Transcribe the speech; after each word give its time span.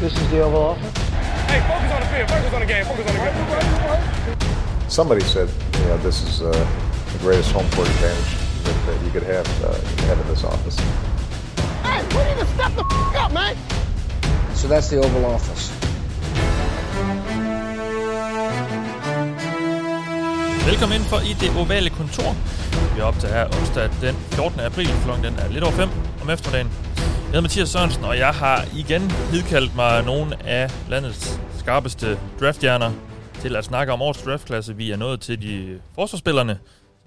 This 0.00 0.12
is 0.16 0.30
the 0.30 0.40
Oval 0.42 0.62
Office. 0.62 0.98
Hey, 1.50 1.60
focus 1.66 1.90
on 1.92 2.00
the 2.00 2.06
field. 2.06 2.28
Focus 2.30 2.54
on 2.54 2.60
the 2.60 2.66
game. 2.66 2.84
Focus 2.84 3.06
on 3.08 3.14
the 3.16 3.22
game. 4.78 4.90
Somebody 4.90 5.20
said, 5.24 5.48
you 5.80 5.84
know, 5.88 5.96
this 5.98 6.22
is 6.22 6.40
uh, 6.42 6.52
the 7.12 7.18
greatest 7.18 7.50
home 7.52 7.68
court 7.72 7.88
advantage 7.88 8.30
that, 8.64 8.76
that 8.86 9.04
you 9.04 9.10
could 9.10 9.24
have 9.24 9.46
uh, 9.64 9.72
have 10.06 10.20
in 10.20 10.26
this 10.28 10.44
office. 10.44 10.78
Hey, 11.82 12.00
we 12.14 12.22
need 12.28 12.38
to 12.38 12.46
step 12.54 12.72
the 12.76 12.84
f- 12.84 13.16
up, 13.24 13.32
man. 13.32 13.56
So 14.54 14.68
that's 14.68 14.88
the 14.88 14.98
Oval 14.98 15.24
Office. 15.26 15.72
Velkommen 20.66 20.96
ind 20.96 21.04
for 21.04 21.20
i 21.20 21.32
det 21.40 21.50
ovale 21.56 21.90
kontor. 21.90 22.34
Vi 22.94 23.00
er 23.00 23.04
op 23.04 23.18
til 23.20 23.28
her 23.28 23.44
onsdag 23.60 23.90
den 24.00 24.16
14. 24.30 24.60
april. 24.60 24.90
Klokken 25.04 25.24
den 25.24 25.38
er 25.38 25.48
lidt 25.48 25.64
over 25.64 25.72
5 25.72 25.88
om 26.22 26.30
eftermiddagen. 26.30 26.70
Jeg 27.28 27.34
hedder 27.34 27.48
Mathias 27.48 27.68
Sørensen, 27.68 28.04
og 28.04 28.18
jeg 28.18 28.34
har 28.34 28.64
igen 28.76 29.02
hidkaldt 29.32 29.76
mig 29.76 30.04
nogle 30.04 30.42
af 30.46 30.70
landets 30.90 31.40
skarpeste 31.58 32.18
drafthjerner 32.40 32.92
til 33.34 33.56
at 33.56 33.64
snakke 33.64 33.92
om 33.92 34.02
årets 34.02 34.22
draftklasse. 34.22 34.76
Vi 34.76 34.90
er 34.90 34.96
nået 34.96 35.20
til 35.20 35.42
de 35.42 35.80
forsvarsspillerne, 35.94 36.58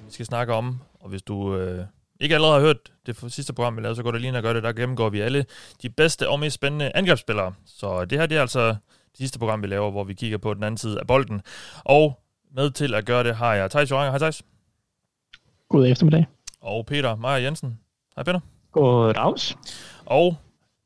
vi 0.06 0.12
skal 0.14 0.26
snakke 0.26 0.54
om. 0.54 0.80
Og 1.00 1.10
hvis 1.10 1.22
du 1.22 1.56
øh, 1.56 1.86
ikke 2.20 2.36
allerede 2.36 2.54
har 2.54 2.62
hørt 2.62 2.78
det 3.06 3.34
sidste 3.34 3.54
program, 3.54 3.78
vi 3.78 3.82
lavede, 3.82 3.96
så 3.96 4.04
går 4.04 4.12
det 4.12 4.22
lige 4.22 4.30
ind 4.30 4.36
og 4.36 4.44
gør 4.44 4.54
det. 4.54 4.64
Der 4.64 4.72
gennemgår 4.74 5.10
vi 5.10 5.20
alle 5.20 5.46
de 5.82 5.90
bedste 5.90 6.30
og 6.30 6.40
mest 6.40 6.54
spændende 6.54 6.92
angrebsspillere. 6.96 7.54
Så 7.66 8.06
det 8.06 8.20
her 8.20 8.26
det 8.26 8.38
er 8.38 8.42
altså 8.42 8.68
det 8.68 9.18
sidste 9.18 9.40
program, 9.40 9.62
vi 9.62 9.68
laver, 9.68 9.92
hvor 9.92 10.04
vi 10.04 10.14
kigger 10.14 10.38
på 10.38 10.54
den 10.54 10.64
anden 10.64 10.78
side 10.78 11.00
af 11.00 11.08
bolden. 11.08 11.42
Og 11.84 12.20
med 12.56 12.72
til 12.72 12.94
at 12.94 13.06
gøre 13.06 13.24
det 13.24 13.36
har 13.36 13.54
jeg 13.54 13.72
Thijs 13.72 13.92
Joranger. 13.92 14.12
Hej 14.12 14.20
Thijs. 14.20 14.44
God 15.70 15.88
eftermiddag. 15.88 16.26
Og 16.62 16.86
Peter 16.86 17.16
Meyer 17.16 17.38
Jensen. 17.38 17.80
Hej 18.16 18.24
Peter. 18.24 18.40
God 18.72 19.14
dags. 19.14 19.58
Og 20.12 20.36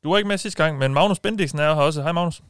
du 0.04 0.10
var 0.10 0.16
ikke 0.16 0.28
med 0.28 0.38
sidste 0.38 0.64
gang, 0.64 0.78
men 0.78 0.94
Magnus 0.94 1.18
Bendiksen 1.18 1.58
er 1.58 1.74
her 1.74 1.82
også. 1.82 2.02
Hej 2.02 2.12
Magnus. 2.12 2.42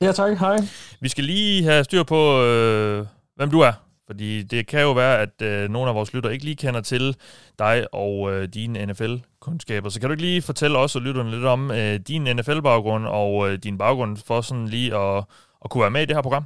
Ja 0.00 0.12
tak, 0.12 0.38
hej. 0.38 0.56
Vi 1.00 1.08
skal 1.08 1.24
lige 1.24 1.64
have 1.64 1.84
styr 1.84 2.02
på, 2.02 2.42
øh, 2.42 3.06
hvem 3.36 3.50
du 3.50 3.60
er. 3.60 3.72
Fordi 4.06 4.42
det 4.42 4.66
kan 4.66 4.80
jo 4.80 4.92
være, 4.92 5.18
at 5.18 5.42
øh, 5.42 5.70
nogle 5.70 5.88
af 5.88 5.94
vores 5.94 6.14
lytter 6.14 6.30
ikke 6.30 6.44
lige 6.44 6.56
kender 6.56 6.80
til 6.80 7.16
dig 7.58 7.94
og 7.94 8.32
øh, 8.32 8.48
dine 8.54 8.86
NFL-kundskaber. 8.86 9.88
Så 9.88 10.00
kan 10.00 10.08
du 10.08 10.12
ikke 10.12 10.22
lige 10.22 10.42
fortælle 10.42 10.78
os 10.78 10.96
og 10.96 11.02
lytterne 11.02 11.30
lidt 11.30 11.44
om 11.44 11.70
øh, 11.70 12.00
din 12.08 12.22
NFL-baggrund 12.22 13.06
og 13.06 13.50
øh, 13.50 13.58
din 13.58 13.78
baggrund 13.78 14.16
for 14.16 14.40
sådan 14.40 14.68
lige 14.68 14.96
at, 14.96 15.24
at 15.64 15.70
kunne 15.70 15.82
være 15.82 15.90
med 15.90 16.02
i 16.02 16.06
det 16.06 16.16
her 16.16 16.22
program? 16.22 16.44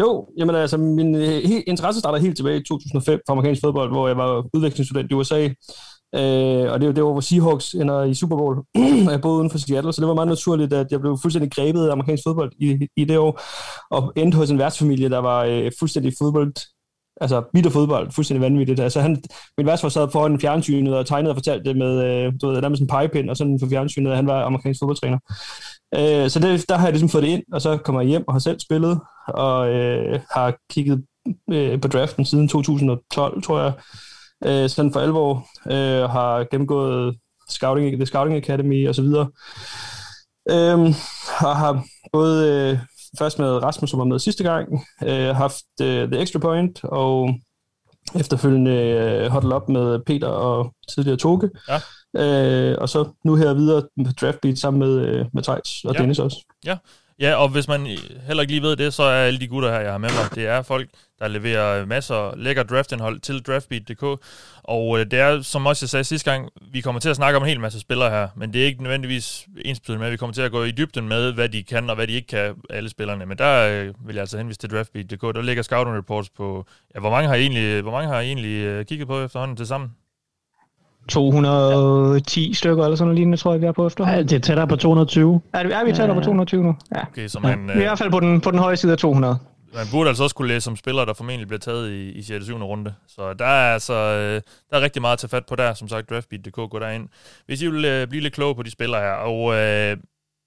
Jo, 0.00 0.28
jamen 0.38 0.54
altså, 0.54 0.76
min 0.76 1.14
øh, 1.14 1.42
interesse 1.66 2.00
startede 2.00 2.22
helt 2.22 2.36
tilbage 2.36 2.60
i 2.60 2.64
2005 2.64 3.20
for 3.26 3.32
amerikansk 3.32 3.60
fodbold, 3.60 3.90
hvor 3.90 4.08
jeg 4.08 4.16
var 4.16 4.44
udvekslingsstudent 4.54 5.10
i 5.10 5.14
USA. 5.14 5.48
Øh, 6.14 6.72
og 6.72 6.80
det, 6.80 6.96
det 6.96 7.04
var, 7.04 7.12
hvor 7.12 7.20
Seahawks 7.20 7.74
ender 7.74 8.04
i 8.04 8.14
Super 8.14 8.36
Bowl. 8.36 8.56
jeg 9.12 9.20
boede 9.20 9.38
uden 9.38 9.50
for 9.50 9.58
Seattle, 9.58 9.92
så 9.92 10.00
det 10.00 10.08
var 10.08 10.14
meget 10.14 10.28
naturligt, 10.28 10.72
at 10.72 10.86
jeg 10.90 11.00
blev 11.00 11.18
fuldstændig 11.22 11.52
grebet 11.52 11.86
af 11.86 11.92
amerikansk 11.92 12.22
fodbold 12.26 12.52
i, 12.58 12.88
i 12.96 13.04
det 13.04 13.18
år, 13.18 13.40
og 13.90 14.12
endte 14.16 14.36
hos 14.36 14.50
en 14.50 14.58
værtsfamilie, 14.58 15.08
der 15.10 15.18
var 15.18 15.44
øh, 15.44 15.72
fuldstændig 15.78 16.12
fodbold, 16.18 16.52
altså 17.20 17.42
vidt 17.54 17.66
og 17.66 17.72
fodbold, 17.72 18.12
fuldstændig 18.12 18.42
vanvittigt. 18.42 18.80
Altså 18.80 19.00
han, 19.00 19.22
min 19.58 19.66
værtsfar 19.66 19.88
sad 19.88 20.08
foran 20.12 20.40
fjernsynet 20.40 20.96
og 20.96 21.06
tegnede 21.06 21.30
og 21.30 21.36
fortalte 21.36 21.68
det 21.68 21.76
med, 21.76 22.04
øh, 22.04 22.32
du 22.42 22.48
ved, 22.48 22.62
der 22.62 22.68
med 22.68 22.76
sådan 22.76 22.84
en 22.84 22.88
pegepind 22.88 23.30
og 23.30 23.36
sådan 23.36 23.60
for 23.60 23.68
fjernsynet, 23.68 24.10
at 24.10 24.16
han 24.16 24.26
var 24.26 24.44
amerikansk 24.44 24.80
fodboldtræner. 24.80 25.18
Øh, 25.94 26.30
så 26.30 26.40
det, 26.40 26.68
der 26.68 26.76
har 26.76 26.86
jeg 26.86 26.92
ligesom 26.92 27.08
fået 27.08 27.24
det 27.24 27.30
ind, 27.30 27.42
og 27.52 27.62
så 27.62 27.76
kommer 27.76 28.00
jeg 28.00 28.08
hjem 28.08 28.24
og 28.28 28.34
har 28.34 28.38
selv 28.38 28.60
spillet, 28.60 29.00
og 29.28 29.68
øh, 29.68 30.20
har 30.30 30.54
kigget 30.70 31.04
øh, 31.52 31.80
på 31.80 31.88
draften 31.88 32.24
siden 32.24 32.48
2012, 32.48 33.42
tror 33.42 33.60
jeg, 33.60 33.72
øh, 34.46 34.68
sådan 34.68 34.92
for 34.92 35.00
alvor, 35.00 35.46
øh, 35.66 36.10
har 36.10 36.44
gennemgået 36.50 37.16
scouting, 37.48 37.96
The 37.96 38.06
Scouting 38.06 38.36
Academy 38.36 38.88
og 38.88 38.94
så 38.94 39.02
videre. 39.02 39.28
Øh, 40.50 40.78
og 41.40 41.56
har 41.56 41.84
både 42.12 42.52
øh, 42.52 42.78
først 43.18 43.38
med 43.38 43.62
Rasmus, 43.62 43.90
som 43.90 43.98
var 43.98 44.04
med 44.04 44.18
sidste 44.18 44.44
gang, 44.44 44.84
øh, 45.04 45.36
haft 45.36 45.64
øh, 45.82 46.08
The 46.12 46.20
Extra 46.22 46.38
Point, 46.38 46.84
og 46.84 47.34
efterfølgende 48.14 48.72
øh, 48.72 49.30
huddle 49.30 49.54
op 49.54 49.68
med 49.68 49.98
Peter 50.06 50.28
og 50.28 50.74
tidligere 50.94 51.16
Toge. 51.16 51.50
Ja. 51.68 51.80
Øh, 52.16 52.76
og 52.80 52.88
så 52.88 53.08
nu 53.24 53.34
her 53.34 53.54
videre 53.54 53.82
med 53.96 54.12
Draftbeat 54.12 54.58
sammen 54.58 54.78
med, 54.80 55.06
øh, 55.06 55.26
med 55.32 55.42
Thijs 55.42 55.84
og 55.84 55.94
Ja. 55.94 56.00
Dennis 56.00 56.18
også. 56.18 56.44
Ja. 56.64 56.76
ja, 57.20 57.34
og 57.34 57.48
hvis 57.48 57.68
man 57.68 57.86
heller 58.26 58.40
ikke 58.40 58.52
lige 58.52 58.62
ved 58.62 58.76
det, 58.76 58.94
så 58.94 59.02
er 59.02 59.24
alle 59.24 59.40
de 59.40 59.48
gutter 59.48 59.70
her, 59.72 59.80
jeg 59.80 59.90
har 59.90 59.98
med 59.98 60.08
mig, 60.08 60.34
det 60.34 60.46
er 60.46 60.62
folk, 60.62 60.90
der 61.20 61.28
leverer 61.28 61.86
masser 61.86 62.14
af 62.14 62.32
lækker 62.36 62.62
draftindhold 62.62 63.20
til 63.20 63.42
draftbeat.dk. 63.42 64.02
Og 64.62 65.00
øh, 65.00 65.06
det 65.10 65.18
er, 65.18 65.42
som 65.42 65.66
også 65.66 65.84
jeg 65.84 65.88
sagde 65.88 66.04
sidste 66.04 66.30
gang, 66.30 66.48
vi 66.72 66.80
kommer 66.80 67.00
til 67.00 67.08
at 67.08 67.16
snakke 67.16 67.36
om 67.36 67.42
en 67.42 67.48
hel 67.48 67.60
masse 67.60 67.80
spillere 67.80 68.10
her, 68.10 68.28
men 68.36 68.52
det 68.52 68.62
er 68.62 68.66
ikke 68.66 68.82
nødvendigvis 68.82 69.46
ensbetydende 69.64 69.98
med, 69.98 70.06
at 70.06 70.12
vi 70.12 70.16
kommer 70.16 70.34
til 70.34 70.42
at 70.42 70.50
gå 70.50 70.64
i 70.64 70.70
dybden 70.70 71.08
med, 71.08 71.32
hvad 71.32 71.48
de 71.48 71.62
kan 71.62 71.90
og 71.90 71.96
hvad 71.96 72.06
de 72.06 72.12
ikke 72.12 72.28
kan, 72.28 72.54
alle 72.70 72.88
spillerne. 72.88 73.26
Men 73.26 73.38
der 73.38 73.68
øh, 73.68 74.06
vil 74.06 74.14
jeg 74.14 74.20
altså 74.20 74.38
henvise 74.38 74.58
til 74.58 74.70
draftbeat.dk. 74.70 75.22
Der 75.22 75.42
ligger 75.42 75.62
scouting 75.62 75.96
reports 75.96 76.30
på, 76.30 76.64
ja, 76.94 77.00
hvor 77.00 77.10
mange 77.10 77.28
har 77.28 77.34
I 77.34 77.40
egentlig, 77.40 77.82
hvor 77.82 77.92
mange 77.92 78.08
har 78.08 78.20
I 78.20 78.26
egentlig 78.26 78.64
øh, 78.64 78.84
kigget 78.84 79.08
på 79.08 79.20
efterhånden 79.20 79.56
til 79.56 79.66
sammen? 79.66 79.90
210 81.08 82.54
stykker 82.54 82.84
eller 82.84 82.96
sådan 82.96 83.06
noget 83.06 83.18
lignende, 83.18 83.36
tror 83.36 83.52
jeg, 83.52 83.60
vi 83.60 83.66
er 83.66 83.72
på 83.72 83.86
efterhånden. 83.86 84.18
Ja, 84.18 84.22
det 84.22 84.32
er 84.32 84.40
tættere 84.40 84.66
på 84.66 84.76
220. 84.76 85.40
Er, 85.52 85.62
det, 85.62 85.74
er 85.74 85.84
vi 85.84 85.92
tættere 85.92 86.14
på 86.14 86.20
220 86.20 86.62
nu? 86.62 86.74
Ja. 86.94 87.02
Okay, 87.02 87.28
så 87.28 87.40
ja. 87.44 87.56
man, 87.56 87.66
Vi 87.66 87.72
er 87.72 87.74
i 87.74 87.78
øh, 87.78 87.82
hvert 87.82 87.98
fald 87.98 88.10
på 88.10 88.20
den, 88.20 88.40
på 88.40 88.50
den 88.50 88.58
høje 88.58 88.76
side 88.76 88.92
af 88.92 88.98
200. 88.98 89.38
Man 89.74 89.86
burde 89.92 90.08
altså 90.08 90.22
også 90.22 90.36
kunne 90.36 90.48
læse 90.48 90.70
om 90.70 90.76
spillere, 90.76 91.06
der 91.06 91.14
formentlig 91.14 91.48
bliver 91.48 91.58
taget 91.58 91.90
i, 91.90 92.10
i 92.10 92.22
6. 92.22 92.44
7. 92.44 92.56
runde. 92.56 92.94
Så 93.08 93.34
der 93.34 93.44
er 93.44 93.74
altså 93.74 93.94
øh, 93.94 94.42
der 94.70 94.76
er 94.76 94.80
rigtig 94.80 95.02
meget 95.02 95.12
at 95.12 95.18
tage 95.18 95.28
fat 95.28 95.46
på 95.46 95.56
der. 95.56 95.74
Som 95.74 95.88
sagt, 95.88 96.10
draftbeat.dk, 96.10 96.54
gå 96.70 96.78
derind. 96.78 97.08
Hvis 97.46 97.62
I 97.62 97.66
vil 97.66 97.84
øh, 97.84 98.06
blive 98.06 98.22
lidt 98.22 98.34
klog 98.34 98.56
på 98.56 98.62
de 98.62 98.70
spillere 98.70 99.00
her. 99.00 99.12
Og 99.12 99.54
øh, 99.54 99.96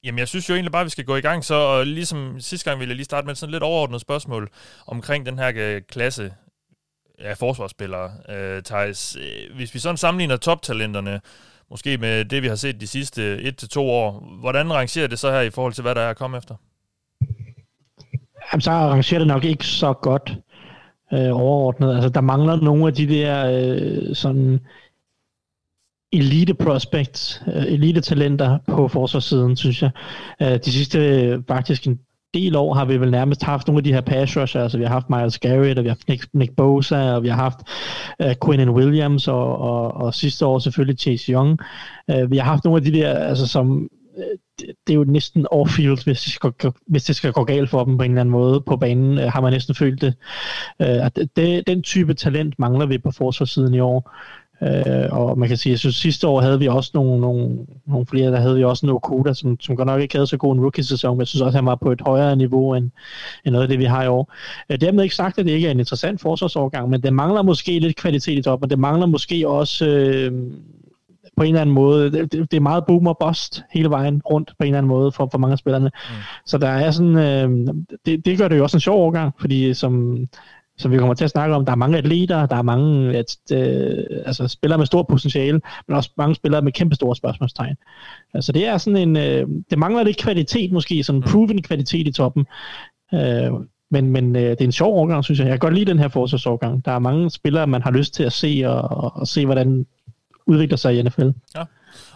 jamen, 0.03 0.19
jeg 0.19 0.27
synes 0.27 0.49
jo 0.49 0.53
egentlig 0.53 0.71
bare, 0.71 0.81
at 0.81 0.85
vi 0.85 0.89
skal 0.89 1.05
gå 1.05 1.15
i 1.15 1.21
gang. 1.21 1.45
Så 1.45 1.55
og 1.55 1.85
ligesom 1.85 2.39
sidste 2.39 2.69
gang 2.69 2.79
ville 2.79 2.89
jeg 2.89 2.95
lige 2.95 3.05
starte 3.05 3.27
med 3.27 3.35
sådan 3.35 3.49
et 3.49 3.53
lidt 3.53 3.63
overordnet 3.63 4.01
spørgsmål 4.01 4.49
omkring 4.87 5.25
den 5.25 5.39
her 5.39 5.51
øh, 5.55 5.81
klasse 5.89 6.33
af 7.19 7.37
forsvarsspillere. 7.37 8.11
Øh, 8.29 8.63
Thijs, 8.63 9.15
øh, 9.15 9.55
hvis 9.55 9.73
vi 9.73 9.79
sådan 9.79 9.97
sammenligner 9.97 10.37
toptalenterne, 10.37 11.21
måske 11.69 11.97
med 11.97 12.25
det, 12.25 12.43
vi 12.43 12.47
har 12.47 12.55
set 12.55 12.81
de 12.81 12.87
sidste 12.87 13.53
1-2 13.75 13.79
år, 13.79 14.37
hvordan 14.39 14.73
rangerer 14.73 15.07
det 15.07 15.19
så 15.19 15.31
her 15.31 15.41
i 15.41 15.49
forhold 15.49 15.73
til, 15.73 15.81
hvad 15.81 15.95
der 15.95 16.01
er 16.01 16.09
at 16.09 16.17
komme 16.17 16.37
efter? 16.37 16.55
Jamen, 18.51 18.61
så 18.61 18.71
arrangerer 18.71 19.19
det 19.19 19.27
nok 19.27 19.45
ikke 19.45 19.65
så 19.65 19.93
godt 19.93 20.37
øh, 21.13 21.29
overordnet. 21.31 21.93
Altså, 21.93 22.09
der 22.09 22.21
mangler 22.21 22.61
nogle 22.61 22.87
af 22.87 22.93
de 22.93 23.07
der 23.07 23.45
øh, 23.47 24.15
sådan 24.15 24.59
elite 26.11 26.53
prospects, 26.53 27.41
øh, 27.47 27.63
elite 27.63 28.01
talenter 28.01 28.57
på 28.67 28.87
forsvarssiden, 28.87 29.57
synes 29.57 29.81
jeg. 29.81 29.91
Øh, 30.41 30.59
de 30.65 30.71
sidste 30.71 30.99
øh, 30.99 31.39
faktisk 31.47 31.87
en 31.87 31.99
del 32.33 32.55
år 32.55 32.73
har 32.73 32.85
vi 32.85 32.97
vel 32.97 33.11
nærmest 33.11 33.43
haft 33.43 33.67
nogle 33.67 33.79
af 33.79 33.83
de 33.83 33.93
her 33.93 34.01
pass 34.01 34.37
rusher, 34.37 34.61
altså 34.61 34.77
vi 34.77 34.83
har 34.83 34.91
haft 34.91 35.09
Miles 35.09 35.39
Garrett, 35.39 35.77
og 35.79 35.83
vi 35.83 35.89
har 35.89 35.95
haft 35.95 36.07
Nick, 36.07 36.27
Nick 36.33 36.55
Bosa, 36.55 37.13
og 37.13 37.23
vi 37.23 37.27
har 37.27 37.35
haft 37.35 37.59
øh, 38.21 38.35
Quinn 38.45 38.69
Williams, 38.69 39.27
og, 39.27 39.57
og, 39.57 39.93
og 39.93 40.13
sidste 40.13 40.45
år 40.45 40.59
selvfølgelig 40.59 40.99
Chase 40.99 41.31
Young. 41.31 41.59
Øh, 42.11 42.31
vi 42.31 42.37
har 42.37 42.45
haft 42.45 42.63
nogle 42.63 42.77
af 42.77 42.83
de 42.83 42.91
der, 42.91 43.13
altså 43.13 43.47
som 43.47 43.89
det, 44.59 44.67
det 44.87 44.93
er 44.93 44.97
jo 44.97 45.03
næsten 45.03 45.47
off-field, 45.51 46.03
hvis 46.03 46.21
det, 46.21 46.33
skal, 46.33 46.53
hvis 46.87 47.03
det 47.03 47.15
skal 47.15 47.31
gå 47.31 47.43
galt 47.43 47.69
for 47.69 47.83
dem 47.83 47.97
på 47.97 48.03
en 48.03 48.11
eller 48.11 48.21
anden 48.21 48.31
måde 48.31 48.61
på 48.61 48.77
banen, 48.77 49.17
øh, 49.17 49.31
har 49.31 49.41
man 49.41 49.53
næsten 49.53 49.75
følt 49.75 50.01
det. 50.01 50.13
Øh, 50.79 51.05
at 51.05 51.19
det. 51.35 51.67
Den 51.67 51.83
type 51.83 52.13
talent 52.13 52.59
mangler 52.59 52.85
vi 52.85 52.97
på 52.97 53.11
forsvarssiden 53.11 53.73
i 53.73 53.79
år. 53.79 54.11
Øh, 54.63 55.07
og 55.11 55.39
man 55.39 55.47
kan 55.47 55.57
sige, 55.57 55.71
jeg 55.71 55.79
synes 55.79 55.95
sidste 55.95 56.27
år 56.27 56.41
havde 56.41 56.59
vi 56.59 56.67
også 56.67 56.91
nogle, 56.93 57.21
nogle, 57.21 57.57
nogle 57.87 58.05
flere, 58.05 58.31
der 58.31 58.39
havde 58.39 58.55
vi 58.55 58.63
også 58.63 58.85
en 58.85 58.91
Okuda, 58.91 59.33
som, 59.33 59.59
som 59.59 59.75
godt 59.75 59.85
nok 59.85 60.01
ikke 60.01 60.15
havde 60.15 60.27
så 60.27 60.37
god 60.37 60.55
en 60.55 60.61
rookie-sæson, 60.61 61.15
men 61.15 61.19
jeg 61.19 61.27
synes 61.27 61.41
også, 61.41 61.57
at 61.57 61.61
han 61.61 61.65
var 61.65 61.75
på 61.75 61.91
et 61.91 62.01
højere 62.01 62.35
niveau 62.35 62.75
end, 62.75 62.91
end 63.45 63.51
noget 63.51 63.63
af 63.63 63.69
det, 63.69 63.79
vi 63.79 63.85
har 63.85 64.03
i 64.03 64.07
år. 64.07 64.33
Øh, 64.69 64.81
dermed 64.81 65.03
ikke 65.03 65.15
sagt, 65.15 65.39
at 65.39 65.45
det 65.45 65.51
ikke 65.51 65.67
er 65.67 65.71
en 65.71 65.79
interessant 65.79 66.21
forsvarsårgang, 66.21 66.89
men 66.89 67.03
det 67.03 67.13
mangler 67.13 67.41
måske 67.41 67.79
lidt 67.79 67.95
kvalitet 67.95 68.37
i 68.37 68.41
toppen, 68.41 68.65
og 68.65 68.69
det 68.69 68.79
mangler 68.79 69.05
måske 69.05 69.47
også 69.47 69.85
øh, 69.87 70.31
på 71.37 71.43
en 71.43 71.49
eller 71.49 71.61
anden 71.61 71.75
måde, 71.75 72.11
det, 72.11 72.31
det 72.31 72.53
er 72.53 72.61
meget 72.61 72.85
boom 72.85 73.07
og 73.07 73.17
bust 73.17 73.63
hele 73.71 73.89
vejen 73.89 74.21
rundt 74.25 74.49
på 74.49 74.63
en 74.63 74.67
eller 74.67 74.77
anden 74.77 74.89
måde 74.89 75.11
for, 75.11 75.29
for 75.31 75.37
mange 75.37 75.51
af 75.51 75.57
spillerne. 75.57 75.91
Mm. 76.09 76.15
Så 76.45 76.57
der 76.57 76.67
er 76.67 76.91
sådan, 76.91 77.17
øh, 77.17 77.73
det, 78.05 78.25
det 78.25 78.37
gør 78.37 78.47
det 78.47 78.57
jo 78.57 78.63
også 78.63 78.77
en 78.77 78.81
sjov 78.81 79.01
overgang, 79.01 79.33
fordi 79.39 79.73
som, 79.73 80.17
som 80.77 80.91
vi 80.91 80.97
kommer 80.97 81.13
til 81.13 81.23
at 81.23 81.29
snakke 81.29 81.55
om, 81.55 81.65
der 81.65 81.71
er 81.71 81.75
mange 81.75 81.97
atleter, 81.97 82.45
der 82.45 82.55
er 82.55 82.61
mange 82.61 83.17
at, 83.17 83.37
øh, 83.53 84.03
altså 84.25 84.47
spillere 84.47 84.77
med 84.77 84.85
stor 84.85 85.03
potentiale, 85.03 85.61
men 85.87 85.97
også 85.97 86.09
mange 86.17 86.35
spillere 86.35 86.61
med 86.61 86.71
kæmpe 86.71 86.95
store 86.95 87.15
spørgsmålstegn. 87.15 87.75
Altså 88.33 88.51
det 88.51 88.67
er 88.67 88.77
sådan 88.77 89.09
en, 89.09 89.17
øh, 89.17 89.47
det 89.69 89.77
mangler 89.77 90.03
lidt 90.03 90.17
kvalitet 90.17 90.71
måske, 90.71 91.03
sådan 91.03 91.21
proven 91.21 91.61
kvalitet 91.61 92.07
i 92.07 92.11
toppen. 92.11 92.45
Øh, 93.13 93.51
men, 93.91 94.09
men 94.09 94.35
øh, 94.35 94.41
det 94.41 94.61
er 94.61 94.65
en 94.65 94.71
sjov 94.71 94.97
overgang, 94.97 95.23
synes 95.23 95.39
jeg. 95.39 95.45
Jeg 95.45 95.53
kan 95.53 95.59
godt 95.59 95.73
lide 95.73 95.91
den 95.91 95.99
her 95.99 96.07
forsvarsovergang. 96.07 96.85
Der 96.85 96.91
er 96.91 96.99
mange 96.99 97.29
spillere, 97.29 97.67
man 97.67 97.81
har 97.81 97.91
lyst 97.91 98.13
til 98.13 98.23
at 98.23 98.33
se, 98.33 98.63
og, 98.65 98.81
og, 98.81 99.11
og 99.15 99.27
se, 99.27 99.45
hvordan 99.45 99.85
udvikler 100.51 100.77
sig 100.77 100.99
i 100.99 101.01
NFL. 101.01 101.29
Ja. 101.55 101.63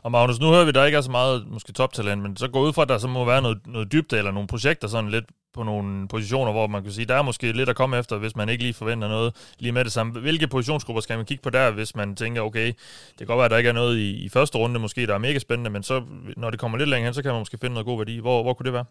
Og 0.04 0.12
Magnus, 0.12 0.40
nu 0.40 0.48
hører 0.48 0.64
vi, 0.64 0.70
at 0.70 0.76
der 0.76 0.86
ikke 0.86 0.98
er 0.98 1.02
så 1.02 1.12
meget 1.12 1.48
måske 1.48 1.74
toptalent, 1.74 2.22
men 2.22 2.38
så 2.38 2.48
går 2.48 2.62
ud 2.62 2.74
fra, 2.74 2.82
at 2.82 2.90
der 2.90 2.98
så 2.98 3.08
må 3.08 3.26
være 3.26 3.42
noget, 3.42 3.58
noget 3.68 3.92
dybde 3.92 4.18
eller 4.18 4.32
nogle 4.32 4.48
projekter 4.48 4.88
sådan 4.88 5.12
lidt 5.12 5.26
på 5.54 5.64
nogle 5.64 6.08
positioner, 6.08 6.52
hvor 6.52 6.68
man 6.68 6.84
kan 6.84 6.92
sige, 6.92 7.06
der 7.06 7.16
er 7.16 7.22
måske 7.22 7.52
lidt 7.52 7.70
at 7.70 7.76
komme 7.76 7.98
efter, 7.98 8.18
hvis 8.18 8.36
man 8.36 8.50
ikke 8.50 8.64
lige 8.64 8.74
forventer 8.74 9.08
noget 9.08 9.54
lige 9.60 9.72
med 9.72 9.84
det 9.84 9.92
samme. 9.92 10.20
Hvilke 10.20 10.48
positionsgrupper 10.48 11.02
skal 11.02 11.18
man 11.18 11.26
kigge 11.26 11.42
på 11.44 11.50
der, 11.50 11.72
hvis 11.72 11.96
man 11.96 12.16
tænker, 12.16 12.42
okay, 12.42 12.68
det 12.68 13.18
kan 13.18 13.28
godt 13.28 13.38
være, 13.38 13.46
at 13.46 13.52
der 13.52 13.58
ikke 13.58 13.70
er 13.70 13.74
noget 13.74 13.98
i, 13.98 14.26
i 14.26 14.30
første 14.30 14.58
runde, 14.58 14.80
måske 14.80 15.08
der 15.08 15.14
er 15.14 15.18
mega 15.18 15.40
spændende, 15.40 15.70
men 15.70 15.84
så, 15.84 16.04
når 16.38 16.50
det 16.50 16.60
kommer 16.60 16.78
lidt 16.78 16.90
længere 16.90 17.08
hen, 17.08 17.14
så 17.14 17.22
kan 17.22 17.32
man 17.32 17.42
måske 17.42 17.58
finde 17.62 17.74
noget 17.74 17.86
god 17.86 17.98
værdi. 17.98 18.18
Hvor, 18.18 18.44
hvor 18.44 18.54
kunne 18.54 18.66
det 18.66 18.74
være? 18.74 18.86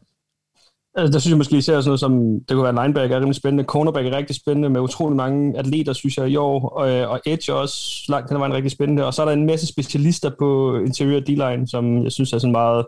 Altså, 0.96 1.12
der 1.12 1.18
synes 1.18 1.30
jeg 1.30 1.38
måske 1.38 1.56
især 1.56 1.80
sådan 1.80 1.88
noget 1.88 2.00
som, 2.00 2.40
det 2.40 2.50
kunne 2.50 2.62
være 2.62 2.84
linebacker 2.84 3.16
er 3.16 3.20
rimelig 3.20 3.36
spændende, 3.36 3.64
cornerback 3.64 4.06
er 4.06 4.16
rigtig 4.16 4.36
spændende, 4.36 4.68
med 4.70 4.80
utrolig 4.80 5.16
mange 5.16 5.58
atleter, 5.58 5.92
synes 5.92 6.16
jeg, 6.16 6.28
i 6.28 6.36
år, 6.36 6.68
og, 6.68 6.90
øh, 6.90 7.10
og 7.10 7.20
edge 7.26 7.52
er 7.52 7.56
også 7.56 8.04
langt 8.08 8.30
hen 8.30 8.36
ad 8.36 8.38
vejen 8.38 8.54
rigtig 8.54 8.70
spændende, 8.70 9.06
og 9.06 9.14
så 9.14 9.22
er 9.22 9.26
der 9.26 9.32
en 9.32 9.46
masse 9.46 9.66
specialister 9.66 10.30
på 10.38 10.76
interior 10.76 11.20
D-line, 11.20 11.68
som 11.68 12.04
jeg 12.04 12.12
synes 12.12 12.32
er 12.32 12.38
sådan 12.38 12.52
meget 12.52 12.86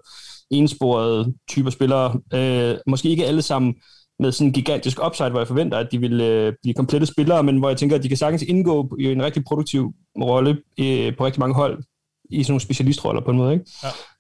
ensporede 0.50 1.34
typer 1.48 1.70
spillere. 1.70 2.20
Øh, 2.34 2.76
måske 2.86 3.08
ikke 3.08 3.26
alle 3.26 3.42
sammen 3.42 3.74
med 4.18 4.32
sådan 4.32 4.46
en 4.46 4.52
gigantisk 4.52 5.06
upside, 5.06 5.30
hvor 5.30 5.40
jeg 5.40 5.48
forventer, 5.48 5.78
at 5.78 5.92
de 5.92 5.98
vil 5.98 6.20
øh, 6.20 6.52
blive 6.62 6.74
komplette 6.74 7.06
spillere, 7.06 7.42
men 7.42 7.58
hvor 7.58 7.68
jeg 7.68 7.78
tænker, 7.78 7.96
at 7.96 8.02
de 8.02 8.08
kan 8.08 8.16
sagtens 8.16 8.42
indgå 8.42 8.96
i 9.00 9.12
en 9.12 9.22
rigtig 9.22 9.44
produktiv 9.44 9.92
rolle 10.22 10.50
øh, 10.80 11.16
på 11.16 11.26
rigtig 11.26 11.40
mange 11.40 11.54
hold, 11.54 11.82
i 12.30 12.42
sådan 12.42 12.52
nogle 12.52 12.60
specialistroller 12.60 13.22
på 13.22 13.30
en 13.30 13.36
måde. 13.36 13.52
Ikke? 13.52 13.64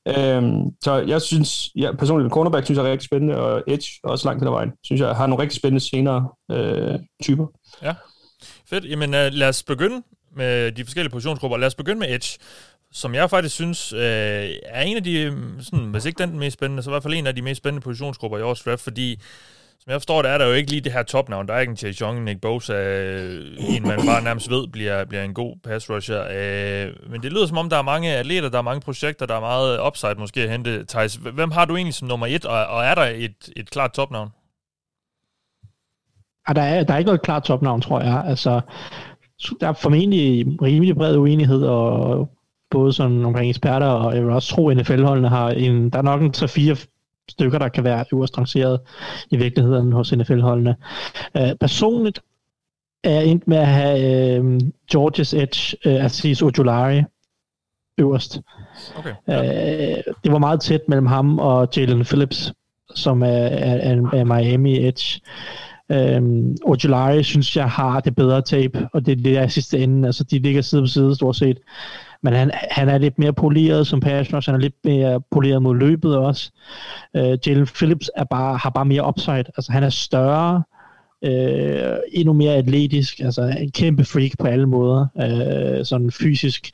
Ja. 0.06 0.36
Øhm, 0.36 0.60
så 0.84 0.94
jeg 0.96 1.22
synes, 1.22 1.70
jeg, 1.76 1.96
personligt, 1.98 2.32
cornerback 2.32 2.64
synes 2.64 2.78
jeg 2.78 2.86
er 2.86 2.90
rigtig 2.90 3.06
spændende, 3.06 3.36
og 3.36 3.62
Edge 3.66 3.86
også 4.04 4.28
langt 4.28 4.40
hen 4.40 4.48
ad 4.48 4.52
vejen, 4.52 4.72
synes 4.84 5.00
jeg 5.00 5.16
har 5.16 5.26
nogle 5.26 5.42
rigtig 5.42 5.56
spændende 5.56 5.84
senere 5.84 6.28
øh, 6.50 6.98
typer. 7.22 7.46
Ja, 7.82 7.94
fedt. 8.70 8.84
Jamen 8.84 9.10
uh, 9.10 9.32
lad 9.32 9.48
os 9.48 9.62
begynde 9.62 10.02
med 10.36 10.72
de 10.72 10.84
forskellige 10.84 11.12
positionsgrupper. 11.12 11.56
Lad 11.56 11.66
os 11.66 11.74
begynde 11.74 11.98
med 11.98 12.14
Edge, 12.14 12.38
som 12.92 13.14
jeg 13.14 13.30
faktisk 13.30 13.54
synes 13.54 13.92
øh, 13.92 14.00
er 14.64 14.82
en 14.82 14.96
af 14.96 15.04
de, 15.04 15.36
sådan, 15.60 15.84
hvis 15.84 16.04
ikke 16.04 16.18
den 16.18 16.38
mest 16.38 16.54
spændende, 16.54 16.82
så 16.82 16.90
i 16.90 16.92
hvert 16.92 17.02
fald 17.02 17.14
en 17.14 17.26
af 17.26 17.34
de 17.34 17.42
mest 17.42 17.58
spændende 17.58 17.84
positionsgrupper 17.84 18.38
i 18.38 18.42
årets 18.42 18.62
draft, 18.62 18.80
fordi 18.80 19.20
som 19.86 19.92
jeg 19.92 20.00
forstår 20.00 20.22
det, 20.22 20.30
er 20.30 20.38
der 20.38 20.46
jo 20.46 20.52
ikke 20.52 20.70
lige 20.70 20.80
det 20.80 20.92
her 20.92 21.02
topnavn. 21.02 21.48
Der 21.48 21.54
er 21.54 21.60
ikke 21.60 21.70
en 21.70 21.76
Chase 21.76 22.04
Young, 22.04 22.24
Nick 22.24 22.40
Bosa, 22.40 22.74
øh, 22.74 23.56
en 23.76 23.82
man 23.82 23.98
bare 24.06 24.24
nærmest 24.24 24.50
ved 24.50 24.68
bliver, 24.68 25.04
bliver 25.04 25.24
en 25.24 25.34
god 25.34 25.56
pass 25.64 25.90
rusher. 25.90 26.22
Øh, 26.22 27.10
men 27.10 27.22
det 27.22 27.32
lyder 27.32 27.46
som 27.46 27.58
om, 27.58 27.70
der 27.70 27.76
er 27.76 27.82
mange 27.82 28.12
atleter, 28.12 28.48
der 28.48 28.58
er 28.58 28.62
mange 28.62 28.80
projekter, 28.80 29.26
der 29.26 29.34
er 29.34 29.40
meget 29.40 29.80
upside 29.86 30.14
måske 30.18 30.42
at 30.42 30.50
hente. 30.50 30.84
Thijs, 30.84 31.14
hvem 31.14 31.50
har 31.50 31.64
du 31.64 31.76
egentlig 31.76 31.94
som 31.94 32.08
nummer 32.08 32.26
et, 32.26 32.44
og, 32.44 32.66
og 32.66 32.84
er 32.84 32.94
der 32.94 33.02
et, 33.02 33.50
et 33.56 33.70
klart 33.70 33.92
topnavn? 33.92 34.28
Ja, 36.48 36.52
der, 36.52 36.62
er, 36.62 36.84
der 36.84 36.94
er 36.94 36.98
ikke 36.98 37.08
noget 37.08 37.22
klart 37.22 37.42
topnavn, 37.42 37.80
tror 37.80 38.00
jeg. 38.00 38.24
Altså, 38.26 38.60
der 39.60 39.68
er 39.68 39.72
formentlig 39.72 40.46
rimelig 40.62 40.96
bred 40.96 41.16
uenighed, 41.16 41.62
og 41.62 42.28
både 42.70 42.92
sådan 42.92 43.24
omkring 43.24 43.48
eksperter, 43.50 43.86
og 43.86 44.14
jeg 44.14 44.24
vil 44.24 44.32
også 44.32 44.54
tro, 44.54 44.68
at 44.68 44.76
NFL-holdene 44.76 45.28
har 45.28 45.50
en, 45.50 45.90
der 45.90 45.98
er 45.98 46.02
nok 46.02 46.22
en 46.22 46.34
3-4 46.36 46.95
stykker, 47.28 47.58
der 47.58 47.68
kan 47.68 47.84
være 47.84 48.04
øverst 48.12 48.38
rangeret 48.38 48.80
i 49.30 49.36
virkeligheden 49.36 49.92
hos 49.92 50.12
NFL-holdene. 50.12 50.76
Uh, 51.34 51.50
personligt 51.60 52.20
er 53.04 53.10
jeg 53.10 53.26
endt 53.26 53.48
med 53.48 53.56
at 53.56 53.66
have 53.66 54.40
uh, 54.40 54.58
Georges 54.92 55.34
Edge, 55.34 55.76
uh, 55.86 56.04
Aziz 56.04 56.42
Ojolari, 56.42 57.02
øverst. 57.98 58.40
Okay, 58.96 59.14
ja. 59.28 59.40
uh, 59.40 60.14
det 60.24 60.32
var 60.32 60.38
meget 60.38 60.60
tæt 60.60 60.88
mellem 60.88 61.06
ham 61.06 61.38
og 61.38 61.68
Jalen 61.76 62.04
Phillips, 62.04 62.52
som 62.94 63.22
er, 63.22 63.26
er, 63.26 63.94
er, 63.94 64.10
er 64.12 64.24
Miami 64.24 64.88
Edge. 64.88 65.20
Um, 65.88 66.56
Ojolari 66.64 67.22
synes 67.22 67.56
jeg 67.56 67.70
har 67.70 68.00
det 68.00 68.14
bedre 68.14 68.42
tape, 68.42 68.88
og 68.92 69.06
det 69.06 69.12
er 69.12 69.16
det 69.16 69.24
der 69.24 69.48
sidste 69.48 69.78
ende. 69.78 70.08
Altså, 70.08 70.24
de 70.24 70.38
ligger 70.38 70.62
side 70.62 70.82
på 70.82 70.86
side 70.86 71.14
stort 71.14 71.36
set. 71.36 71.58
Men 72.26 72.34
han, 72.34 72.50
han 72.70 72.88
er 72.88 72.98
lidt 72.98 73.18
mere 73.18 73.32
poleret 73.32 73.86
som 73.86 74.00
pass 74.00 74.30
han 74.30 74.54
er 74.54 74.58
lidt 74.58 74.84
mere 74.84 75.20
poleret 75.30 75.62
mod 75.62 75.76
løbet 75.76 76.16
også. 76.16 76.50
Øh, 77.16 77.38
Jalen 77.46 77.66
Phillips 77.66 78.10
er 78.16 78.24
bare, 78.24 78.56
har 78.56 78.70
bare 78.70 78.84
mere 78.84 79.08
upside. 79.08 79.44
Altså 79.56 79.72
han 79.72 79.82
er 79.82 79.88
større, 79.88 80.62
øh, 81.24 81.96
endnu 82.12 82.32
mere 82.32 82.54
atletisk, 82.54 83.20
altså 83.20 83.42
en 83.42 83.70
kæmpe 83.70 84.04
freak 84.04 84.30
på 84.38 84.46
alle 84.46 84.66
måder, 84.66 85.06
øh, 85.16 85.84
sådan 85.84 86.10
fysisk. 86.10 86.70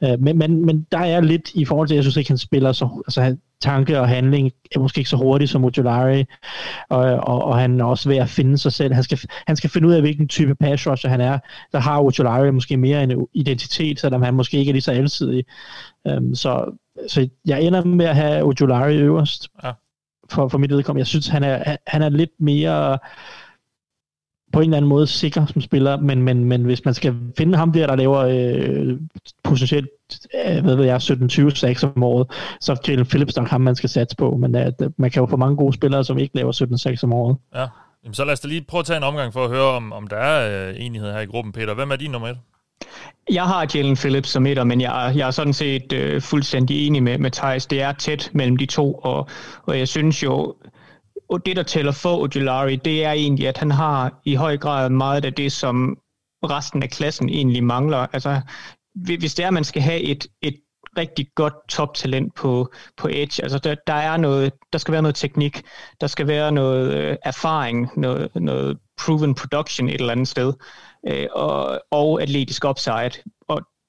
Uh, 0.00 0.20
men, 0.20 0.38
men, 0.38 0.66
men 0.66 0.86
der 0.92 0.98
er 0.98 1.20
lidt 1.20 1.50
i 1.54 1.64
forhold 1.64 1.88
til, 1.88 1.94
at 1.94 1.96
jeg 1.96 2.04
synes 2.04 2.16
ikke, 2.16 2.30
han 2.30 2.38
spiller 2.38 2.72
så, 2.72 3.02
altså 3.06 3.36
tanke 3.60 4.00
og 4.00 4.08
handling 4.08 4.52
er 4.74 4.80
måske 4.80 4.98
ikke 4.98 5.10
så 5.10 5.16
hurtigt 5.16 5.50
som 5.50 5.64
Ojolari, 5.64 6.24
og, 6.88 6.98
og, 6.98 7.44
og 7.44 7.58
han 7.58 7.80
er 7.80 7.84
også 7.84 8.08
ved 8.08 8.16
at 8.16 8.28
finde 8.28 8.58
sig 8.58 8.72
selv. 8.72 8.94
Han 8.94 9.02
skal, 9.02 9.18
han 9.46 9.56
skal 9.56 9.70
finde 9.70 9.88
ud 9.88 9.92
af, 9.92 10.00
hvilken 10.00 10.28
type 10.28 10.54
pass 10.54 10.86
rusher 10.86 11.10
han 11.10 11.20
er. 11.20 11.38
Der 11.72 11.78
har 11.78 12.00
Ojolari 12.00 12.50
måske 12.50 12.76
mere 12.76 13.02
en 13.02 13.26
identitet, 13.34 14.00
selvom 14.00 14.22
han 14.22 14.34
måske 14.34 14.58
ikke 14.58 14.70
er 14.70 14.72
lige 14.72 14.82
så 14.82 14.92
alsidig. 14.92 15.44
Um, 16.04 16.34
så, 16.34 16.78
så 17.08 17.28
jeg 17.46 17.62
ender 17.62 17.84
med 17.84 18.06
at 18.06 18.16
have 18.16 18.44
Ojolari 18.44 18.96
øverst 18.96 19.48
ja. 19.64 19.72
for, 20.30 20.48
for 20.48 20.58
mit 20.58 20.70
vedkommende. 20.70 21.00
Jeg 21.00 21.06
synes, 21.06 21.28
han 21.28 21.44
er, 21.44 21.76
han 21.86 22.02
er 22.02 22.08
lidt 22.08 22.40
mere 22.40 22.98
på 24.52 24.60
en 24.60 24.64
eller 24.64 24.76
anden 24.76 24.88
måde 24.88 25.06
sikker 25.06 25.46
som 25.46 25.60
spiller, 25.60 25.96
men, 25.96 26.22
men, 26.22 26.44
men 26.44 26.64
hvis 26.64 26.84
man 26.84 26.94
skal 26.94 27.14
finde 27.38 27.58
ham 27.58 27.72
der, 27.72 27.86
der 27.86 27.96
laver 27.96 28.18
øh, 28.18 28.98
potentielt, 29.42 29.88
øh, 30.46 30.64
hvad 30.64 30.76
ved 30.76 30.84
jeg, 30.84 30.96
17-20 30.96 31.50
sacks 31.50 31.84
om 31.84 32.02
året, 32.02 32.26
så 32.60 32.72
er 32.72 32.76
Jalen 32.88 33.06
Phillips 33.06 33.36
nok 33.36 33.48
ham, 33.48 33.60
man 33.60 33.76
skal 33.76 33.88
satse 33.88 34.16
på, 34.16 34.36
men 34.36 34.56
øh, 34.56 34.72
man 34.96 35.10
kan 35.10 35.20
jo 35.20 35.26
få 35.26 35.36
mange 35.36 35.56
gode 35.56 35.72
spillere, 35.72 36.04
som 36.04 36.18
ikke 36.18 36.36
laver 36.36 36.52
17 36.52 36.78
sacks 36.78 37.02
om 37.02 37.12
året. 37.12 37.36
Ja, 37.54 37.66
Jamen, 38.04 38.14
så 38.14 38.24
lad 38.24 38.32
os 38.32 38.40
da 38.40 38.48
lige 38.48 38.60
prøve 38.62 38.78
at 38.78 38.86
tage 38.86 38.96
en 38.96 39.02
omgang 39.02 39.32
for 39.32 39.44
at 39.44 39.50
høre, 39.50 39.70
om, 39.70 39.92
om 39.92 40.06
der 40.06 40.16
er 40.16 40.68
øh, 40.68 40.74
enighed 40.78 41.12
her 41.12 41.20
i 41.20 41.26
gruppen, 41.26 41.52
Peter. 41.52 41.74
Hvem 41.74 41.90
er 41.90 41.96
din 41.96 42.10
nummer 42.10 42.28
et? 42.28 42.38
Jeg 43.30 43.44
har 43.44 43.70
Jalen 43.74 43.96
Phillips 43.96 44.28
som 44.28 44.46
etter, 44.46 44.64
men 44.64 44.80
jeg, 44.80 45.12
jeg 45.16 45.26
er 45.26 45.30
sådan 45.30 45.52
set 45.52 45.92
øh, 45.92 46.22
fuldstændig 46.22 46.86
enig 46.86 47.02
med, 47.02 47.18
med 47.18 47.30
Thijs. 47.30 47.66
Det 47.66 47.82
er 47.82 47.92
tæt 47.92 48.30
mellem 48.32 48.56
de 48.56 48.66
to, 48.66 48.94
og, 48.94 49.28
og 49.62 49.78
jeg 49.78 49.88
synes 49.88 50.22
jo, 50.22 50.54
og 51.28 51.46
det, 51.46 51.56
der 51.56 51.62
tæller 51.62 51.92
for 51.92 52.16
Ojulari, 52.16 52.76
det 52.76 53.04
er 53.04 53.12
egentlig, 53.12 53.48
at 53.48 53.58
han 53.58 53.70
har 53.70 54.20
i 54.24 54.34
høj 54.34 54.56
grad 54.56 54.90
meget 54.90 55.24
af 55.24 55.34
det, 55.34 55.52
som 55.52 55.98
resten 56.44 56.82
af 56.82 56.90
klassen 56.90 57.28
egentlig 57.28 57.64
mangler. 57.64 58.06
Altså, 58.12 58.40
hvis 58.94 59.34
det 59.34 59.42
er, 59.42 59.48
at 59.48 59.54
man 59.54 59.64
skal 59.64 59.82
have 59.82 60.00
et, 60.00 60.26
et 60.42 60.56
rigtig 60.96 61.26
godt 61.34 61.54
toptalent 61.68 62.34
på, 62.34 62.72
på 62.96 63.08
Edge. 63.08 63.42
Altså 63.42 63.58
der, 63.58 63.74
der, 63.86 63.92
er 63.92 64.16
noget, 64.16 64.52
der 64.72 64.78
skal 64.78 64.92
være 64.92 65.02
noget 65.02 65.14
teknik, 65.14 65.62
der 66.00 66.06
skal 66.06 66.26
være 66.26 66.52
noget 66.52 66.94
øh, 66.94 67.16
erfaring, 67.24 67.90
noget, 67.96 68.30
noget 68.34 68.78
proven 68.98 69.34
production 69.34 69.88
et 69.88 69.94
eller 69.94 70.12
andet 70.12 70.28
sted, 70.28 70.52
øh, 71.06 71.26
og, 71.32 71.80
og 71.90 72.22
atletisk 72.22 72.64
upside. 72.64 73.10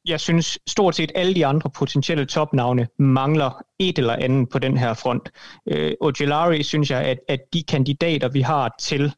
Jeg 0.07 0.19
synes 0.19 0.59
stort 0.67 0.95
set 0.95 1.11
alle 1.15 1.35
de 1.35 1.45
andre 1.45 1.69
potentielle 1.69 2.25
topnavne 2.25 2.87
mangler 2.99 3.61
et 3.79 3.97
eller 3.97 4.13
andet 4.13 4.49
på 4.49 4.59
den 4.59 4.77
her 4.77 4.93
front. 4.93 5.29
Øh, 5.67 5.93
Ogilari 6.01 6.63
synes 6.63 6.91
jeg, 6.91 7.01
at, 7.01 7.17
at 7.27 7.39
de 7.53 7.63
kandidater, 7.63 8.29
vi 8.29 8.41
har 8.41 8.75
til, 8.79 9.13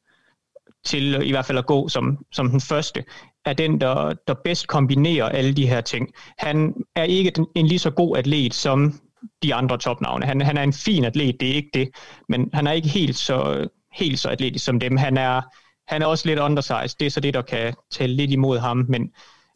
til 0.85 1.27
i 1.27 1.31
hvert 1.31 1.45
fald 1.45 1.57
at 1.57 1.65
gå 1.65 1.87
som, 1.87 2.25
som 2.31 2.49
den 2.49 2.61
første, 2.61 3.03
er 3.45 3.53
den, 3.53 3.81
der, 3.81 4.13
der 4.27 4.33
bedst 4.43 4.67
kombinerer 4.67 5.29
alle 5.29 5.53
de 5.53 5.67
her 5.67 5.81
ting. 5.81 6.09
Han 6.37 6.73
er 6.95 7.03
ikke 7.03 7.33
en 7.55 7.67
lige 7.67 7.79
så 7.79 7.89
god 7.89 8.17
atlet 8.17 8.53
som 8.53 8.99
de 9.43 9.55
andre 9.55 9.77
topnavne. 9.77 10.25
Han, 10.25 10.41
han 10.41 10.57
er 10.57 10.63
en 10.63 10.73
fin 10.73 11.05
atlet, 11.05 11.39
det 11.39 11.49
er 11.49 11.53
ikke 11.53 11.69
det, 11.73 11.89
men 12.29 12.49
han 12.53 12.67
er 12.67 12.71
ikke 12.71 12.89
helt 12.89 13.15
så, 13.15 13.67
helt 13.93 14.19
så 14.19 14.29
atletisk 14.29 14.65
som 14.65 14.79
dem. 14.79 14.97
Han 14.97 15.17
er, 15.17 15.41
han 15.87 16.01
er 16.01 16.05
også 16.05 16.27
lidt 16.27 16.39
undersized, 16.39 16.97
det 16.99 17.05
er 17.05 17.11
så 17.11 17.19
det, 17.19 17.33
der 17.33 17.41
kan 17.41 17.73
tale 17.91 18.13
lidt 18.13 18.31
imod 18.31 18.59
ham, 18.59 18.85
men 18.89 19.11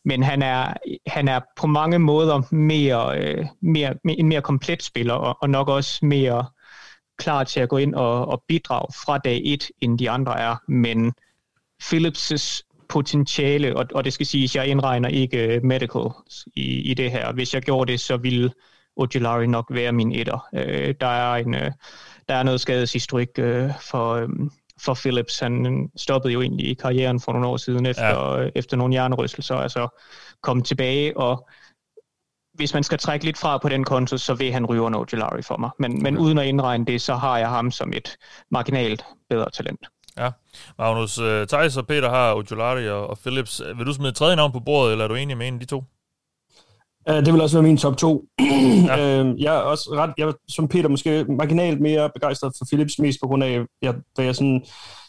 men 0.06 0.24
han 0.24 0.42
er, 0.42 0.74
han 1.08 1.28
er 1.28 1.40
på 1.58 1.68
mange 1.68 2.00
måder 2.00 2.56
mere, 2.56 3.20
øh, 3.20 3.46
mere, 3.62 3.96
en 4.10 4.28
mere 4.28 4.42
komplet 4.42 4.84
spiller, 4.84 5.14
og, 5.14 5.38
og 5.42 5.50
nok 5.50 5.68
også 5.68 6.06
mere 6.06 6.46
klar 7.18 7.44
til 7.44 7.60
at 7.60 7.70
gå 7.70 7.78
ind 7.78 7.96
og, 7.96 8.26
og 8.28 8.44
bidrage 8.48 8.94
fra 9.06 9.18
dag 9.18 9.42
et, 9.46 9.70
end 9.82 10.00
de 10.00 10.10
andre 10.10 10.40
er. 10.40 10.56
Men 10.68 11.14
Philips' 11.84 12.62
potentiale, 12.90 13.78
og, 13.78 13.86
og 13.96 14.04
det 14.04 14.14
skal 14.14 14.26
siges, 14.26 14.56
jeg 14.56 14.68
indregner 14.68 15.10
ikke 15.10 15.56
øh, 15.56 15.64
medical 15.64 16.12
i, 16.56 16.92
i 16.92 16.94
det 16.94 17.12
her. 17.12 17.34
Hvis 17.34 17.54
jeg 17.54 17.62
gjorde 17.62 17.92
det, 17.92 18.00
så 18.00 18.18
ville 18.18 18.52
Ojulari 18.96 19.48
nok 19.48 19.66
være 19.70 19.92
min 19.92 20.12
etter. 20.12 20.48
Øh, 20.54 20.96
der, 21.02 21.08
er 21.08 21.36
en, 21.36 21.54
øh, 21.54 21.72
der 22.30 22.36
er 22.36 22.44
noget 22.44 22.62
skadeshistorik 22.62 23.30
øh, 23.40 23.70
for, 23.82 24.14
øh, 24.14 24.30
for 24.86 24.94
Phillips. 24.94 25.40
Han 25.40 25.90
stoppede 25.96 26.34
jo 26.34 26.42
egentlig 26.42 26.68
i 26.68 26.74
karrieren 26.74 27.20
for 27.20 27.32
nogle 27.32 27.48
år 27.48 27.58
siden 27.58 27.86
efter, 27.86 28.40
ja. 28.40 28.50
efter 28.56 28.78
nogle 28.78 28.92
hjernerystelser, 28.92 29.56
altså 29.56 29.88
kom 30.42 30.62
tilbage, 30.62 31.18
og 31.18 31.50
hvis 32.54 32.74
man 32.74 32.84
skal 32.84 32.98
trække 32.98 33.26
lidt 33.26 33.38
fra 33.38 33.58
på 33.58 33.70
den 33.70 33.84
konto, 33.84 34.18
så 34.18 34.34
vil 34.34 34.54
han 34.54 34.66
ryge 34.66 34.82
under 34.82 35.00
Ojolari 35.00 35.42
for 35.42 35.58
mig. 35.58 35.70
Men, 35.80 35.92
okay. 35.92 36.02
men 36.02 36.18
uden 36.18 36.38
at 36.38 36.46
indregne 36.46 36.86
det, 36.86 37.02
så 37.02 37.16
har 37.16 37.38
jeg 37.38 37.50
ham 37.50 37.72
som 37.72 37.94
et 37.94 38.18
marginalt 38.52 39.06
bedre 39.30 39.50
talent. 39.50 39.88
Ja. 40.18 40.32
Magnus, 40.78 41.20
uh, 41.20 41.48
Thijs 41.48 41.78
og 41.78 41.88
Peter 41.88 42.10
har 42.10 42.34
Ojolari 42.34 42.90
og, 42.90 43.08
og 43.08 43.18
Phillips. 43.18 43.62
Vil 43.78 43.86
du 43.86 43.94
smide 43.94 44.10
et 44.10 44.16
tredje 44.16 44.36
navn 44.36 44.52
på 44.52 44.60
bordet, 44.60 44.92
eller 44.92 45.06
er 45.06 45.08
du 45.08 45.16
enig 45.16 45.38
med 45.38 45.48
en 45.48 45.54
af 45.54 45.60
de 45.60 45.66
to? 45.66 45.84
Uh, 47.10 47.16
det 47.16 47.34
vil 47.34 47.42
også 47.42 47.58
være 47.58 47.64
min 47.64 47.78
top 47.78 47.98
2. 47.98 48.26
ja. 48.40 49.22
uh, 49.22 49.42
jeg 49.42 49.56
er 49.56 49.60
også 49.60 49.90
ret, 49.94 50.14
jeg, 50.18 50.34
som 50.48 50.68
Peter 50.68 50.90
måske 50.90 51.26
marginalt 51.30 51.82
mere 51.82 52.10
begejstret 52.14 52.54
for 52.58 52.66
Philips, 52.72 53.00
mest 53.00 53.20
på 53.22 53.28
grund 53.28 53.44
af, 53.44 53.66
jeg, 53.82 53.94
jeg, 54.18 54.36
sådan, 54.36 54.66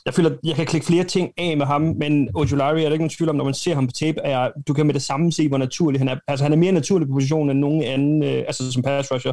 jeg 0.06 0.14
føler, 0.14 0.30
jeg 0.44 0.56
kan 0.56 0.66
klikke 0.66 0.86
flere 0.86 1.04
ting 1.04 1.30
af 1.36 1.56
med 1.56 1.66
ham, 1.66 1.82
men 1.82 2.28
Ojulari 2.34 2.80
er 2.80 2.84
der 2.84 2.92
ikke 2.92 3.02
nogen 3.02 3.10
tvivl 3.10 3.30
om, 3.30 3.36
når 3.36 3.44
man 3.44 3.54
ser 3.54 3.74
ham 3.74 3.86
på 3.86 3.92
tape, 3.92 4.20
er, 4.20 4.50
du 4.68 4.74
kan 4.74 4.86
med 4.86 4.94
det 4.94 5.02
samme 5.02 5.32
se, 5.32 5.48
hvor 5.48 5.58
naturlig 5.58 6.00
han 6.00 6.08
er. 6.08 6.16
Altså 6.28 6.44
han 6.44 6.52
er 6.52 6.56
mere 6.56 6.72
naturlig 6.72 7.08
på 7.08 7.14
position 7.14 7.50
end 7.50 7.58
nogen 7.58 7.82
anden, 7.82 8.22
uh, 8.22 8.28
altså 8.28 8.72
som 8.72 8.82
pass 8.82 9.12
rusher, 9.12 9.32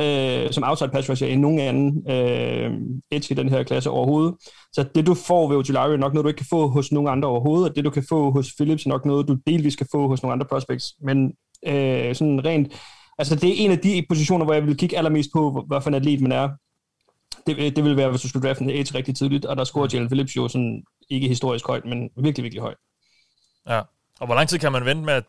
øh, 0.00 0.52
som 0.52 0.64
outside 0.66 0.90
pass 0.90 1.10
rusher 1.10 1.26
end 1.26 1.40
nogen 1.40 1.58
anden 1.58 2.10
øh, 2.10 2.70
edge 3.10 3.34
i 3.34 3.34
den 3.34 3.48
her 3.48 3.62
klasse 3.62 3.90
overhovedet. 3.90 4.34
Så 4.72 4.84
det, 4.94 5.06
du 5.06 5.14
får 5.14 5.48
ved 5.48 5.56
Ojulari, 5.56 5.92
er 5.92 5.96
nok 5.96 6.12
noget, 6.12 6.24
du 6.24 6.28
ikke 6.28 6.38
kan 6.38 6.46
få 6.50 6.68
hos 6.68 6.92
nogen 6.92 7.08
andre 7.08 7.28
overhovedet, 7.28 7.68
og 7.68 7.76
det, 7.76 7.84
du 7.84 7.90
kan 7.90 8.04
få 8.08 8.30
hos 8.30 8.52
Phillips, 8.56 8.86
er 8.86 8.88
nok 8.88 9.04
noget, 9.04 9.28
du 9.28 9.36
delvis 9.46 9.76
kan 9.76 9.86
få 9.92 10.08
hos 10.08 10.22
nogle 10.22 10.32
andre 10.32 10.46
prospects. 10.46 10.94
Men 11.02 11.32
øh, 11.66 12.14
sådan 12.14 12.44
rent... 12.44 12.72
Altså, 13.18 13.34
det 13.34 13.50
er 13.50 13.54
en 13.64 13.70
af 13.70 13.78
de 13.78 14.06
positioner, 14.08 14.44
hvor 14.44 14.54
jeg 14.54 14.66
vil 14.66 14.76
kigge 14.76 14.98
allermest 14.98 15.30
på, 15.32 15.64
hvad 15.66 15.80
for 15.80 15.90
en 15.90 15.94
atlet 15.94 16.20
man 16.20 16.32
er. 16.32 16.48
Det, 17.46 17.76
det 17.76 17.84
vil 17.84 17.96
være, 17.96 18.10
hvis 18.10 18.20
du 18.20 18.28
skulle 18.28 18.48
drafte 18.48 18.64
en 18.64 18.70
edge 18.70 18.94
rigtig 18.94 19.16
tidligt, 19.16 19.44
og 19.44 19.56
der 19.56 19.64
scorer 19.64 19.88
Jalen 19.92 20.08
Phillips 20.08 20.36
jo 20.36 20.48
sådan, 20.48 20.82
ikke 21.10 21.28
historisk 21.28 21.66
højt, 21.66 21.84
men 21.84 22.10
virkelig, 22.16 22.42
virkelig 22.42 22.62
højt. 22.62 22.76
Ja, 23.68 23.80
og 24.20 24.26
hvor 24.26 24.34
lang 24.34 24.48
tid 24.48 24.58
kan 24.58 24.72
man 24.72 24.84
vente 24.84 25.04
med 25.04 25.14
at 25.14 25.24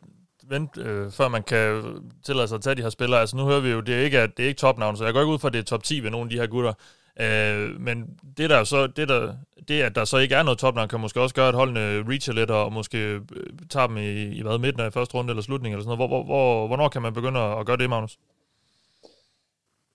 vente, 0.49 0.81
øh, 0.81 1.11
før 1.11 1.27
man 1.27 1.43
kan 1.43 1.83
tillade 2.25 2.47
sig 2.47 2.55
at 2.55 2.61
tage 2.61 2.75
de 2.75 2.81
her 2.81 2.89
spillere? 2.89 3.19
Altså 3.19 3.37
nu 3.37 3.45
hører 3.45 3.59
vi 3.59 3.69
jo, 3.69 3.79
det 3.79 3.95
er 3.95 3.99
ikke, 3.99 4.19
at 4.19 4.37
det 4.37 4.43
er 4.43 4.47
ikke 4.47 4.59
topnavn, 4.59 4.97
så 4.97 5.03
jeg 5.03 5.13
går 5.13 5.21
ikke 5.21 5.33
ud 5.33 5.39
fra, 5.39 5.47
at 5.47 5.53
det 5.53 5.59
er 5.59 5.63
top 5.63 5.83
10 5.83 5.99
ved 5.99 6.09
nogle 6.09 6.25
af 6.25 6.29
de 6.29 6.39
her 6.39 6.47
gutter. 6.47 6.73
Øh, 7.19 7.81
men 7.81 8.19
det 8.37 8.49
der 8.49 8.63
så, 8.63 8.87
det, 8.87 9.09
der, 9.09 9.35
det, 9.67 9.81
at 9.81 9.95
der 9.95 10.05
så 10.05 10.17
ikke 10.17 10.35
er 10.35 10.43
noget 10.43 10.59
topland, 10.59 10.89
kan 10.89 10.99
måske 10.99 11.21
også 11.21 11.35
gøre, 11.35 11.47
at 11.47 11.55
holdene 11.55 12.09
reacher 12.09 12.33
lidt 12.33 12.51
og 12.51 12.73
måske 12.73 12.97
øh, 12.97 13.21
tager 13.69 13.87
dem 13.87 13.97
i, 13.97 14.23
i 14.37 14.41
hvad, 14.41 14.57
midten 14.57 14.81
af 14.81 14.93
første 14.93 15.15
runde 15.15 15.29
eller 15.29 15.43
slutningen 15.43 15.75
eller 15.75 15.83
sådan 15.83 15.97
noget. 15.97 16.09
Hvor, 16.09 16.23
hvor, 16.23 16.23
hvor, 16.23 16.67
hvornår 16.67 16.89
kan 16.89 17.01
man 17.01 17.13
begynde 17.13 17.39
at 17.39 17.65
gøre 17.65 17.77
det, 17.77 17.89
Magnus? 17.89 18.17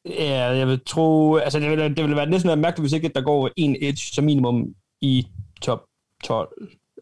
Ja, 0.05 0.43
jeg 0.43 0.67
vil 0.67 0.81
tro, 0.87 1.37
altså 1.37 1.61
det 1.61 1.71
vil, 1.71 1.97
det 1.97 2.05
vil 2.05 2.17
være 2.17 2.31
næsten 2.31 2.61
mærkeligt, 2.61 2.83
hvis 2.83 2.93
ikke 2.93 3.09
der 3.09 3.21
går 3.21 3.51
en 3.57 3.77
edge 3.81 4.15
som 4.15 4.25
minimum 4.25 4.75
i 5.01 5.27
top 5.63 5.85
12. 6.25 6.49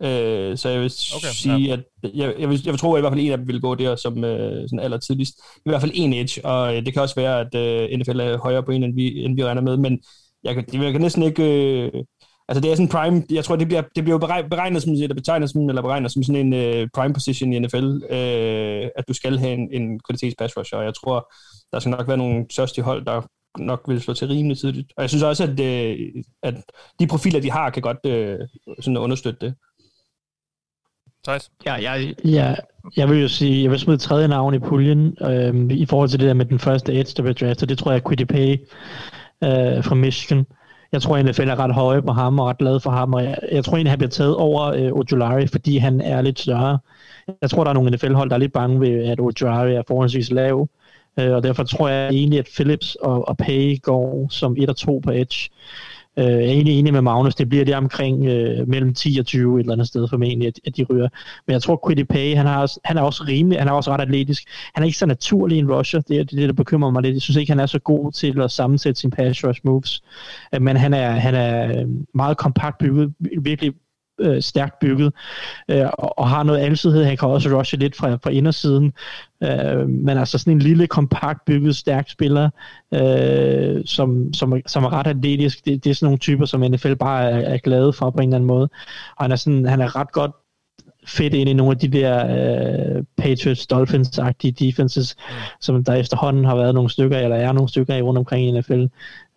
Øh, 0.03 0.57
så 0.57 0.69
jeg 0.69 0.81
vil 0.81 0.93
okay, 1.17 1.29
sige, 1.33 1.59
ja. 1.59 1.73
at 1.73 1.81
jeg, 2.15 2.35
jeg, 2.39 2.49
vil, 2.49 2.61
jeg 2.65 2.73
vil 2.73 2.81
tro, 2.81 2.95
at 2.95 2.99
i 2.99 3.01
hvert 3.01 3.13
fald 3.13 3.25
en 3.25 3.33
af 3.33 3.39
dem 3.39 3.49
vil 3.49 3.61
gå 3.61 3.75
der 3.75 3.97
som 3.97 4.25
øh, 4.25 4.69
sådan 4.69 4.81
aller 4.81 4.99
tidligst. 4.99 5.35
I 5.57 5.71
hvert 5.71 5.81
fald 5.81 5.93
en 5.95 6.13
edge, 6.13 6.45
og 6.45 6.77
øh, 6.77 6.87
det 6.87 6.93
kan 6.93 7.03
også 7.03 7.15
være, 7.15 7.41
at 7.41 7.55
øh, 7.55 7.99
NFL 7.99 8.21
er 8.21 8.39
højere 8.39 8.63
på 8.63 8.71
en, 8.71 8.85
end 8.85 8.95
vi, 8.95 9.25
end 9.25 9.37
vi 9.37 9.45
regner 9.45 9.63
med, 9.63 9.77
men 9.77 10.01
jeg 10.45 10.55
kan, 10.55 10.65
jeg 10.73 10.93
kan 10.93 11.01
næsten 11.01 11.23
ikke... 11.23 11.43
Øh, 11.43 11.93
altså 12.49 12.61
det 12.61 12.71
er 12.71 12.75
sådan 12.75 12.89
prime, 12.89 13.23
jeg 13.31 13.45
tror, 13.45 13.57
det 13.57 13.67
bliver, 13.67 13.83
det 13.97 14.05
bliver 14.05 14.19
beregnet, 14.51 14.83
som, 14.83 14.93
eller 14.93 15.15
betegnet 15.15 15.51
som, 15.51 15.69
eller 15.69 15.83
beregnet 15.83 16.13
som 16.13 16.23
sådan 16.23 16.47
en 16.47 16.53
øh, 16.53 16.89
prime 16.95 17.15
position 17.15 17.53
i 17.53 17.59
NFL, 17.59 18.01
øh, 18.11 18.89
at 18.97 19.05
du 19.09 19.15
skal 19.15 19.39
have 19.39 19.53
en, 19.53 19.69
en 19.73 20.01
kvalitets 20.01 20.37
pass 20.39 20.57
rusher, 20.57 20.79
og 20.79 20.85
jeg 20.85 20.95
tror, 20.95 21.33
der 21.73 21.79
skal 21.79 21.91
nok 21.91 22.09
være 22.09 22.17
nogle 22.17 22.47
største 22.51 22.83
hold, 22.83 23.05
der 23.07 23.21
nok 23.59 23.81
vil 23.89 24.01
slå 24.01 24.15
til 24.15 24.29
rimelig 24.29 24.59
tidligt. 24.59 24.93
Og 24.97 25.03
jeg 25.03 25.11
synes 25.11 25.23
også, 25.23 25.45
at, 25.45 25.61
øh, 25.61 25.99
at 26.43 26.55
de 26.99 27.07
profiler, 27.07 27.41
de 27.41 27.51
har, 27.51 27.71
kan 27.71 27.83
godt 27.83 28.07
øh, 28.07 28.39
sådan 28.81 28.97
understøtte 28.97 29.47
det. 29.47 29.55
Thijs? 31.25 31.51
Ja, 31.67 31.73
jeg, 31.73 32.15
ja, 32.25 32.55
jeg 32.97 33.09
vil 33.09 33.21
jo 33.21 33.29
sige, 33.29 33.63
jeg 33.63 33.71
vil 33.71 33.79
smide 33.79 33.99
tredje 33.99 34.29
navn 34.29 34.55
i 34.55 34.59
puljen, 34.59 35.17
øh, 35.21 35.71
i 35.71 35.87
forhold 35.87 36.09
til 36.09 36.21
det 36.21 36.29
der 36.29 36.35
med 36.35 36.45
den 36.45 36.59
første 36.59 36.93
edge, 36.93 37.13
der 37.17 37.23
blev 37.23 37.35
draftet. 37.35 37.69
Det 37.69 37.79
tror 37.79 37.91
jeg 37.91 37.99
er 38.05 38.09
Quiddy 38.09 38.25
Pay 38.25 38.53
øh, 39.45 39.85
fra 39.85 39.95
Michigan. 39.95 40.47
Jeg 40.93 41.03
tror, 41.03 41.17
at 41.17 41.25
NFL 41.25 41.49
er 41.49 41.59
ret 41.59 41.75
høje 41.75 42.03
på 42.03 42.13
ham 42.13 42.39
og 42.39 42.47
ret 42.47 42.59
glad 42.59 42.81
for 42.81 42.91
ham, 42.91 43.15
og 43.15 43.25
jeg, 43.25 43.39
jeg 43.53 43.65
tror 43.65 43.77
egentlig, 43.77 43.93
han 43.93 43.99
bliver 43.99 44.11
taget 44.11 44.37
over 44.37 44.63
øh, 44.63 44.93
Ojulari, 44.93 45.47
fordi 45.47 45.79
han 45.79 46.01
er 46.01 46.23
lidt 46.23 46.41
større. 46.41 46.79
Jeg 47.43 47.51
tror, 47.51 47.65
der 47.65 47.71
er 47.71 47.75
nogle 47.75 47.91
NFL-hold, 47.91 48.31
der 48.31 48.37
er 48.37 48.41
lidt 48.41 48.53
bange 48.53 48.81
ved, 48.81 49.05
at 49.05 49.21
Ojulari 49.21 49.75
er 49.75 49.83
forholdsvis 49.89 50.31
lav, 50.31 50.69
øh, 51.21 51.33
og 51.33 51.43
derfor 51.43 51.65
tror 51.65 51.89
jeg 51.89 52.09
egentlig, 52.09 52.39
at 52.39 52.49
Phillips 52.55 52.95
og, 52.95 53.29
og 53.29 53.37
Pay 53.37 53.83
går 53.83 54.27
som 54.31 54.57
1 54.59 54.69
og 54.69 54.77
2 54.77 55.01
på 55.05 55.11
edge. 55.11 55.51
Øh, 55.51 55.94
Øh, 56.17 56.25
jeg 56.25 56.33
er 56.33 56.51
egentlig 56.51 56.79
enig 56.79 56.93
med 56.93 57.03
Magnus, 57.03 57.35
det 57.35 57.49
bliver 57.49 57.65
det 57.65 57.75
omkring 57.75 58.27
øh, 58.27 58.69
mellem 58.69 58.95
10 58.95 59.17
og 59.21 59.27
20 59.27 59.55
et 59.55 59.61
eller 59.61 59.73
andet 59.73 59.87
sted 59.87 60.09
formentlig, 60.09 60.49
at, 60.49 60.61
at 60.67 60.77
de 60.77 60.85
ryger. 60.85 61.09
Men 61.47 61.53
jeg 61.53 61.63
tror, 61.63 61.81
Quiddy 61.87 62.05
Pay, 62.05 62.37
han, 62.37 62.47
har 62.47 62.73
han 62.85 62.97
er 62.97 63.03
også 63.03 63.25
rimelig, 63.29 63.59
han 63.59 63.69
er 63.69 63.73
også 63.73 63.91
ret 63.91 64.01
atletisk. 64.01 64.49
Han 64.75 64.83
er 64.83 64.87
ikke 64.87 64.99
så 64.99 65.07
naturlig 65.07 65.59
en 65.59 65.73
rusher, 65.73 66.01
det 66.01 66.21
er 66.21 66.25
det, 66.25 66.49
der 66.49 66.53
bekymrer 66.53 66.91
mig 66.91 67.03
lidt. 67.03 67.15
Jeg 67.15 67.23
synes 67.23 67.37
ikke, 67.37 67.53
han 67.53 67.61
er 67.61 67.67
så 67.67 67.79
god 67.79 68.13
til 68.13 68.41
at 68.41 68.51
sammensætte 68.51 69.01
sine 69.01 69.11
pass 69.11 69.45
rush 69.45 69.61
moves. 69.65 70.03
Øh, 70.55 70.63
men 70.63 70.77
han 70.77 70.95
er, 70.95 71.11
han 71.11 71.35
er 71.35 71.81
øh, 71.81 71.89
meget 72.15 72.37
kompakt 72.37 72.79
bygget, 72.79 73.15
virkelig 73.41 73.73
øh, 74.21 74.43
stærkt 74.43 74.79
bygget, 74.79 75.13
øh, 75.71 75.87
og, 75.99 76.19
og 76.19 76.29
har 76.29 76.43
noget 76.43 76.61
alsidighed. 76.61 77.05
Han 77.05 77.17
kan 77.17 77.29
også 77.29 77.59
rushe 77.59 77.77
lidt 77.77 77.97
fra, 77.97 78.15
fra 78.15 78.31
indersiden, 78.31 78.93
øh, 79.43 79.89
men 79.89 80.19
altså 80.19 80.39
sådan 80.39 80.53
en 80.53 80.59
lille, 80.59 80.87
kompakt 80.87 81.45
bygget, 81.45 81.77
stærk 81.77 82.11
spiller, 82.11 82.51
øh, 82.95 83.83
som, 83.87 84.35
som, 84.35 84.61
som 84.67 84.85
er 84.85 84.93
ret 84.93 85.07
atletisk. 85.07 85.65
Det, 85.65 85.85
det 85.85 85.91
er 85.91 85.95
sådan 85.95 86.07
nogle 86.07 86.19
typer, 86.19 86.45
som 86.45 86.61
NFL 86.61 86.95
bare 86.95 87.31
er, 87.31 87.55
er 87.55 87.59
glade 87.59 87.93
for 87.93 88.11
på 88.11 88.19
en 88.19 88.29
eller 88.29 88.37
anden 88.37 88.49
måde. 88.49 88.69
Og 89.17 89.25
han 89.25 89.33
er, 89.33 89.37
sådan, 89.37 89.67
han 89.67 89.81
er 89.81 89.97
ret 89.97 90.13
godt 90.13 90.31
fedt 91.07 91.35
ind 91.35 91.49
i 91.49 91.53
nogle 91.53 91.71
af 91.71 91.79
de 91.79 91.89
der 91.89 92.25
uh, 92.97 93.05
Patriots, 93.17 93.67
Dolphins-agtige 93.73 94.51
defenses, 94.51 95.17
mm. 95.29 95.35
som 95.61 95.85
der 95.85 95.95
efterhånden 95.95 96.45
har 96.45 96.57
været 96.57 96.75
nogle 96.75 96.91
stykker, 96.91 97.19
eller 97.19 97.37
er 97.37 97.53
nogle 97.53 97.69
stykker 97.69 97.95
i 97.95 98.03
rundt 98.03 98.19
omkring 98.19 98.47
i 98.47 98.61
NFL. 98.61 98.83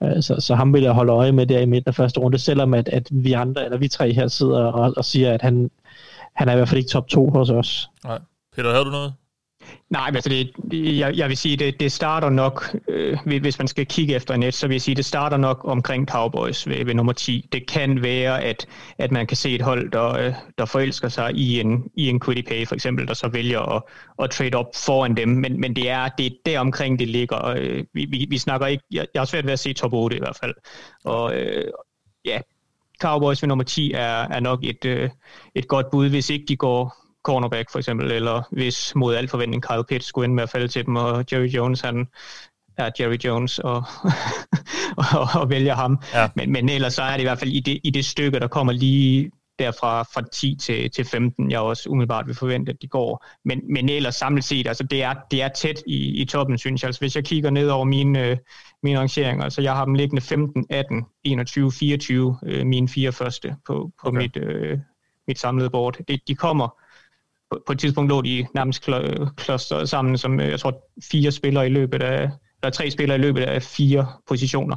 Uh, 0.02 0.10
øh, 0.10 0.24
så, 0.24 0.36
så 0.40 0.56
ham 0.56 0.74
vil 0.74 0.84
jeg 0.84 0.92
holde 0.92 1.12
øje 1.12 1.32
med 1.32 1.46
der 1.46 1.60
i 1.60 1.66
midten 1.66 1.90
af 1.90 1.96
første 1.96 2.20
runde, 2.20 2.38
selvom 2.38 2.74
at, 2.74 2.90
at 2.90 3.08
vi 3.12 3.34
andre, 3.34 3.66
eller 3.66 3.78
vi 3.78 3.88
tre 3.88 4.14
her 4.14 4.28
sidder 4.28 4.66
og, 4.66 4.94
og 4.98 5.06
siger, 5.06 5.34
at 5.34 5.42
han, 5.42 5.72
han 6.34 6.50
er 6.50 6.54
i 6.54 6.56
hvert 6.56 6.70
fald 6.70 6.78
ikke 6.78 6.90
top 6.90 7.08
2 7.08 7.30
hos 7.30 7.50
os. 7.50 7.90
Nej. 8.04 8.20
Peter, 8.56 8.72
havde 8.72 8.86
du 8.86 8.92
noget? 8.92 9.14
Nej, 9.90 10.10
men 10.10 10.16
altså 10.16 10.30
det, 10.30 10.52
jeg, 10.98 11.18
jeg 11.18 11.30
vil 11.30 11.38
sige, 11.38 11.58
det, 11.58 11.80
det 11.80 11.92
starter 11.92 12.30
nok, 12.30 12.76
øh, 12.88 13.18
hvis 13.26 13.58
man 13.60 13.68
skal 13.68 13.86
kigge 13.86 14.16
efter 14.16 14.38
net, 14.38 14.54
så 14.54 14.68
vil 14.68 14.74
jeg 14.74 14.82
sige, 14.82 14.96
det 14.96 15.06
starter 15.06 15.38
nok 15.38 15.62
omkring 15.64 16.08
Cowboys 16.08 16.68
ved, 16.68 16.86
ved 16.86 16.94
nummer 16.94 17.14
10. 17.14 17.50
Det 17.52 17.68
kan 17.68 18.02
være, 18.02 18.44
at, 18.44 18.68
at 18.98 19.12
man 19.12 19.28
kan 19.28 19.38
se 19.38 19.56
et 19.56 19.62
hold, 19.62 19.92
der, 19.92 20.10
øh, 20.10 20.34
der 20.58 20.66
forelsker 20.66 21.10
sig 21.10 21.34
i 21.34 21.60
en, 21.60 21.84
i 21.96 22.10
en 22.10 22.20
Quiddy 22.20 22.68
for 22.68 22.76
eksempel, 22.76 23.08
der 23.08 23.14
så 23.14 23.28
vælger 23.28 23.60
at, 23.76 23.84
at 24.24 24.30
trade 24.30 24.56
op 24.56 24.68
foran 24.76 25.18
dem, 25.18 25.30
men, 25.30 25.60
men 25.60 25.76
det 25.76 25.90
er 25.90 26.10
det 26.18 26.26
er 26.26 26.32
der 26.46 26.60
omkring 26.60 27.00
det 27.00 27.08
ligger. 27.08 27.46
Øh, 27.46 27.84
vi, 27.94 28.06
vi, 28.06 28.28
vi 28.30 28.38
snakker 28.38 28.68
ikke, 28.68 28.84
jeg, 28.92 29.08
jeg 29.14 29.20
har 29.20 29.26
svært 29.26 29.46
ved 29.46 29.54
at 29.54 29.60
se 29.60 29.74
top 29.74 29.94
8 29.94 30.16
i 30.16 30.20
hvert 30.20 30.38
fald. 30.42 30.54
Og 31.06 31.36
øh, 31.36 31.72
ja, 32.26 32.40
Cowboys 33.02 33.42
ved 33.42 33.48
nummer 33.48 33.64
10 33.64 33.92
er, 33.92 34.28
er 34.28 34.40
nok 34.40 34.60
et, 34.64 34.86
øh, 34.86 35.10
et 35.56 35.68
godt 35.68 35.92
bud, 35.92 36.10
hvis 36.10 36.30
ikke 36.30 36.46
de 36.48 36.56
går 36.56 37.07
cornerback 37.28 37.72
for 37.72 37.80
eksempel, 37.80 38.12
eller 38.12 38.44
hvis 38.52 38.96
mod 38.96 39.16
al 39.16 39.28
forventning 39.28 39.64
Kyle 39.64 39.84
Pitts 39.90 40.08
skulle 40.08 40.26
ind 40.26 40.34
med 40.34 40.44
at 40.44 40.50
falde 40.50 40.68
til 40.68 40.86
dem, 40.86 40.96
og 40.96 41.26
Jerry 41.32 41.48
Jones, 41.48 41.82
han 41.82 42.08
er 42.78 42.90
Jerry 43.00 43.18
Jones 43.26 43.60
og, 43.60 43.84
og, 45.18 45.28
og 45.42 45.50
vælger 45.50 45.76
ham. 45.76 46.00
Ja. 46.14 46.30
Men, 46.36 46.52
men 46.52 46.70
ellers 46.70 46.94
så 46.94 47.02
er 47.02 47.12
det 47.12 47.20
i 47.20 47.24
hvert 47.24 47.40
fald 47.40 47.52
i 47.52 47.60
det, 47.60 47.80
i 47.84 47.90
det 47.90 48.06
stykke, 48.06 48.40
der 48.40 48.48
kommer 48.48 48.74
lige 48.74 49.32
derfra 49.60 50.04
fra 50.04 50.22
10 50.34 50.56
til, 50.56 50.92
til 50.92 51.06
15, 51.06 51.52
jeg 51.52 51.60
også 51.60 51.90
umiddelbart 51.90 52.28
vil 52.28 52.36
forvente, 52.36 52.72
at 52.72 52.82
de 52.82 52.88
går. 52.88 53.26
Men, 53.46 53.62
men 53.74 53.90
ellers 53.90 54.16
samlet 54.16 54.44
set, 54.44 54.68
altså 54.68 54.84
det 54.84 55.04
er, 55.04 55.14
det 55.32 55.42
er 55.42 55.48
tæt 55.48 55.84
i, 55.88 56.22
i 56.22 56.26
toppen, 56.26 56.58
synes 56.58 56.82
jeg. 56.82 56.88
Altså 56.88 57.02
hvis 57.02 57.16
jeg 57.16 57.26
kigger 57.26 57.50
ned 57.50 57.70
over 57.70 57.86
mine, 57.86 58.26
øh, 58.26 58.38
mine 58.84 59.00
rangeringer, 59.00 59.44
altså 59.44 59.62
jeg 59.62 59.74
har 59.76 59.86
dem 59.86 59.94
liggende 59.94 60.22
15, 60.22 60.66
18, 60.70 61.06
21, 61.24 61.72
24, 61.72 62.38
øh, 62.46 62.66
mine 62.66 62.90
fire 62.90 63.12
første 63.12 63.56
på, 63.66 63.92
på 64.02 64.08
okay. 64.08 64.18
mit, 64.18 64.38
øh, 64.38 64.80
mit 65.28 65.40
samlede 65.40 65.70
board. 65.70 65.98
Det, 66.08 66.22
de 66.28 66.36
kommer 66.36 66.87
på, 67.52 67.64
på 67.66 67.72
et 67.74 67.80
tidspunkt 67.80 68.10
lå 68.10 68.22
de 68.22 68.48
nærmest 68.56 68.88
klostret 69.38 69.90
sammen, 69.90 70.18
som 70.18 70.40
øh, 70.40 70.50
jeg 70.50 70.60
tror 70.60 70.84
fire 71.12 71.32
spillere 71.32 71.66
i 71.66 71.70
løbet 71.70 72.04
af, 72.04 72.30
der 72.62 72.68
er 72.68 72.72
tre 72.72 72.92
spillere 72.92 73.18
i 73.18 73.22
løbet 73.22 73.42
af 73.42 73.64
fire 73.64 74.08
positioner. 74.28 74.76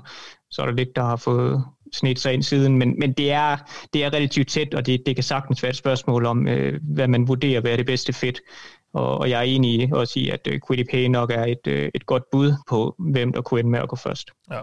Så 0.50 0.62
er 0.62 0.66
der 0.66 0.72
lidt, 0.72 0.96
der 0.96 1.02
har 1.02 1.16
fået 1.16 1.64
snedt 1.92 2.18
sig 2.18 2.34
ind 2.34 2.42
siden, 2.42 2.78
men, 2.78 2.98
men 2.98 3.12
det, 3.12 3.32
er, 3.32 3.56
det 3.92 4.04
er 4.04 4.12
relativt 4.12 4.48
tæt, 4.48 4.74
og 4.74 4.86
det, 4.86 5.02
det 5.06 5.16
kan 5.16 5.24
sagtens 5.24 5.62
være 5.62 5.70
et 5.70 5.76
spørgsmål 5.76 6.26
om, 6.26 6.48
øh, 6.48 6.80
hvad 6.82 7.08
man 7.08 7.28
vurderer, 7.28 7.60
hvad 7.60 7.72
er 7.72 7.76
det 7.76 7.86
bedste 7.86 8.12
fedt. 8.12 8.40
Og, 8.92 9.18
og 9.18 9.30
jeg 9.30 9.38
er 9.38 9.42
enig 9.42 9.94
også 9.94 10.20
i, 10.20 10.28
at 10.28 10.48
øh, 10.50 10.60
Quiddipay 10.66 11.06
nok 11.06 11.30
er 11.30 11.44
et, 11.44 11.66
øh, 11.66 11.90
et 11.94 12.06
godt 12.06 12.22
bud 12.32 12.52
på, 12.68 12.94
hvem 12.98 13.32
der 13.32 13.42
kunne 13.42 13.60
ende 13.60 13.70
med 13.70 13.78
at 13.78 13.88
gå 13.88 13.96
først. 13.96 14.30
Ja. 14.50 14.60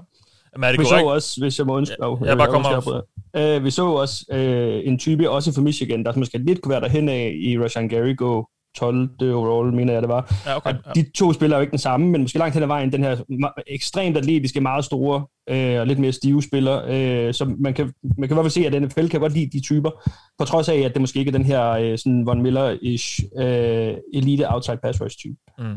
Men 0.56 0.64
er 0.64 0.72
det 0.72 0.80
vi 0.80 0.86
korrekt? 0.86 1.02
så 1.02 1.08
også, 1.08 1.42
hvis 1.42 1.60
jeg 1.60 1.68
må 1.68 1.78
undskylde, 1.78 2.08
ja, 2.08 2.16
jeg, 2.20 2.28
jeg 2.28 2.38
bare 2.38 2.48
kommer 2.48 3.58
uh, 3.58 3.64
vi 3.64 3.72
så 3.72 3.86
også 3.86 4.26
uh, 4.34 4.88
en 4.88 5.00
type, 5.00 5.30
også 5.30 5.54
for 5.54 5.62
Michigan, 5.62 6.04
der 6.04 6.18
måske 6.18 6.38
lidt 6.38 6.62
kunne 6.62 6.72
være 6.72 6.82
derhen 6.82 7.10
af 7.10 7.36
i 7.40 7.60
Rashan 7.60 7.90
Gary 7.90 8.16
go 8.16 8.44
12. 8.78 9.10
overall, 9.22 9.74
mener 9.74 9.94
jeg 9.94 10.02
det 10.02 10.10
var. 10.10 10.36
Ja, 10.46 10.58
okay, 10.58 10.74
ja. 10.86 10.92
De 10.96 11.12
to 11.12 11.34
spiller 11.34 11.58
jo 11.58 11.62
ikke 11.62 11.72
den 11.72 11.80
samme, 11.80 12.08
men 12.08 12.22
måske 12.22 12.40
langt 12.40 12.54
hen 12.54 12.64
ad 12.64 12.68
vejen, 12.68 12.92
den 12.92 13.04
her 13.04 13.18
ekstremt 13.68 14.18
atletiske, 14.18 14.62
meget 14.62 14.86
store 14.86 15.26
øh, 15.50 15.80
og 15.80 15.88
lidt 15.88 16.00
mere 16.00 16.12
stive 16.12 16.44
spiller. 16.44 16.84
Øh, 16.88 17.34
så 17.34 17.56
man 17.60 17.74
kan, 17.74 17.94
man 18.18 18.30
kan 18.30 18.36
i 18.36 18.38
hvert 18.38 18.44
fald 18.44 18.64
se, 18.64 18.66
at 18.66 18.82
NFL 18.82 19.08
kan 19.08 19.20
godt 19.20 19.34
lide 19.34 19.58
de 19.58 19.62
typer, 19.62 19.92
på 20.40 20.46
trods 20.46 20.70
af, 20.70 20.78
at 20.78 20.94
det 20.94 21.02
måske 21.02 21.20
ikke 21.20 21.30
er 21.30 21.38
den 21.38 21.46
her 21.46 21.70
øh, 21.70 21.98
sådan 21.98 22.26
Von 22.26 22.42
Miller-ish 22.42 23.42
øh, 23.42 23.94
elite 24.14 24.54
outside 24.54 24.78
pass 24.84 25.02
rush 25.02 25.18
type. 25.18 25.38
Mm. 25.60 25.76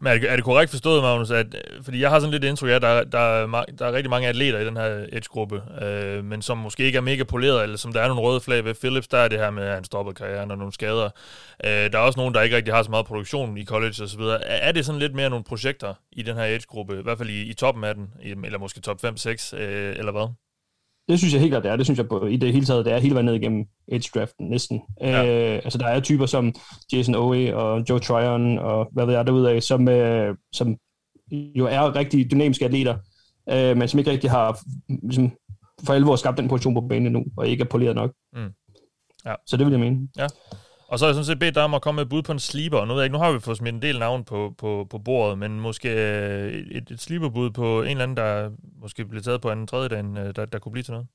Men 0.00 0.12
er 0.12 0.18
det, 0.18 0.30
er 0.30 0.36
det 0.36 0.44
korrekt 0.44 0.70
forstået, 0.70 1.02
Magnus, 1.02 1.30
at, 1.30 1.46
øh, 1.54 1.84
fordi 1.84 2.00
jeg 2.00 2.10
har 2.10 2.18
sådan 2.18 2.30
lidt 2.30 2.44
indtryk 2.44 2.70
af, 2.70 2.74
at 2.74 2.82
der, 2.82 3.04
der, 3.04 3.64
der 3.78 3.86
er 3.86 3.92
rigtig 3.92 4.10
mange 4.10 4.28
atleter 4.28 4.58
i 4.58 4.64
den 4.64 4.76
her 4.76 5.06
edge-gruppe, 5.12 5.62
øh, 5.82 6.24
men 6.24 6.42
som 6.42 6.58
måske 6.58 6.82
ikke 6.82 6.96
er 6.96 7.02
mega 7.02 7.24
poleret, 7.24 7.62
eller 7.62 7.76
som 7.76 7.92
der 7.92 8.00
er 8.00 8.08
nogle 8.08 8.22
røde 8.22 8.40
flag 8.40 8.64
ved. 8.64 8.74
Philips, 8.74 9.08
der 9.08 9.18
er 9.18 9.28
det 9.28 9.38
her 9.38 9.50
med, 9.50 9.62
at 9.62 9.74
han 9.74 9.84
stopper 9.84 10.12
karrieren 10.12 10.50
og 10.50 10.58
nogle 10.58 10.72
skader. 10.72 11.10
Øh, 11.64 11.70
der 11.70 11.98
er 11.98 12.02
også 12.02 12.20
nogen, 12.20 12.34
der 12.34 12.42
ikke 12.42 12.56
rigtig 12.56 12.74
har 12.74 12.82
så 12.82 12.90
meget 12.90 13.06
produktion 13.06 13.58
i 13.58 13.64
college 13.64 14.02
osv. 14.02 14.20
Er, 14.20 14.38
er 14.42 14.72
det 14.72 14.86
sådan 14.86 14.98
lidt 14.98 15.14
mere 15.14 15.30
nogle 15.30 15.44
projekter 15.44 15.94
i 16.12 16.22
den 16.22 16.36
her 16.36 16.44
edge-gruppe, 16.44 16.98
i 16.98 17.02
hvert 17.02 17.18
fald 17.18 17.28
i, 17.28 17.42
i 17.42 17.54
toppen 17.54 17.84
af 17.84 17.94
den, 17.94 18.08
eller 18.44 18.58
måske 18.58 18.80
top 18.80 19.04
5-6, 19.04 19.56
øh, 19.56 19.96
eller 19.98 20.12
hvad? 20.12 20.45
Det 21.08 21.18
synes 21.18 21.34
jeg 21.34 21.40
helt 21.40 21.52
klart, 21.52 21.62
det 21.62 21.70
er. 21.70 21.76
Det 21.76 21.86
synes 21.86 21.98
jeg 21.98 22.08
på, 22.08 22.26
i 22.26 22.36
det 22.36 22.52
hele 22.52 22.66
taget, 22.66 22.84
det 22.84 22.92
er 22.92 22.98
hele 22.98 23.14
vejen 23.14 23.26
ned 23.26 23.34
igennem 23.34 23.64
edge-draften 23.88 24.50
næsten. 24.50 24.82
Ja. 25.00 25.54
Øh, 25.54 25.60
altså 25.64 25.78
der 25.78 25.86
er 25.86 26.00
typer 26.00 26.26
som 26.26 26.54
Jason 26.92 27.14
Owe 27.14 27.56
og 27.56 27.84
Joe 27.88 27.98
Tryon 27.98 28.58
og 28.58 28.88
hvad 28.92 29.06
ved 29.06 29.14
jeg 29.14 29.26
derude 29.26 29.50
af, 29.50 29.62
som, 29.62 29.88
øh, 29.88 30.36
som 30.52 30.76
jo 31.32 31.66
er 31.66 31.96
rigtig 31.96 32.30
dynamiske 32.30 32.64
atleter, 32.64 32.96
øh, 33.50 33.76
men 33.76 33.88
som 33.88 33.98
ikke 33.98 34.10
rigtig 34.10 34.30
har 34.30 34.58
ligesom, 35.02 35.32
for 35.84 35.92
alvor 35.92 36.16
skabt 36.16 36.38
den 36.38 36.48
position 36.48 36.74
på 36.74 36.80
banen 36.80 37.12
nu, 37.12 37.24
og 37.36 37.48
ikke 37.48 37.62
er 37.62 37.68
poleret 37.68 37.94
nok. 37.94 38.12
Mm. 38.32 38.48
Ja. 39.26 39.34
Så 39.46 39.56
det 39.56 39.66
vil 39.66 39.70
jeg 39.72 39.80
mene. 39.80 40.08
Ja. 40.18 40.26
Og 40.88 40.98
så 40.98 41.04
har 41.04 41.08
jeg 41.08 41.14
sådan 41.14 41.24
set 41.24 41.38
bedt 41.38 41.54
dig 41.54 41.64
om 41.64 41.74
at 41.74 41.82
komme 41.82 41.96
med 41.96 42.02
et 42.02 42.08
bud 42.08 42.22
på 42.22 42.32
en 42.32 42.38
sleeper. 42.38 42.84
Nu, 42.84 42.94
ved 42.94 43.00
jeg 43.02 43.04
ikke, 43.04 43.12
nu 43.12 43.22
har 43.22 43.32
vi 43.32 43.40
fået 43.40 43.56
smidt 43.56 43.74
en 43.74 43.82
del 43.82 43.98
navn 43.98 44.24
på, 44.24 44.54
på, 44.58 44.86
på 44.90 44.98
bordet, 44.98 45.38
men 45.38 45.60
måske 45.60 45.88
øh, 45.88 46.52
et, 46.52 46.90
et 46.90 47.00
sleeperbud 47.00 47.50
på 47.50 47.82
en 47.82 47.88
eller 47.88 48.02
anden, 48.02 48.16
der 48.16 48.50
måske 48.80 49.04
bliver 49.04 49.22
taget 49.22 49.40
på 49.40 49.50
en 49.50 49.66
tredje 49.66 49.88
dag, 49.88 50.04
øh, 50.04 50.36
der, 50.36 50.44
der 50.44 50.58
kunne 50.58 50.72
blive 50.72 50.82
til 50.82 50.92
noget. 50.92 51.06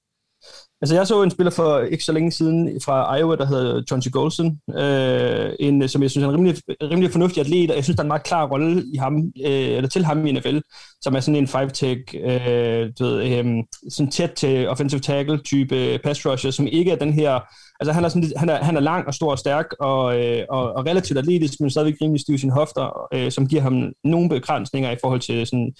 Altså, 0.81 0.95
jeg 0.95 1.07
så 1.07 1.23
en 1.23 1.31
spiller 1.31 1.51
for 1.51 1.79
ikke 1.79 2.03
så 2.03 2.11
længe 2.11 2.31
siden 2.31 2.81
fra 2.85 3.17
Iowa, 3.17 3.35
der 3.35 3.45
hedder 3.45 3.81
John 3.91 4.01
G. 4.01 4.11
Golson, 4.11 4.59
øh, 4.77 5.53
en, 5.59 5.87
som 5.87 6.01
jeg 6.01 6.11
synes 6.11 6.25
er 6.25 6.29
en 6.29 6.35
rimelig, 6.35 6.55
rimelig 6.81 7.11
fornuftig 7.11 7.41
atlet, 7.41 7.69
og 7.69 7.75
jeg 7.75 7.83
synes, 7.83 7.95
der 7.95 8.01
er 8.01 8.05
en 8.05 8.07
meget 8.07 8.23
klar 8.23 8.47
rolle 8.47 8.83
i 8.93 8.97
ham, 8.97 9.15
øh, 9.45 9.77
eller 9.77 9.89
til 9.89 10.05
ham 10.05 10.25
i 10.25 10.31
NFL, 10.31 10.57
som 11.01 11.15
er 11.15 11.19
sådan 11.19 11.35
en 11.35 11.47
five-tech, 11.47 12.01
øh, 12.23 12.91
du 12.99 13.03
ved, 13.03 13.23
øh, 13.23 13.45
sådan 13.89 14.11
tæt 14.11 14.31
til 14.31 14.69
offensive 14.69 15.01
tackle 15.01 15.37
type 15.37 15.99
pass 16.03 16.25
rusher, 16.25 16.51
som 16.51 16.67
ikke 16.67 16.91
er 16.91 16.95
den 16.95 17.13
her, 17.13 17.39
altså 17.79 17.91
han 17.93 18.05
er, 18.05 18.09
sådan, 18.09 18.31
han 18.37 18.49
er, 18.49 18.63
han 18.63 18.75
er 18.75 18.81
lang 18.81 19.07
og 19.07 19.13
stor 19.13 19.31
og 19.31 19.39
stærk, 19.39 19.65
og, 19.79 20.19
øh, 20.19 20.45
og, 20.49 20.73
og 20.73 20.85
relativt 20.85 21.19
atletisk, 21.19 21.53
men 21.59 21.69
stadigvæk 21.69 22.01
rimelig 22.01 22.21
stiv 22.21 22.35
i 22.35 22.37
sine 22.37 22.53
hofter, 22.53 23.07
øh, 23.13 23.31
som 23.31 23.47
giver 23.47 23.61
ham 23.61 23.91
nogle 24.03 24.29
begrænsninger 24.29 24.91
i 24.91 24.97
forhold 25.01 25.19
til 25.19 25.47
sådan, 25.47 25.73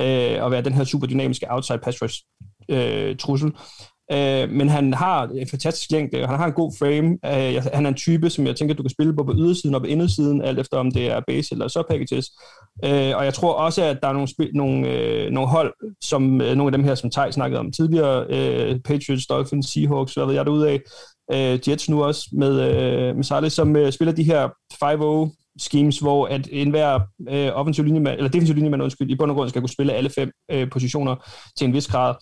øh, 0.00 0.44
at 0.46 0.50
være 0.50 0.62
den 0.62 0.74
her 0.74 0.84
super 0.84 1.06
dynamiske 1.06 1.46
outside 1.50 1.78
pass 1.78 2.02
rush 2.02 2.22
øh, 2.68 3.16
trussel. 3.16 3.52
Øh, 4.12 4.50
men 4.50 4.68
han 4.68 4.94
har 4.94 5.28
en 5.34 5.48
fantastisk 5.48 5.90
længde, 5.90 6.26
han 6.26 6.38
har 6.38 6.46
en 6.46 6.52
god 6.52 6.72
frame. 6.78 7.08
Øh, 7.24 7.62
han 7.74 7.86
er 7.86 7.88
en 7.88 7.94
type, 7.94 8.30
som 8.30 8.46
jeg 8.46 8.56
tænker, 8.56 8.74
du 8.74 8.82
kan 8.82 8.90
spille 8.90 9.16
på 9.16 9.24
på 9.24 9.32
ydersiden 9.36 9.74
og 9.74 9.80
på 9.80 9.86
indersiden, 9.86 10.42
alt 10.42 10.58
efter 10.58 10.76
om 10.76 10.90
det 10.90 11.06
er 11.06 11.20
base 11.26 11.48
eller 11.52 11.68
så 11.68 11.82
packages. 11.90 12.30
Øh, 12.84 13.16
og 13.16 13.24
jeg 13.24 13.34
tror 13.34 13.52
også, 13.52 13.82
at 13.82 13.98
der 14.02 14.08
er 14.08 14.12
nogle, 14.12 14.28
spil, 14.28 14.50
nogle, 14.54 14.88
øh, 14.88 15.30
nogle 15.30 15.48
hold, 15.48 15.74
som 16.04 16.40
øh, 16.40 16.56
nogle 16.56 16.68
af 16.68 16.72
dem 16.72 16.84
her, 16.84 16.94
som 16.94 17.10
Tej 17.10 17.30
snakkede 17.30 17.60
om 17.60 17.72
tidligere, 17.72 18.26
øh, 18.30 18.80
Patriots, 18.80 19.26
Dolphins, 19.26 19.66
Seahawks, 19.66 20.14
hvad 20.14 20.26
ved 20.26 20.34
jeg 20.34 20.44
derude 20.44 20.70
af, 20.70 20.80
øh, 21.32 21.68
Jets 21.68 21.88
nu 21.88 22.04
også 22.04 22.28
med, 22.32 22.60
øh, 22.60 23.16
med 23.16 23.24
Sarli, 23.24 23.50
som 23.50 23.76
øh, 23.76 23.92
spiller 23.92 24.12
de 24.12 24.24
her 24.24 24.48
5-0 24.72 25.46
schemes, 25.58 25.98
hvor 25.98 26.26
at 26.26 26.48
enhver 26.52 27.00
øh, 27.30 27.50
offensiv 27.54 27.84
linjemand, 27.84 28.16
eller 28.16 28.30
defensiv 28.30 28.54
linjemand, 28.54 28.82
undskyld, 28.82 29.10
i 29.10 29.16
bund 29.16 29.30
og 29.30 29.36
grund 29.36 29.48
skal 29.48 29.62
kunne 29.62 29.68
spille 29.68 29.92
alle 29.92 30.10
fem 30.10 30.30
øh, 30.50 30.70
positioner 30.70 31.16
til 31.58 31.66
en 31.66 31.72
vis 31.72 31.88
grad. 31.88 32.14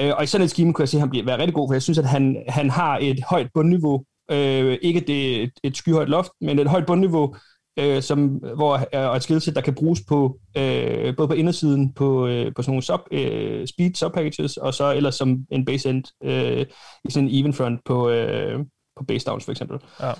Øh, 0.00 0.12
og 0.16 0.24
i 0.24 0.26
sådan 0.26 0.44
et 0.44 0.50
scheme 0.50 0.72
kunne 0.72 0.82
jeg 0.82 0.88
se, 0.88 0.96
at 0.96 1.00
han 1.00 1.10
bliver 1.10 1.24
være 1.24 1.38
rigtig 1.38 1.54
god, 1.54 1.68
for 1.68 1.74
jeg 1.74 1.82
synes, 1.82 1.98
at 1.98 2.08
han, 2.08 2.44
han 2.48 2.70
har 2.70 2.98
et 3.02 3.20
højt 3.28 3.48
bundniveau. 3.54 4.04
Øh, 4.30 4.78
ikke 4.82 5.00
det, 5.00 5.42
et, 5.42 5.52
et 5.62 5.76
skyhøjt 5.76 6.08
loft, 6.08 6.30
men 6.40 6.58
et 6.58 6.68
højt 6.68 6.86
bundniveau, 6.86 7.34
øh, 7.78 8.02
som, 8.02 8.26
hvor, 8.28 8.74
øh, 8.74 9.10
og 9.10 9.16
et 9.16 9.22
skillset, 9.22 9.54
der 9.54 9.60
kan 9.60 9.74
bruges 9.74 10.00
på 10.08 10.38
øh, 10.56 11.16
både 11.16 11.28
på 11.28 11.34
indersiden 11.34 11.92
på, 11.92 12.26
øh, 12.26 12.54
på 12.56 12.62
sådan 12.62 12.70
nogle 12.70 12.82
sub, 12.82 13.00
øh, 13.10 13.66
speed 13.66 13.94
sub-packages, 13.94 14.56
og 14.56 14.74
så 14.74 14.92
ellers 14.92 15.14
som 15.14 15.38
en 15.50 15.64
base 15.64 15.90
end 15.90 16.04
øh, 16.24 16.66
i 17.04 17.10
sådan 17.10 17.28
en 17.28 17.34
even 17.34 17.52
front 17.52 17.80
på, 17.84 18.08
øh, 18.08 18.58
på 18.96 19.04
base 19.04 19.26
downs 19.26 19.44
for 19.44 19.52
eksempel. 19.52 19.78
Ja. 20.00 20.10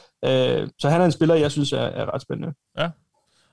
Øh, 0.62 0.68
så 0.78 0.88
han 0.88 1.00
er 1.00 1.04
en 1.04 1.12
spiller, 1.12 1.34
jeg 1.34 1.50
synes 1.50 1.72
er, 1.72 1.78
er 1.78 2.14
ret 2.14 2.22
spændende. 2.22 2.52
Ja, 2.78 2.90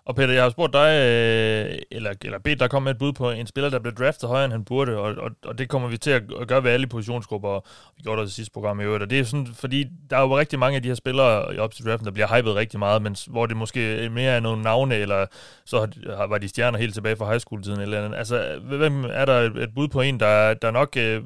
og 0.05 0.15
Peter, 0.15 0.33
jeg 0.33 0.43
har 0.43 0.49
spurgt 0.49 0.73
dig, 0.73 0.89
øh, 0.89 1.79
eller, 1.91 2.13
eller 2.25 2.39
bedt 2.39 2.59
dig 2.59 2.69
komme 2.69 2.83
med 2.83 2.91
et 2.91 2.97
bud 2.97 3.13
på 3.13 3.29
en 3.29 3.47
spiller, 3.47 3.69
der 3.69 3.79
blev 3.79 3.93
draftet 3.93 4.29
højere, 4.29 4.45
end 4.45 4.53
han 4.53 4.65
burde, 4.65 4.97
og, 4.97 5.15
og, 5.17 5.31
og 5.43 5.57
det 5.57 5.69
kommer 5.69 5.87
vi 5.87 5.97
til 5.97 6.11
at 6.11 6.23
gøre 6.47 6.63
ved 6.63 6.71
alle 6.71 6.87
positionsgrupper, 6.87 7.49
og 7.49 7.65
vi 7.97 8.03
gjorde 8.03 8.21
det 8.21 8.27
i 8.27 8.31
sidste 8.31 8.51
program 8.53 8.79
i 8.79 8.83
øvrigt, 8.83 9.03
og 9.03 9.09
det 9.09 9.19
er 9.19 9.23
sådan, 9.23 9.47
fordi 9.53 9.85
der 10.09 10.17
er 10.17 10.21
jo 10.21 10.37
rigtig 10.37 10.59
mange 10.59 10.75
af 10.75 10.83
de 10.83 10.87
her 10.87 10.95
spillere 10.95 11.55
i 11.55 11.57
op 11.57 11.73
til 11.73 11.85
draften, 11.85 12.05
der 12.05 12.11
bliver 12.11 12.37
hypet 12.37 12.55
rigtig 12.55 12.79
meget, 12.79 13.01
men 13.01 13.15
hvor 13.27 13.45
det 13.45 13.57
måske 13.57 14.09
mere 14.11 14.31
er 14.31 14.39
nogle 14.39 14.61
navne, 14.61 14.95
eller 14.95 15.25
så 15.65 15.87
var 16.29 16.37
de 16.37 16.47
stjerner 16.47 16.79
helt 16.79 16.93
tilbage 16.93 17.15
fra 17.15 17.29
high 17.29 17.39
school-tiden, 17.39 17.81
eller 17.81 18.05
andet. 18.05 18.17
Altså, 18.17 18.59
hvem 18.63 19.05
er 19.09 19.25
der 19.25 19.39
et 19.39 19.73
bud 19.75 19.87
på 19.87 20.01
en, 20.01 20.19
der, 20.19 20.53
der 20.53 20.71
nok, 20.71 20.97
øh, 20.97 21.23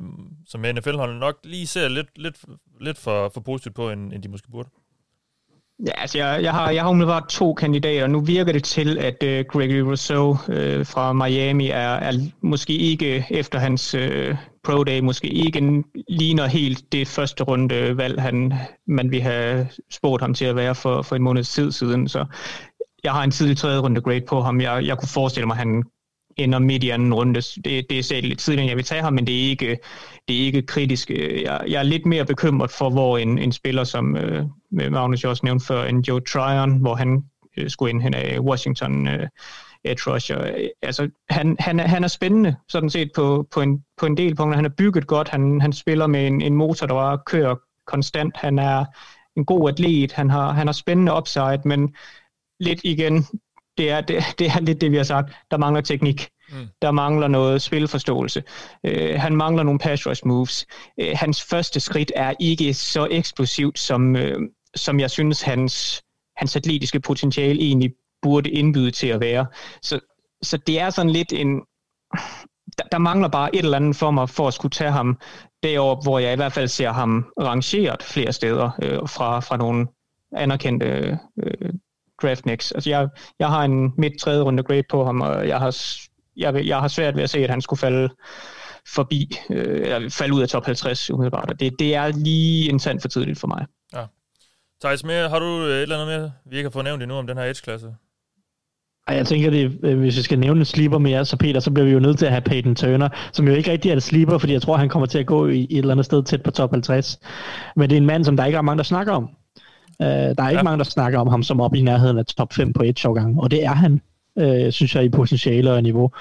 som 0.47 0.61
NFL-holdet 0.61 1.19
nok 1.19 1.37
lige 1.43 1.67
ser 1.67 1.87
lidt, 1.87 2.07
lidt, 2.15 2.37
lidt 2.81 2.97
for, 2.97 3.29
for 3.33 3.41
positivt 3.41 3.75
på, 3.75 3.89
end, 3.89 4.13
end 4.13 4.23
de 4.23 4.29
måske 4.29 4.51
burde? 4.51 4.69
Ja, 5.79 5.91
altså 6.01 6.17
jeg, 6.17 6.43
jeg, 6.43 6.51
har, 6.51 6.69
jeg 6.71 6.83
har 6.83 6.89
umiddelbart 6.89 7.27
to 7.29 7.53
kandidater. 7.53 8.07
Nu 8.07 8.19
virker 8.19 8.51
det 8.51 8.63
til, 8.63 8.97
at 8.97 9.23
uh, 9.23 9.45
Gregory 9.51 9.79
Rousseau 9.89 10.29
uh, 10.29 10.85
fra 10.85 11.13
Miami 11.13 11.69
er, 11.69 11.93
er 11.93 12.13
måske 12.41 12.73
ikke 12.73 13.25
efter 13.29 13.59
hans 13.59 13.95
uh, 13.95 14.37
pro 14.63 14.83
day, 14.83 14.99
måske 14.99 15.27
ikke 15.27 15.83
ligner 16.09 16.45
helt 16.45 16.91
det 16.91 17.07
første 17.07 17.43
runde 17.43 17.97
valg, 17.97 18.21
han, 18.21 18.53
man 18.87 19.11
ville 19.11 19.23
have 19.23 19.67
spurgt 19.91 20.21
ham 20.21 20.33
til 20.33 20.45
at 20.45 20.55
være 20.55 20.75
for, 20.75 21.01
for 21.01 21.15
en 21.15 21.23
måned 21.23 21.43
tid 21.43 21.71
siden. 21.71 22.07
Så 22.07 22.25
jeg 23.03 23.11
har 23.11 23.23
en 23.23 23.31
tidlig 23.31 23.57
tredje 23.57 23.79
runde 23.79 24.01
grade 24.01 24.21
på 24.21 24.41
ham. 24.41 24.61
Jeg, 24.61 24.85
jeg 24.85 24.97
kunne 24.97 25.09
forestille 25.09 25.47
mig, 25.47 25.53
at 25.53 25.57
han 25.57 25.83
ender 26.37 26.59
midt 26.59 26.83
i 26.83 26.89
anden 26.89 27.13
runde. 27.13 27.41
Det, 27.41 27.89
det 27.89 27.99
er 27.99 28.03
selv 28.03 28.27
lidt 28.27 28.39
tidligere, 28.39 28.69
jeg 28.69 28.77
vil 28.77 28.85
tage 28.85 29.01
ham, 29.01 29.13
men 29.13 29.27
det 29.27 29.35
er 29.35 29.49
ikke, 29.49 29.77
det 30.27 30.41
er 30.41 30.45
ikke 30.45 30.61
kritisk. 30.61 31.09
Jeg, 31.09 31.61
jeg 31.67 31.79
er 31.79 31.83
lidt 31.83 32.05
mere 32.05 32.25
bekymret 32.25 32.71
for, 32.71 32.89
hvor 32.89 33.17
en, 33.17 33.37
en 33.37 33.51
spiller, 33.51 33.83
som 33.83 34.17
øh, 34.17 34.45
Magnus 34.71 35.23
jo 35.23 35.29
også 35.29 35.45
nævnte 35.45 35.65
før, 35.65 35.83
en 35.83 35.99
Joe 35.99 36.21
Tryon, 36.21 36.77
hvor 36.77 36.95
han 36.95 37.23
øh, 37.57 37.69
skulle 37.69 37.89
ind 37.89 38.01
hen 38.01 38.13
af 38.13 38.39
Washington 38.39 39.07
øh, 39.07 39.27
edge 39.83 40.11
rusher. 40.13 40.69
Altså, 40.81 41.09
han, 41.29 41.55
han, 41.59 41.79
er, 41.79 41.87
han 41.87 42.03
er 42.03 42.07
spændende, 42.07 42.55
sådan 42.69 42.89
set, 42.89 43.11
på, 43.15 43.47
på, 43.53 43.61
en, 43.61 43.83
på 43.97 44.05
en 44.05 44.17
del 44.17 44.35
punkter. 44.35 44.55
Han 44.55 44.65
er 44.65 44.75
bygget 44.77 45.07
godt, 45.07 45.29
han, 45.29 45.61
han 45.61 45.73
spiller 45.73 46.07
med 46.07 46.27
en, 46.27 46.41
en 46.41 46.55
motor, 46.55 46.87
der 46.87 46.93
bare 46.93 47.19
kører 47.25 47.55
konstant. 47.87 48.37
Han 48.37 48.59
er 48.59 48.85
en 49.37 49.45
god 49.45 49.69
atlet, 49.69 50.11
han 50.11 50.29
har, 50.29 50.51
han 50.51 50.67
har 50.67 50.73
spændende 50.73 51.13
upside, 51.17 51.61
men 51.65 51.95
lidt 52.59 52.79
igen, 52.83 53.25
det 53.77 53.89
er, 53.89 54.01
det, 54.01 54.23
det 54.39 54.47
er 54.47 54.59
lidt 54.59 54.81
det, 54.81 54.91
vi 54.91 54.97
har 54.97 55.03
sagt. 55.03 55.33
Der 55.51 55.57
mangler 55.57 55.81
teknik. 55.81 56.29
Mm. 56.49 56.67
Der 56.81 56.91
mangler 56.91 57.27
noget 57.27 57.61
spilforståelse. 57.61 58.43
Øh, 58.83 59.19
han 59.19 59.35
mangler 59.35 59.63
nogle 59.63 59.79
pass 59.79 60.07
rush 60.07 60.27
moves. 60.27 60.65
Øh, 60.99 61.11
hans 61.15 61.43
første 61.43 61.79
skridt 61.79 62.11
er 62.15 62.33
ikke 62.39 62.73
så 62.73 63.07
eksplosivt, 63.11 63.79
som, 63.79 64.15
øh, 64.15 64.39
som 64.75 64.99
jeg 64.99 65.11
synes, 65.11 65.41
hans, 65.41 66.03
hans 66.37 66.55
atletiske 66.55 66.99
potentiale 66.99 67.61
egentlig 67.61 67.91
burde 68.21 68.49
indbyde 68.49 68.91
til 68.91 69.07
at 69.07 69.19
være. 69.19 69.45
Så, 69.81 69.99
så 70.41 70.57
det 70.57 70.79
er 70.79 70.89
sådan 70.89 71.11
lidt 71.11 71.33
en... 71.33 71.61
Der, 72.77 72.83
der 72.91 72.97
mangler 72.97 73.27
bare 73.27 73.55
et 73.55 73.65
eller 73.65 73.77
andet 73.77 73.95
for 73.95 74.11
mig 74.11 74.29
for 74.29 74.47
at 74.47 74.53
skulle 74.53 74.71
tage 74.71 74.91
ham 74.91 75.19
deroppe, 75.63 76.03
hvor 76.03 76.19
jeg 76.19 76.33
i 76.33 76.35
hvert 76.35 76.53
fald 76.53 76.67
ser 76.67 76.91
ham 76.91 77.25
rangeret 77.41 78.03
flere 78.03 78.33
steder 78.33 78.69
øh, 78.81 78.99
fra, 78.99 79.39
fra 79.39 79.57
nogle 79.57 79.87
anerkendte 80.35 81.19
øh, 81.43 81.73
draftnicks. 82.21 82.71
Altså 82.71 82.89
jeg, 82.89 83.07
jeg 83.39 83.47
har 83.47 83.63
en 83.63 83.93
midt 83.97 84.19
tredje 84.19 84.41
runde 84.41 84.63
grade 84.63 84.83
på 84.89 85.05
ham, 85.05 85.21
og 85.21 85.47
jeg 85.47 85.59
har, 85.59 85.77
jeg, 86.37 86.65
jeg 86.65 86.79
har 86.79 86.87
svært 86.87 87.15
ved 87.15 87.23
at 87.23 87.29
se, 87.29 87.39
at 87.39 87.49
han 87.49 87.61
skulle 87.61 87.79
falde 87.79 88.09
forbi, 88.87 89.37
øh, 89.49 89.95
eller 89.95 90.09
falde 90.09 90.33
ud 90.33 90.41
af 90.41 90.49
top 90.49 90.65
50 90.65 91.11
umiddelbart. 91.11 91.51
Og 91.51 91.59
det, 91.59 91.73
det 91.79 91.95
er 91.95 92.07
lige 92.07 92.69
en 92.69 92.79
sand 92.79 92.99
for 92.99 93.07
tidligt 93.07 93.39
for 93.39 93.47
mig. 93.47 93.65
Ja. 93.93 94.05
Thijs, 94.81 95.03
mere, 95.03 95.29
har 95.29 95.39
du 95.39 95.45
et 95.45 95.81
eller 95.81 96.01
andet 96.01 96.19
mere, 96.19 96.31
vi 96.45 96.57
ikke 96.57 96.67
har 96.67 96.71
fået 96.71 96.85
nævnt 96.85 97.03
endnu 97.03 97.17
om 97.17 97.27
den 97.27 97.37
her 97.37 97.43
edge-klasse? 97.43 97.87
Ej, 99.07 99.15
jeg 99.15 99.27
tænker, 99.27 99.49
det, 99.49 99.79
øh, 99.83 99.99
hvis 99.99 100.17
vi 100.17 100.21
skal 100.21 100.39
nævne 100.39 100.59
en 100.59 100.65
sleeper 100.65 100.97
mere, 100.97 101.25
så 101.25 101.37
Peter, 101.37 101.59
så 101.59 101.71
bliver 101.71 101.85
vi 101.85 101.91
jo 101.91 101.99
nødt 101.99 102.17
til 102.19 102.25
at 102.25 102.31
have 102.31 102.41
Peyton 102.41 102.75
Turner, 102.75 103.09
som 103.33 103.47
jo 103.47 103.53
ikke 103.53 103.71
rigtig 103.71 103.91
er 103.91 103.95
et 103.95 104.03
sleeper, 104.03 104.37
fordi 104.37 104.53
jeg 104.53 104.61
tror, 104.61 104.77
han 104.77 104.89
kommer 104.89 105.05
til 105.05 105.19
at 105.19 105.25
gå 105.25 105.47
i, 105.47 105.59
i 105.59 105.73
et 105.73 105.77
eller 105.77 105.91
andet 105.91 106.05
sted 106.05 106.23
tæt 106.23 106.43
på 106.43 106.51
top 106.51 106.71
50. 106.71 107.19
Men 107.75 107.89
det 107.89 107.95
er 107.95 107.97
en 107.97 108.05
mand, 108.05 108.25
som 108.25 108.37
der 108.37 108.45
ikke 108.45 108.57
er 108.57 108.61
mange, 108.61 108.77
der 108.77 108.83
snakker 108.83 109.13
om. 109.13 109.29
Uh, 109.99 110.07
der 110.07 110.43
er 110.43 110.49
ikke 110.49 110.59
ja. 110.59 110.63
mange, 110.63 110.77
der 110.77 110.83
snakker 110.83 111.19
om 111.19 111.27
ham 111.27 111.43
som 111.43 111.61
op 111.61 111.75
i 111.75 111.81
nærheden 111.81 112.17
af 112.17 112.25
top 112.25 112.53
5 112.53 112.73
på 112.73 112.83
et 112.83 112.95
gang, 112.95 113.41
og 113.41 113.51
det 113.51 113.65
er 113.65 113.73
han, 113.73 114.01
uh, 114.35 114.71
synes 114.71 114.95
jeg, 114.95 115.03
i 115.03 115.09
potentiale 115.09 115.73
og 115.73 115.83
niveau. 115.83 116.11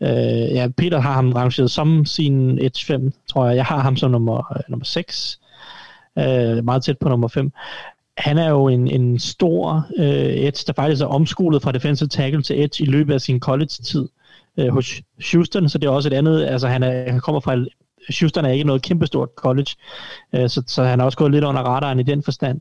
Uh, 0.00 0.08
ja, 0.54 0.68
Peter 0.76 1.00
har 1.00 1.12
ham 1.12 1.32
rangeret 1.32 1.70
som 1.70 2.04
sin 2.04 2.58
Edge 2.58 2.86
5, 2.86 3.12
tror 3.26 3.46
jeg. 3.46 3.56
Jeg 3.56 3.64
har 3.64 3.78
ham 3.78 3.96
som 3.96 4.10
nummer, 4.10 4.36
uh, 4.36 4.70
nummer 4.70 4.84
6, 4.84 5.40
uh, 6.16 6.64
meget 6.64 6.84
tæt 6.84 6.98
på 6.98 7.08
nummer 7.08 7.28
5. 7.28 7.52
Han 8.18 8.38
er 8.38 8.48
jo 8.48 8.68
en, 8.68 8.88
en 8.88 9.18
stor 9.18 9.86
uh, 9.98 10.04
edge, 10.04 10.64
der 10.66 10.72
faktisk 10.76 11.02
er 11.02 11.06
omskolet 11.06 11.62
fra 11.62 11.72
defensive 11.72 12.08
tackle 12.08 12.42
til 12.42 12.62
edge 12.62 12.84
i 12.84 12.86
løbet 12.86 13.14
af 13.14 13.20
sin 13.20 13.40
college-tid 13.40 14.08
uh, 14.56 14.68
hos 14.68 15.02
Houston, 15.32 15.68
så 15.68 15.78
det 15.78 15.86
er 15.86 15.90
også 15.90 16.08
et 16.08 16.12
andet, 16.12 16.44
altså 16.44 16.68
han, 16.68 16.82
er, 16.82 17.10
han 17.10 17.20
kommer 17.20 17.40
fra 17.40 17.64
Houston 18.20 18.44
er 18.44 18.48
ikke 18.48 18.64
noget 18.64 18.82
kæmpestort 18.82 19.28
college, 19.36 19.70
uh, 20.32 20.46
så, 20.48 20.62
så 20.66 20.84
han 20.84 20.98
har 20.98 21.06
også 21.06 21.18
gået 21.18 21.30
lidt 21.30 21.44
under 21.44 21.62
radaren 21.62 22.00
i 22.00 22.02
den 22.02 22.22
forstand. 22.22 22.60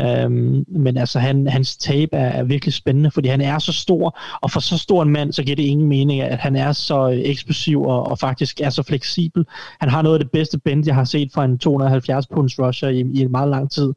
Øhm, 0.00 0.64
men 0.68 0.96
altså, 0.96 1.18
han, 1.18 1.46
hans 1.46 1.76
tape 1.76 2.16
er, 2.16 2.28
er 2.28 2.42
virkelig 2.42 2.74
spændende, 2.74 3.10
fordi 3.10 3.28
han 3.28 3.40
er 3.40 3.58
så 3.58 3.72
stor, 3.72 4.18
og 4.40 4.50
for 4.50 4.60
så 4.60 4.78
stor 4.78 5.02
en 5.02 5.10
mand, 5.10 5.32
så 5.32 5.42
giver 5.42 5.56
det 5.56 5.62
ingen 5.62 5.88
mening, 5.88 6.20
at 6.20 6.38
han 6.38 6.56
er 6.56 6.72
så 6.72 7.10
øh, 7.10 7.18
eksplosiv 7.24 7.82
og, 7.82 8.06
og 8.06 8.18
faktisk 8.18 8.60
er 8.60 8.70
så 8.70 8.82
fleksibel. 8.82 9.46
Han 9.80 9.88
har 9.88 10.02
noget 10.02 10.18
af 10.18 10.24
det 10.24 10.30
bedste 10.30 10.58
bend, 10.58 10.86
jeg 10.86 10.94
har 10.94 11.04
set 11.04 11.32
fra 11.34 11.44
en 11.44 11.58
270 11.58 12.26
punds 12.26 12.58
rusher 12.58 12.88
i, 12.88 13.00
i 13.00 13.20
en 13.20 13.30
meget 13.30 13.50
lang 13.50 13.70
tid. 13.70 13.92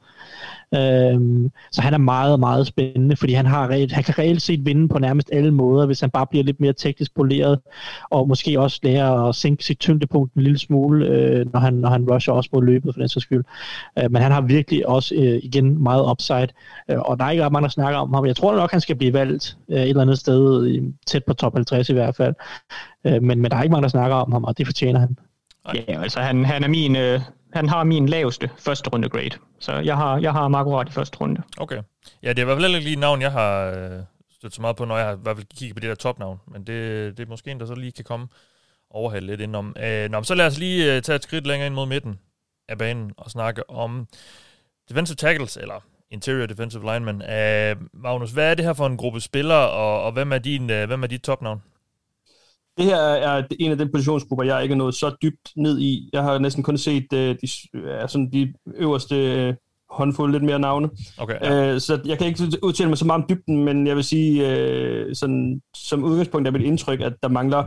Øhm, 0.76 1.52
så 1.72 1.82
han 1.82 1.94
er 1.94 1.98
meget, 1.98 2.40
meget 2.40 2.68
spændende, 2.68 3.16
fordi 3.16 3.34
han, 3.34 3.46
har 3.46 3.68
reelt, 3.68 3.92
han 3.92 4.04
kan 4.04 4.20
reelt 4.20 4.42
set 4.42 4.66
vinde 4.66 4.88
på 4.88 5.00
nærmest 5.00 5.30
alle 5.34 5.52
måder, 5.52 5.86
hvis 5.86 6.00
han 6.00 6.10
bare 6.10 6.28
bliver 6.28 6.44
lidt 6.44 6.60
mere 6.60 6.74
teknisk 6.74 7.16
poleret, 7.16 7.60
og 8.10 8.28
måske 8.28 8.60
også 8.60 8.80
lærer 8.84 9.12
at 9.12 9.36
sænke 9.36 9.64
sit 9.64 9.80
tyngdepunkt 9.80 10.34
en 10.34 10.42
lille 10.42 10.58
smule, 10.58 11.06
øh, 11.06 11.54
når, 11.54 11.60
han, 11.60 11.74
når 11.74 11.90
han 11.90 12.12
rusher 12.12 12.34
også 12.34 12.50
mod 12.54 12.64
løbet 12.64 12.94
for 12.94 13.00
den 13.00 13.10
sags 13.10 13.24
skyld. 13.24 13.44
Øh, 14.00 14.12
men 14.12 14.22
han 14.22 14.32
har 14.32 14.42
virkelig 14.42 14.88
også 14.88 15.16
øh, 15.16 15.40
igen 15.44 15.84
meget 15.84 16.12
upside, 16.12 16.48
øh, 16.92 17.00
og 17.00 17.20
der 17.20 17.26
er 17.26 17.32
ikke 17.32 17.46
ret 17.46 17.52
mange, 17.52 17.64
der 17.64 17.72
snakker 17.72 18.00
om 18.00 18.14
ham. 18.14 18.26
Jeg 18.26 18.36
tror 18.36 18.56
nok, 18.56 18.72
han 18.72 18.82
skal 18.82 18.96
blive 18.96 19.14
valgt 19.14 19.58
øh, 19.70 19.78
et 19.78 19.90
eller 19.90 20.02
andet 20.02 20.20
sted, 20.20 20.82
tæt 21.08 21.24
på 21.28 21.34
top 21.34 21.54
50 21.54 21.90
i 21.90 21.94
hvert 21.94 22.16
fald. 22.16 22.36
Øh, 23.06 23.24
men, 23.24 23.42
men 23.42 23.52
der 23.52 23.58
er 23.58 23.64
ikke 23.64 23.72
mange, 23.72 23.84
der 23.84 23.90
snakker 23.90 24.16
om 24.16 24.32
ham, 24.32 24.44
og 24.44 24.58
det 24.58 24.68
fortjener 24.68 25.00
han. 25.00 25.18
Ja, 25.76 26.02
altså 26.02 26.20
han, 26.20 26.46
han 26.46 26.64
er 26.64 26.68
min, 26.68 26.96
øh, 26.96 27.20
han 27.54 27.70
har 27.70 27.84
min 27.84 28.10
laveste 28.10 28.50
første 28.58 28.90
runde 28.90 29.10
grade. 29.10 29.38
Så 29.60 29.74
jeg 29.74 29.98
har, 29.98 30.18
jeg 30.18 30.32
har 30.32 30.48
Marco 30.48 30.82
i 30.82 30.92
første 30.92 31.18
runde. 31.18 31.44
Okay. 31.58 31.82
Ja, 32.24 32.30
det 32.30 32.40
er 32.40 32.42
i 32.42 32.46
hvert 32.46 32.58
fald 32.58 32.76
ikke 32.76 32.90
lige 32.90 32.96
navn, 32.96 33.22
jeg 33.22 33.32
har 33.32 33.66
øh, 33.66 34.00
stødt 34.32 34.56
så 34.56 34.62
meget 34.62 34.76
på, 34.76 34.86
når 34.86 34.98
jeg 34.98 35.06
har 35.06 35.14
i 35.14 35.20
hvert 35.24 35.38
fald 35.38 35.48
kigget 35.58 35.76
på 35.76 35.80
det 35.80 35.90
der 35.90 35.96
topnavn. 35.96 36.40
Men 36.48 36.64
det, 36.64 37.18
det 37.18 37.24
er 37.24 37.30
måske 37.30 37.52
en, 37.52 37.60
der 37.60 37.66
så 37.66 37.76
lige 37.76 37.92
kan 37.92 38.06
komme 38.06 38.28
overhale 38.90 39.26
lidt 39.26 39.42
indenom. 39.42 39.76
Øh, 39.84 40.10
nå, 40.10 40.24
så 40.24 40.36
lad 40.36 40.48
os 40.48 40.60
lige 40.60 40.96
øh, 40.96 41.02
tage 41.02 41.16
et 41.16 41.24
skridt 41.24 41.48
længere 41.48 41.68
ind 41.68 41.76
mod 41.76 41.86
midten 41.86 42.20
af 42.70 42.78
banen 42.78 43.12
og 43.18 43.32
snakke 43.32 43.70
om 43.70 44.08
defensive 44.90 45.16
tackles, 45.16 45.58
eller 45.58 45.84
interior 46.10 46.46
defensive 46.46 46.94
linemen. 46.94 47.22
Øh, 47.22 47.76
Magnus, 47.94 48.32
hvad 48.32 48.52
er 48.52 48.56
det 48.56 48.66
her 48.66 48.74
for 48.74 48.88
en 48.88 48.98
gruppe 48.98 49.22
spillere, 49.22 49.70
og, 49.70 50.04
og 50.04 50.12
hvem 50.12 50.32
er 50.34 50.38
din, 50.38 50.70
øh, 50.70 50.88
hvem 50.88 51.04
er 51.04 51.08
dit 51.08 51.22
topnavn? 51.22 51.62
Det 52.78 52.86
her 52.86 52.98
er 52.98 53.44
en 53.60 53.72
af 53.72 53.78
de 53.78 53.90
positionsgrupper, 53.90 54.44
jeg 54.44 54.64
ikke 54.64 54.74
er 54.74 54.78
nået 54.78 54.96
så 54.96 55.16
dybt 55.22 55.50
ned 55.56 55.80
i. 55.80 56.10
Jeg 56.14 56.24
har 56.24 56.38
næsten 56.38 56.64
kun 56.64 56.78
set 56.78 57.06
uh, 57.14 57.20
de, 57.20 57.48
uh, 57.74 58.08
sådan 58.08 58.32
de 58.34 58.54
øverste 58.76 59.48
uh, 59.50 59.56
håndfuld 59.90 60.32
lidt 60.32 60.44
mere 60.44 60.60
navne. 60.60 60.90
Okay, 61.18 61.38
ja. 61.42 61.74
uh, 61.74 61.80
så 61.80 62.00
jeg 62.06 62.18
kan 62.18 62.28
ikke 62.28 62.44
udtale 62.64 62.90
mig 62.90 62.98
så 62.98 63.06
meget 63.06 63.24
om 63.24 63.30
dybden, 63.30 63.66
men 63.66 63.88
jeg 63.88 63.96
vil 63.96 64.04
sige, 64.04 64.42
uh, 64.42 65.14
sådan, 65.14 65.62
som 65.76 66.04
udgangspunkt 66.04 66.48
er 66.48 66.52
mit 66.52 66.62
indtryk, 66.62 67.02
at 67.02 67.14
der 67.24 67.30
mangler... 67.30 67.60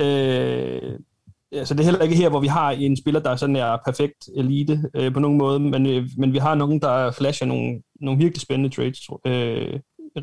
Uh, 0.00 0.98
altså 1.52 1.74
det 1.74 1.80
er 1.80 1.84
heller 1.84 2.02
ikke 2.02 2.16
her, 2.16 2.28
hvor 2.28 2.40
vi 2.40 2.46
har 2.46 2.70
en 2.70 2.96
spiller, 2.96 3.20
der 3.20 3.36
sådan 3.36 3.56
er 3.56 3.76
perfekt 3.84 4.28
elite 4.36 4.82
uh, 4.98 5.12
på 5.12 5.20
nogen 5.20 5.38
måde, 5.38 5.60
men, 5.60 5.86
uh, 5.86 6.04
men 6.18 6.32
vi 6.32 6.38
har 6.38 6.54
nogen, 6.54 6.80
der 6.80 7.10
flasher 7.10 7.46
nogle, 7.46 7.82
nogle 8.00 8.18
virkelig 8.18 8.40
spændende 8.40 8.76
trades 8.76 9.10
uh, 9.10 9.16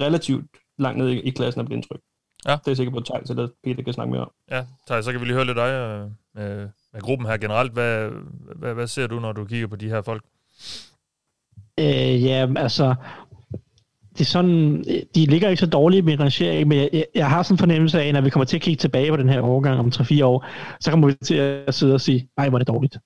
relativt 0.02 0.46
langt 0.80 0.98
ned 0.98 1.10
i, 1.10 1.20
i 1.20 1.30
klassen 1.30 1.60
af 1.60 1.66
mit 1.66 1.76
indtryk. 1.76 2.00
Ja. 2.46 2.52
Det 2.52 2.58
er 2.58 2.62
jeg 2.68 2.78
sikker 2.78 2.92
på, 2.92 2.98
at 2.98 3.06
Thijs 3.06 3.30
eller 3.30 3.48
Peter 3.64 3.84
kan 3.84 3.94
snakke 3.94 4.12
mere 4.12 4.22
om. 4.22 4.32
Ja, 4.52 4.66
Thijs, 4.88 5.06
så 5.06 5.12
kan 5.12 5.22
vi 5.22 5.26
lige 5.26 5.36
høre 5.36 5.46
lidt 5.46 5.58
dig 5.58 5.72
øh, 5.72 6.10
med, 6.36 6.70
med 6.94 7.02
gruppen 7.02 7.28
her 7.28 7.38
generelt. 7.38 7.74
Hvad, 7.74 8.10
hvad, 8.56 8.74
hvad 8.74 8.88
ser 8.88 9.08
du, 9.08 9.20
når 9.20 9.32
du 9.32 9.46
kigger 9.46 9.68
på 9.68 9.76
de 9.76 9.90
her 9.90 10.02
folk? 10.02 10.24
Øh, 11.80 12.24
ja, 12.24 12.48
altså, 12.58 12.96
det 14.14 14.22
er 14.22 14.26
sådan, 14.26 14.84
de 15.16 15.26
ligger 15.26 15.50
ikke 15.50 15.60
så 15.60 15.66
dårligt 15.66 16.06
med 16.06 16.20
rangering, 16.20 16.68
men 16.68 16.78
jeg, 16.78 16.90
jeg, 16.94 17.06
jeg 17.16 17.30
har 17.30 17.44
sådan 17.44 17.54
en 17.54 17.60
fornemmelse 17.60 18.02
af, 18.02 18.08
at 18.08 18.14
når 18.14 18.22
vi 18.22 18.30
kommer 18.30 18.46
til 18.46 18.58
at 18.58 18.62
kigge 18.62 18.80
tilbage 18.80 19.12
på 19.12 19.18
den 19.18 19.30
her 19.30 19.42
overgang 19.42 19.80
om 19.80 19.92
3-4 19.96 20.24
år, 20.24 20.46
så 20.80 20.92
kommer 20.92 21.08
vi 21.08 21.14
til 21.24 21.36
at 21.36 21.74
sidde 21.74 21.94
og 21.94 22.02
sige, 22.02 22.30
nej, 22.38 22.50
hvor 22.50 22.58
er 22.58 22.60
det 22.60 22.68
dårligt. 22.68 22.98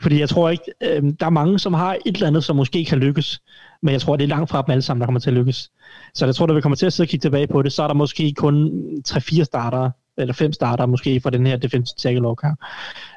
Fordi 0.00 0.20
jeg 0.20 0.28
tror 0.28 0.48
ikke, 0.48 0.64
øh, 0.80 1.02
der 1.20 1.26
er 1.26 1.30
mange, 1.30 1.58
som 1.58 1.74
har 1.74 1.96
et 2.06 2.14
eller 2.14 2.26
andet, 2.26 2.44
som 2.44 2.56
måske 2.56 2.84
kan 2.84 2.98
lykkes, 2.98 3.40
men 3.82 3.92
jeg 3.92 4.00
tror, 4.00 4.16
det 4.16 4.24
er 4.24 4.28
langt 4.28 4.50
fra 4.50 4.62
dem 4.62 4.70
alle 4.70 4.82
sammen, 4.82 5.00
der 5.00 5.06
kommer 5.06 5.20
til 5.20 5.30
at 5.30 5.36
lykkes. 5.36 5.70
Så 6.14 6.24
jeg 6.24 6.34
tror, 6.34 6.46
når 6.46 6.54
vi 6.54 6.60
kommer 6.60 6.76
til 6.76 6.86
at 6.86 6.92
sidde 6.92 7.06
og 7.06 7.10
kigge 7.10 7.24
tilbage 7.24 7.46
på 7.46 7.62
det, 7.62 7.72
så 7.72 7.82
er 7.82 7.86
der 7.86 7.94
måske 7.94 8.32
kun 8.36 8.70
3-4 9.08 9.44
starter, 9.44 9.90
eller 10.18 10.34
5 10.34 10.52
starter 10.52 10.86
måske 10.86 11.20
for 11.20 11.30
den 11.30 11.46
her 11.46 11.56
defensive 11.56 11.96
tackle 11.98 12.28
her. 12.42 12.54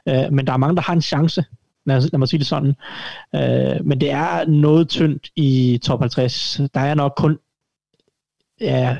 Øh, 0.07 0.33
men 0.33 0.47
der 0.47 0.53
er 0.53 0.57
mange, 0.57 0.75
der 0.75 0.81
har 0.81 0.93
en 0.93 1.01
chance, 1.01 1.45
lad, 1.85 2.01
lad 2.01 2.19
mig 2.19 2.27
sige 2.27 2.39
det 2.39 2.47
sådan. 2.47 2.75
Øh, 3.35 3.85
men 3.85 4.01
det 4.01 4.11
er 4.11 4.45
noget 4.45 4.89
tyndt 4.89 5.29
i 5.35 5.79
top 5.83 5.99
50. 5.99 6.61
Der 6.73 6.79
er 6.79 6.93
nok 6.93 7.13
kun 7.17 7.37
ja, 8.61 8.97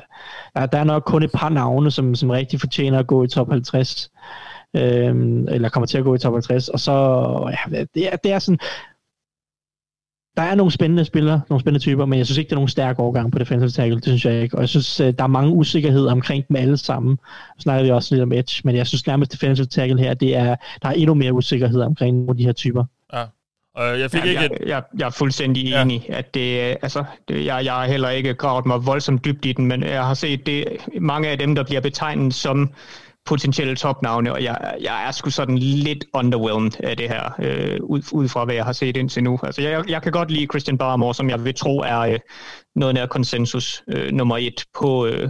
der, 0.56 0.66
der 0.66 0.78
er 0.78 0.84
nok 0.84 1.04
kun 1.06 1.24
et 1.24 1.32
par 1.34 1.50
navne, 1.50 1.92
som, 1.92 2.16
som 2.16 2.30
rigtig 2.30 2.60
fortjener 2.60 3.00
at 3.00 3.08
gå 3.08 3.24
i 3.24 3.28
top 3.28 3.50
50 3.50 4.12
øh, 4.76 5.16
eller 5.56 5.70
kommer 5.70 5.88
til 5.88 5.98
at 5.98 6.04
gå 6.04 6.16
i 6.16 6.20
top 6.20 6.34
50, 6.34 6.70
og 6.70 6.80
så, 6.80 6.94
ja, 7.72 7.84
det, 7.96 8.14
er, 8.14 8.16
det 8.16 8.32
er 8.32 8.40
sådan, 8.40 8.60
der 10.38 10.44
er 10.44 10.56
nogle 10.56 10.72
spændende 10.72 11.06
spillere, 11.06 11.42
nogle 11.50 11.62
spændende 11.62 11.84
typer, 11.84 12.06
men 12.06 12.20
jeg 12.20 12.26
synes 12.26 12.38
ikke, 12.38 12.50
det 12.50 12.54
er 12.54 12.58
nogen 12.58 12.70
stærk 12.70 13.00
overgang 13.00 13.32
på 13.32 13.40
defensive 13.40 13.70
tackle, 13.70 13.96
det 13.96 14.06
synes 14.06 14.26
jeg 14.26 14.42
ikke, 14.44 14.56
og 14.56 14.62
jeg 14.62 14.70
synes, 14.70 15.00
øh, 15.00 15.14
der 15.18 15.24
er 15.24 15.28
mange 15.28 15.52
usikkerheder 15.52 16.12
omkring 16.12 16.48
dem 16.48 16.56
alle 16.56 16.78
sammen, 16.78 17.20
så 17.58 17.62
snakker 17.62 17.84
vi 17.84 17.92
også 17.92 18.16
lidt 18.16 18.24
om 18.24 18.32
edge, 18.32 18.62
men 18.64 18.76
jeg 18.76 18.88
synes 18.88 19.08
nærmest 19.08 19.32
defensive 19.32 19.66
tackle 19.66 20.00
her, 20.00 20.14
det 20.14 20.36
er, 20.36 20.56
der 20.82 20.90
er 20.90 20.94
endnu 20.94 21.14
mere 21.14 21.34
usikkerhed 21.34 21.82
omkring 21.82 22.18
nogle 22.18 22.30
af 22.30 22.38
de 22.38 22.46
her 22.46 22.52
typer. 22.52 22.86
Ja. 23.14 23.24
Uh, 23.80 24.00
jeg, 24.00 24.12
fik 24.12 24.26
ja, 24.26 24.30
ikke 24.30 24.42
jeg, 24.42 24.68
jeg, 24.68 24.84
jeg 25.00 25.06
er 25.06 25.10
fuldstændig 25.10 25.64
ja. 25.64 25.82
enig, 25.82 26.06
at 26.10 26.34
det, 26.34 26.60
altså, 26.82 27.04
det, 27.28 27.46
jeg, 27.46 27.66
jeg 27.66 27.74
har 27.74 27.86
heller 27.86 28.10
ikke 28.10 28.34
gravet 28.34 28.66
mig 28.66 28.86
voldsomt 28.86 29.26
dybt 29.26 29.46
i 29.46 29.52
den, 29.52 29.66
men 29.66 29.84
jeg 29.84 30.06
har 30.06 30.14
set 30.14 30.46
det, 30.46 30.66
mange 31.02 31.30
af 31.30 31.38
dem, 31.38 31.56
der 31.56 31.64
bliver 31.64 31.82
betegnet 31.82 32.34
som 32.34 32.72
potentielle 33.28 33.76
topnavne, 33.76 34.34
og 34.34 34.44
jeg, 34.44 34.76
jeg 34.82 35.08
er 35.08 35.12
sgu 35.12 35.30
sådan 35.30 35.58
lidt 35.58 36.06
underwhelmed 36.14 36.72
af 36.80 36.98
det 36.98 37.10
her, 37.10 37.32
øh, 37.40 37.80
ud, 37.84 38.02
ud 38.12 38.28
fra 38.28 38.46
hvad 38.46 38.56
jeg 38.56 38.66
har 38.66 38.74
set 38.74 38.98
indtil 38.98 39.24
nu. 39.24 39.40
Altså, 39.44 39.62
jeg, 39.62 39.90
jeg 39.90 40.02
kan 40.02 40.12
godt 40.12 40.32
lide 40.32 40.46
Christian 40.46 40.78
Barmore, 40.78 41.16
som 41.16 41.30
jeg 41.30 41.44
vil 41.44 41.56
tro 41.56 41.80
er 41.80 42.00
øh, 42.00 42.20
noget 42.76 42.96
nær 42.96 43.06
konsensus 43.06 43.84
øh, 43.88 44.12
nummer 44.12 44.38
et 44.38 44.64
på, 44.80 45.06
øh, 45.06 45.30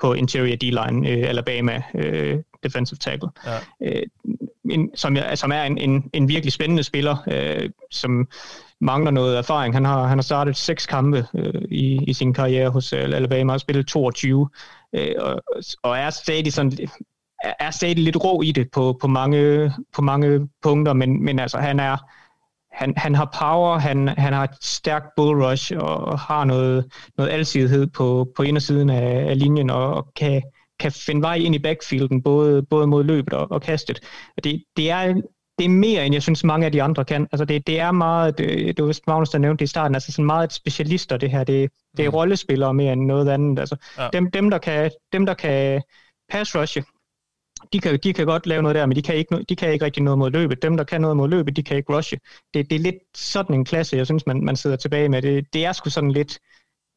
på 0.00 0.12
interior 0.12 0.56
D-line, 0.56 1.08
øh, 1.10 1.28
Alabama 1.28 1.82
øh, 1.94 2.38
defensive 2.62 2.98
tackle. 2.98 3.28
Ja. 3.46 3.58
Øh, 3.82 4.02
en, 4.70 4.90
som, 4.94 5.16
jeg, 5.16 5.38
som 5.38 5.52
er 5.52 5.62
en, 5.62 5.78
en, 5.78 6.10
en 6.12 6.28
virkelig 6.28 6.52
spændende 6.52 6.82
spiller, 6.82 7.16
øh, 7.30 7.70
som 7.90 8.28
mangler 8.80 9.10
noget 9.10 9.38
erfaring. 9.38 9.74
Han 9.74 9.84
har, 9.84 10.06
han 10.06 10.18
har 10.18 10.22
startet 10.22 10.56
seks 10.56 10.86
kampe 10.86 11.26
øh, 11.34 11.62
i, 11.70 12.00
i 12.06 12.12
sin 12.12 12.34
karriere 12.34 12.70
hos 12.70 12.92
øh, 12.92 13.04
Alabama 13.04 13.52
og 13.52 13.60
spillet 13.60 13.86
22, 13.86 14.48
øh, 14.92 15.14
og, 15.18 15.42
og 15.82 15.98
er 15.98 16.10
stadig 16.10 16.52
sådan 16.52 16.88
er 17.58 17.70
stadig 17.70 17.98
lidt 17.98 18.24
rå 18.24 18.42
i 18.42 18.52
det 18.52 18.68
på, 18.72 18.98
på, 19.00 19.06
mange, 19.06 19.72
på 19.94 20.02
mange 20.02 20.48
punkter, 20.62 20.92
men, 20.92 21.24
men 21.24 21.38
altså 21.38 21.58
han 21.58 21.80
er 21.80 21.96
han, 22.76 22.92
han 22.96 23.14
har 23.14 23.36
power, 23.40 23.78
han, 23.78 24.08
han 24.08 24.32
har 24.32 24.44
et 24.44 24.56
stærkt 24.62 25.06
bull 25.16 25.42
rush 25.42 25.72
og 25.78 26.18
har 26.18 26.44
noget, 26.44 26.92
noget 27.18 27.30
alsidighed 27.30 27.86
på, 27.86 28.28
på 28.36 28.42
indersiden 28.42 28.90
af, 28.90 29.30
af 29.30 29.38
linjen 29.38 29.70
og, 29.70 29.94
og 29.94 30.12
kan, 30.16 30.42
kan 30.80 30.92
finde 30.92 31.22
vej 31.22 31.34
ind 31.34 31.54
i 31.54 31.58
backfielden, 31.58 32.22
både, 32.22 32.62
både 32.62 32.86
mod 32.86 33.04
løbet 33.04 33.32
og, 33.32 33.50
og 33.50 33.62
kastet. 33.62 34.00
Det, 34.44 34.62
det, 34.76 34.90
er, 34.90 35.14
det 35.58 35.64
er 35.64 35.68
mere, 35.68 36.06
end 36.06 36.14
jeg 36.14 36.22
synes, 36.22 36.44
mange 36.44 36.66
af 36.66 36.72
de 36.72 36.82
andre 36.82 37.04
kan. 37.04 37.26
Altså 37.32 37.44
det, 37.44 37.66
det 37.66 37.80
er 37.80 37.92
meget, 37.92 38.38
det, 38.38 38.76
det 38.76 38.84
var 38.84 38.98
Magnus, 39.06 39.30
der 39.30 39.38
nævnte 39.38 39.58
det 39.58 39.64
i 39.64 39.70
starten, 39.70 39.94
altså 39.94 40.12
sådan 40.12 40.24
meget 40.24 40.52
specialister 40.52 41.16
det 41.16 41.30
her. 41.30 41.44
Det, 41.44 41.70
det 41.96 42.04
er 42.04 42.10
mm. 42.10 42.14
rollespillere 42.14 42.74
mere 42.74 42.92
end 42.92 43.06
noget 43.06 43.28
andet. 43.28 43.58
Altså, 43.58 43.76
ja. 43.98 44.08
dem, 44.12 44.30
dem, 44.30 44.50
der 44.50 44.58
kan, 44.58 44.90
dem, 45.12 45.26
der 45.26 45.34
kan 45.34 45.82
pass 46.30 46.56
rushe, 46.56 46.84
de 47.72 47.80
kan, 47.80 47.98
de 48.02 48.12
kan 48.12 48.26
godt 48.26 48.46
lave 48.46 48.62
noget 48.62 48.74
der, 48.74 48.86
men 48.86 48.96
de 48.96 49.02
kan, 49.02 49.14
ikke, 49.14 49.44
de 49.48 49.56
kan 49.56 49.72
ikke 49.72 49.84
rigtig 49.84 50.02
noget 50.02 50.18
mod 50.18 50.30
løbet. 50.30 50.62
Dem, 50.62 50.76
der 50.76 50.84
kan 50.84 51.00
noget 51.00 51.16
mod 51.16 51.28
løbet, 51.28 51.56
de 51.56 51.62
kan 51.62 51.76
ikke 51.76 51.92
rushe. 51.92 52.18
Det, 52.54 52.70
det 52.70 52.76
er 52.76 52.80
lidt 52.80 52.96
sådan 53.14 53.54
en 53.54 53.64
klasse, 53.64 53.96
jeg 53.96 54.06
synes, 54.06 54.26
man, 54.26 54.44
man 54.44 54.56
sidder 54.56 54.76
tilbage 54.76 55.08
med. 55.08 55.22
Det, 55.22 55.52
det 55.52 55.64
er 55.64 55.72
sgu 55.72 55.90
sådan 55.90 56.10
lidt, 56.10 56.38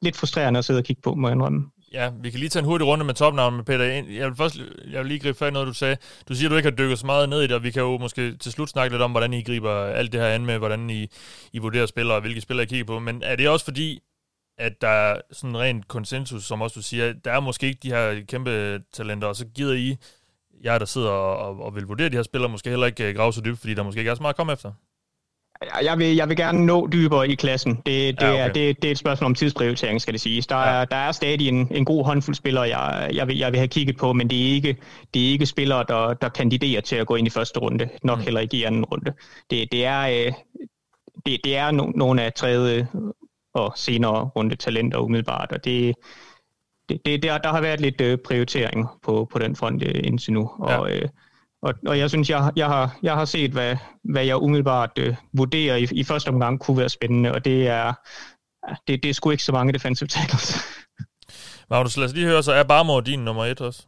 lidt 0.01 0.15
frustrerende 0.15 0.57
at 0.57 0.65
sidde 0.65 0.77
og 0.77 0.83
kigge 0.83 1.01
på, 1.01 1.15
må 1.15 1.27
jeg 1.27 1.35
indrømme. 1.35 1.71
Ja, 1.93 2.11
vi 2.21 2.29
kan 2.29 2.39
lige 2.39 2.49
tage 2.49 2.61
en 2.61 2.65
hurtig 2.65 2.87
runde 2.87 3.05
med 3.05 3.13
topnavnet 3.13 3.57
med 3.57 3.65
Peter. 3.65 3.83
Jeg 4.19 4.27
vil, 4.27 4.35
først, 4.35 4.57
jeg 4.91 4.99
vil 4.99 5.07
lige 5.07 5.19
gribe 5.19 5.37
fat 5.37 5.49
i 5.49 5.53
noget, 5.53 5.67
du 5.67 5.73
sagde. 5.73 5.97
Du 6.29 6.35
siger, 6.35 6.49
at 6.49 6.51
du 6.51 6.55
ikke 6.55 6.69
har 6.69 6.75
dykket 6.75 6.99
så 6.99 7.05
meget 7.05 7.29
ned 7.29 7.41
i 7.41 7.43
det, 7.43 7.51
og 7.51 7.63
vi 7.63 7.71
kan 7.71 7.81
jo 7.81 7.97
måske 7.97 8.37
til 8.37 8.51
slut 8.51 8.69
snakke 8.69 8.93
lidt 8.93 9.01
om, 9.01 9.11
hvordan 9.11 9.33
I 9.33 9.43
griber 9.43 9.71
alt 9.71 10.11
det 10.11 10.21
her 10.21 10.27
an 10.27 10.45
med, 10.45 10.57
hvordan 10.57 10.89
I, 10.89 11.07
I 11.53 11.57
vurderer 11.57 11.85
spillere, 11.85 12.17
og 12.17 12.21
hvilke 12.21 12.41
spillere 12.41 12.63
I 12.63 12.67
kigger 12.67 12.85
på. 12.85 12.99
Men 12.99 13.23
er 13.23 13.35
det 13.35 13.49
også 13.49 13.65
fordi, 13.65 13.99
at 14.57 14.81
der 14.81 14.87
er 14.87 15.21
sådan 15.31 15.57
rent 15.57 15.87
konsensus, 15.87 16.43
som 16.43 16.61
også 16.61 16.73
du 16.73 16.81
siger, 16.81 17.13
der 17.13 17.31
er 17.31 17.39
måske 17.39 17.67
ikke 17.67 17.79
de 17.83 17.89
her 17.89 18.21
kæmpe 18.27 18.79
talenter, 18.93 19.27
og 19.27 19.35
så 19.35 19.45
gider 19.45 19.73
I 19.73 19.97
jeg, 20.63 20.79
der 20.79 20.85
sidder 20.85 21.09
og, 21.09 21.61
og 21.61 21.75
vil 21.75 21.83
vurdere 21.83 22.09
de 22.09 22.15
her 22.15 22.23
spillere, 22.23 22.51
måske 22.51 22.69
heller 22.69 22.87
ikke 22.87 23.09
øh, 23.09 23.15
grave 23.15 23.33
så 23.33 23.41
dybt, 23.41 23.59
fordi 23.59 23.73
der 23.73 23.83
måske 23.83 23.99
ikke 23.99 24.11
er 24.11 24.15
så 24.15 24.21
meget 24.21 24.33
at 24.33 24.37
komme 24.37 24.53
efter? 24.53 24.71
Jeg 25.81 25.97
vil, 25.97 26.15
jeg 26.15 26.29
vil 26.29 26.37
gerne 26.37 26.65
nå 26.65 26.87
dybere 26.91 27.29
i 27.29 27.35
klassen. 27.35 27.75
Det, 27.75 27.85
det, 27.85 28.21
ja, 28.21 28.33
okay. 28.33 28.49
er, 28.49 28.53
det, 28.53 28.81
det 28.81 28.87
er 28.87 28.91
et 28.91 28.97
spørgsmål 28.97 29.25
om 29.25 29.35
tidsprioritering, 29.35 30.01
skal 30.01 30.13
det 30.13 30.21
siges. 30.21 30.47
Der, 30.47 30.55
ja. 30.55 30.81
er, 30.81 30.85
der 30.85 30.95
er 30.95 31.11
stadig 31.11 31.47
en, 31.47 31.67
en 31.71 31.85
god 31.85 32.05
håndfuld 32.05 32.35
spillere, 32.35 32.77
jeg, 32.77 33.09
jeg, 33.13 33.27
vil, 33.27 33.37
jeg 33.37 33.51
vil 33.51 33.57
have 33.57 33.67
kigget 33.67 33.97
på, 33.97 34.13
men 34.13 34.29
det 34.29 34.47
er 34.47 34.51
ikke, 34.53 34.77
det 35.13 35.27
er 35.27 35.31
ikke 35.31 35.45
spillere, 35.45 35.85
der, 35.87 36.13
der 36.13 36.29
kandiderer 36.29 36.81
til 36.81 36.95
at 36.95 37.07
gå 37.07 37.15
ind 37.15 37.27
i 37.27 37.29
første 37.29 37.59
runde. 37.59 37.89
Nok 38.03 38.17
mm. 38.17 38.23
heller 38.23 38.39
ikke 38.39 38.57
i 38.57 38.63
anden 38.63 38.85
runde. 38.85 39.13
Det, 39.49 39.71
det, 39.71 39.85
er, 39.85 40.01
øh, 40.01 40.33
det, 41.25 41.39
det 41.43 41.57
er 41.57 41.71
no, 41.71 41.85
nogle 41.95 42.23
af 42.23 42.33
tredje 42.33 42.87
og 43.53 43.73
senere 43.75 44.23
runde 44.23 44.55
talenter 44.55 44.97
umiddelbart, 44.97 45.51
og 45.51 45.65
det, 45.65 45.95
det, 46.89 47.01
det, 47.05 47.23
der, 47.23 47.37
der 47.37 47.49
har 47.49 47.61
været 47.61 47.81
lidt 47.81 48.01
øh, 48.01 48.17
prioritering 48.17 48.87
på, 49.03 49.27
på 49.31 49.39
den 49.39 49.55
front 49.55 49.83
øh, 49.83 50.01
indtil 50.03 50.33
nu. 50.33 50.51
Og, 50.59 50.91
øh, 50.91 51.09
og, 51.61 51.73
og 51.87 51.99
jeg 51.99 52.09
synes, 52.09 52.29
jeg, 52.29 52.51
jeg, 52.55 52.67
har, 52.67 52.97
jeg 53.03 53.13
har 53.13 53.25
set, 53.25 53.51
hvad, 53.51 53.77
hvad 54.03 54.25
jeg 54.25 54.37
umiddelbart 54.37 54.91
øh, 54.99 55.15
vurderer 55.33 55.75
i, 55.75 55.87
i 55.91 56.03
første 56.03 56.29
omgang 56.29 56.59
kunne 56.59 56.77
være 56.77 56.89
spændende, 56.89 57.31
og 57.31 57.45
det 57.45 57.67
er, 57.67 57.93
det, 58.87 59.03
det 59.03 59.09
er 59.09 59.13
sgu 59.13 59.29
ikke 59.29 59.43
så 59.43 59.51
mange 59.51 59.73
defensive 59.73 60.07
tackles. 60.07 60.55
Magnus, 61.69 61.97
lad 61.97 62.05
os 62.05 62.13
lige 62.13 62.27
høre, 62.27 62.43
så 62.43 62.51
er 62.53 62.63
Barmore 62.63 63.03
din 63.05 63.19
nummer 63.19 63.45
et 63.45 63.61
også? 63.61 63.83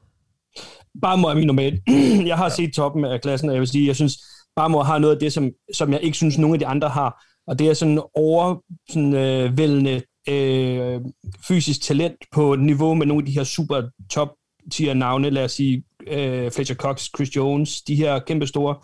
Barmore 1.02 1.32
er 1.32 1.36
min 1.36 1.48
nummer 1.48 1.64
et. 1.64 1.82
jeg 2.28 2.38
har 2.38 2.44
ja. 2.44 2.50
set 2.50 2.74
toppen 2.74 3.06
af 3.06 3.22
klassen, 3.22 3.50
og 3.50 3.56
jeg 3.56 3.60
vil 3.60 3.68
sige, 3.68 3.88
jeg 3.88 3.96
synes, 3.96 4.14
Barmore 4.56 4.86
har 4.86 5.00
noget 5.00 5.16
af 5.16 5.20
det, 5.20 5.34
som, 5.34 5.52
som 5.74 5.94
jeg 5.94 6.02
ikke 6.02 6.18
synes, 6.18 6.38
nogen 6.38 6.54
af 6.54 6.60
de 6.60 6.68
andre 6.68 6.90
har. 6.90 7.26
Og 7.48 7.60
det 7.60 7.70
er 7.70 7.74
sådan 7.74 8.02
overvældende 8.16 9.92
øh, 9.92 10.02
øh, 10.30 11.02
fysisk 11.48 11.82
talent 11.82 12.16
på 12.32 12.56
niveau 12.56 12.94
med 12.94 13.06
nogle 13.06 13.22
af 13.22 13.26
de 13.26 13.32
her 13.32 13.44
super 13.44 13.82
top 14.10 14.30
tier 14.72 14.94
navne, 14.94 15.30
lad 15.30 15.44
os 15.44 15.52
sige 15.52 15.84
øh, 16.08 16.52
Fletcher 16.52 16.76
Cox, 16.76 17.08
Chris 17.16 17.36
Jones, 17.36 17.82
de 17.82 17.96
her 17.96 18.20
kæmpe 18.20 18.48
store, 18.48 18.76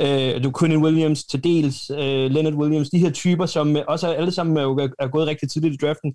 øh, 0.00 0.44
du 0.44 0.52
Quinn 0.58 0.82
Williams 0.84 1.24
til 1.24 1.44
dels, 1.44 1.90
øh, 1.90 2.30
Leonard 2.30 2.54
Williams, 2.54 2.90
de 2.90 2.98
her 2.98 3.10
typer, 3.10 3.46
som 3.46 3.76
også 3.88 4.08
alle 4.08 4.32
sammen 4.32 4.56
er, 4.56 4.88
er 4.98 5.08
gået 5.08 5.26
rigtig 5.26 5.50
tidligt 5.50 5.74
i 5.74 5.86
draften. 5.86 6.14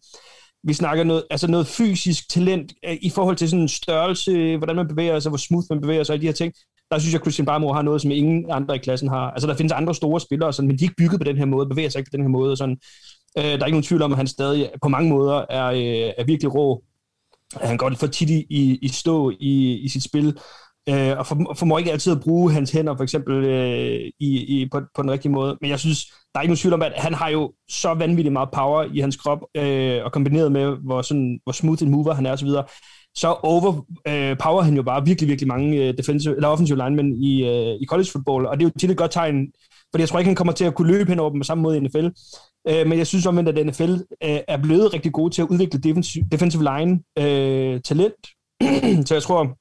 Vi 0.64 0.74
snakker 0.74 1.04
noget, 1.04 1.24
altså 1.30 1.48
noget 1.48 1.68
fysisk 1.68 2.30
talent 2.30 2.74
øh, 2.86 2.98
i 3.02 3.10
forhold 3.10 3.36
til 3.36 3.50
sådan 3.50 3.62
en 3.62 3.68
størrelse, 3.68 4.58
hvordan 4.58 4.76
man 4.76 4.88
bevæger 4.88 5.20
sig, 5.20 5.30
hvor 5.30 5.38
smooth 5.38 5.66
man 5.70 5.82
bevæger 5.82 6.04
sig, 6.04 6.14
og 6.14 6.22
de 6.22 6.26
her 6.26 6.34
ting. 6.34 6.54
Der 6.92 7.00
synes 7.00 7.14
jeg, 7.14 7.20
at 7.20 7.24
Christian 7.24 7.46
Barmore 7.46 7.76
har 7.76 7.82
noget, 7.82 8.02
som 8.02 8.12
ingen 8.12 8.46
andre 8.52 8.76
i 8.76 8.80
klassen 8.80 9.10
har. 9.10 9.32
Altså, 9.32 9.48
der 9.48 9.56
findes 9.56 9.72
andre 9.72 9.96
store 9.96 10.20
spillere, 10.20 10.54
sådan, 10.54 10.68
men 10.68 10.80
de 10.80 10.84
er 10.84 10.90
ikke 10.90 10.96
bygget 10.96 11.20
på 11.20 11.24
den 11.24 11.38
her 11.38 11.46
måde, 11.46 11.70
bevæger 11.70 11.90
sig 11.90 12.00
ikke 12.00 12.12
på 12.12 12.18
den 12.18 12.24
her 12.24 12.30
måde. 12.30 12.52
Og 12.52 12.58
sådan. 12.58 12.78
Øh, 13.38 13.44
der 13.44 13.50
er 13.50 13.66
ikke 13.66 13.72
nogen 13.72 13.84
tvivl 13.84 14.02
om, 14.02 14.12
at 14.12 14.18
han 14.18 14.28
stadig 14.28 14.72
på 14.82 14.90
mange 14.90 15.10
måder 15.10 15.46
er, 15.50 15.66
øh, 15.66 16.14
er 16.18 16.24
virkelig 16.24 16.56
rå. 16.56 16.84
Han 17.62 17.78
går 17.78 17.90
lidt 17.90 18.00
for 18.00 18.08
tit 18.08 18.30
i, 18.30 18.80
i 18.82 18.88
stå 18.88 19.30
i, 19.40 19.78
i 19.78 19.90
sit 19.90 20.04
spil, 20.04 20.38
øh, 20.90 21.18
og 21.18 21.28
for, 21.28 21.54
formår 21.58 21.80
ikke 21.80 21.92
altid 21.92 22.12
at 22.12 22.22
bruge 22.22 22.52
hans 22.52 22.72
hænder, 22.72 22.96
for 22.96 23.04
eksempel, 23.04 23.46
øh, 23.46 24.12
i, 24.20 24.62
i, 24.62 24.70
på, 24.72 24.82
på 24.96 25.02
den 25.02 25.12
rigtige 25.12 25.32
måde. 25.32 25.58
Men 25.62 25.70
jeg 25.70 25.80
synes, 25.80 26.06
der 26.06 26.40
er 26.40 26.42
ikke 26.42 26.50
nogen 26.50 26.58
tvivl 26.58 26.74
om, 26.74 26.82
at 26.82 26.94
han 26.96 27.14
har 27.14 27.30
jo 27.30 27.54
så 27.70 27.94
vanvittigt 27.94 28.34
meget 28.34 28.50
power 28.54 28.84
i 28.94 29.00
hans 29.00 29.18
krop, 29.18 29.40
øh, 29.58 30.06
og 30.06 30.12
kombineret 30.12 30.52
med, 30.52 30.78
hvor, 30.86 31.02
sådan, 31.02 31.40
hvor 31.44 31.52
smooth 31.52 31.84
en 31.84 31.90
mover 31.90 32.14
han 32.14 32.26
er 32.26 32.32
osv., 32.32 32.48
så, 32.48 32.64
så 33.16 33.34
overpower 33.44 34.60
øh, 34.60 34.66
han 34.66 34.76
jo 34.76 34.84
bare 34.84 35.06
virkelig, 35.06 35.30
virkelig 35.30 35.48
mange 35.48 35.78
øh, 35.78 35.98
defensive, 35.98 36.36
eller 36.36 36.48
offensive 36.48 36.78
linemen 36.78 37.24
i, 37.24 37.44
øh, 37.44 37.76
i 37.82 37.86
college 37.86 38.10
football, 38.12 38.46
og 38.46 38.60
det 38.60 38.66
er 38.66 38.70
jo 38.70 38.80
tit 38.80 38.92
et 38.92 38.98
godt 38.98 39.12
tegn, 39.12 39.48
fordi 39.92 40.02
jeg 40.02 40.10
tror 40.10 40.20
ikke, 40.20 40.30
han 40.30 40.36
kommer 40.36 40.54
til 40.54 40.66
at 40.66 40.76
kunne 40.76 40.92
løbe 40.92 41.10
hen 41.10 41.20
over 41.20 41.30
dem 41.30 41.40
på 41.40 41.44
samme 41.44 41.62
måde 41.62 41.78
i 41.78 41.80
NFL. 41.80 42.08
Øh, 42.70 42.88
men 42.88 42.98
jeg 42.98 43.08
synes 43.08 43.26
omvendt, 43.26 43.50
at 43.50 43.66
NFL 43.66 43.94
øh, 44.24 44.40
er 44.48 44.58
blevet 44.62 44.94
rigtig 44.94 45.14
god 45.14 45.30
til 45.30 45.42
at 45.42 45.48
udvikle 45.48 45.80
defensive, 45.80 46.26
defensive 46.32 46.64
line 46.64 47.00
øh, 47.18 47.82
talent. 47.82 48.28
så 49.08 49.16
jeg 49.16 49.24
tror, 49.24 49.58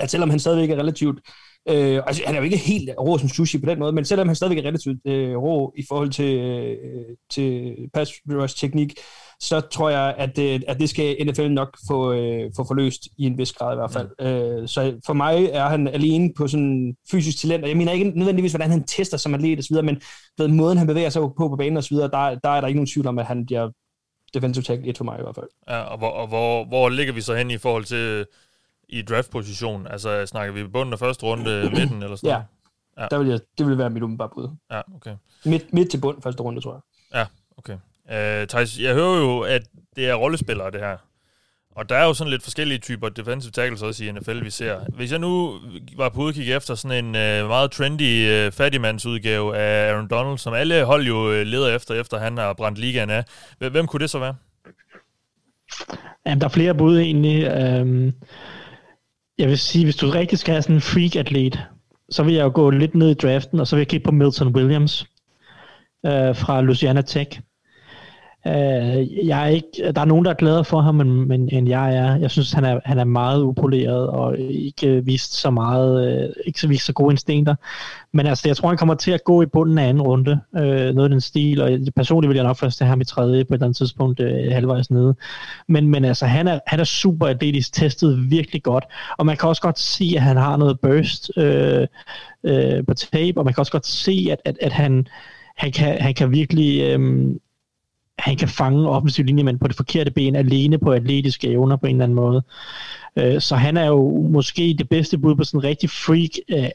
at 0.00 0.10
selvom 0.10 0.30
han 0.30 0.38
stadigvæk 0.38 0.70
er 0.70 0.76
relativt 0.76 1.20
Øh, 1.68 2.02
altså, 2.06 2.22
han 2.26 2.34
er 2.34 2.38
jo 2.38 2.44
ikke 2.44 2.56
helt 2.56 2.90
rå 2.98 3.18
som 3.18 3.28
sushi 3.28 3.58
på 3.58 3.70
den 3.70 3.78
måde, 3.78 3.92
men 3.92 4.04
selvom 4.04 4.28
han 4.28 4.36
stadigvæk 4.36 4.64
er 4.64 4.68
relativt 4.68 4.98
øh, 5.06 5.36
rå 5.36 5.72
i 5.76 5.84
forhold 5.88 6.10
til, 6.10 6.38
øh, 6.38 7.16
til 7.30 7.76
pass 7.94 8.12
rush 8.30 8.56
teknik, 8.56 8.94
så 9.40 9.60
tror 9.60 9.90
jeg, 9.90 10.14
at 10.18 10.36
det, 10.36 10.64
at 10.68 10.80
det 10.80 10.90
skal 10.90 11.26
NFL 11.26 11.48
nok 11.48 11.78
få, 11.88 12.12
øh, 12.12 12.50
få 12.56 12.64
forløst 12.64 13.08
i 13.18 13.24
en 13.26 13.38
vis 13.38 13.52
grad 13.52 13.74
i 13.74 13.76
hvert 13.76 13.92
fald. 13.92 14.08
Mm. 14.18 14.26
Øh, 14.26 14.68
så 14.68 15.00
for 15.06 15.12
mig 15.12 15.44
er 15.44 15.68
han 15.68 15.88
alene 15.88 16.30
på 16.36 16.48
sådan 16.48 16.96
fysisk 17.10 17.38
talent, 17.38 17.62
og 17.62 17.68
jeg 17.68 17.76
mener 17.76 17.92
ikke 17.92 18.10
nødvendigvis, 18.10 18.52
hvordan 18.52 18.70
han 18.70 18.84
tester 18.84 19.16
som 19.16 19.34
atlet 19.34 19.66
videre, 19.70 19.84
men 19.84 20.00
ved 20.38 20.48
måden, 20.48 20.78
han 20.78 20.86
bevæger 20.86 21.08
sig 21.10 21.22
på 21.22 21.48
på 21.48 21.56
banen 21.56 21.76
og 21.76 21.84
så 21.84 21.94
videre, 21.94 22.10
der, 22.10 22.38
der 22.44 22.50
er 22.50 22.60
der 22.60 22.68
ikke 22.68 22.78
nogen 22.78 22.86
tvivl 22.86 23.06
om, 23.06 23.18
at 23.18 23.26
han 23.26 23.46
bliver 23.46 23.70
defensive 24.34 24.62
tackle 24.62 24.88
1 24.88 24.96
for 24.96 25.04
mig 25.04 25.18
i 25.18 25.22
hvert 25.22 25.34
fald. 25.34 25.48
Ja, 25.68 25.80
og 25.80 25.98
hvor, 25.98 26.10
og 26.10 26.28
hvor, 26.28 26.64
hvor 26.64 26.88
ligger 26.88 27.12
vi 27.12 27.20
så 27.20 27.34
hen 27.34 27.50
i 27.50 27.58
forhold 27.58 27.84
til 27.84 28.26
i 28.88 29.02
draftposition? 29.02 29.86
Altså 29.86 30.26
snakker 30.26 30.54
vi 30.54 30.68
bunden 30.68 30.92
af 30.92 30.98
første 30.98 31.26
runde, 31.26 31.70
midten 31.78 32.02
eller 32.02 32.16
sådan 32.16 32.30
Ja, 32.30 32.42
ja. 33.02 33.08
Der 33.10 33.18
vil 33.18 33.28
jeg, 33.28 33.40
det 33.58 33.66
vil 33.66 33.78
være 33.78 33.90
mit 33.90 34.02
umiddelbare 34.02 34.28
bud. 34.34 34.48
Ja, 34.70 34.80
okay. 34.94 35.16
Midt, 35.44 35.72
midt 35.72 35.90
til 35.90 36.00
bund 36.00 36.22
første 36.22 36.42
runde, 36.42 36.60
tror 36.60 36.72
jeg. 36.72 36.80
Ja, 37.18 37.26
okay. 37.58 37.78
Uh, 38.04 38.46
Thijs, 38.48 38.78
jeg 38.78 38.94
hører 38.94 39.18
jo, 39.18 39.40
at 39.40 39.62
det 39.96 40.08
er 40.08 40.14
rollespillere, 40.14 40.70
det 40.70 40.80
her. 40.80 40.96
Og 41.76 41.88
der 41.88 41.96
er 41.96 42.04
jo 42.04 42.14
sådan 42.14 42.30
lidt 42.30 42.42
forskellige 42.42 42.78
typer 42.78 43.08
defensive 43.08 43.50
tackles 43.50 43.82
også 43.82 44.04
i 44.04 44.12
NFL, 44.12 44.44
vi 44.44 44.50
ser. 44.50 44.80
Hvis 44.96 45.10
jeg 45.10 45.18
nu 45.18 45.54
var 45.96 46.08
på 46.08 46.20
udkig 46.20 46.52
efter 46.52 46.74
sådan 46.74 47.04
en 47.04 47.08
uh, 47.08 47.48
meget 47.48 47.70
trendy 47.70 48.46
uh, 48.46 48.52
fattigmandsudgave 48.52 49.56
af 49.56 49.92
Aaron 49.92 50.08
Donald, 50.08 50.38
som 50.38 50.52
alle 50.52 50.84
hold 50.84 51.06
jo 51.06 51.28
uh, 51.28 51.46
leder 51.46 51.76
efter, 51.76 51.94
efter 51.94 52.18
han 52.18 52.38
har 52.38 52.52
brændt 52.52 52.78
ligaen 52.78 53.10
af, 53.10 53.24
hvem 53.58 53.86
kunne 53.86 54.00
det 54.00 54.10
så 54.10 54.18
være? 54.18 54.34
Jamen, 56.26 56.40
der 56.40 56.46
er 56.46 56.50
flere 56.50 56.74
bud 56.74 56.98
egentlig. 56.98 57.46
Um, 57.80 58.12
jeg 59.38 59.48
vil 59.48 59.58
sige, 59.58 59.84
hvis 59.84 59.96
du 59.96 60.10
rigtig 60.10 60.38
skal 60.38 60.52
have 60.52 60.62
sådan 60.62 60.76
en 60.76 60.80
freak-atlet, 60.80 61.58
så 62.10 62.22
vil 62.22 62.34
jeg 62.34 62.44
jo 62.44 62.52
gå 62.54 62.70
lidt 62.70 62.94
ned 62.94 63.10
i 63.10 63.14
draften, 63.14 63.60
og 63.60 63.66
så 63.66 63.76
vil 63.76 63.80
jeg 63.80 63.88
kigge 63.88 64.04
på 64.04 64.12
Milton 64.12 64.56
Williams 64.56 65.06
øh, 66.06 66.36
fra 66.36 66.60
Louisiana 66.60 67.02
Tech. 67.02 67.40
Øh, 68.46 69.26
jeg 69.26 69.42
er 69.42 69.46
ikke, 69.46 69.92
der 69.94 70.00
er 70.00 70.04
nogen, 70.04 70.24
der 70.24 70.30
er 70.30 70.34
glade 70.34 70.64
for 70.64 70.80
ham, 70.80 70.94
men, 70.94 71.28
men 71.28 71.48
end 71.52 71.68
jeg 71.68 71.96
er. 71.96 72.16
Jeg 72.16 72.30
synes, 72.30 72.52
han 72.52 72.64
er, 72.64 72.80
han 72.84 72.98
er 72.98 73.04
meget 73.04 73.42
upoleret 73.42 74.08
og 74.08 74.38
ikke 74.38 75.04
vist 75.04 75.34
så 75.34 75.50
meget, 75.50 76.22
øh, 76.22 76.28
ikke 76.46 76.60
så 76.60 76.68
vist 76.68 76.86
så 76.86 76.92
gode 76.92 77.12
instinkter. 77.12 77.54
Men 78.12 78.26
altså, 78.26 78.48
jeg 78.48 78.56
tror, 78.56 78.68
han 78.68 78.78
kommer 78.78 78.94
til 78.94 79.10
at 79.10 79.24
gå 79.24 79.42
i 79.42 79.46
bunden 79.46 79.78
af 79.78 79.88
anden 79.88 80.02
runde, 80.02 80.40
øh, 80.56 80.94
noget 80.94 81.02
af 81.02 81.08
den 81.08 81.20
stil, 81.20 81.62
og 81.62 81.70
personligt 81.96 82.28
vil 82.28 82.36
jeg 82.36 82.44
nok 82.44 82.56
først 82.56 82.80
have 82.80 82.88
ham 82.88 83.00
i 83.00 83.04
tredje 83.04 83.44
på 83.44 83.54
et 83.54 83.56
eller 83.56 83.66
andet 83.66 83.76
tidspunkt, 83.76 84.20
øh, 84.20 84.52
halvvejs 84.52 84.90
nede. 84.90 85.14
Men, 85.68 85.88
men 85.88 86.04
altså, 86.04 86.26
han 86.26 86.48
er, 86.48 86.58
han 86.66 86.80
er 86.80 86.84
super 86.84 87.26
atletisk, 87.26 87.72
testet 87.72 88.30
virkelig 88.30 88.62
godt, 88.62 88.84
og 89.18 89.26
man 89.26 89.36
kan 89.36 89.48
også 89.48 89.62
godt 89.62 89.78
se, 89.78 90.12
at 90.16 90.22
han 90.22 90.36
har 90.36 90.56
noget 90.56 90.80
burst 90.80 91.30
øh, 91.36 91.86
øh, 92.44 92.86
på 92.86 92.94
tape, 92.94 93.40
og 93.40 93.44
man 93.44 93.54
kan 93.54 93.60
også 93.60 93.72
godt 93.72 93.86
se, 93.86 94.28
at, 94.30 94.38
at, 94.44 94.56
at 94.60 94.72
han, 94.72 95.06
han, 95.56 95.72
kan, 95.72 96.00
han 96.02 96.14
kan 96.14 96.30
virkelig... 96.30 96.80
Øh, 96.80 97.34
han 98.20 98.36
kan 98.36 98.48
fange 98.48 98.88
offensiv 98.88 99.24
linjemand 99.24 99.58
på 99.58 99.68
det 99.68 99.76
forkerte 99.76 100.10
ben 100.10 100.36
alene 100.36 100.78
på 100.78 100.92
atletiske 100.92 101.48
evner 101.48 101.76
på 101.76 101.86
en 101.86 101.94
eller 101.94 102.04
anden 102.04 102.16
måde. 102.16 102.42
Øh, 103.16 103.40
så 103.40 103.56
han 103.56 103.76
er 103.76 103.86
jo 103.86 104.28
måske 104.30 104.74
det 104.78 104.88
bedste 104.88 105.18
bud 105.18 105.36
på 105.36 105.44
sådan 105.44 105.60
en 105.60 105.64
rigtig 105.64 105.90
freak 105.90 106.30
øh, 106.48 106.68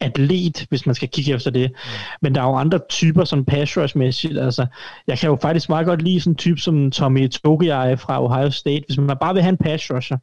atlet, 0.00 0.66
hvis 0.68 0.86
man 0.86 0.94
skal 0.94 1.08
kigge 1.08 1.34
efter 1.34 1.50
det. 1.50 1.70
Mm. 1.70 1.88
Men 2.22 2.34
der 2.34 2.42
er 2.42 2.46
jo 2.46 2.54
andre 2.54 2.80
typer, 2.88 3.24
som 3.24 3.44
pass 3.44 3.78
rush-mæssigt. 3.78 4.38
Altså, 4.38 4.66
jeg 5.06 5.18
kan 5.18 5.28
jo 5.28 5.38
faktisk 5.42 5.68
meget 5.68 5.86
godt 5.86 6.02
lide 6.02 6.20
sådan 6.20 6.32
en 6.32 6.36
type 6.36 6.60
som 6.60 6.90
Tommy 6.90 7.28
Togiai 7.28 7.96
fra 7.96 8.24
Ohio 8.24 8.50
State, 8.50 8.82
hvis 8.86 8.98
man 8.98 9.16
bare 9.20 9.34
vil 9.34 9.42
have 9.42 9.50
en 9.50 9.56
pass 9.56 9.90
rusher. 9.90 10.18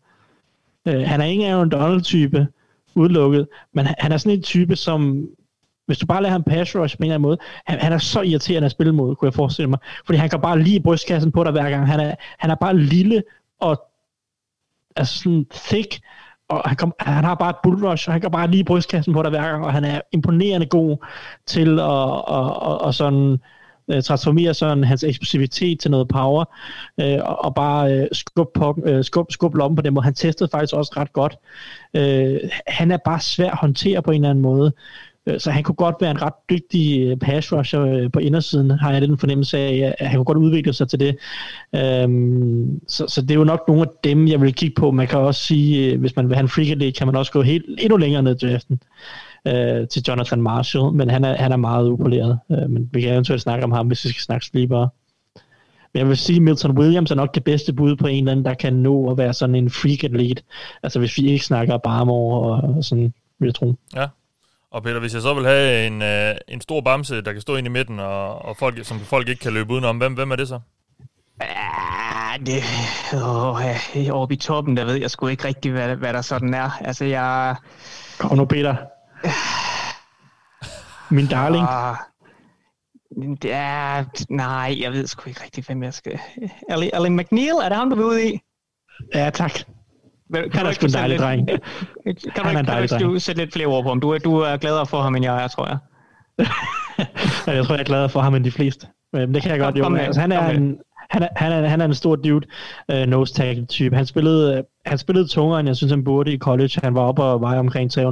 Øh, 0.85 1.01
han 1.01 1.21
er 1.21 1.25
ikke 1.25 1.43
en 1.43 1.51
Aaron 1.51 1.69
Donald-type, 1.69 2.47
udelukket, 2.95 3.47
men 3.73 3.87
han 3.97 4.11
er 4.11 4.17
sådan 4.17 4.37
en 4.37 4.43
type, 4.43 4.75
som 4.75 5.27
hvis 5.87 5.97
du 5.97 6.05
bare 6.05 6.21
lader 6.21 6.31
ham 6.31 6.43
pass 6.43 6.75
rush 6.75 6.97
på 6.97 7.03
en 7.03 7.03
eller 7.03 7.15
anden 7.15 7.27
måde, 7.27 7.37
han, 7.65 7.79
han 7.79 7.93
er 7.93 7.97
så 7.97 8.21
irriterende 8.21 8.65
at 8.65 8.71
spille 8.71 8.93
mod, 8.93 9.15
kunne 9.15 9.27
jeg 9.27 9.33
forestille 9.33 9.69
mig. 9.69 9.79
Fordi 10.05 10.17
han 10.17 10.29
kan 10.29 10.41
bare 10.41 10.59
lige 10.59 10.79
brystkassen 10.79 11.31
på 11.31 11.43
dig 11.43 11.51
hver 11.51 11.69
gang. 11.69 11.87
Han 11.87 11.99
er, 11.99 12.15
han 12.37 12.49
er 12.49 12.55
bare 12.55 12.77
lille 12.77 13.23
og 13.59 13.81
altså 14.95 15.17
sådan 15.17 15.45
thick, 15.53 15.99
og 16.49 16.61
han, 16.65 16.75
kom, 16.75 16.93
han 16.99 17.23
har 17.23 17.35
bare 17.35 17.49
et 17.49 17.55
bull 17.63 17.85
rush, 17.85 18.09
og 18.09 18.13
han 18.13 18.21
kan 18.21 18.31
bare 18.31 18.51
lige 18.51 18.63
brystkassen 18.63 19.13
på 19.13 19.21
dig 19.21 19.29
hver 19.29 19.41
gang, 19.41 19.65
og 19.65 19.73
han 19.73 19.85
er 19.85 20.01
imponerende 20.11 20.65
god 20.65 20.97
til 21.45 21.79
at, 21.79 21.85
og, 21.85 22.61
og, 22.61 22.81
og 22.81 22.93
sådan 22.93 23.37
øh, 23.91 24.03
transformere 24.03 24.53
sådan 24.53 24.83
hans 24.83 25.03
eksplosivitet 25.03 25.79
til 25.79 25.91
noget 25.91 26.07
power, 26.07 26.45
øh, 27.01 27.19
og, 27.23 27.45
og 27.45 27.55
bare 27.55 27.93
øh, 27.93 28.07
skubbe, 28.11 28.89
øh, 28.89 29.03
skub, 29.03 29.31
skub 29.31 29.55
lommen 29.55 29.75
på 29.75 29.81
dem, 29.81 29.93
måde. 29.93 30.03
han 30.03 30.13
testede 30.13 30.49
faktisk 30.51 30.73
også 30.73 30.93
ret 30.97 31.13
godt. 31.13 31.37
Øh, 31.93 32.39
han 32.67 32.91
er 32.91 32.97
bare 32.97 33.19
svær 33.19 33.51
at 33.51 33.57
håndtere 33.57 34.01
på 34.01 34.11
en 34.11 34.21
eller 34.21 34.29
anden 34.29 34.41
måde, 34.41 34.73
Øh, 35.27 35.39
så 35.39 35.51
han 35.51 35.63
kunne 35.63 35.75
godt 35.75 35.95
være 36.01 36.11
en 36.11 36.21
ret 36.21 36.33
dygtig 36.49 36.99
øh, 37.01 37.17
pass 37.17 37.53
rusher 37.53 37.81
øh, 37.81 38.11
på 38.11 38.19
indersiden, 38.19 38.71
har 38.71 38.91
jeg 38.91 39.01
den 39.01 39.17
fornemmelse 39.17 39.57
af, 39.57 39.93
at 39.99 40.07
han 40.07 40.17
kunne 40.17 40.25
godt 40.25 40.37
udvikle 40.37 40.73
sig 40.73 40.89
til 40.89 40.99
det. 40.99 41.17
Øhm, 41.75 42.79
så, 42.87 43.05
så 43.07 43.21
det 43.21 43.31
er 43.31 43.35
jo 43.35 43.43
nok 43.43 43.63
nogle 43.67 43.81
af 43.81 43.87
dem, 44.03 44.27
jeg 44.27 44.41
vil 44.41 44.53
kigge 44.53 44.75
på. 44.75 44.91
Man 44.91 45.07
kan 45.07 45.19
også 45.19 45.43
sige, 45.43 45.97
hvis 45.97 46.15
man 46.15 46.27
vil 46.27 46.35
have 46.35 46.43
en 46.43 46.49
freak 46.49 46.93
kan 46.93 47.07
man 47.07 47.15
også 47.15 47.31
gå 47.31 47.41
helt, 47.41 47.65
endnu 47.79 47.97
længere 47.97 48.23
ned 48.23 48.35
til 48.35 48.51
draften 48.51 48.81
til 49.91 50.03
Jonathan 50.07 50.41
Marshall, 50.41 50.93
men 50.93 51.09
han 51.09 51.25
er, 51.25 51.35
han 51.35 51.51
er 51.51 51.55
meget 51.57 51.89
upoleret. 51.89 52.39
Men 52.49 52.89
vi 52.93 53.01
kan 53.01 53.13
eventuelt 53.13 53.41
snakke 53.41 53.63
om 53.63 53.71
ham, 53.71 53.87
hvis 53.87 54.05
vi 54.05 54.09
skal 54.09 54.21
snakke 54.21 54.45
sleepere. 54.45 54.89
Men 55.93 55.99
jeg 55.99 56.07
vil 56.07 56.17
sige, 56.17 56.35
at 56.35 56.41
Milton 56.41 56.77
Williams 56.77 57.11
er 57.11 57.15
nok 57.15 57.35
det 57.35 57.43
bedste 57.43 57.73
bud 57.73 57.95
på 57.95 58.07
en 58.07 58.17
eller 58.17 58.31
anden, 58.31 58.45
der 58.45 58.53
kan 58.53 58.73
nå 58.73 59.11
at 59.11 59.17
være 59.17 59.33
sådan 59.33 59.55
en 59.55 59.69
freak 59.69 60.03
athlete. 60.03 60.43
Altså 60.83 60.99
hvis 60.99 61.17
vi 61.17 61.27
ikke 61.27 61.45
snakker 61.45 61.77
Barmore 61.77 62.61
og 62.61 62.83
sådan, 62.83 63.13
vil 63.39 63.47
jeg 63.47 63.55
tro. 63.55 63.75
Ja, 63.95 64.05
og 64.71 64.83
Peter, 64.83 64.99
hvis 64.99 65.13
jeg 65.13 65.21
så 65.21 65.33
vil 65.33 65.45
have 65.45 65.87
en, 65.87 66.01
øh, 66.01 66.35
en 66.47 66.61
stor 66.61 66.81
bamse, 66.81 67.21
der 67.21 67.33
kan 67.33 67.41
stå 67.41 67.55
ind 67.55 67.67
i 67.67 67.69
midten, 67.69 67.99
og, 67.99 68.45
og 68.45 68.57
folk, 68.57 68.85
som 68.85 68.99
folk 68.99 69.29
ikke 69.29 69.41
kan 69.41 69.53
løbe 69.53 69.73
udenom, 69.73 69.97
hvem, 69.97 70.13
hvem 70.13 70.31
er 70.31 70.35
det 70.35 70.47
så? 70.47 70.59
Ja, 71.41 72.37
det, 72.45 72.63
åh, 73.13 73.61
ja, 73.95 74.13
oppe 74.13 74.33
i 74.33 74.37
toppen, 74.37 74.77
der 74.77 74.85
ved 74.85 74.95
jeg 74.95 75.11
sgu 75.11 75.27
ikke 75.27 75.45
rigtig, 75.45 75.71
hvad, 75.71 75.95
hvad 75.95 76.13
der 76.13 76.21
sådan 76.21 76.53
er. 76.53 76.69
Altså, 76.81 77.05
jeg... 77.05 77.55
Kom 78.19 78.37
nu, 78.37 78.45
Peter. 78.45 78.75
Min 81.13 81.27
darling. 81.27 81.67
det 83.41 83.53
er... 83.53 84.03
Nej, 84.29 84.77
jeg 84.81 84.91
ved 84.91 85.07
sgu 85.07 85.29
ikke 85.29 85.43
rigtig, 85.43 85.63
hvem 85.65 85.83
jeg 85.83 85.93
skal... 85.93 86.19
Ali, 86.69 86.89
Ali 86.93 87.09
McNeil, 87.09 87.55
er 87.63 87.69
det 87.69 87.77
ham, 87.77 87.89
du 87.89 87.95
vil 87.95 88.05
ud 88.05 88.19
i? 88.19 88.39
Ja, 89.13 89.29
tak. 89.29 89.51
Kan 90.33 90.51
han 90.53 90.65
er 90.65 90.71
sgu 90.71 90.85
en 90.85 90.93
dejlig 90.93 91.19
dreng. 91.19 91.47
Kan 92.05 92.15
du, 92.35 92.41
han 92.43 92.55
er 92.55 92.59
en 92.59 92.65
dejlig 92.65 92.89
dreng. 92.89 93.03
Du 93.03 93.19
sætte 93.19 93.41
lidt 93.41 93.53
flere 93.53 93.67
ord 93.67 93.83
på 93.83 93.89
ham? 93.89 93.99
Du, 93.99 94.17
du 94.23 94.37
er 94.39 94.57
gladere 94.57 94.85
for 94.85 95.01
ham, 95.01 95.15
end 95.15 95.25
jeg 95.25 95.43
er, 95.43 95.47
tror 95.47 95.67
jeg. 95.67 95.77
jeg 97.55 97.65
tror, 97.65 97.73
jeg 97.73 97.79
er 97.79 97.83
gladere 97.83 98.09
for 98.09 98.19
ham, 98.19 98.35
end 98.35 98.43
de 98.43 98.51
fleste. 98.51 98.87
Men 99.13 99.33
det 99.33 99.41
kan 99.41 99.51
jeg 99.51 99.59
godt 99.59 99.77
jo. 99.77 99.95
Altså, 99.95 100.21
han, 100.21 100.31
er 100.31 100.49
en, 100.49 100.77
han, 101.09 101.23
er, 101.23 101.27
han, 101.35 101.51
er, 101.51 101.67
han 101.67 101.81
er 101.81 101.85
en 101.85 101.93
stor 101.93 102.15
dude, 102.15 102.47
uh, 102.93 102.99
nose 102.99 103.33
tackle 103.33 103.65
type. 103.65 103.95
Han 103.95 104.05
spillede, 104.05 104.57
uh, 104.57 104.63
han 104.85 104.97
spillede 104.97 105.27
tungere, 105.27 105.59
end 105.59 105.69
jeg 105.69 105.75
synes, 105.75 105.91
han 105.91 106.03
burde 106.03 106.33
i 106.33 106.37
college. 106.37 106.79
Han 106.83 106.95
var 106.95 107.01
oppe 107.01 107.23
og 107.23 107.41
veje 107.41 107.59
omkring 107.59 107.91
340-50 107.97 108.03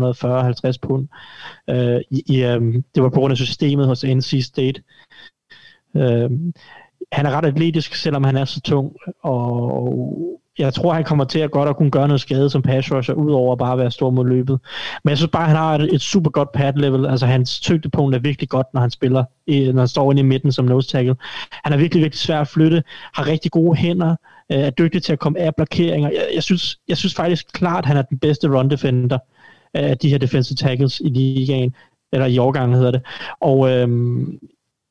pund. 0.82 1.08
Uh, 1.71 1.99
i, 2.12 2.45
um, 2.45 2.84
det 2.95 3.04
var 3.04 3.10
på 3.10 3.19
grund 3.19 3.32
af 3.32 3.38
systemet 3.38 3.88
hos 3.88 4.04
NC 4.04 4.43
State. 4.43 4.82
Øh, 5.95 6.30
han 7.12 7.25
er 7.25 7.32
ret 7.32 7.45
atletisk, 7.45 7.95
selvom 7.95 8.23
han 8.23 8.38
er 8.38 8.45
så 8.45 8.62
tung, 8.62 8.95
og 9.23 10.41
jeg 10.59 10.73
tror, 10.73 10.93
han 10.93 11.03
kommer 11.03 11.25
til 11.25 11.39
at 11.39 11.51
godt 11.51 11.69
at 11.69 11.77
kunne 11.77 11.91
gøre 11.91 12.07
noget 12.07 12.21
skade 12.21 12.49
som 12.49 12.61
pass 12.61 12.91
rusher, 12.91 13.13
udover 13.13 13.55
bare 13.55 13.71
at 13.71 13.77
være 13.77 13.91
stor 13.91 14.09
mod 14.09 14.27
løbet. 14.27 14.59
Men 15.03 15.09
jeg 15.09 15.17
synes 15.17 15.31
bare, 15.31 15.43
at 15.43 15.47
han 15.47 15.57
har 15.57 15.75
et, 15.75 15.93
et 15.93 16.01
super 16.01 16.31
godt 16.31 16.51
pad 16.51 16.73
level. 16.73 17.05
Altså 17.05 17.25
hans 17.25 17.59
tyngdepunkt 17.59 18.15
er 18.15 18.19
virkelig 18.19 18.49
godt, 18.49 18.67
når 18.73 18.81
han 18.81 18.91
spiller, 18.91 19.23
når 19.47 19.81
han 19.81 19.87
står 19.87 20.11
inde 20.11 20.19
i 20.19 20.25
midten 20.25 20.51
som 20.51 20.65
nose 20.65 20.89
tackle. 20.89 21.15
Han 21.63 21.73
er 21.73 21.77
virkelig, 21.77 22.01
virkelig 22.01 22.19
svær 22.19 22.41
at 22.41 22.47
flytte, 22.47 22.83
har 23.13 23.27
rigtig 23.27 23.51
gode 23.51 23.77
hænder, 23.77 24.15
øh, 24.51 24.57
er 24.57 24.69
dygtig 24.69 25.03
til 25.03 25.13
at 25.13 25.19
komme 25.19 25.39
af 25.39 25.55
blokeringer. 25.55 26.09
Jeg, 26.09 26.27
jeg, 26.35 26.43
synes, 26.43 26.79
jeg 26.87 26.97
synes 26.97 27.15
faktisk 27.15 27.53
klart, 27.53 27.83
at 27.83 27.85
han 27.85 27.97
er 27.97 28.01
den 28.01 28.19
bedste 28.19 28.47
run 28.47 28.69
defender 28.69 29.17
af 29.73 29.97
de 29.97 30.09
her 30.09 30.17
defensive 30.17 30.55
tackles 30.55 30.99
i 30.99 31.09
ligaen, 31.09 31.75
eller 32.13 32.25
i 32.25 32.37
årgangen 32.37 32.75
hedder 32.75 32.91
det. 32.91 33.01
Og 33.41 33.71
øhm, 33.71 34.39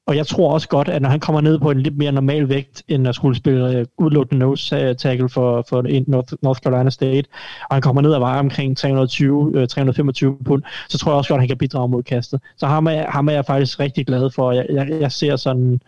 og 0.06 0.16
jeg 0.16 0.26
tror 0.26 0.52
også 0.52 0.68
godt, 0.68 0.88
at 0.88 1.02
når 1.02 1.08
han 1.08 1.20
kommer 1.20 1.40
ned 1.40 1.58
på 1.58 1.70
en 1.70 1.80
lidt 1.80 1.96
mere 1.96 2.12
normal 2.12 2.48
vægt, 2.48 2.82
end 2.88 3.08
at 3.08 3.14
skulle 3.14 3.36
spille 3.36 3.80
uh, 3.80 4.04
udelukkende 4.04 4.38
nose 4.38 4.94
tackle 4.94 5.28
for, 5.28 5.64
for 5.68 5.82
North, 6.06 6.34
North 6.42 6.60
Carolina 6.60 6.90
State, 6.90 7.28
og 7.68 7.76
han 7.76 7.82
kommer 7.82 8.02
ned 8.02 8.10
og 8.12 8.20
vejer 8.20 8.38
omkring 8.38 8.76
320, 8.76 9.62
uh, 9.62 9.66
325 9.66 10.38
pund, 10.44 10.62
så 10.88 10.98
tror 10.98 11.12
jeg 11.12 11.16
også 11.16 11.28
godt, 11.28 11.38
at 11.38 11.42
han 11.42 11.48
kan 11.48 11.58
bidrage 11.58 11.88
mod 11.88 12.02
kastet. 12.02 12.40
Så 12.56 12.66
ham 12.66 12.86
er, 12.86 13.10
ham 13.10 13.28
er 13.28 13.32
jeg 13.32 13.46
faktisk 13.46 13.80
rigtig 13.80 14.06
glad 14.06 14.30
for. 14.30 14.52
Jeg, 14.52 14.66
jeg, 14.70 14.88
jeg 15.00 15.12
ser 15.12 15.36
sådan 15.36 15.80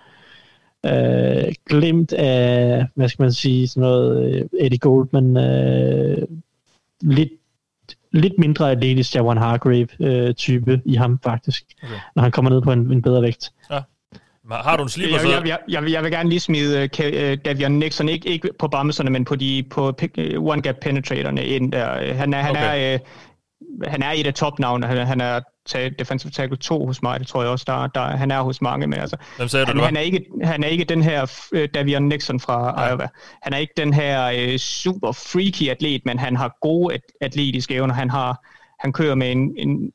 uh, 0.84 1.52
glimt 1.68 2.12
af, 2.12 2.86
hvad 2.94 3.08
skal 3.08 3.22
man 3.22 3.32
sige, 3.32 3.68
sådan 3.68 3.80
noget 3.80 4.42
uh, 4.42 4.60
Eddie 4.60 4.78
Goldman, 4.78 5.36
uh, 5.36 6.22
lidt 7.00 7.30
lidt 8.12 8.38
mindre 8.38 8.70
atletisk 8.70 9.14
Javon 9.14 9.36
Hargrave-type 9.36 10.72
øh, 10.72 10.78
i 10.84 10.94
ham 10.94 11.18
faktisk, 11.24 11.64
okay. 11.82 11.94
når 12.14 12.22
han 12.22 12.32
kommer 12.32 12.50
ned 12.50 12.62
på 12.62 12.72
en, 12.72 12.92
en 12.92 13.02
bedre 13.02 13.22
vægt. 13.22 13.52
Ja. 13.70 13.80
Har 14.50 14.76
du 14.76 14.82
en 14.82 14.88
slipper 14.88 15.18
så? 15.18 15.28
Jeg, 15.28 15.46
jeg, 15.46 15.58
jeg, 15.68 15.90
jeg, 15.90 16.02
vil 16.02 16.10
gerne 16.10 16.28
lige 16.28 16.40
smide 16.40 16.88
uh, 16.98 17.38
Davion 17.44 17.72
Nixon, 17.72 18.08
ikke, 18.08 18.28
ikke 18.28 18.50
på 18.58 18.68
bamserne, 18.68 19.10
men 19.10 19.24
på 19.24 19.36
de 19.36 19.64
på 19.70 19.88
uh, 19.88 20.46
one 20.46 20.62
gap 20.62 20.76
penetratorerne 20.80 21.44
ind 21.44 21.72
der. 21.72 22.14
Han 22.14 22.34
er, 22.34 22.38
han 22.38 22.50
okay. 22.50 22.94
er, 22.94 22.98
uh, 23.80 23.92
han 23.92 24.02
er 24.02 24.10
et 24.10 24.26
af 24.26 24.34
topnavnene. 24.34 24.86
Han, 24.86 25.06
han 25.06 25.20
er 25.20 25.40
defensive 25.98 26.30
tackle 26.30 26.56
2 26.56 26.86
hos 26.86 27.02
mig, 27.02 27.20
det 27.20 27.28
tror 27.28 27.42
jeg 27.42 27.50
også, 27.50 27.64
der, 27.68 27.86
der 27.86 28.16
han 28.16 28.30
er 28.30 28.40
hos 28.40 28.62
mange. 28.62 28.86
Men 28.86 29.00
altså, 29.00 29.16
Hvem 29.36 29.48
sagde 29.48 29.66
han, 29.66 29.76
du, 29.76 29.82
han, 29.82 29.96
er 29.96 30.00
ikke, 30.00 30.24
han 30.42 30.64
er 30.64 30.68
ikke 30.68 30.84
den 30.84 31.02
her 31.02 31.22
uh, 31.52 31.64
Davion 31.74 32.08
Nixon 32.08 32.40
fra 32.40 32.82
ja. 32.82 32.88
Iowa. 32.88 33.08
Han 33.42 33.52
er 33.52 33.58
ikke 33.58 33.74
den 33.76 33.92
her 33.92 34.48
uh, 34.52 34.56
super 34.56 35.12
freaky 35.12 35.70
atlet, 35.70 36.02
men 36.04 36.18
han 36.18 36.36
har 36.36 36.58
gode 36.60 36.94
at, 36.94 37.00
atletiske 37.20 37.74
evner. 37.74 37.94
Han 37.94 38.10
har 38.10 38.46
han 38.78 38.92
kører 38.92 39.14
med 39.14 39.32
en, 39.32 39.54
en 39.56 39.92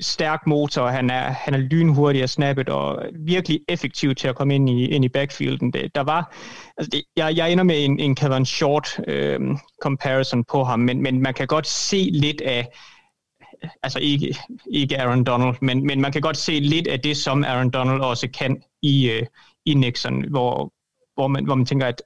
stærk 0.00 0.46
motor, 0.46 0.86
han 0.86 1.10
er, 1.10 1.22
han 1.22 1.54
er 1.54 1.58
lynhurtig 1.58 2.22
og 2.22 2.28
snappet, 2.28 2.68
og 2.68 3.06
virkelig 3.14 3.60
effektiv 3.68 4.14
til 4.14 4.28
at 4.28 4.36
komme 4.36 4.54
ind 4.54 4.70
i, 4.70 4.86
ind 4.86 5.04
i 5.04 5.08
backfielden. 5.08 5.72
Det, 5.72 5.94
der 5.94 6.00
var, 6.00 6.34
altså 6.76 6.90
det, 6.90 7.02
jeg, 7.16 7.36
jeg 7.36 7.52
ender 7.52 7.64
med 7.64 7.84
en, 7.84 8.00
en 8.00 8.14
Kevin 8.14 8.46
Short 8.46 9.00
øh, 9.06 9.40
comparison 9.82 10.44
på 10.44 10.64
ham, 10.64 10.80
men, 10.80 11.02
men 11.02 11.22
man 11.22 11.34
kan 11.34 11.46
godt 11.46 11.66
se 11.66 12.10
lidt 12.12 12.40
af, 12.40 12.68
altså 13.82 13.98
ikke, 13.98 14.36
ikke 14.70 15.00
Aaron 15.00 15.24
Donald, 15.24 15.54
men, 15.60 15.86
men 15.86 16.00
man 16.00 16.12
kan 16.12 16.20
godt 16.20 16.36
se 16.36 16.52
lidt 16.60 16.86
af 16.86 17.00
det, 17.00 17.16
som 17.16 17.44
Aaron 17.44 17.70
Donald 17.70 18.00
også 18.00 18.28
kan 18.38 18.62
i, 18.82 19.10
øh, 19.10 19.26
i 19.64 19.74
Nixon, 19.74 20.28
hvor, 20.30 20.72
hvor, 21.14 21.28
man, 21.28 21.44
hvor 21.44 21.54
man 21.54 21.66
tænker, 21.66 21.86
at 21.86 22.02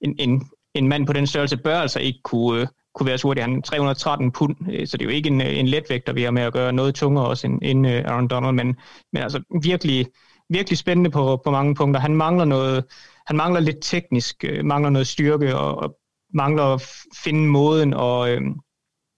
en, 0.00 0.16
en, 0.18 0.50
en 0.74 0.88
mand 0.88 1.06
på 1.06 1.12
den 1.12 1.26
størrelse 1.26 1.56
bør 1.56 1.80
altså 1.80 2.00
ikke 2.00 2.20
kunne, 2.22 2.60
øh, 2.60 2.66
kunne 2.98 3.06
være 3.06 3.18
så 3.18 3.28
hurtig. 3.28 3.44
Han 3.44 3.56
er 3.56 3.60
313 3.60 4.32
pund, 4.32 4.56
øh, 4.72 4.86
så 4.86 4.96
det 4.96 5.04
er 5.04 5.10
jo 5.10 5.16
ikke 5.16 5.28
en, 5.28 5.40
øh, 5.40 5.58
en 5.58 5.68
letvægter, 5.68 6.12
vi 6.12 6.22
har 6.22 6.30
med 6.30 6.42
at 6.42 6.52
gøre 6.52 6.72
noget 6.72 6.94
tungere 6.94 7.26
også 7.26 7.46
end, 7.46 7.58
end 7.62 7.86
øh, 7.86 8.04
Aaron 8.04 8.28
Donald, 8.28 8.54
men, 8.54 8.76
men 9.12 9.22
altså 9.22 9.42
virkelig, 9.62 10.06
virkelig 10.50 10.78
spændende 10.78 11.10
på, 11.10 11.40
på 11.44 11.50
mange 11.50 11.74
punkter. 11.74 12.00
Han 12.00 12.14
mangler 12.14 12.44
noget, 12.44 12.84
han 13.26 13.36
mangler 13.36 13.60
lidt 13.60 13.78
teknisk, 13.82 14.44
mangler 14.64 14.90
noget 14.90 15.06
styrke 15.06 15.56
og, 15.56 15.76
og 15.76 15.96
mangler 16.34 16.64
at 16.64 16.82
finde 17.24 17.48
måden, 17.48 17.94
og 17.94 18.30
øh, 18.30 18.40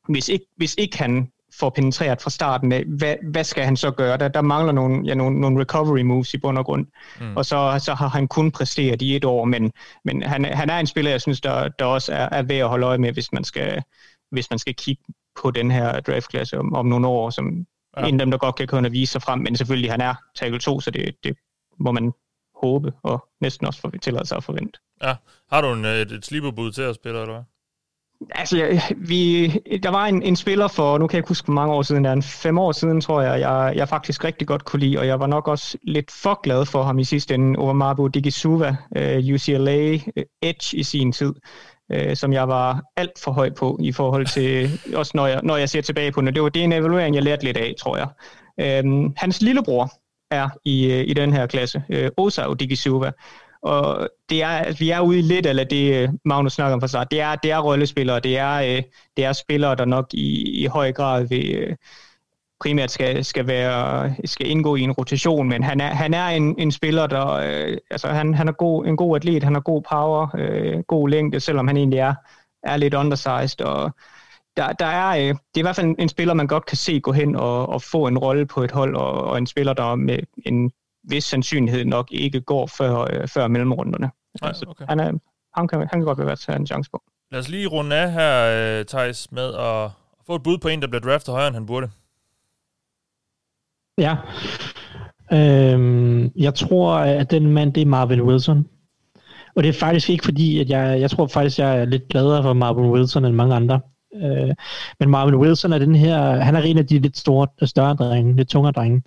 hvis, 0.09 0.29
ikke, 0.29 0.47
hvis 0.57 0.75
ikke 0.79 0.99
han 0.99 1.29
får 1.61 1.71
penetreret 1.71 2.23
fra 2.23 2.31
starten 2.31 2.73
af, 2.73 2.85
hvad, 2.85 3.17
hvad 3.31 3.45
skal 3.45 3.65
han 3.65 3.77
så 3.77 3.91
gøre? 3.91 4.17
Der, 4.17 4.29
der 4.29 4.41
mangler 4.41 4.73
nogle, 4.73 5.07
ja, 5.07 5.15
nogle, 5.15 5.41
nogle 5.41 5.61
recovery 5.61 6.01
moves 6.01 6.35
i 6.35 6.39
bund 6.39 6.59
og 6.59 6.65
grund, 6.65 6.87
mm. 7.21 7.37
og 7.37 7.45
så, 7.45 7.81
så 7.85 7.95
har 7.95 8.09
han 8.09 8.29
kun 8.29 8.51
præsteret 8.51 9.03
i 9.03 9.17
et 9.17 9.25
år, 9.25 9.45
men, 9.45 9.73
men 10.05 10.23
han, 10.23 10.45
han 10.45 10.71
er 10.71 10.79
en 10.79 10.87
spiller, 10.87 11.11
jeg 11.11 11.21
synes, 11.21 11.41
der, 11.41 11.69
der 11.69 11.85
også 11.85 12.13
er, 12.13 12.29
er 12.33 12.43
værd 12.43 12.61
at 12.61 12.69
holde 12.69 12.87
øje 12.87 12.99
med, 12.99 13.13
hvis 13.13 13.33
man 13.33 13.45
skal, 13.45 13.83
hvis 14.31 14.51
man 14.51 14.59
skal 14.59 14.75
kigge 14.75 15.03
på 15.43 15.51
den 15.51 15.71
her 15.71 16.01
draftklasse 16.01 16.59
om, 16.59 16.75
om 16.75 16.87
nogle 16.87 17.09
år, 17.09 17.31
som 17.31 17.67
ja. 17.97 18.07
en 18.07 18.15
af 18.15 18.27
dem, 18.27 18.31
der 18.31 18.39
godt 18.39 18.57
kan 18.57 18.67
kunne 18.67 18.91
vise 18.91 19.13
sig 19.13 19.23
frem, 19.23 19.39
men 19.39 19.57
selvfølgelig, 19.57 19.91
han 19.91 20.01
er 20.01 20.15
tackle 20.37 20.59
2, 20.59 20.81
så 20.81 20.91
det, 20.91 21.17
det 21.25 21.37
må 21.79 21.93
man 21.93 22.13
håbe, 22.61 22.93
og 23.03 23.29
næsten 23.41 23.67
også 23.67 23.81
for, 23.81 23.91
tillade 24.03 24.27
sig 24.27 24.37
at 24.37 24.45
forvente. 24.45 24.79
Ja. 25.03 25.17
Har 25.53 25.61
du 25.61 25.73
en, 25.73 25.85
et, 25.85 26.13
et 26.13 26.25
sleeperbud 26.25 26.73
til 26.73 26.83
at 26.83 26.95
spille, 26.95 27.21
eller 27.21 27.35
hvad? 27.35 27.45
Altså, 28.31 28.81
vi, 28.97 29.47
der 29.83 29.91
var 29.91 30.07
en, 30.07 30.23
en 30.23 30.37
spiller 30.37 30.69
for, 30.69 30.99
nu 30.99 31.07
kan 31.07 31.17
jeg 31.17 31.19
ikke 31.19 31.29
huske, 31.29 31.53
mange 31.53 31.75
år 31.75 31.83
siden, 31.83 32.05
der 32.05 32.13
en 32.13 32.23
fem 32.23 32.59
år 32.59 32.73
siden, 32.73 33.01
tror 33.01 33.21
jeg, 33.21 33.41
jeg, 33.41 33.73
jeg 33.77 33.89
faktisk 33.89 34.25
rigtig 34.25 34.49
godt 34.49 34.65
kunne 34.65 34.81
lide, 34.81 34.99
og 34.99 35.07
jeg 35.07 35.21
var 35.21 35.27
nok 35.27 35.49
også 35.49 35.79
lidt 35.83 36.11
for 36.11 36.41
glad 36.43 36.67
for 36.67 36.83
ham 36.83 36.99
i 36.99 37.05
sidste 37.05 37.35
ende, 37.35 37.59
Ovamabu 37.59 38.07
Digisuva, 38.07 38.77
uh, 38.97 39.03
øh, 39.03 39.35
UCLA 39.35 39.95
uh, 39.95 40.23
Edge 40.43 40.77
i 40.77 40.83
sin 40.83 41.13
tid, 41.13 41.35
uh, 41.95 42.15
som 42.15 42.33
jeg 42.33 42.49
var 42.49 42.83
alt 42.97 43.19
for 43.25 43.33
høj 43.33 43.51
på 43.51 43.79
i 43.83 43.93
forhold 43.93 44.27
til, 44.27 44.71
også 45.01 45.13
når 45.15 45.27
jeg, 45.27 45.41
når 45.43 45.57
jeg 45.57 45.69
ser 45.69 45.81
tilbage 45.81 46.13
på 46.13 46.21
det. 46.21 46.35
Det 46.35 46.43
var 46.43 46.49
det 46.49 46.65
en 46.65 46.73
evaluering, 46.73 47.15
jeg 47.15 47.23
lærte 47.23 47.45
lidt 47.45 47.57
af, 47.57 47.75
tror 47.79 47.97
jeg. 47.97 48.09
Uh, 48.85 49.13
hans 49.17 49.43
lillebror 49.43 49.91
er 50.31 50.49
i, 50.65 51.01
i 51.01 51.15
den 51.15 51.33
her 51.33 51.47
klasse, 51.47 51.83
uh, 51.89 52.25
Osao 52.25 52.55
Digisuva, 52.55 53.11
og 53.63 54.09
det 54.29 54.43
er, 54.43 54.49
altså, 54.49 54.79
vi 54.79 54.91
er 54.91 55.01
ude 55.01 55.19
i 55.19 55.23
lidt, 55.23 55.47
eller 55.47 55.65
det 55.65 56.03
øh, 56.03 56.09
Magnus 56.25 56.53
snakker 56.53 56.75
om 56.75 56.81
for 56.81 56.87
sig, 56.87 57.07
det 57.11 57.21
er, 57.21 57.35
det 57.35 57.51
er 57.51 57.59
rollespillere, 57.59 58.21
det 58.21 58.39
er, 58.39 58.55
øh, 58.55 58.83
det 59.17 59.25
er 59.25 59.33
spillere, 59.33 59.75
der 59.75 59.85
nok 59.85 60.15
i, 60.15 60.63
i 60.63 60.67
høj 60.67 60.93
grad 60.93 61.29
vil, 61.29 61.55
øh, 61.55 61.77
primært 62.61 62.91
skal, 62.91 63.25
skal, 63.25 63.47
være, 63.47 64.15
skal 64.25 64.51
indgå 64.51 64.77
i 64.77 64.81
en 64.81 64.93
rotation, 64.93 65.49
men 65.49 65.63
han 65.63 65.81
er, 65.81 65.89
han 65.89 66.15
er 66.15 66.27
en, 66.27 66.55
en 66.59 66.73
spiller, 66.73 67.07
der 67.07 67.29
øh, 67.29 67.77
altså 67.91 68.09
han, 68.09 68.35
han 68.35 68.49
er 68.49 68.53
god, 68.53 68.87
en 68.87 68.97
god 68.97 69.17
atlet, 69.17 69.43
han 69.43 69.55
har 69.55 69.61
god 69.61 69.83
power, 69.91 70.29
øh, 70.39 70.83
god 70.83 71.09
længde, 71.09 71.41
selvom 71.41 71.67
han 71.67 71.77
egentlig 71.77 71.99
er, 71.99 72.15
er 72.63 72.77
lidt 72.77 72.95
undersized, 72.95 73.61
og 73.61 73.91
der, 74.57 74.73
der 74.73 74.87
er, 74.87 75.09
øh, 75.11 75.29
det 75.29 75.57
er 75.57 75.59
i 75.59 75.63
hvert 75.63 75.77
fald 75.77 75.87
en, 75.87 75.97
en 75.99 76.09
spiller, 76.09 76.35
man 76.35 76.47
godt 76.47 76.67
kan 76.67 76.77
se 76.77 77.01
gå 77.01 77.13
hen 77.13 77.37
og, 77.37 77.69
og 77.69 77.83
få 77.83 78.07
en 78.07 78.19
rolle 78.19 78.47
på 78.47 78.63
et 78.63 78.71
hold, 78.71 78.97
og, 78.97 79.13
og 79.13 79.39
en 79.39 79.47
spiller, 79.47 79.73
der 79.73 79.95
med 79.95 80.19
en 80.47 80.71
hvis 81.03 81.25
sandsynlighed 81.25 81.85
nok 81.85 82.09
ikke 82.13 82.41
går 82.41 82.67
før, 82.67 83.01
øh, 83.01 83.29
før 83.29 83.49
mellemrunderne. 83.49 84.11
Nej, 84.41 84.49
altså, 84.49 84.65
okay. 84.69 84.85
han, 84.89 85.01
er, 85.01 85.13
han, 85.57 85.69
kan, 85.69 85.79
han 85.79 85.89
kan 85.89 86.05
godt 86.05 86.27
være 86.27 86.37
tage 86.37 86.59
en 86.59 86.67
chance 86.67 86.91
på. 86.91 87.03
Lad 87.31 87.41
os 87.41 87.49
lige 87.49 87.67
runde 87.67 87.97
af 87.97 88.13
her, 88.13 88.79
øh, 88.79 88.85
Thijs, 88.85 89.33
med 89.33 89.55
at 89.55 89.91
få 90.27 90.35
et 90.35 90.43
bud 90.43 90.59
på 90.59 90.69
en, 90.69 90.83
der 90.83 90.89
bliver 90.89 91.01
draftet 91.01 91.35
højere, 91.35 91.49
end 91.49 91.57
han 91.57 91.67
burde. 91.67 91.91
Ja. 93.99 94.17
Øhm, 95.33 96.33
jeg 96.37 96.55
tror, 96.55 96.95
at 96.95 97.31
den 97.31 97.47
mand, 97.47 97.75
det 97.75 97.81
er 97.81 97.87
Marvin 97.87 98.23
Wilson. 98.23 98.69
Og 99.57 99.63
det 99.63 99.69
er 99.69 99.73
faktisk 99.73 100.11
ikke 100.11 100.25
fordi, 100.25 100.61
at 100.61 100.69
jeg, 100.69 101.01
jeg 101.01 101.11
tror 101.11 101.27
faktisk, 101.27 101.59
jeg 101.59 101.81
er 101.81 101.85
lidt 101.85 102.09
gladere 102.09 102.43
for 102.43 102.53
Marvin 102.53 102.91
Wilson 102.91 103.25
end 103.25 103.35
mange 103.35 103.55
andre. 103.55 103.81
Øh, 104.15 104.55
men 105.01 105.11
Marvin 105.11 105.35
Wilson 105.35 105.73
er 105.73 105.79
den 105.79 105.95
her, 105.95 106.37
han 106.37 106.57
er 106.57 106.61
en 106.61 106.79
af 106.79 106.87
de 106.87 106.99
lidt 106.99 107.19
store, 107.19 107.47
større 107.67 107.95
drenge, 107.95 108.37
lidt 108.37 108.49
tungere 108.49 108.73
drenge. 108.73 108.97
Øh, 108.97 109.03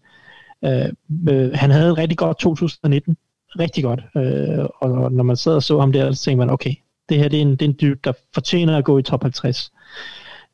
Øh, 0.65 0.89
øh, 1.29 1.51
han 1.53 1.71
havde 1.71 1.89
et 1.89 1.97
rigtig 1.97 2.17
godt 2.17 2.39
2019. 2.39 3.17
Rigtig 3.59 3.83
godt. 3.83 4.01
Øh, 4.15 4.65
og 4.81 5.11
når 5.11 5.23
man 5.23 5.35
sad 5.35 5.55
og 5.55 5.63
så 5.63 5.79
ham 5.79 5.91
der, 5.91 6.11
så 6.11 6.23
tænkte 6.23 6.45
man, 6.45 6.53
okay, 6.53 6.73
det 7.09 7.17
her 7.17 7.27
det 7.27 7.37
er 7.37 7.41
en, 7.41 7.51
det 7.51 7.61
er 7.61 7.69
en 7.69 7.77
dyb, 7.81 8.03
der 8.03 8.13
fortjener 8.33 8.77
at 8.77 8.85
gå 8.85 8.97
i 8.97 9.03
top 9.03 9.21
50. 9.21 9.71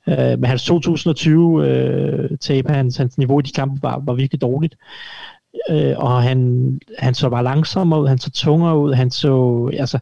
Øh, 0.08 0.15
men 0.17 0.45
hans 0.45 0.63
2020 0.63 1.67
øh, 1.67 2.38
tape, 2.38 2.74
hans, 2.74 2.98
hans 2.98 3.17
niveau 3.17 3.39
i 3.39 3.43
de 3.43 3.52
kampe 3.52 3.84
var, 3.84 4.02
var 4.06 4.13
virkelig 4.13 4.41
dårligt. 4.41 4.76
Øh, 5.69 5.93
og 5.98 6.24
han, 6.24 6.80
han 6.98 7.13
så 7.13 7.30
bare 7.30 7.43
langsommere 7.43 8.02
ud, 8.02 8.08
han 8.08 8.17
så 8.17 8.32
tungere 8.32 8.78
ud, 8.78 8.93
han 8.93 9.12
så, 9.12 9.65
altså, 9.80 10.00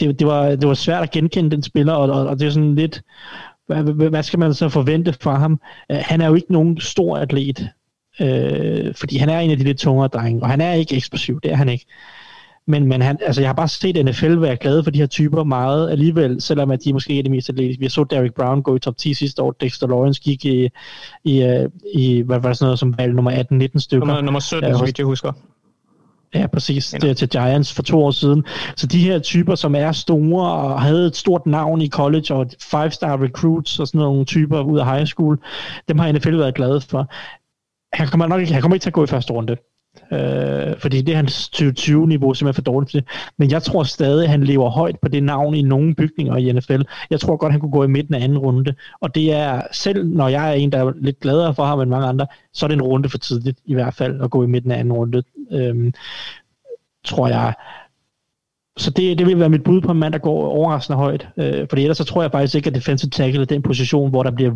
det, 0.00 0.18
det, 0.18 0.26
var, 0.26 0.48
det 0.48 0.68
var 0.68 0.74
svært 0.74 1.02
at 1.02 1.10
genkende 1.10 1.50
den 1.50 1.62
spiller, 1.62 1.92
og, 1.92 2.10
og, 2.10 2.26
og 2.26 2.38
det 2.40 2.46
er 2.46 2.50
sådan 2.50 2.74
lidt, 2.74 3.02
hvad, 3.66 4.08
hvad 4.10 4.22
skal 4.22 4.38
man 4.38 4.54
så 4.54 4.68
forvente 4.68 5.12
fra 5.12 5.38
ham? 5.38 5.60
Øh, 5.90 5.98
han 6.00 6.20
er 6.20 6.26
jo 6.26 6.34
ikke 6.34 6.52
nogen 6.52 6.80
stor 6.80 7.16
atlet, 7.16 7.68
Øh, 8.20 8.94
fordi 8.94 9.16
han 9.16 9.28
er 9.28 9.38
en 9.38 9.50
af 9.50 9.56
de 9.56 9.64
lidt 9.64 9.78
tungere 9.78 10.08
drenge, 10.08 10.42
og 10.42 10.48
han 10.48 10.60
er 10.60 10.72
ikke 10.72 10.96
eksplosiv, 10.96 11.40
det 11.40 11.52
er 11.52 11.56
han 11.56 11.68
ikke. 11.68 11.86
Men, 12.66 12.86
men 12.86 13.02
han, 13.02 13.18
altså 13.22 13.40
jeg 13.40 13.48
har 13.48 13.54
bare 13.54 13.68
set 13.68 14.04
NFL 14.04 14.40
være 14.40 14.56
glade 14.56 14.84
for 14.84 14.90
de 14.90 14.98
her 14.98 15.06
typer 15.06 15.44
meget 15.44 15.90
alligevel, 15.90 16.40
selvom 16.40 16.70
at 16.70 16.84
de 16.84 16.92
måske 16.92 17.10
ikke 17.10 17.18
er 17.18 17.22
det 17.22 17.30
mest 17.30 17.48
atletiske. 17.48 17.80
Vi 17.80 17.88
så 17.88 18.04
Derek 18.04 18.34
Brown 18.34 18.62
gå 18.62 18.76
i 18.76 18.78
top 18.78 18.96
10 18.96 19.14
sidste 19.14 19.42
år, 19.42 19.54
Dexter 19.60 19.86
Lawrence 19.86 20.20
gik 20.22 20.44
i, 20.44 20.68
i, 21.24 21.42
øh, 21.42 21.70
i 21.94 22.20
hvad 22.20 22.40
var 22.40 22.48
det 22.48 22.58
sådan 22.58 22.66
noget 22.66 22.78
som 22.78 22.98
valg 22.98 23.14
nummer 23.14 23.30
18-19 23.30 23.78
stykker. 23.78 24.06
Nummer, 24.06 24.22
nummer 24.22 24.40
17, 24.40 24.70
ja, 24.70 24.78
så 24.78 24.84
vidt 24.84 24.98
jeg 24.98 25.06
husker. 25.06 25.32
Ja, 26.34 26.46
præcis. 26.46 26.94
Det 27.00 27.10
er 27.10 27.14
til 27.14 27.28
Giants 27.28 27.72
for 27.72 27.82
to 27.82 28.04
år 28.04 28.10
siden. 28.10 28.44
Så 28.76 28.86
de 28.86 28.98
her 28.98 29.18
typer, 29.18 29.54
som 29.54 29.74
er 29.74 29.92
store 29.92 30.52
og 30.52 30.82
havde 30.82 31.06
et 31.06 31.16
stort 31.16 31.46
navn 31.46 31.82
i 31.82 31.88
college 31.88 32.34
og 32.34 32.46
five-star 32.60 33.22
recruits 33.22 33.78
og 33.78 33.86
sådan 33.86 33.98
nogle 33.98 34.24
typer 34.24 34.60
ud 34.60 34.78
af 34.78 34.86
high 34.86 35.06
school, 35.06 35.38
dem 35.88 35.98
har 35.98 36.12
NFL 36.12 36.36
været 36.36 36.54
glade 36.54 36.80
for 36.80 37.10
han 37.94 38.08
kommer 38.08 38.26
nok 38.26 38.40
ikke, 38.40 38.52
han 38.52 38.62
kommer 38.62 38.74
ikke 38.76 38.84
til 38.84 38.90
at 38.90 38.94
gå 38.94 39.04
i 39.04 39.06
første 39.06 39.32
runde. 39.32 39.56
Øh, 40.12 40.78
fordi 40.78 41.02
det 41.02 41.12
er 41.12 41.16
hans 41.16 41.50
2020-niveau 41.56 42.34
simpelthen 42.34 42.54
for 42.54 42.72
dårligt 42.72 42.90
til. 42.90 43.04
Men 43.38 43.50
jeg 43.50 43.62
tror 43.62 43.82
stadig, 43.82 44.24
at 44.24 44.30
han 44.30 44.44
lever 44.44 44.70
højt 44.70 44.96
på 45.02 45.08
det 45.08 45.22
navn 45.22 45.54
i 45.54 45.62
nogle 45.62 45.94
bygninger 45.94 46.36
i 46.36 46.52
NFL. 46.52 46.82
Jeg 47.10 47.20
tror 47.20 47.36
godt, 47.36 47.52
han 47.52 47.60
kunne 47.60 47.72
gå 47.72 47.84
i 47.84 47.88
midten 47.88 48.14
af 48.14 48.24
anden 48.24 48.38
runde. 48.38 48.74
Og 49.00 49.14
det 49.14 49.32
er, 49.32 49.62
selv 49.72 50.06
når 50.06 50.28
jeg 50.28 50.48
er 50.50 50.52
en, 50.52 50.72
der 50.72 50.78
er 50.78 50.92
lidt 50.96 51.20
gladere 51.20 51.54
for 51.54 51.64
ham 51.64 51.80
end 51.80 51.90
mange 51.90 52.06
andre, 52.06 52.26
så 52.52 52.66
er 52.66 52.68
det 52.68 52.74
en 52.74 52.82
runde 52.82 53.08
for 53.08 53.18
tidligt 53.18 53.58
i 53.64 53.74
hvert 53.74 53.94
fald 53.94 54.20
at 54.20 54.30
gå 54.30 54.42
i 54.42 54.46
midten 54.46 54.70
af 54.70 54.78
anden 54.78 54.92
runde. 54.92 55.22
Øh, 55.52 55.92
tror 57.04 57.28
jeg. 57.28 57.54
Så 58.76 58.90
det, 58.90 59.18
det 59.18 59.26
vil 59.26 59.38
være 59.38 59.48
mit 59.48 59.64
bud 59.64 59.80
på 59.80 59.92
en 59.92 59.98
mand, 59.98 60.12
der 60.12 60.18
går 60.18 60.48
overraskende 60.48 60.96
højt. 60.96 61.28
Øh, 61.36 61.66
fordi 61.68 61.82
ellers 61.82 61.96
så 61.96 62.04
tror 62.04 62.22
jeg 62.22 62.30
faktisk 62.30 62.54
ikke, 62.54 62.68
at 62.68 62.74
defensive 62.74 63.10
tackle 63.10 63.40
er 63.40 63.46
den 63.46 63.62
position, 63.62 64.10
hvor 64.10 64.22
der 64.22 64.30
bliver 64.30 64.52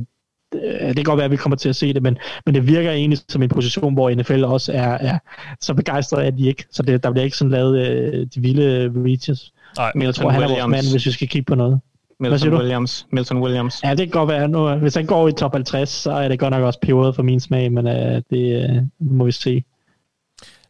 det 0.53 0.96
kan 0.96 1.05
godt 1.05 1.16
være, 1.16 1.24
at 1.24 1.30
vi 1.30 1.36
kommer 1.36 1.57
til 1.57 1.68
at 1.68 1.76
se 1.76 1.94
det, 1.94 2.03
men, 2.03 2.18
men 2.46 2.55
det 2.55 2.66
virker 2.66 2.90
egentlig 2.90 3.18
som 3.28 3.42
en 3.42 3.49
position, 3.49 3.94
hvor 3.94 4.11
NFL 4.11 4.44
også 4.44 4.72
er, 4.72 4.88
er 4.88 5.18
så 5.61 5.74
begejstret, 5.74 6.24
at 6.24 6.34
de 6.38 6.49
ikke, 6.49 6.64
så 6.70 6.82
det, 6.82 7.03
der 7.03 7.11
bliver 7.11 7.24
ikke 7.24 7.36
sådan 7.36 7.51
lavet 7.51 7.78
øh, 7.88 8.26
de 8.34 8.40
vilde 8.40 8.92
reaches. 9.07 9.53
Nej, 9.76 9.92
men 9.94 10.03
jeg 10.03 10.14
tror, 10.14 10.30
han 10.30 10.42
er 10.42 10.49
vores 10.49 10.66
mand, 10.68 10.90
hvis 10.92 11.07
vi 11.07 11.11
skal 11.11 11.28
kigge 11.28 11.44
på 11.44 11.55
noget. 11.55 11.80
Milton 12.20 12.55
Williams. 12.55 13.07
Milton 13.12 13.38
Williams. 13.38 13.80
Ja, 13.84 13.90
det 13.90 13.99
kan 13.99 14.09
godt 14.09 14.28
være. 14.28 14.49
Nu, 14.49 14.74
hvis 14.74 14.94
han 14.94 15.07
går 15.07 15.28
i 15.28 15.32
top 15.32 15.53
50, 15.53 15.88
så 15.88 16.11
er 16.11 16.28
det 16.28 16.38
godt 16.38 16.51
nok 16.51 16.62
også 16.62 16.80
peberet 16.80 17.14
for 17.14 17.22
min 17.22 17.40
smag, 17.40 17.72
men 17.72 17.86
uh, 17.86 18.22
det 18.30 18.70
uh, 19.01 19.16
må 19.16 19.24
vi 19.24 19.32
se. 19.32 19.64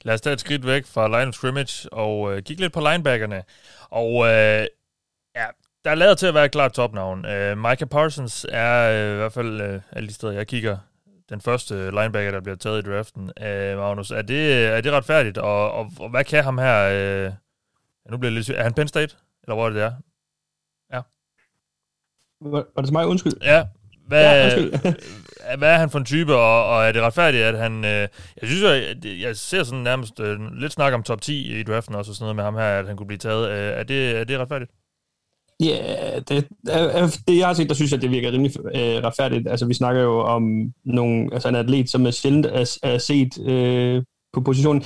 Lad 0.03 0.15
os 0.15 0.21
tage 0.21 0.35
et 0.35 0.41
skridt 0.41 0.67
væk 0.67 0.87
fra 0.87 1.09
line 1.09 1.29
of 1.29 1.35
scrimmage 1.35 1.93
og 1.93 2.21
uh, 2.21 2.39
kigge 2.39 2.63
lidt 2.63 2.73
på 2.73 2.81
linebackerne. 2.91 3.43
Og 3.91 4.27
ja, 4.27 4.65
der 5.89 5.93
er 5.93 5.99
lavet 5.99 6.19
til 6.19 6.27
at 6.27 6.35
være 6.35 6.45
et 6.45 6.53
klart 6.53 6.73
topnavn. 6.73 7.19
Uh, 7.19 7.59
Micah 7.59 7.89
Parsons 7.89 8.47
er 8.49 9.09
uh, 9.09 9.15
i 9.15 9.17
hvert 9.17 9.33
fald 9.33 9.75
uh, 9.75 9.81
alle 9.93 10.09
de 10.09 10.15
steder, 10.15 10.33
jeg 10.33 10.47
kigger, 10.47 10.79
den 11.29 11.41
første 11.41 11.91
linebacker, 11.91 12.31
der 12.31 12.41
bliver 12.41 12.57
taget 12.57 12.87
i 12.87 12.91
draften. 12.91 13.23
Uh, 13.23 13.79
Magnus, 13.79 14.11
er 14.11 14.23
det, 14.23 14.67
er 14.67 14.81
det 14.81 14.93
retfærdigt? 14.93 15.39
Og, 15.39 15.73
og, 15.73 15.91
og 16.01 16.09
hvad 16.11 16.25
kan 16.25 16.45
ham 16.45 16.59
her? 16.59 16.87
Uh, 16.89 17.33
ja, 18.05 18.11
nu 18.11 18.17
bliver 18.17 18.31
det 18.31 18.33
lidt 18.33 18.59
Er 18.59 18.63
han 18.63 18.75
Penn 18.75 18.89
State? 18.89 19.17
Eller 19.43 19.55
hvor 19.55 19.67
er 19.67 19.71
det, 19.71 19.77
der? 19.77 19.93
Ja. 20.93 21.01
Var, 22.41 22.65
var 22.75 22.83
det 22.83 22.85
til 22.85 22.93
mig? 22.93 23.07
Undskyld. 23.07 23.33
Ja. 23.43 23.67
Hvad, 24.07 24.51
ja, 24.51 24.95
hvad 25.59 25.73
er 25.75 25.79
han 25.79 25.91
for 25.91 25.99
en 25.99 26.05
type, 26.05 26.35
og, 26.35 26.67
og 26.67 26.85
er 26.85 26.93
det 26.93 27.03
retfærdigt, 27.03 27.45
at 27.45 27.59
han... 27.59 27.85
Øh, 27.85 28.09
jeg 28.41 28.49
synes, 28.49 28.63
jeg, 28.63 28.97
jeg 29.21 29.37
ser 29.37 29.63
sådan 29.63 29.85
nærmest 29.85 30.21
øh, 30.21 30.53
lidt 30.53 30.73
snak 30.73 30.93
om 30.93 31.03
top 31.03 31.21
10 31.21 31.61
i 31.61 31.63
draften 31.63 31.95
også, 31.95 32.11
og 32.11 32.15
sådan 32.15 32.25
noget 32.25 32.37
med 32.37 32.45
ham 32.45 32.55
her, 32.55 32.79
at 32.79 32.87
han 32.87 32.97
kunne 32.97 33.07
blive 33.07 33.19
taget. 33.19 33.51
Øh, 33.51 33.81
er, 33.81 33.83
det, 33.83 34.17
er 34.17 34.25
det 34.25 34.39
retfærdigt? 34.39 34.71
Ja, 35.61 35.67
yeah, 35.67 36.23
det, 36.29 36.49
det 37.29 37.39
jeg 37.39 37.47
har 37.47 37.55
set, 37.55 37.69
der 37.69 37.75
synes 37.75 37.93
jeg, 37.93 38.03
det 38.03 38.11
virker 38.11 38.33
rimelig 38.33 38.53
øh, 38.59 39.05
retfærdigt. 39.05 39.49
Altså, 39.49 39.67
vi 39.67 39.75
snakker 39.75 40.03
jo 40.03 40.21
om 40.21 40.73
nogle, 40.85 41.29
altså 41.33 41.49
en 41.49 41.55
atlet, 41.55 41.91
som 41.91 42.07
er 42.07 42.11
sjældent 42.11 42.47
er, 42.47 42.79
er 42.83 42.99
set 42.99 43.47
øh, 43.47 44.03
på 44.33 44.41
positionen. 44.41 44.83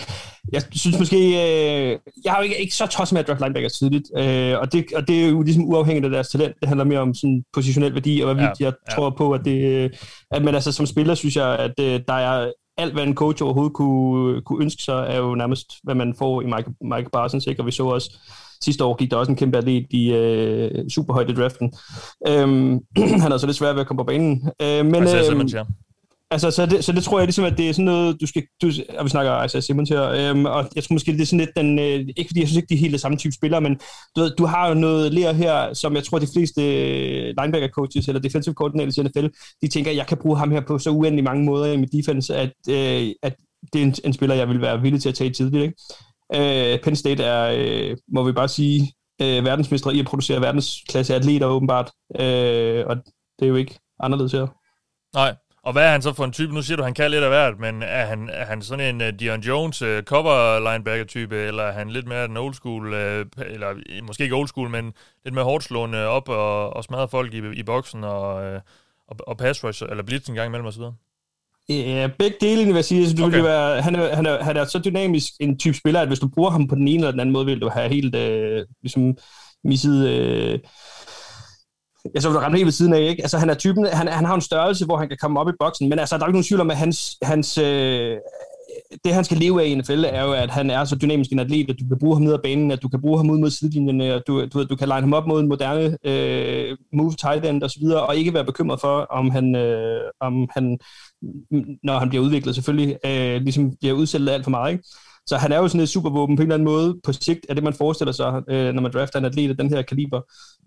Jeg 0.53 0.63
synes 0.73 0.99
måske, 0.99 1.17
øh, 1.17 1.99
jeg 2.25 2.33
har 2.33 2.39
jo 2.39 2.43
ikke, 2.43 2.61
ikke 2.61 2.75
så 2.75 2.87
tosset 2.87 3.13
med 3.15 3.21
at 3.21 3.29
draft 3.29 3.41
linebackers 3.41 3.73
tidligt, 3.73 4.11
øh, 4.19 4.59
og, 4.59 4.73
det, 4.73 4.85
og 4.97 5.09
det 5.09 5.25
er 5.25 5.29
jo 5.29 5.43
ligesom 5.43 5.65
uafhængigt 5.65 6.05
af 6.05 6.11
deres 6.11 6.29
talent. 6.29 6.55
Det 6.61 6.69
handler 6.69 6.85
mere 6.85 6.99
om 6.99 7.15
sådan 7.15 7.45
positionel 7.53 7.95
værdi, 7.95 8.21
og 8.21 8.35
hvad 8.35 8.45
ja, 8.45 8.51
jeg 8.61 8.73
ja. 8.91 8.95
tror 8.95 9.11
på, 9.11 9.33
at 9.33 9.41
det, 9.45 9.91
at 10.31 10.45
man 10.45 10.55
altså 10.55 10.73
som 10.73 10.87
spiller, 10.87 11.15
synes 11.15 11.37
jeg, 11.37 11.59
at 11.59 11.81
øh, 11.81 12.01
der 12.09 12.15
er 12.15 12.51
alt, 12.77 12.93
hvad 12.93 13.03
en 13.03 13.15
coach 13.15 13.43
overhovedet 13.43 13.73
kunne, 13.73 14.43
kunne 14.43 14.63
ønske 14.63 14.83
sig, 14.83 15.07
er 15.09 15.17
jo 15.17 15.35
nærmest, 15.35 15.67
hvad 15.83 15.95
man 15.95 16.15
får 16.19 16.43
i 16.43 16.45
Mike, 16.45 16.71
Mike 16.81 17.11
Parsons, 17.13 17.47
ikke? 17.47 17.63
og 17.63 17.67
vi 17.67 17.73
så 17.73 17.87
også 17.87 18.19
sidste 18.63 18.85
år 18.85 18.97
gik 18.97 19.11
der 19.11 19.17
også 19.17 19.33
en 19.33 19.37
kæmpe 19.37 19.59
atlet 19.59 19.87
i 19.91 20.13
øh, 20.13 20.91
superhøjt 20.91 21.31
i 21.31 21.35
draften. 21.35 21.73
Øhm, 22.29 22.81
han 23.23 23.33
er 23.33 23.37
så 23.37 23.47
lidt 23.47 23.57
svært 23.57 23.75
ved 23.75 23.81
at 23.81 23.87
komme 23.87 24.01
på 24.01 24.05
banen. 24.05 24.51
Øh, 24.63 24.87
men, 24.87 24.95
øh, 25.03 25.25
Altså, 26.33 26.51
så 26.51 26.67
det, 26.67 26.85
så 26.85 26.93
det 26.93 27.05
tror 27.05 27.19
jeg 27.19 27.27
ligesom, 27.27 27.45
at 27.45 27.59
det 27.59 27.69
er 27.69 27.73
sådan 27.73 27.85
noget, 27.85 28.21
du 28.21 28.27
skal, 28.27 28.43
du, 28.63 28.71
og 28.99 29.05
vi 29.05 29.11
snakker 29.11 29.45
Isaiah 29.45 29.63
Simmons 29.63 29.89
her, 29.91 30.03
øhm, 30.03 30.45
og 30.45 30.69
jeg 30.77 30.85
tror 30.85 30.95
måske, 30.95 31.13
det 31.13 31.21
er 31.21 31.27
sådan 31.27 31.39
lidt 31.39 31.57
den, 31.57 31.79
øh, 31.79 32.01
ikke 32.17 32.29
fordi 32.29 32.41
jeg 32.41 32.49
synes 32.49 32.57
ikke, 32.57 32.69
de 32.69 32.75
er 32.75 32.79
helt 32.79 33.01
samme 33.01 33.19
type 33.19 33.35
spillere, 33.35 33.61
men 33.61 33.79
du, 34.17 34.21
ved, 34.21 34.31
du 34.39 34.47
har 34.47 34.69
jo 34.69 34.75
noget 34.75 35.13
lærer 35.13 35.33
her, 35.33 35.75
som 35.75 35.95
jeg 35.95 36.05
tror, 36.05 36.19
de 36.19 36.27
fleste 36.35 36.61
linebacker 37.41 37.69
coaches 37.69 38.09
eller 38.09 38.21
defensive 38.21 38.55
coordinators 38.55 38.97
i 38.97 39.03
NFL, 39.03 39.27
de 39.63 39.69
tænker, 39.69 39.91
at 39.91 39.97
jeg 39.97 40.07
kan 40.07 40.19
bruge 40.19 40.39
ham 40.39 40.51
her 40.51 40.61
på 40.61 40.79
så 40.79 40.91
uendelig 40.91 41.25
mange 41.25 41.45
måder 41.45 41.73
i 41.73 41.77
mit 41.77 41.93
defense, 41.93 42.37
at, 42.37 42.53
øh, 42.69 43.09
at 43.23 43.35
det 43.73 43.83
er 43.83 43.87
en, 43.87 43.95
en 44.05 44.13
spiller, 44.13 44.37
jeg 44.37 44.49
vil 44.49 44.61
være 44.61 44.81
villig 44.81 45.03
til 45.03 45.09
at 45.09 45.15
tage 45.15 45.31
tidligt. 45.31 45.63
Ikke? 45.63 45.75
Øh, 46.35 46.81
Penn 46.83 46.97
State 46.97 47.25
er, 47.25 47.53
øh, 47.59 47.97
må 48.09 48.25
vi 48.25 48.33
bare 48.33 48.49
sige, 48.49 48.93
øh, 49.23 49.45
verdensmester 49.45 49.91
i 49.91 50.01
at 50.01 50.07
producere 50.07 50.41
verdensklasse 50.41 51.15
atleter 51.15 51.47
åbenbart, 51.47 51.91
øh, 52.21 52.87
og 52.87 52.97
det 53.39 53.45
er 53.45 53.49
jo 53.49 53.55
ikke 53.55 53.79
anderledes 54.01 54.33
her. 54.33 54.47
Nej, 55.15 55.35
og 55.65 55.73
hvad 55.73 55.85
er 55.87 55.91
han 55.91 56.03
så 56.03 56.13
for 56.13 56.25
en 56.25 56.33
type? 56.33 56.55
Nu 56.55 56.63
siger 56.63 56.77
du, 56.77 56.83
at 56.83 56.87
han 56.87 56.95
kan 56.95 57.11
lidt 57.11 57.25
af 57.25 57.31
hvert, 57.31 57.59
men 57.59 57.83
er 57.83 58.07
han, 58.07 58.29
er 58.33 58.45
han 58.45 58.63
sådan 58.63 58.95
en 58.95 59.01
øh, 59.01 59.09
uh, 59.09 59.19
Dion 59.21 59.41
Jones 59.41 59.83
uh, 59.83 60.01
cover 60.01 60.71
linebacker 60.71 61.05
type, 61.05 61.37
eller 61.37 61.63
er 61.63 61.73
han 61.73 61.91
lidt 61.91 62.09
mere 62.09 62.29
den 62.29 62.37
old 62.37 62.55
school, 62.55 62.87
uh, 62.87 63.47
eller 63.47 64.03
måske 64.03 64.23
ikke 64.23 64.37
old 64.37 64.49
school, 64.49 64.71
men 64.71 64.93
lidt 65.25 65.35
mere 65.35 65.45
hårdt 65.45 65.65
slående 65.65 66.07
op 66.07 66.29
og, 66.29 66.77
og 66.77 66.85
smadre 66.85 67.09
folk 67.09 67.35
i, 67.35 67.53
i 67.53 67.63
boksen 67.63 68.05
og, 68.05 68.55
uh, 68.55 68.61
og, 69.09 69.17
og 69.27 69.37
pass 69.37 69.65
rush, 69.65 69.83
eller 69.91 70.03
blitz 70.03 70.29
en 70.29 70.35
gang 70.35 70.47
imellem 70.47 70.67
osv.? 70.67 70.83
Ja, 71.69 72.09
begge 72.19 72.37
dele, 72.41 72.65
vil 72.65 72.75
jeg 72.75 72.85
sige. 72.85 73.01
Altså, 73.01 73.17
du 73.17 73.25
okay. 73.25 73.37
vil 73.37 73.45
være, 73.45 73.83
han, 73.83 73.95
er, 73.95 74.15
han, 74.17 74.27
er, 74.27 74.43
han 74.43 74.57
er 74.57 74.65
så 74.65 74.79
dynamisk 74.79 75.33
en 75.41 75.59
type 75.59 75.77
spiller, 75.77 76.01
at 76.01 76.09
hvis 76.09 76.19
du 76.19 76.29
bruger 76.29 76.51
ham 76.51 76.69
på 76.69 76.75
den 76.75 76.89
ene 76.89 76.99
eller 76.99 77.11
den 77.11 77.21
anden 77.21 77.33
måde, 77.33 77.47
vil 77.47 77.61
du 77.61 77.69
have 77.69 77.89
helt 77.89 78.15
øh, 78.15 78.67
ligesom 78.83 79.17
misset... 79.65 80.09
Øh, 80.09 80.59
jeg 82.15 82.23
så 82.23 82.31
vil 82.31 82.39
ramme 82.39 82.57
helt 82.57 82.67
ved 82.67 82.73
siden 82.73 82.93
af, 82.93 83.01
ikke? 83.01 83.23
Altså, 83.23 83.39
han 83.39 83.51
er 83.51 83.55
typen, 83.55 83.87
han, 83.87 84.09
han 84.09 84.25
har 84.25 84.35
en 84.35 84.41
størrelse, 84.41 84.85
hvor 84.85 84.97
han 84.97 85.09
kan 85.09 85.19
komme 85.21 85.41
op 85.41 85.49
i 85.49 85.53
boksen, 85.61 85.89
men 85.89 85.99
altså, 85.99 86.17
der 86.17 86.23
er 86.23 86.27
ikke 86.27 86.37
nogen 86.37 86.45
tvivl 86.45 86.61
om, 86.61 86.71
at 86.71 86.77
hans, 86.77 87.17
hans, 87.23 87.59
øh, 87.59 88.17
det, 89.05 89.15
han 89.15 89.25
skal 89.25 89.37
leve 89.37 89.63
af 89.63 89.67
i 89.67 89.75
NFL, 89.75 90.05
er 90.05 90.25
jo, 90.25 90.33
at 90.33 90.51
han 90.51 90.71
er 90.71 90.85
så 90.85 90.97
dynamisk 90.97 91.33
en 91.33 91.39
atlet, 91.39 91.71
at 91.71 91.77
du 91.81 91.89
kan 91.89 91.99
bruge 91.99 92.17
ham 92.17 92.23
ned 92.23 92.33
ad 92.33 92.39
banen, 92.43 92.71
at 92.71 92.83
du 92.83 92.89
kan 92.89 93.01
bruge 93.01 93.19
ham 93.19 93.31
ud 93.31 93.39
mod 93.39 93.51
sidelinjerne, 93.51 94.05
at 94.05 94.23
du, 94.27 94.47
du, 94.47 94.65
du 94.65 94.77
kan 94.77 94.89
line 94.89 95.01
ham 95.01 95.13
op 95.13 95.27
mod 95.27 95.41
en 95.41 95.49
moderne 95.49 95.97
øh, 96.05 96.77
move 96.93 97.13
tight 97.13 97.47
end 97.47 97.63
osv., 97.63 97.85
og, 97.85 98.07
og 98.07 98.17
ikke 98.17 98.35
være 98.35 98.45
bekymret 98.45 98.81
for, 98.81 99.07
om 99.11 99.31
han, 99.31 99.57
øh, 99.57 100.01
om 100.21 100.49
han 100.51 100.79
når 101.83 101.99
han 101.99 102.09
bliver 102.09 102.25
udviklet 102.25 102.55
selvfølgelig, 102.55 102.97
øh, 103.07 103.43
ligesom 103.43 103.77
bliver 103.81 103.95
udsættet 103.95 104.29
alt 104.31 104.45
for 104.45 104.51
meget, 104.51 104.73
ikke? 104.73 104.85
Så 105.27 105.37
han 105.37 105.53
er 105.53 105.57
jo 105.57 105.69
sådan 105.69 105.81
et 105.81 105.89
supervåben 105.89 106.37
på 106.37 106.43
en 106.43 106.47
eller 106.47 106.55
anden 106.55 106.69
måde 106.69 107.01
på 107.05 107.13
sigt, 107.13 107.47
er 107.49 107.55
det 107.55 107.65
man 107.65 107.75
forestiller 107.75 108.13
sig, 108.13 108.43
øh, 108.49 108.75
når 108.75 108.83
man 108.83 108.93
drafter 108.93 109.19
en 109.19 109.25
atlet 109.25 109.51
af 109.51 109.57
den 109.57 109.71
her 109.71 109.83
kaliber. 109.83 110.21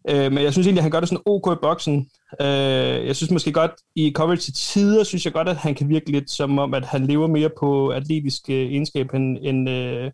Øh, 0.10 0.32
men 0.32 0.44
jeg 0.44 0.52
synes 0.52 0.68
egentlig, 0.68 0.80
at 0.80 0.84
han 0.84 0.92
gør 0.92 1.00
det 1.00 1.10
sådan 1.10 1.24
ok 1.26 1.48
i 1.54 1.62
boksen. 1.62 2.10
Øh, 2.42 3.08
jeg 3.08 3.16
synes 3.16 3.32
måske 3.32 3.52
godt, 3.52 3.72
i 3.96 4.12
coverage 4.16 4.42
til 4.42 4.54
tider, 4.54 5.04
synes 5.04 5.26
jeg 5.26 5.34
godt, 5.34 5.50
at 5.50 5.58
han 5.58 5.76
kan 5.76 5.90
virke 5.90 6.12
lidt 6.12 6.32
som 6.32 6.60
om, 6.60 6.74
at 6.74 6.86
han 6.86 7.06
lever 7.06 7.28
mere 7.28 7.50
på 7.60 7.90
atletisk 7.90 8.50
øh, 8.50 8.56
egenskab 8.56 9.14
end, 9.14 9.38
end, 9.42 9.70
øh, 9.70 10.12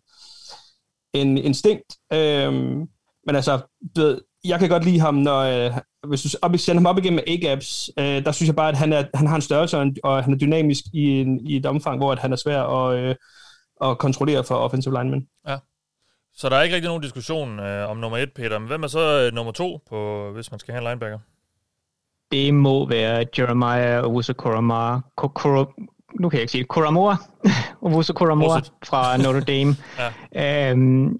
end 1.14 1.38
instinkt. 1.38 1.96
Øh, 2.12 2.52
men 3.26 3.36
altså, 3.36 3.60
du 3.96 4.00
ved, 4.00 4.20
jeg 4.44 4.58
kan 4.58 4.68
godt 4.68 4.84
lide 4.84 5.00
ham, 5.00 5.14
når, 5.14 5.38
øh, 5.38 5.72
hvis 6.08 6.22
du 6.22 6.28
op, 6.42 6.56
sender 6.56 6.80
ham 6.80 6.86
op 6.86 6.98
igennem 6.98 7.24
A-gaps, 7.26 7.90
øh, 7.98 8.24
der 8.24 8.32
synes 8.32 8.46
jeg 8.46 8.56
bare, 8.56 8.68
at 8.68 8.76
han, 8.76 8.92
er, 8.92 9.04
han 9.14 9.26
har 9.26 9.36
en 9.36 9.42
størrelse, 9.42 9.76
og, 9.76 9.82
en, 9.82 9.96
og 10.04 10.24
han 10.24 10.32
er 10.32 10.38
dynamisk 10.38 10.84
i, 10.94 11.20
en, 11.20 11.46
i 11.46 11.56
et 11.56 11.66
omfang, 11.66 11.98
hvor 11.98 12.12
at 12.12 12.18
han 12.18 12.32
er 12.32 12.36
svær 12.36 12.62
at, 12.62 12.98
øh, 12.98 13.14
at 13.82 13.98
kontrollere 13.98 14.44
for 14.44 14.54
offensive 14.54 14.94
linemen. 14.94 15.28
Ja. 15.48 15.58
Så 16.34 16.48
der 16.48 16.56
er 16.56 16.62
ikke 16.62 16.74
rigtig 16.74 16.88
nogen 16.88 17.02
diskussion 17.02 17.60
øh, 17.60 17.90
om 17.90 17.96
nummer 17.96 18.18
et, 18.18 18.32
Peter. 18.32 18.58
Men 18.58 18.68
hvem 18.68 18.82
er 18.82 18.86
så 18.86 19.26
øh, 19.26 19.34
nummer 19.34 19.52
to, 19.52 19.80
på, 19.88 20.30
hvis 20.34 20.50
man 20.50 20.60
skal 20.60 20.74
have 20.74 20.82
en 20.82 20.88
linebacker? 20.88 21.18
Det 22.30 22.54
må 22.54 22.88
være 22.88 23.26
Jeremiah 23.38 24.04
Owusu-Koramoa. 24.04 25.00
Nu 26.20 26.28
kan 26.28 26.36
jeg 26.36 26.42
ikke 26.42 26.50
sige 26.50 26.62
det. 26.62 26.68
Koramoa. 26.68 27.16
Owusu-Koramoa 27.86 28.60
fra 28.84 29.16
Notre 29.16 29.40
Dame. 29.40 29.76
ja. 30.34 30.70
øhm, 30.70 31.18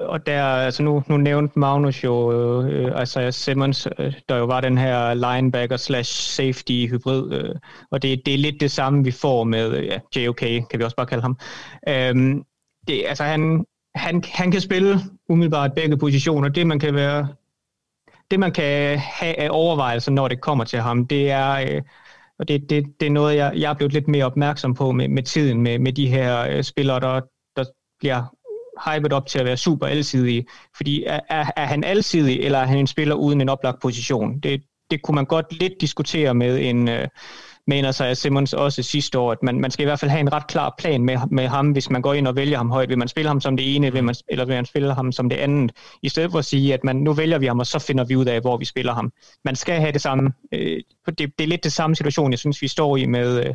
og 0.00 0.26
der, 0.26 0.44
altså 0.44 0.82
nu, 0.82 1.02
nu 1.08 1.16
nævnte 1.16 1.58
Magnus 1.58 2.04
jo 2.04 2.32
øh, 2.32 3.02
Isaiah 3.02 3.32
Simmons, 3.32 3.88
øh, 3.98 4.12
der 4.28 4.36
jo 4.36 4.44
var 4.44 4.60
den 4.60 4.78
her 4.78 5.14
linebacker 5.14 5.76
slash 5.76 6.12
safety 6.12 6.86
hybrid, 6.86 7.32
øh, 7.32 7.54
og 7.90 8.02
det, 8.02 8.22
det 8.26 8.34
er 8.34 8.38
lidt 8.38 8.60
det 8.60 8.70
samme, 8.70 9.04
vi 9.04 9.10
får 9.10 9.44
med 9.44 9.82
ja, 9.82 10.20
JOK, 10.20 10.36
kan 10.36 10.78
vi 10.78 10.84
også 10.84 10.96
bare 10.96 11.06
kalde 11.06 11.22
ham. 11.22 11.38
Øhm, 11.88 12.42
det, 12.88 13.04
altså 13.08 13.24
han, 13.24 13.64
han, 13.94 14.22
han 14.32 14.50
kan 14.50 14.60
spille 14.60 14.98
umiddelbart 15.28 15.72
begge 15.74 15.96
positioner. 15.96 16.48
Det 16.48 16.66
man 16.66 16.78
kan 16.78 16.94
være 16.94 17.28
det 18.30 18.40
man 18.40 18.52
kan 18.52 18.98
have 18.98 19.38
af 19.38 19.48
overvejelser, 19.50 20.12
når 20.12 20.28
det 20.28 20.40
kommer 20.40 20.64
til 20.64 20.78
ham, 20.78 21.06
det 21.06 21.30
er, 21.30 21.50
øh, 21.52 21.82
og 22.40 22.48
det, 22.48 22.70
det, 22.70 22.86
det 23.00 23.06
er 23.06 23.10
noget, 23.10 23.36
jeg, 23.36 23.52
jeg 23.56 23.70
er 23.70 23.74
blevet 23.74 23.92
lidt 23.92 24.08
mere 24.08 24.24
opmærksom 24.24 24.74
på 24.74 24.92
med, 24.92 25.08
med 25.08 25.22
tiden, 25.22 25.60
med, 25.60 25.78
med 25.78 25.92
de 25.92 26.08
her 26.08 26.40
øh, 26.40 26.62
spillere, 26.62 27.00
der, 27.00 27.20
der 27.56 27.64
bliver 27.98 28.22
hypet 28.86 29.12
op 29.12 29.26
til 29.26 29.38
at 29.38 29.44
være 29.44 29.56
super 29.56 29.86
alsidige. 29.86 30.46
Fordi 30.76 31.04
er, 31.04 31.20
er, 31.28 31.44
er 31.56 31.64
han 31.64 31.84
alsidig, 31.84 32.40
eller 32.40 32.58
er 32.58 32.66
han 32.66 32.78
en 32.78 32.86
spiller 32.86 33.14
uden 33.14 33.40
en 33.40 33.48
oplagt 33.48 33.82
position? 33.82 34.40
Det, 34.40 34.62
det 34.90 35.02
kunne 35.02 35.14
man 35.14 35.24
godt 35.24 35.52
lidt 35.60 35.72
diskutere 35.80 36.34
med 36.34 36.58
en, 36.58 36.88
øh, 36.88 37.08
mener 37.70 37.92
sig 37.92 38.16
Simmons 38.16 38.52
også 38.52 38.82
sidste 38.82 39.18
år, 39.18 39.32
at 39.32 39.42
man, 39.42 39.60
man 39.60 39.70
skal 39.70 39.82
i 39.82 39.86
hvert 39.86 40.00
fald 40.00 40.10
have 40.10 40.20
en 40.20 40.32
ret 40.32 40.46
klar 40.46 40.74
plan 40.78 41.04
med, 41.04 41.18
med 41.30 41.48
ham, 41.48 41.70
hvis 41.70 41.90
man 41.90 42.02
går 42.02 42.14
ind 42.14 42.28
og 42.28 42.36
vælger 42.36 42.56
ham 42.56 42.70
højt. 42.70 42.88
Vil 42.88 42.98
man 42.98 43.08
spille 43.08 43.28
ham 43.28 43.40
som 43.40 43.56
det 43.56 43.76
ene, 43.76 43.92
vil 43.92 44.04
man, 44.04 44.14
eller 44.28 44.44
vil 44.44 44.54
man 44.54 44.66
spille 44.66 44.94
ham 44.94 45.12
som 45.12 45.28
det 45.28 45.36
andet? 45.36 45.72
I 46.02 46.08
stedet 46.08 46.30
for 46.30 46.38
at 46.38 46.44
sige, 46.44 46.74
at 46.74 46.84
man, 46.84 46.96
nu 46.96 47.12
vælger 47.12 47.38
vi 47.38 47.46
ham, 47.46 47.58
og 47.58 47.66
så 47.66 47.78
finder 47.78 48.04
vi 48.04 48.16
ud 48.16 48.26
af, 48.26 48.40
hvor 48.40 48.56
vi 48.56 48.64
spiller 48.64 48.94
ham. 48.94 49.12
Man 49.44 49.56
skal 49.56 49.80
have 49.80 49.92
det 49.92 50.00
samme. 50.00 50.32
Øh, 50.52 50.80
det, 51.06 51.18
det 51.18 51.44
er 51.44 51.46
lidt 51.46 51.64
det 51.64 51.72
samme 51.72 51.96
situation, 51.96 52.30
jeg 52.30 52.38
synes, 52.38 52.62
vi 52.62 52.68
står 52.68 52.96
i 52.96 53.06
med 53.06 53.46
øh, 53.46 53.54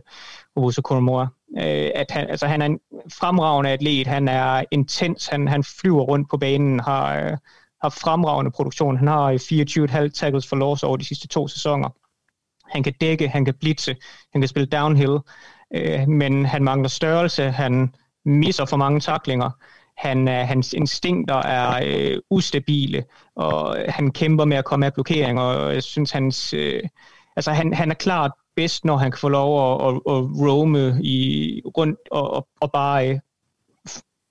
Owusu 0.55 0.81
Koromora. 0.81 1.27
Øh, 1.57 1.89
at 1.95 2.11
han, 2.11 2.29
altså, 2.29 2.47
han, 2.47 2.61
er 2.61 2.65
en, 2.65 2.79
fremragende 3.19 3.69
atlet, 3.69 4.07
han 4.07 4.27
er 4.27 4.63
intens, 4.71 5.27
han, 5.27 5.47
han 5.47 5.63
flyver 5.63 6.01
rundt 6.01 6.29
på 6.29 6.37
banen, 6.37 6.79
har, 6.79 7.15
øh, 7.15 7.37
har 7.83 7.89
fremragende 7.89 8.51
produktion. 8.51 8.97
Han 8.97 9.07
har 9.07 9.23
øh, 9.23 9.35
24,5 9.35 10.07
tackles 10.07 10.47
for 10.47 10.55
loss 10.55 10.83
over 10.83 10.97
de 10.97 11.05
sidste 11.05 11.27
to 11.27 11.47
sæsoner. 11.47 11.89
Han 12.69 12.83
kan 12.83 12.93
dække, 13.01 13.27
han 13.27 13.45
kan 13.45 13.53
blitse, 13.59 13.95
han 14.31 14.41
kan 14.41 14.47
spille 14.47 14.65
downhill, 14.65 15.19
øh, 15.75 16.07
men 16.07 16.45
han 16.45 16.63
mangler 16.63 16.89
størrelse, 16.89 17.51
han 17.51 17.95
misser 18.25 18.65
for 18.65 18.77
mange 18.77 18.99
taklinger. 18.99 19.49
Han, 19.97 20.27
øh, 20.27 20.47
hans 20.47 20.73
instinkter 20.73 21.35
er 21.35 21.81
øh, 21.85 22.17
ustabile, 22.29 23.03
og 23.35 23.77
han 23.89 24.11
kæmper 24.11 24.45
med 24.45 24.57
at 24.57 24.65
komme 24.65 24.85
af 24.85 24.93
blokering, 24.93 25.39
og 25.39 25.73
jeg 25.73 25.83
synes, 25.83 26.11
hans, 26.11 26.53
øh, 26.53 26.83
altså 27.35 27.51
han, 27.51 27.73
han 27.73 27.91
er 27.91 27.95
klart 27.95 28.31
bedst, 28.55 28.85
når 28.85 28.97
han 28.97 29.11
kan 29.11 29.19
få 29.19 29.29
lov 29.29 29.79
at, 29.79 29.87
at, 29.87 29.93
at 29.95 30.23
roame 30.47 30.99
i, 31.03 31.61
rundt 31.77 31.99
og, 32.11 32.31
og, 32.33 32.47
og 32.61 32.71
bare 32.71 33.09
øh, 33.09 33.19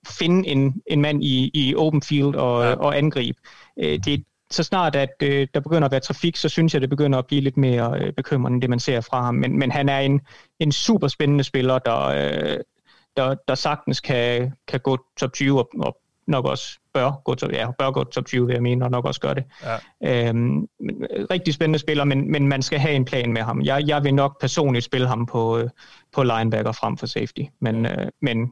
finde 0.07 0.47
en, 0.47 0.81
en 0.87 1.01
mand 1.01 1.23
i, 1.23 1.51
i 1.53 1.75
open 1.75 2.01
field 2.01 2.35
og, 2.35 2.63
ja. 2.63 2.73
og 2.73 2.97
angribe. 2.97 3.37
Øh, 3.79 3.99
det, 4.05 4.23
så 4.55 4.63
snart 4.63 4.95
at 4.95 5.13
øh, 5.23 5.47
der 5.53 5.59
begynder 5.59 5.85
at 5.85 5.91
være 5.91 5.99
trafik, 5.99 6.35
så 6.35 6.49
synes 6.49 6.73
jeg, 6.73 6.81
det 6.81 6.89
begynder 6.89 7.19
at 7.19 7.27
blive 7.27 7.41
lidt 7.41 7.57
mere 7.57 7.99
øh, 7.99 8.13
bekymrende, 8.13 8.55
end 8.55 8.61
det 8.61 8.69
man 8.69 8.79
ser 8.79 9.01
fra 9.01 9.21
ham. 9.21 9.35
Men, 9.35 9.59
men 9.59 9.71
han 9.71 9.89
er 9.89 9.99
en, 9.99 10.21
en 10.59 10.71
super 10.71 11.07
spændende 11.07 11.43
spiller, 11.43 11.79
der, 11.79 12.01
øh, 12.05 12.57
der, 13.17 13.35
der 13.47 13.55
sagtens 13.55 13.99
kan, 13.99 14.53
kan 14.67 14.79
gå 14.79 14.97
top 15.17 15.33
20 15.33 15.59
og, 15.59 15.69
og 15.79 15.97
nok 16.27 16.45
også 16.45 16.79
bør 16.93 17.21
gå, 17.25 17.35
top, 17.35 17.51
ja, 17.51 17.71
bør 17.71 17.91
gå 17.91 18.03
top 18.03 18.25
20, 18.25 18.45
vil 18.45 18.53
jeg 18.53 18.63
mene, 18.63 18.85
og 18.85 18.91
nok 18.91 19.05
også 19.05 19.21
gør 19.21 19.33
det. 19.33 19.43
Ja. 20.03 20.27
Øhm, 20.29 20.67
rigtig 21.31 21.53
spændende 21.53 21.79
spiller, 21.79 22.03
men, 22.03 22.31
men 22.31 22.47
man 22.47 22.61
skal 22.61 22.79
have 22.79 22.93
en 22.93 23.05
plan 23.05 23.33
med 23.33 23.41
ham. 23.41 23.61
Jeg, 23.61 23.83
jeg 23.87 24.03
vil 24.03 24.13
nok 24.13 24.41
personligt 24.41 24.85
spille 24.85 25.07
ham 25.07 25.25
på, 25.25 25.57
øh, 25.57 25.69
på 26.13 26.23
linebacker 26.23 26.71
frem 26.71 26.97
for 26.97 27.05
safety, 27.05 27.41
men, 27.61 27.85
øh, 27.85 28.07
men 28.21 28.51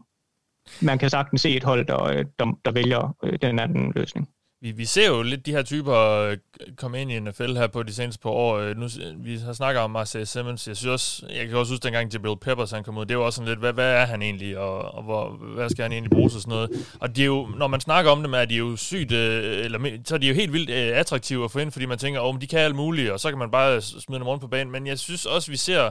man 0.82 0.98
kan 0.98 1.10
sagtens 1.10 1.42
se 1.42 1.56
et 1.56 1.64
hold, 1.64 1.86
der, 1.86 2.04
øh, 2.04 2.26
der, 2.40 2.60
der 2.66 2.72
vælger 2.72 3.16
øh, 3.24 3.40
den 3.42 3.60
anden 3.60 3.92
løsning 3.96 4.30
vi, 4.64 4.72
vi 4.72 4.86
ser 4.86 5.08
jo 5.08 5.22
lidt 5.22 5.46
de 5.46 5.52
her 5.52 5.64
typer 5.64 5.96
øh, 5.96 6.38
komme 6.78 7.02
ind 7.02 7.12
i 7.12 7.20
NFL 7.20 7.56
her 7.56 7.68
på 7.68 7.84
de 7.84 7.94
seneste 7.94 8.22
par 8.22 8.30
år. 8.30 8.58
Øh, 8.58 8.78
nu, 8.78 8.88
vi 9.18 9.38
har 9.38 9.54
snakket 9.54 9.82
om 9.82 9.92
Marcel 9.92 10.28
Simmons. 10.28 10.68
Jeg, 10.68 10.78
synes 10.78 10.92
også, 10.92 11.26
jeg 11.30 11.48
kan 11.48 11.58
også 11.58 11.74
huske, 11.74 11.84
dengang 11.84 12.14
Jabril 12.14 12.38
Peppers 12.38 12.72
han 12.72 12.84
kom 12.84 12.98
ud, 12.98 13.06
det 13.06 13.18
var 13.18 13.24
også 13.24 13.38
sådan 13.38 13.48
lidt, 13.48 13.60
hvad, 13.60 13.74
hvad 13.74 13.92
er 13.94 14.06
han 14.06 14.22
egentlig, 14.22 14.58
og, 14.58 14.96
og 14.96 15.04
hvor, 15.04 15.30
hvad 15.30 15.70
skal 15.70 15.84
han 15.84 15.92
egentlig 15.92 16.12
bruge 16.12 16.26
og 16.26 16.32
sådan 16.32 16.50
noget. 16.50 16.70
Og 17.00 17.16
det 17.16 17.22
er 17.22 17.26
jo, 17.26 17.48
når 17.58 17.68
man 17.68 17.80
snakker 17.80 18.12
om 18.12 18.24
dem, 18.24 18.34
er 18.34 18.46
de 18.46 18.56
jo 18.56 18.76
sygt, 18.76 19.12
øh, 19.12 19.66
eller, 19.66 19.98
så 20.06 20.16
er 20.16 20.20
de 20.20 20.28
jo 20.28 20.34
helt 20.34 20.54
vildt 20.54 20.70
attraktive 20.70 21.44
at 21.44 21.52
få 21.52 21.60
ind, 21.60 21.72
fordi 21.72 21.86
man 21.86 21.98
tænker, 21.98 22.22
åh, 22.22 22.36
oh, 22.36 22.42
de 22.42 22.48
kan 22.48 22.60
alt 22.60 22.76
muligt, 22.76 23.12
og 23.12 23.20
så 23.20 23.30
kan 23.30 23.40
man 23.40 23.52
bare 23.52 23.82
smide 23.82 24.20
dem 24.20 24.28
rundt 24.28 24.42
på 24.42 24.48
banen. 24.48 24.72
Men 24.72 24.88
jeg 24.88 25.00
synes 25.00 25.26
også, 25.26 25.52
vi 25.52 25.58
ser 25.58 25.90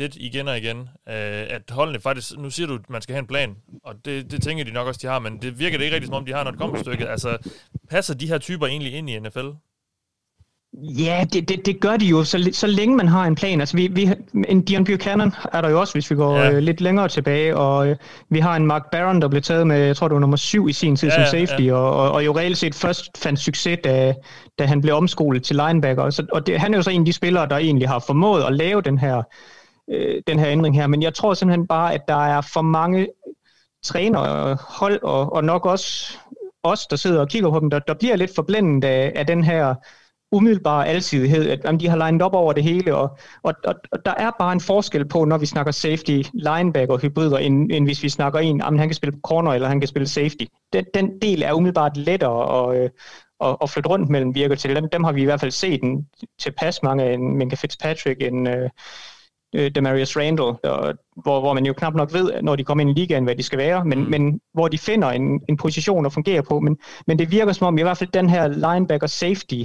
lidt 0.00 0.16
igen 0.16 0.48
og 0.48 0.58
igen, 0.58 0.78
øh, 0.78 1.46
at 1.56 1.62
holdene 1.70 2.00
faktisk, 2.00 2.38
nu 2.38 2.50
siger 2.50 2.66
du, 2.66 2.74
at 2.74 2.90
man 2.90 3.02
skal 3.02 3.12
have 3.12 3.20
en 3.20 3.26
plan, 3.26 3.56
og 3.84 3.94
det, 4.04 4.30
det 4.30 4.42
tænker 4.42 4.64
de 4.64 4.72
nok 4.72 4.86
også, 4.86 5.00
de 5.02 5.06
har, 5.06 5.18
men 5.18 5.42
det 5.42 5.58
virker 5.58 5.78
det 5.78 5.84
ikke 5.84 5.94
rigtig 5.94 6.06
som 6.06 6.14
om, 6.14 6.24
de 6.24 6.32
har, 6.32 6.44
når 6.44 6.50
det 6.50 6.60
kommer 6.60 6.76
til 6.76 6.84
stykket. 6.84 7.06
Altså, 7.08 7.38
passer 7.90 8.14
de 8.14 8.28
her 8.28 8.38
typer 8.38 8.66
egentlig 8.66 8.94
ind 8.94 9.10
i 9.10 9.18
NFL? 9.18 9.48
Ja, 10.82 11.24
det, 11.32 11.48
det, 11.48 11.66
det 11.66 11.80
gør 11.80 11.96
de 11.96 12.06
jo, 12.06 12.24
så, 12.24 12.50
så 12.52 12.66
længe 12.66 12.96
man 12.96 13.08
har 13.08 13.24
en 13.24 13.34
plan. 13.34 13.60
Altså, 13.60 13.76
vi, 13.76 13.86
vi, 13.86 14.08
en 14.48 14.62
Dion 14.62 14.84
Buchanan 14.84 15.32
er 15.52 15.60
der 15.60 15.68
jo 15.68 15.80
også, 15.80 15.92
hvis 15.92 16.10
vi 16.10 16.16
går 16.16 16.36
ja. 16.38 16.52
øh, 16.52 16.58
lidt 16.58 16.80
længere 16.80 17.08
tilbage, 17.08 17.56
og 17.56 17.88
øh, 17.88 17.96
vi 18.28 18.38
har 18.38 18.56
en 18.56 18.66
Mark 18.66 18.90
Barron, 18.92 19.22
der 19.22 19.28
blev 19.28 19.42
taget 19.42 19.66
med, 19.66 19.78
jeg 19.78 19.96
tror 19.96 20.08
det 20.08 20.14
var 20.14 20.20
nummer 20.20 20.36
syv 20.36 20.68
i 20.68 20.72
sin 20.72 20.96
tid 20.96 21.08
ja, 21.08 21.14
som 21.14 21.38
safety, 21.38 21.66
ja. 21.66 21.74
og, 21.74 21.96
og, 21.96 22.12
og 22.12 22.24
jo 22.24 22.36
reelt 22.36 22.58
set 22.58 22.74
først 22.74 23.18
fandt 23.18 23.40
succes, 23.40 23.78
da, 23.84 24.14
da 24.58 24.64
han 24.66 24.80
blev 24.80 24.94
omskolet 24.94 25.42
til 25.42 25.56
linebacker. 25.56 26.10
Så, 26.10 26.26
og 26.32 26.46
det, 26.46 26.60
han 26.60 26.74
er 26.74 26.78
jo 26.78 26.82
så 26.82 26.90
en 26.90 27.00
af 27.00 27.06
de 27.06 27.12
spillere, 27.12 27.48
der 27.48 27.56
egentlig 27.56 27.88
har 27.88 27.98
formået 28.06 28.42
at 28.42 28.52
lave 28.52 28.82
den 28.82 28.98
her 28.98 29.22
øh, 29.90 30.22
den 30.26 30.38
her 30.38 30.48
ændring 30.48 30.74
her. 30.74 30.86
Men 30.86 31.02
jeg 31.02 31.14
tror 31.14 31.34
simpelthen 31.34 31.66
bare, 31.66 31.94
at 31.94 32.02
der 32.08 32.26
er 32.26 32.40
for 32.40 32.62
mange 32.62 33.08
trænere, 33.84 34.58
hold 34.68 35.02
og, 35.02 35.32
og 35.32 35.44
nok 35.44 35.66
også 35.66 36.18
os, 36.62 36.86
der 36.86 36.96
sidder 36.96 37.20
og 37.20 37.28
kigger 37.28 37.50
på 37.50 37.60
dem, 37.60 37.70
der, 37.70 37.78
der 37.78 37.94
bliver 37.94 38.16
lidt 38.16 38.34
forblændet 38.34 38.84
af, 38.88 39.12
af 39.16 39.26
den 39.26 39.44
her 39.44 39.74
umiddelbare 40.32 40.86
alsidighed, 40.88 41.50
at 41.50 41.60
jamen, 41.64 41.80
de 41.80 41.88
har 41.88 42.06
lined 42.06 42.22
op 42.22 42.34
over 42.34 42.52
det 42.52 42.62
hele, 42.62 42.96
og, 42.96 43.18
og, 43.42 43.54
og, 43.64 43.74
og 43.92 44.04
der 44.04 44.14
er 44.16 44.30
bare 44.38 44.52
en 44.52 44.60
forskel 44.60 45.08
på, 45.08 45.24
når 45.24 45.38
vi 45.38 45.46
snakker 45.46 45.72
safety, 45.72 46.22
linebacker, 46.32 46.98
hybrider, 46.98 47.38
end, 47.38 47.72
end 47.72 47.86
hvis 47.86 48.02
vi 48.02 48.08
snakker 48.08 48.38
en, 48.38 48.60
jamen, 48.64 48.78
han 48.78 48.88
kan 48.88 48.94
spille 48.94 49.18
corner, 49.24 49.52
eller 49.52 49.68
han 49.68 49.80
kan 49.80 49.88
spille 49.88 50.08
safety. 50.08 50.44
Den, 50.72 50.84
den 50.94 51.20
del 51.22 51.42
er 51.42 51.52
umiddelbart 51.52 51.96
lettere 51.96 52.70
at, 52.70 52.82
øh, 52.82 52.90
at, 53.40 53.56
at 53.62 53.70
flytte 53.70 53.88
rundt 53.90 54.08
mellem 54.08 54.34
virker 54.34 54.54
til. 54.54 54.76
Dem, 54.76 54.88
dem 54.92 55.04
har 55.04 55.12
vi 55.12 55.22
i 55.22 55.24
hvert 55.24 55.40
fald 55.40 55.50
set 55.50 55.82
en, 55.82 56.06
tilpas 56.38 56.82
mange, 56.82 57.12
en 57.12 57.36
Minka 57.36 57.56
Fitzpatrick, 57.56 58.22
en, 58.22 58.46
øh, 58.46 58.70
øh, 59.54 59.70
Demarius 59.74 60.16
Randall, 60.16 60.54
der, 60.64 60.92
hvor, 61.22 61.40
hvor 61.40 61.52
man 61.52 61.66
jo 61.66 61.72
knap 61.72 61.94
nok 61.94 62.12
ved, 62.12 62.42
når 62.42 62.56
de 62.56 62.64
kommer 62.64 62.82
ind 62.82 62.98
i 62.98 63.00
ligaen, 63.00 63.24
hvad 63.24 63.36
de 63.36 63.42
skal 63.42 63.58
være, 63.58 63.84
men, 63.84 63.98
mm. 63.98 64.10
men 64.10 64.40
hvor 64.54 64.68
de 64.68 64.78
finder 64.78 65.10
en, 65.10 65.40
en 65.48 65.56
position 65.56 66.06
at 66.06 66.12
fungere 66.12 66.42
på. 66.42 66.60
Men, 66.60 66.78
men 67.06 67.18
det 67.18 67.30
virker 67.30 67.52
som 67.52 67.66
om, 67.66 67.78
i 67.78 67.82
hvert 67.82 67.98
fald 67.98 68.10
den 68.10 68.30
her 68.30 68.48
linebacker 68.48 69.06
safety 69.06 69.62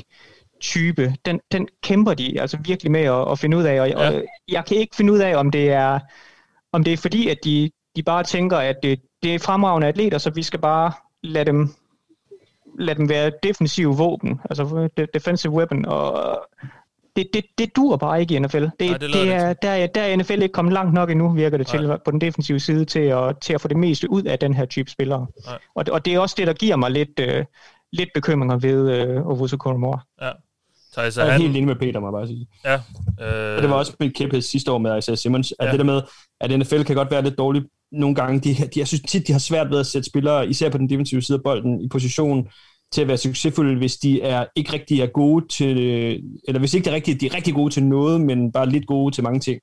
type, 0.62 1.16
den, 1.26 1.40
den 1.52 1.68
kæmper 1.84 2.14
de 2.14 2.42
altså 2.42 2.58
virkelig 2.66 2.92
med 2.92 3.02
at, 3.02 3.32
at 3.32 3.40
finde 3.40 3.58
ud 3.58 3.64
af, 3.64 3.82
og, 3.82 3.88
ja. 3.90 4.10
og 4.10 4.24
jeg 4.48 4.66
kan 4.66 4.78
ikke 4.78 4.96
finde 4.96 5.14
ud 5.14 5.20
af, 5.20 5.36
om 5.36 5.52
det 5.52 5.72
er, 5.72 6.00
om 6.72 6.84
det 6.84 6.94
er 6.94 6.98
fordi, 6.98 7.30
at 7.30 7.38
de, 7.44 7.72
de 7.96 8.04
bare 8.04 8.24
tænker, 8.24 8.58
at 8.58 8.76
det, 8.84 9.02
det 9.24 9.36
er 9.36 9.40
fremragende 9.40 9.88
atleter, 9.88 10.18
så 10.18 10.30
vi 10.30 10.44
skal 10.44 10.60
bare 10.60 10.92
lade 11.24 11.46
dem 11.46 11.70
lade 12.80 12.98
dem 12.98 13.10
være 13.10 13.32
defensive 13.44 13.98
våben, 13.98 14.42
altså 14.50 14.90
defensive 15.14 15.54
weapon, 15.54 15.86
og, 15.86 16.40
det, 17.16 17.28
det, 17.34 17.46
det 17.58 17.76
dur 17.76 17.98
bare 17.98 18.22
ikke 18.22 18.36
i 18.36 18.40
NFL. 18.40 18.58
Det, 18.64 18.72
Nej, 18.80 18.98
det, 18.98 19.14
det 19.14 19.34
er, 19.34 19.54
der, 19.54 19.88
der 19.88 20.02
er 20.02 20.16
NFL 20.16 20.42
ikke 20.42 20.54
kommet 20.54 20.74
langt 20.74 20.94
nok 20.94 21.10
endnu, 21.12 21.34
virker 21.34 21.58
det 21.58 21.74
Nej. 21.74 21.82
til, 21.82 21.98
på 22.06 22.12
den 22.12 22.22
defensive 22.22 22.60
side, 22.60 22.86
til 22.86 23.00
at, 23.00 23.38
til 23.42 23.54
at 23.54 23.62
få 23.62 23.68
det 23.68 23.78
meste 23.78 24.12
ud 24.12 24.24
af 24.24 24.40
den 24.40 24.54
her 24.54 24.66
type 24.66 24.92
spillere. 24.92 25.28
Og, 25.76 25.86
og 25.92 26.06
det 26.06 26.14
er 26.14 26.20
også 26.20 26.36
det, 26.38 26.48
der 26.48 26.54
giver 26.54 26.76
mig 26.76 26.92
lidt, 26.92 27.20
øh, 27.20 27.46
lidt 27.94 28.10
bekymringer 28.14 28.58
ved 28.58 28.92
øh, 28.92 29.28
Ovusu 29.28 29.58
Koromor. 29.58 30.04
Ja. 30.22 30.32
Så 30.92 31.02
jeg 31.02 31.28
er 31.28 31.32
han... 31.32 31.42
helt 31.42 31.56
enig 31.56 31.68
med 31.68 31.76
Peter, 31.76 32.00
må 32.00 32.08
jeg 32.08 32.12
bare 32.12 32.28
sige. 32.28 32.48
Ja. 32.66 32.74
Øh... 32.74 33.56
Og 33.56 33.62
det 33.62 33.70
var 33.70 33.76
også 33.76 33.96
mit 34.00 34.16
kæmpe 34.16 34.42
sidste 34.42 34.72
år 34.72 34.78
med 34.78 34.98
Isaiah 34.98 35.18
Simmons, 35.18 35.54
at 35.60 35.66
ja. 35.66 35.72
det 35.72 35.80
der 35.80 35.86
med, 35.86 36.02
at 36.42 36.60
NFL 36.60 36.84
kan 36.84 36.96
godt 36.96 37.12
være 37.12 37.22
lidt 37.22 37.38
dårligt 37.38 37.66
nogle 37.92 38.16
gange. 38.16 38.40
De, 38.40 38.54
de, 38.54 38.80
jeg 38.80 38.88
synes 38.88 39.02
tit, 39.02 39.28
de 39.28 39.32
har 39.32 39.40
svært 39.40 39.70
ved 39.70 39.80
at 39.80 39.86
sætte 39.86 40.10
spillere, 40.10 40.50
især 40.50 40.70
på 40.70 40.78
den 40.78 40.90
defensive 40.90 41.22
side 41.22 41.38
af 41.38 41.44
bolden, 41.44 41.82
i 41.82 41.88
position, 41.88 42.48
til 42.96 43.02
at 43.02 43.08
være 43.08 43.18
succesfulde, 43.18 43.78
hvis 43.78 43.98
de 43.98 44.22
er 44.22 44.46
ikke 44.56 44.74
rigtig 44.74 45.02
er 45.02 45.08
gode 45.08 45.48
til, 45.48 45.78
øh, 45.78 46.20
eller 46.48 46.60
hvis 46.60 46.74
ikke 46.74 46.86
det 46.86 46.92
er 46.92 46.96
rigtigt, 46.96 47.22
de 47.22 47.26
er 47.26 47.36
rigtig 47.36 47.54
gode 47.54 47.74
til 47.74 47.84
noget, 47.84 48.22
men 48.22 48.52
bare 48.52 48.70
lidt 48.70 48.88
gode 48.88 49.16
til 49.16 49.24
mange 49.24 49.40
ting. 49.40 49.60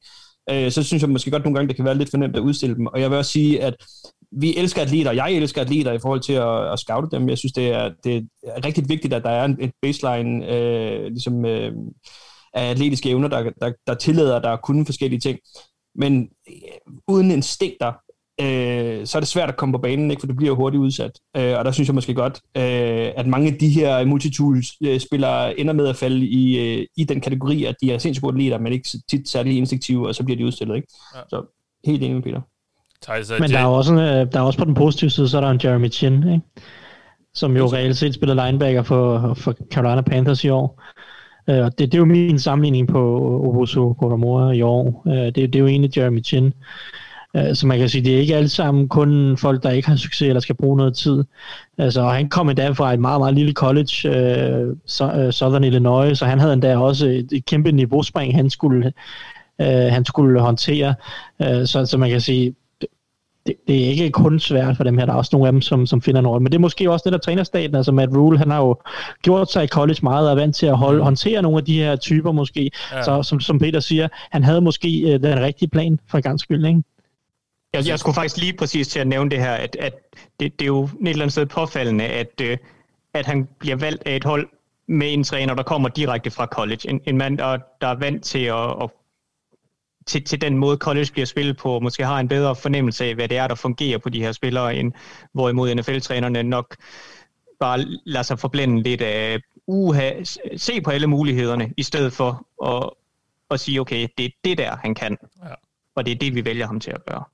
Øh, 0.50 0.70
så 0.70 0.82
synes 0.82 1.02
jeg 1.02 1.10
måske 1.10 1.30
godt 1.30 1.44
nogle 1.44 1.56
gange, 1.56 1.68
det 1.68 1.76
kan 1.76 1.84
være 1.84 1.98
lidt 1.98 2.10
for 2.10 2.18
nemt 2.18 2.36
at 2.36 2.42
udstille 2.42 2.76
dem. 2.76 2.86
Og 2.86 3.00
jeg 3.00 3.10
vil 3.10 3.18
også 3.18 3.30
sige, 3.30 3.62
at 3.62 3.74
vi 4.32 4.56
elsker 4.56 4.82
atleter, 4.82 5.12
jeg 5.12 5.32
elsker 5.32 5.60
atleter 5.60 5.92
i 5.92 5.98
forhold 5.98 6.20
til 6.20 6.32
at, 6.32 6.72
at 6.72 6.78
scoute 6.78 7.16
dem. 7.16 7.28
Jeg 7.28 7.38
synes, 7.38 7.52
det 7.52 7.68
er, 7.68 7.90
det 8.04 8.28
er 8.46 8.66
rigtig 8.66 8.88
vigtigt, 8.88 9.14
at 9.14 9.22
der 9.22 9.30
er 9.30 9.54
et 9.60 9.72
baseline 9.82 10.54
øh, 10.54 11.06
ligesom, 11.06 11.44
øh, 11.44 11.72
af 12.54 12.70
atletiske 12.70 13.10
evner, 13.10 13.28
der, 13.28 13.50
der, 13.60 13.72
der 13.86 13.94
tillader 13.94 14.40
dig 14.40 14.52
at 14.52 14.62
kunne 14.62 14.86
forskellige 14.86 15.20
ting. 15.20 15.38
Men 15.94 16.28
øh, 16.48 16.94
uden 17.08 17.30
instinkter, 17.30 17.92
øh, 18.40 19.06
så 19.06 19.18
er 19.18 19.20
det 19.20 19.28
svært 19.28 19.48
at 19.48 19.56
komme 19.56 19.72
på 19.72 19.78
banen, 19.78 20.10
ikke? 20.10 20.20
for 20.20 20.26
det 20.26 20.36
bliver 20.36 20.54
hurtigt 20.54 20.80
udsat. 20.80 21.10
Øh, 21.36 21.58
og 21.58 21.64
der 21.64 21.72
synes 21.72 21.88
jeg 21.88 21.94
måske 21.94 22.14
godt, 22.14 22.40
øh, 22.56 23.12
at 23.16 23.26
mange 23.26 23.52
af 23.52 23.58
de 23.58 23.68
her 23.68 24.04
multitool-spillere 24.04 25.60
ender 25.60 25.72
med 25.72 25.86
at 25.86 25.96
falde 25.96 26.26
i, 26.26 26.58
øh, 26.58 26.86
i 26.96 27.04
den 27.04 27.20
kategori, 27.20 27.64
at 27.64 27.74
de 27.82 27.92
er 27.92 27.98
sindssygt 27.98 28.22
gode 28.22 28.34
atleter, 28.34 28.58
men 28.58 28.72
ikke 28.72 28.88
tit 29.10 29.28
særlig 29.28 29.56
instinktive, 29.56 30.08
og 30.08 30.14
så 30.14 30.24
bliver 30.24 30.36
de 30.36 30.46
udstillet. 30.46 30.76
Ikke? 30.76 30.88
Ja. 31.14 31.20
Så 31.28 31.42
helt 31.84 32.02
enig 32.02 32.14
med 32.14 32.22
Peter. 32.22 32.40
Men 33.40 33.50
der 33.50 33.58
er, 33.58 33.66
også 33.66 33.92
en, 33.92 33.98
øh, 33.98 34.32
der 34.32 34.40
er 34.40 34.42
også 34.42 34.58
på 34.58 34.64
den 34.64 34.74
positive 34.74 35.10
side, 35.10 35.28
så 35.28 35.36
er 35.36 35.40
der 35.40 35.50
en 35.50 35.60
Jeremy 35.64 35.90
Chin, 35.90 36.14
ikke? 36.28 36.40
som 37.34 37.56
jo 37.56 37.66
reelt 37.66 37.96
set 37.96 38.14
spiller 38.14 38.46
linebacker 38.46 38.82
for, 38.82 39.34
for 39.34 39.54
Carolina 39.72 40.00
Panthers 40.00 40.44
i 40.44 40.48
år. 40.48 40.82
Uh, 41.48 41.54
det, 41.54 41.78
det 41.78 41.94
er 41.94 41.98
jo 41.98 42.04
min 42.04 42.38
sammenligning 42.38 42.88
på 42.88 43.18
Oboso 43.48 43.92
Koromora 43.92 44.52
i 44.52 44.62
år. 44.62 45.02
Det, 45.06 45.36
det 45.36 45.54
er 45.54 45.58
jo 45.58 45.66
egentlig 45.66 45.96
Jeremy 45.96 46.24
Chin. 46.24 46.52
Øh, 47.36 47.54
så 47.54 47.66
man 47.66 47.78
kan 47.78 47.88
sige, 47.88 48.04
det 48.04 48.14
er 48.14 48.18
ikke 48.18 48.36
alle 48.36 48.48
sammen 48.48 48.88
kun 48.88 49.36
folk, 49.36 49.62
der 49.62 49.70
ikke 49.70 49.88
har 49.88 49.96
succes 49.96 50.28
eller 50.28 50.40
skal 50.40 50.54
bruge 50.54 50.76
noget 50.76 50.96
tid. 50.96 51.24
Altså, 51.78 52.02
han 52.02 52.28
kom 52.28 52.48
endda 52.48 52.70
fra 52.70 52.92
et 52.92 53.00
meget, 53.00 53.20
meget 53.20 53.34
lille 53.34 53.52
college, 53.52 54.08
uh, 54.08 54.76
Southern 55.30 55.64
Illinois, 55.64 56.18
så 56.18 56.24
han 56.24 56.38
havde 56.38 56.52
endda 56.52 56.76
også 56.76 57.06
et, 57.06 57.28
et 57.32 57.44
kæmpe 57.44 57.72
niveauspring, 57.72 58.34
han 58.34 58.50
skulle, 58.50 58.92
han 59.60 60.04
skulle 60.04 60.40
håndtere. 60.40 60.94
Så, 61.40 61.86
så 61.86 61.98
man 61.98 62.10
kan 62.10 62.20
sige, 62.20 62.54
det, 63.46 63.54
det 63.68 63.84
er 63.84 63.88
ikke 63.88 64.10
kun 64.10 64.40
svært 64.40 64.76
for 64.76 64.84
dem 64.84 64.98
her. 64.98 65.06
Der 65.06 65.12
er 65.12 65.16
også 65.16 65.30
nogle 65.32 65.46
af 65.46 65.52
dem, 65.52 65.60
som, 65.60 65.86
som 65.86 66.02
finder 66.02 66.20
noget. 66.20 66.42
Men 66.42 66.52
det 66.52 66.58
er 66.58 66.60
måske 66.60 66.90
også 66.90 67.02
det, 67.04 67.12
der 67.12 67.18
træner 67.18 67.44
staten. 67.44 67.76
Altså 67.76 67.92
Matt 67.92 68.16
Rule, 68.16 68.38
han 68.38 68.50
har 68.50 68.58
jo 68.58 68.76
gjort 69.22 69.52
sig 69.52 69.64
i 69.64 69.66
college 69.66 69.98
meget 70.02 70.26
og 70.26 70.32
er 70.32 70.40
vant 70.40 70.56
til 70.56 70.66
at 70.66 70.76
holde, 70.76 70.98
mm. 70.98 71.04
håndtere 71.04 71.42
nogle 71.42 71.58
af 71.58 71.64
de 71.64 71.78
her 71.78 71.96
typer 71.96 72.32
måske. 72.32 72.70
Ja. 72.92 73.02
Så 73.02 73.22
som, 73.22 73.40
som 73.40 73.58
Peter 73.58 73.80
siger, 73.80 74.08
han 74.30 74.44
havde 74.44 74.60
måske 74.60 75.18
den 75.22 75.40
rigtige 75.40 75.68
plan 75.68 75.98
for 76.10 76.18
en 76.18 76.22
gang 76.22 76.40
skyld, 76.40 76.66
ikke? 76.66 76.82
Jeg, 77.72 77.86
jeg 77.86 77.98
skulle 77.98 78.14
faktisk 78.14 78.36
lige 78.36 78.52
præcis 78.52 78.88
til 78.88 79.00
at 79.00 79.06
nævne 79.06 79.30
det 79.30 79.38
her, 79.38 79.52
at, 79.52 79.76
at 79.80 79.94
det, 80.40 80.58
det 80.58 80.64
er 80.64 80.66
jo 80.66 80.84
et 80.84 80.90
eller 81.00 81.22
andet 81.22 81.32
sted 81.32 81.46
påfaldende, 81.46 82.04
at, 82.04 82.40
øh, 82.42 82.58
at 83.14 83.26
han 83.26 83.48
bliver 83.58 83.76
valgt 83.76 84.02
af 84.06 84.16
et 84.16 84.24
hold 84.24 84.48
med 84.86 85.12
en 85.12 85.24
træner, 85.24 85.54
der 85.54 85.62
kommer 85.62 85.88
direkte 85.88 86.30
fra 86.30 86.46
college. 86.46 86.90
En, 86.90 87.00
en 87.04 87.18
mand, 87.18 87.38
der, 87.38 87.58
der 87.80 87.86
er 87.86 87.94
vant 87.94 88.24
til 88.24 88.44
at, 88.44 88.82
at 88.82 88.90
til, 90.06 90.24
til 90.24 90.40
den 90.40 90.58
måde, 90.58 90.76
college 90.76 91.08
bliver 91.12 91.26
spillet 91.26 91.56
på, 91.56 91.80
måske 91.80 92.04
har 92.04 92.20
en 92.20 92.28
bedre 92.28 92.56
fornemmelse 92.56 93.04
af, 93.04 93.14
hvad 93.14 93.28
det 93.28 93.36
er, 93.36 93.48
der 93.48 93.54
fungerer 93.54 93.98
på 93.98 94.08
de 94.08 94.22
her 94.22 94.32
spillere, 94.32 94.76
end 94.76 94.92
hvorimod 95.32 95.74
NFL-trænerne 95.74 96.42
nok 96.42 96.76
bare 97.60 97.78
lader 98.04 98.22
sig 98.22 98.38
forblænde 98.38 98.82
lidt 98.82 99.00
af, 99.02 99.40
uha, 99.66 100.12
se 100.56 100.80
på 100.80 100.90
alle 100.90 101.06
mulighederne, 101.06 101.74
i 101.76 101.82
stedet 101.82 102.12
for 102.12 102.46
at, 102.66 102.90
at 103.50 103.60
sige, 103.60 103.80
okay, 103.80 104.08
det 104.18 104.24
er 104.24 104.30
det 104.44 104.58
der, 104.58 104.76
han 104.76 104.94
kan. 104.94 105.18
Ja. 105.44 105.54
Og 105.94 106.06
det 106.06 106.12
er 106.12 106.16
det, 106.16 106.34
vi 106.34 106.44
vælger 106.44 106.66
ham 106.66 106.80
til 106.80 106.90
at 106.90 107.04
gøre. 107.06 107.24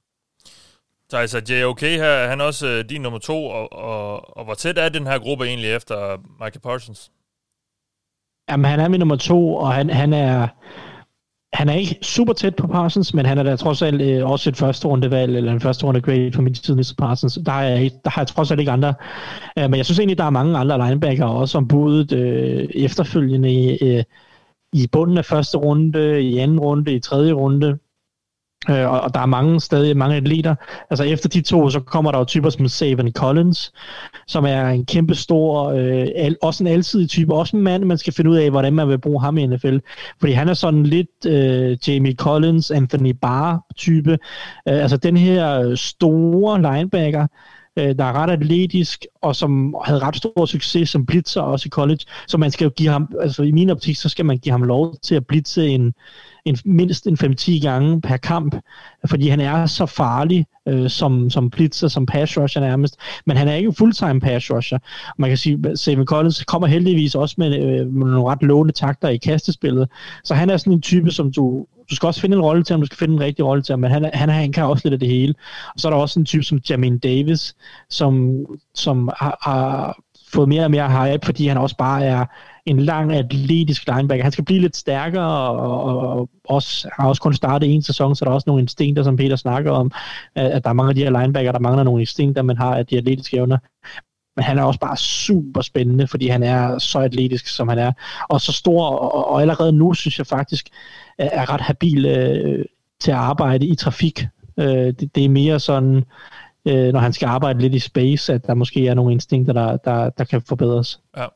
Så 1.11 1.17
altså, 1.17 1.43
JOK 1.49 1.81
her, 1.81 2.29
han 2.29 2.41
er 2.41 2.45
også 2.45 2.67
øh, 2.67 2.85
din 2.89 3.01
nummer 3.01 3.19
to, 3.19 3.45
og, 3.45 3.73
og, 3.73 4.37
og 4.37 4.45
hvor 4.45 4.55
tæt 4.55 4.79
er 4.79 4.89
den 4.89 5.07
her 5.07 5.19
gruppe 5.19 5.45
egentlig 5.45 5.71
efter 5.71 6.17
Michael 6.41 6.61
Parsons? 6.61 7.11
Jamen, 8.51 8.65
han 8.65 8.81
er 8.81 8.89
min 8.89 9.01
nummer 9.01 9.17
to, 9.17 9.55
og 9.55 9.73
han, 9.73 9.91
han 9.91 10.13
er 10.13 10.49
han 11.53 11.69
er 11.69 11.75
ikke 11.75 11.99
super 12.03 12.33
tæt 12.33 12.57
på 12.57 12.67
Parsons, 12.67 13.15
men 13.15 13.27
han 13.27 13.39
er 13.39 13.43
da 13.43 13.57
trods 13.57 13.83
alt 13.83 14.03
øh, 14.03 14.31
også 14.31 14.51
et 14.51 14.57
første 14.57 14.89
rundevalg, 14.89 15.37
eller 15.37 15.53
en 15.53 15.61
første 15.61 15.87
runde 15.87 16.01
grade 16.01 16.33
for 16.33 16.43
min 16.43 16.55
tid, 16.55 16.75
Mr. 16.75 16.95
Parsons. 16.99 17.39
Der, 17.47 17.53
er, 17.53 17.89
der 18.05 18.11
har 18.11 18.23
jeg 18.23 18.27
trods 18.29 18.51
alt 18.51 18.61
ikke 18.61 18.73
andre. 18.73 18.95
Øh, 19.59 19.71
men 19.71 19.75
jeg 19.75 19.85
synes 19.85 19.99
egentlig, 19.99 20.19
der 20.19 20.25
er 20.25 20.31
mange 20.31 20.59
andre 20.59 20.89
linebacker 20.89 21.25
også 21.25 21.59
om 21.59 21.69
budet 21.69 22.13
øh, 22.13 22.69
efterfølgende 22.75 23.53
i, 23.53 23.79
øh, 23.83 24.05
i 24.73 24.87
bunden 24.93 25.19
af 25.19 25.25
første 25.25 25.59
runde, 25.59 26.23
i 26.23 26.39
anden 26.39 26.61
runde, 26.61 26.95
i 26.95 27.01
tredje 27.01 27.33
runde. 27.33 27.79
Øh, 28.71 28.93
og, 28.93 29.01
og 29.01 29.15
der 29.15 29.21
er 29.21 29.27
mange 29.27 29.61
stadig 29.61 29.97
mange 29.97 30.17
atleter. 30.17 30.55
Altså 30.91 31.05
efter 31.05 31.29
de 31.29 31.41
to, 31.41 31.71
så 31.71 31.81
kommer 31.81 32.13
der 32.13 32.19
jo 32.19 32.25
typer 32.25 32.51
som 32.51 32.69
Savan 32.69 33.13
Collins, 33.13 33.73
som 34.27 34.45
er 34.45 34.67
en 34.69 34.87
kæmpe 34.87 35.15
stor, 35.15 35.69
øh, 35.69 36.07
al, 36.17 36.37
også 36.43 36.65
en 36.65 36.69
alsidig 36.69 37.09
type, 37.09 37.35
også 37.35 37.57
en 37.57 37.63
mand, 37.63 37.85
man 37.85 37.99
skal 37.99 38.13
finde 38.13 38.31
ud 38.31 38.37
af, 38.37 38.51
hvordan 38.51 38.73
man 38.73 38.89
vil 38.89 38.99
bruge 38.99 39.23
ham 39.23 39.39
i 39.39 39.47
NFL. 39.47 39.79
Fordi 40.21 40.33
han 40.33 40.49
er 40.49 40.55
sådan 40.55 40.83
lidt 40.83 41.27
øh, 41.27 41.89
Jamie 41.89 42.15
Collins, 42.15 42.71
Anthony 42.71 43.15
Barr 43.23 43.67
type. 43.77 44.13
Øh, 44.69 44.83
altså 44.83 44.97
den 44.97 45.17
her 45.17 45.75
store 45.75 46.63
linebacker, 46.63 47.27
øh, 47.79 47.95
der 47.99 48.05
er 48.05 48.13
ret 48.13 48.31
atletisk, 48.31 49.07
og 49.23 49.37
som 49.37 49.77
havde 49.85 50.01
ret 50.01 50.17
stor 50.17 50.47
succes 50.47 50.91
som 50.91 51.07
blitzer 51.07 51.41
også 51.41 51.67
i 51.67 51.71
college. 51.71 52.01
Så 52.29 52.39
man 52.39 52.51
skal 52.51 52.65
jo 52.65 52.71
give 52.77 52.89
ham, 52.89 53.09
altså 53.21 53.43
i 53.43 53.53
min 53.53 53.71
optik, 53.71 53.97
så 53.97 54.09
skal 54.09 54.25
man 54.25 54.39
give 54.39 54.53
ham 54.53 54.63
lov 54.63 54.97
til 55.03 55.15
at 55.15 55.27
blitze 55.27 55.67
en, 55.69 55.95
en, 56.49 56.59
mindst 56.65 57.07
en 57.07 57.19
5-10 57.23 57.63
gange 57.63 58.01
per 58.01 58.17
kamp, 58.17 58.57
fordi 59.07 59.29
han 59.29 59.41
er 59.41 59.67
så 59.67 59.87
farlig 59.87 60.47
øh, 60.69 60.91
som, 60.91 61.31
som 61.31 61.51
blitzer, 61.51 61.89
som 61.89 62.07
pass 62.07 62.39
rusher 62.39 62.61
nærmest, 62.61 62.97
men 63.27 63.37
han 63.37 63.49
er 63.49 63.55
ikke 63.55 63.73
fulltime 63.73 64.21
pass 64.21 64.51
rusher. 64.51 64.79
Man 65.19 65.31
kan 65.31 65.37
sige, 65.37 65.59
at 65.65 65.79
Samuel 65.79 66.07
Collins 66.07 66.45
kommer 66.45 66.69
heldigvis 66.69 67.15
også 67.15 67.35
med, 67.39 67.59
øh, 67.59 67.87
med 67.87 68.07
nogle 68.07 68.31
ret 68.31 68.43
lovende 68.43 68.73
takter 68.73 69.09
i 69.09 69.17
kastespillet, 69.17 69.89
så 70.25 70.35
han 70.35 70.51
er 70.51 70.57
sådan 70.57 70.73
en 70.73 70.83
type, 70.83 71.11
som 71.11 71.33
du 71.33 71.67
du 71.91 71.97
skal 71.97 72.07
også 72.07 72.21
finde 72.21 72.37
en 72.37 72.43
rolle 72.43 72.65
til 72.65 72.75
ham, 72.75 72.81
du 72.81 72.87
skal 72.87 72.99
finde 72.99 73.15
en 73.15 73.21
rigtig 73.21 73.45
rolle 73.45 73.63
til 73.63 73.73
ham, 73.73 73.81
men 73.81 73.91
han, 73.91 74.11
han, 74.15 74.29
han 74.29 74.53
kan 74.53 74.65
også 74.65 74.83
lidt 74.85 74.93
af 74.93 75.01
det 75.01 75.09
hele. 75.09 75.35
Og 75.75 75.81
så 75.81 75.89
er 75.89 75.93
der 75.93 75.99
også 75.99 76.21
en 76.21 76.27
type 76.27 76.43
som 76.43 76.61
Jamin 76.71 76.99
Davis, 76.99 77.57
som, 77.91 78.37
som 78.75 79.11
har, 79.17 79.39
har 79.43 79.99
fået 80.33 80.49
mere 80.49 80.65
og 80.65 80.71
mere 80.71 80.91
hype, 80.91 81.27
fordi 81.27 81.47
han 81.47 81.57
også 81.57 81.77
bare 81.77 82.05
er 82.05 82.25
en 82.69 82.81
lang 82.81 83.13
atletisk 83.13 83.87
linebacker. 83.87 84.23
Han 84.23 84.33
skal 84.33 84.45
blive 84.45 84.61
lidt 84.61 84.77
stærkere, 84.77 85.49
og, 85.49 85.83
og, 85.83 85.99
og 85.99 86.31
også, 86.45 86.89
har 86.93 87.09
også 87.09 87.23
kun 87.23 87.35
startet 87.35 87.75
en 87.75 87.83
sæson, 87.83 88.17
så 88.17 88.25
der 88.25 88.31
er 88.31 88.35
også 88.35 88.45
nogle 88.47 88.63
instinkter, 88.63 89.03
som 89.03 89.17
Peter 89.17 89.37
snakker 89.37 89.71
om, 89.71 89.93
at 90.35 90.65
der 90.65 90.71
er 90.71 90.75
mange 90.75 90.89
af 90.89 90.95
de 90.95 91.03
her 91.03 91.21
linebacker, 91.21 91.53
der 91.53 91.59
mangler 91.59 91.83
nogle 91.83 92.03
instinkter, 92.03 92.43
man 92.43 92.57
har 92.57 92.77
af 92.77 92.87
de 92.87 92.97
atletiske 92.97 93.37
evner. 93.37 93.59
Men 94.37 94.45
han 94.45 94.59
er 94.59 94.63
også 94.63 94.81
bare 94.81 94.97
super 94.97 95.61
spændende, 95.61 96.07
fordi 96.07 96.29
han 96.29 96.43
er 96.43 96.79
så 96.79 96.99
atletisk, 96.99 97.47
som 97.47 97.69
han 97.69 97.79
er, 97.79 97.93
og 98.29 98.41
så 98.41 98.53
stor, 98.53 98.87
og, 98.87 99.29
og 99.29 99.41
allerede 99.41 99.73
nu 99.73 99.95
synes 99.95 100.19
jeg 100.19 100.27
faktisk, 100.27 100.69
er 101.19 101.53
ret 101.53 101.61
habil 101.61 102.07
øh, 102.07 102.65
til 103.01 103.11
at 103.11 103.17
arbejde 103.17 103.67
i 103.67 103.75
trafik. 103.75 104.27
Øh, 104.59 104.67
det, 104.67 105.15
det 105.15 105.25
er 105.25 105.29
mere 105.29 105.61
sådan, 105.61 106.05
øh, 106.65 106.93
når 106.93 107.01
han 107.01 107.13
skal 107.13 107.27
arbejde 107.27 107.61
lidt 107.61 107.75
i 107.75 107.79
space, 107.79 108.33
at 108.33 108.47
der 108.47 108.55
måske 108.55 108.87
er 108.89 108.95
nogle 108.95 109.13
instinkter, 109.13 109.53
der, 109.53 109.77
der, 109.77 110.11
der 110.11 110.25
kan 110.25 110.43
forbedres. 110.43 111.01
Ja. 111.17 111.27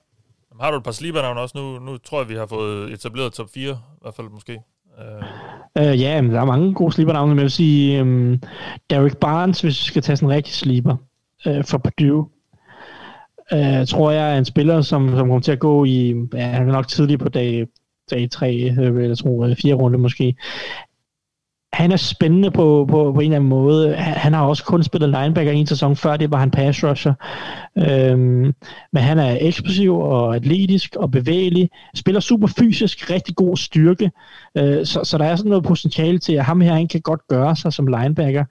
Har 0.63 0.71
du 0.71 0.77
et 0.77 0.83
par 0.83 0.93
sleepernavne 0.93 1.41
også? 1.41 1.59
Nu, 1.59 1.79
nu 1.79 1.99
tror 1.99 2.21
jeg, 2.21 2.29
vi 2.29 2.35
har 2.35 2.47
fået 2.47 2.93
etableret 2.93 3.33
top 3.33 3.49
4, 3.55 3.71
i 3.73 3.75
hvert 4.03 4.15
fald 4.15 4.29
måske. 4.29 4.61
Øh. 4.99 5.89
Øh, 5.89 6.01
ja, 6.01 6.21
men 6.21 6.31
der 6.31 6.41
er 6.41 6.45
mange 6.45 6.75
gode 6.75 6.93
sleepernavne, 6.93 7.29
men 7.29 7.39
jeg 7.39 7.43
vil 7.43 7.51
sige 7.51 8.03
um, 8.03 8.41
Derek 8.91 9.17
Barnes, 9.17 9.61
hvis 9.61 9.81
vi 9.81 9.85
skal 9.85 10.03
tage 10.03 10.17
sådan 10.17 10.29
en 10.29 10.35
rigtig 10.35 10.55
sleeper 10.55 10.97
uh, 11.47 11.57
øh, 11.57 11.65
for 11.65 11.79
Purdue. 11.79 12.29
Uh, 13.53 13.87
tror 13.87 14.11
jeg 14.11 14.35
er 14.35 14.39
en 14.39 14.45
spiller, 14.45 14.83
som, 14.83 15.09
som 15.09 15.19
kommer 15.19 15.41
til 15.41 15.53
at 15.53 15.59
gå 15.59 15.85
i, 15.85 16.15
ja, 16.35 16.47
han 16.47 16.69
er 16.69 16.73
nok 16.73 16.89
tidlig 16.89 17.19
på 17.19 17.29
dag, 17.29 17.67
dag 18.11 18.31
3, 18.31 18.53
eller 18.53 19.15
tror, 19.15 19.55
4 19.63 19.75
runde 19.75 19.99
måske 19.99 20.37
han 21.73 21.93
er 21.93 21.97
spændende 21.97 22.51
på, 22.51 22.87
på, 22.91 23.13
på 23.13 23.21
en 23.21 23.25
eller 23.25 23.37
anden 23.37 23.49
måde. 23.49 23.95
Han, 23.95 24.15
han 24.15 24.33
har 24.33 24.45
også 24.45 24.65
kun 24.65 24.83
spillet 24.83 25.09
linebacker 25.09 25.53
en 25.53 25.67
sæson 25.67 25.97
før, 25.97 26.17
det 26.17 26.31
var 26.31 26.39
han 26.39 26.51
pass 26.51 26.85
rusher. 26.85 27.15
Øhm, 27.79 28.55
men 28.93 29.03
han 29.03 29.19
er 29.19 29.39
eksplosiv 29.41 29.99
og 29.99 30.37
atletisk 30.37 30.97
og 30.97 31.11
bevægelig. 31.11 31.71
Spiller 31.95 32.21
super 32.21 32.47
fysisk, 32.47 33.11
rigtig 33.11 33.37
god 33.37 33.57
styrke. 33.57 34.11
Øh, 34.59 34.87
så, 34.87 35.05
så 35.05 35.19
der 35.19 35.25
er 35.25 35.37
sådan 35.37 35.51
noget 35.51 35.65
potentiale 35.65 36.19
til, 36.19 36.33
at 36.33 36.45
ham 36.45 36.61
her 36.61 36.75
han 36.75 36.89
kan 36.89 37.01
godt 37.01 37.21
gøre 37.29 37.57
sig 37.57 37.73
som 37.73 37.87
linebacker. 37.87 38.45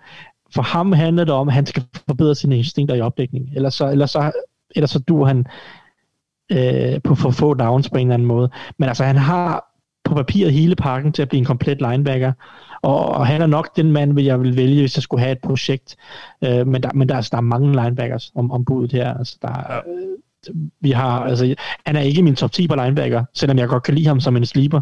For 0.54 0.62
ham 0.62 0.92
handler 0.92 1.24
det 1.24 1.34
om, 1.34 1.48
at 1.48 1.54
han 1.54 1.66
skal 1.66 1.84
forbedre 2.08 2.36
sine 2.36 2.58
instinkter 2.58 2.96
i 2.96 3.02
opdækning. 3.02 3.50
Ellers 3.56 3.74
så, 3.74 3.90
ellers 3.90 4.12
så, 4.12 4.32
ellers 4.76 4.90
så 4.90 5.00
du 5.00 5.24
han 5.24 5.46
øh, 6.52 7.02
på 7.04 7.16
for 7.16 7.32
få 7.32 7.54
downs 7.54 7.90
på 7.90 7.98
en 7.98 8.08
eller 8.08 8.14
anden 8.14 8.28
måde. 8.28 8.50
Men 8.78 8.90
altså 8.90 9.04
han 9.04 9.18
har 9.18 9.72
på 10.06 10.16
papiret 10.16 10.54
hele 10.54 10.76
pakken 10.76 11.12
til 11.12 11.22
at 11.22 11.30
blive 11.30 11.40
en 11.40 11.46
komplet 11.46 11.78
linebacker. 11.82 12.32
Og, 12.82 13.06
og 13.06 13.28
han 13.28 13.42
er 13.42 13.46
nok 13.46 13.76
den 13.76 13.92
mand, 13.92 14.20
jeg 14.20 14.42
vil 14.42 14.58
vælge, 14.58 14.82
hvis 14.82 14.98
jeg 14.98 15.04
skulle 15.04 15.22
have 15.22 15.32
et 15.32 15.42
projekt. 15.44 15.96
Øh, 16.44 16.68
men 16.68 16.84
der, 16.84 16.90
men 16.94 17.10
der, 17.10 17.16
altså, 17.16 17.30
der 17.32 17.38
er 17.38 17.42
mange 17.42 17.84
linebackers 17.84 18.32
om, 18.36 18.52
om 18.52 18.66
budet 18.66 18.92
her. 18.92 19.14
Altså, 19.14 19.38
der, 19.42 19.50
ja. 19.70 19.78
øh, 19.78 20.18
vi 20.82 20.92
har, 20.92 21.20
altså, 21.20 21.56
han 21.86 21.96
er 21.96 22.02
ikke 22.02 22.24
min 22.24 22.36
top 22.36 22.52
10 22.52 22.68
på 22.68 22.76
linebacker, 22.76 23.26
selvom 23.34 23.58
jeg 23.58 23.68
godt 23.68 23.84
kan 23.84 23.96
lide 23.96 24.08
ham 24.08 24.20
som 24.20 24.38
en 24.38 24.46
sleeper. 24.46 24.82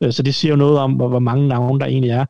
Øh, 0.00 0.12
så 0.12 0.22
det 0.22 0.34
siger 0.34 0.52
jo 0.52 0.56
noget 0.56 0.78
om, 0.78 0.92
hvor, 0.92 1.08
hvor 1.08 1.18
mange 1.18 1.48
navne 1.48 1.80
der 1.80 1.86
egentlig 1.86 2.10
er. 2.10 2.26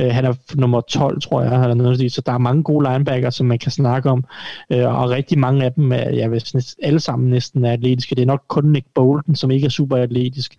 Øh, 0.00 0.10
han 0.10 0.24
er 0.24 0.54
nummer 0.54 0.80
12, 0.80 1.20
tror 1.20 1.42
jeg, 1.42 1.62
eller 1.62 1.74
noget, 1.74 2.12
så 2.12 2.20
der 2.26 2.32
er 2.32 2.38
mange 2.38 2.62
gode 2.62 2.90
linebacker, 2.90 3.30
som 3.30 3.46
man 3.46 3.58
kan 3.58 3.72
snakke 3.72 4.10
om, 4.10 4.24
øh, 4.70 5.00
og 5.00 5.10
rigtig 5.10 5.38
mange 5.38 5.64
af 5.64 5.72
dem, 5.72 5.92
er, 5.92 6.10
jeg 6.10 6.30
vil 6.30 6.42
alle 6.82 7.00
sammen 7.00 7.30
næsten 7.30 7.64
er 7.64 7.72
atletiske. 7.72 8.14
Det 8.14 8.22
er 8.22 8.26
nok 8.26 8.44
kun 8.48 8.64
Nick 8.64 8.86
Bolton, 8.94 9.34
som 9.34 9.50
ikke 9.50 9.64
er 9.64 9.70
super 9.70 9.96
atletisk, 9.96 10.56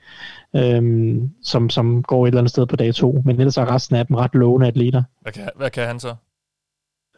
øh, 0.56 1.16
som, 1.44 1.70
som 1.70 2.04
går 2.04 2.26
et 2.26 2.28
eller 2.28 2.40
andet 2.40 2.52
sted 2.52 2.66
på 2.66 2.76
dag 2.76 2.96
to, 2.96 3.22
men 3.26 3.40
ellers 3.40 3.58
er 3.58 3.74
resten 3.74 3.96
af 3.96 4.08
dem 4.08 4.16
ret 4.16 4.36
lovende 4.36 4.68
atleter. 4.68 5.04
Hvad 5.22 5.32
kan, 5.32 5.50
hvad 5.56 5.70
kan 5.70 5.88
han 5.88 6.00
så? 6.00 6.16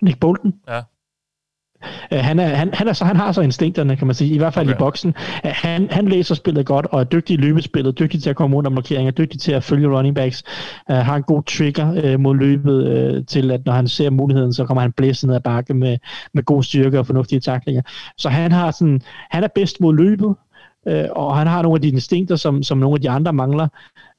Nick 0.01 0.19
Bolton? 0.19 0.53
Ja. 0.67 0.81
Uh, 2.11 2.17
han, 2.17 2.39
er, 2.39 2.47
han, 2.47 2.69
han, 2.73 2.87
er 2.87 2.93
så, 2.93 3.05
han 3.05 3.15
har 3.15 3.31
så 3.31 3.41
instinkterne, 3.41 3.95
kan 3.95 4.07
man 4.07 4.15
sige, 4.15 4.35
i 4.35 4.37
hvert 4.37 4.53
fald 4.53 4.67
okay. 4.67 4.75
i 4.75 4.79
boksen. 4.79 5.15
Uh, 5.43 5.51
han, 5.53 5.87
han 5.91 6.07
læser 6.07 6.35
spillet 6.35 6.65
godt, 6.65 6.87
og 6.91 6.99
er 6.99 7.03
dygtig 7.03 7.33
i 7.33 7.37
løbespillet, 7.37 7.99
dygtig 7.99 8.23
til 8.23 8.29
at 8.29 8.35
komme 8.35 8.57
om 8.57 8.73
markeringer, 8.73 9.11
dygtig 9.11 9.39
til 9.39 9.51
at 9.51 9.63
følge 9.63 9.87
running 9.87 10.15
backs, 10.15 10.43
uh, 10.89 10.95
har 10.95 11.15
en 11.15 11.23
god 11.23 11.43
trigger 11.43 12.13
uh, 12.13 12.19
mod 12.19 12.35
løbet, 12.35 13.15
uh, 13.17 13.25
til 13.25 13.51
at 13.51 13.65
når 13.65 13.73
han 13.73 13.87
ser 13.87 14.09
muligheden, 14.09 14.53
så 14.53 14.65
kommer 14.65 14.81
han 14.81 14.91
blæst 14.91 15.25
ned 15.27 15.35
ad 15.35 15.39
bakke 15.39 15.73
med, 15.73 15.97
med 16.33 16.43
god 16.43 16.63
styrke 16.63 16.99
og 16.99 17.05
fornuftige 17.05 17.39
taklinger. 17.39 17.81
Så 18.17 18.29
han, 18.29 18.51
har 18.51 18.71
sådan, 18.71 19.01
han 19.29 19.43
er 19.43 19.47
bedst 19.55 19.81
mod 19.81 19.95
løbet, 19.95 20.35
og 21.11 21.37
han 21.37 21.47
har 21.47 21.61
nogle 21.61 21.77
af 21.77 21.81
de 21.81 21.87
instinkter, 21.87 22.35
som, 22.35 22.63
som 22.63 22.77
nogle 22.77 22.95
af 22.95 23.01
de 23.01 23.09
andre 23.09 23.33
mangler, 23.33 23.67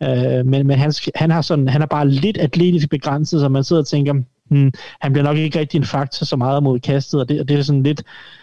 uh, 0.00 0.46
men, 0.46 0.66
men 0.66 0.78
han, 0.78 0.92
han, 1.14 1.30
har 1.30 1.42
sådan, 1.42 1.68
han 1.68 1.82
er 1.82 1.86
bare 1.86 2.08
lidt 2.08 2.38
atletisk 2.38 2.90
begrænset, 2.90 3.40
så 3.40 3.48
man 3.48 3.64
sidder 3.64 3.82
og 3.82 3.86
tænker, 3.86 4.14
hmm, 4.48 4.72
han 5.00 5.12
bliver 5.12 5.24
nok 5.24 5.36
ikke 5.36 5.58
rigtig 5.58 5.78
en 5.78 5.84
faktor 5.84 6.24
så 6.24 6.36
meget 6.36 6.62
mod 6.62 6.80
kastet, 6.80 7.20
og 7.20 7.28
det, 7.28 7.40
og 7.40 7.48
det 7.48 7.58
er 7.58 7.62
sådan 7.62 7.82
lidt, 7.82 8.02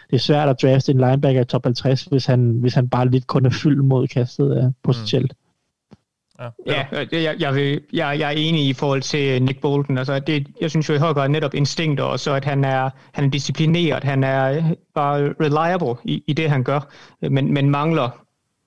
det 0.10 0.16
er 0.16 0.22
svært 0.22 0.50
at 0.50 0.62
drafte 0.62 0.92
en 0.92 0.98
linebacker 0.98 1.42
i 1.42 1.46
top 1.46 1.64
50, 1.64 2.04
hvis 2.04 2.26
han, 2.26 2.52
hvis 2.52 2.74
han 2.74 2.90
bare 2.90 3.10
lidt 3.10 3.28
kun 3.28 3.46
er 3.46 3.50
fyldt 3.50 3.86
mod 3.86 4.08
kastet 4.08 4.66
uh, 4.66 4.72
potentielt. 4.84 5.32
Mm. 5.32 5.44
Ja, 6.40 6.50
ja 6.92 7.06
jeg, 7.12 7.36
jeg, 7.40 7.56
vil, 7.56 7.82
jeg, 7.94 8.20
jeg 8.20 8.28
er 8.28 8.38
enig 8.38 8.68
i 8.68 8.74
forhold 8.74 9.02
til 9.02 9.44
Nick 9.44 9.62
Bolton. 9.62 9.98
Altså, 9.98 10.20
det, 10.20 10.48
jeg 10.62 10.70
synes 10.70 10.90
jo 10.90 10.94
i 10.94 10.98
høj 10.98 11.14
grad 11.14 11.30
netop 11.30 11.54
instinkter, 11.54 12.04
og 12.04 12.20
så 12.20 12.34
at 12.34 12.46
han 12.46 12.66
er, 12.66 12.90
han 13.12 13.26
er 13.26 13.30
disciplineret, 13.30 14.04
han 14.04 14.24
er 14.24 14.64
bare 14.96 15.34
reliable 15.42 15.96
i, 16.04 16.24
i 16.28 16.34
det, 16.34 16.50
han 16.50 16.64
gør, 16.64 16.80
men, 17.22 17.54
men 17.54 17.70
mangler 17.70 18.23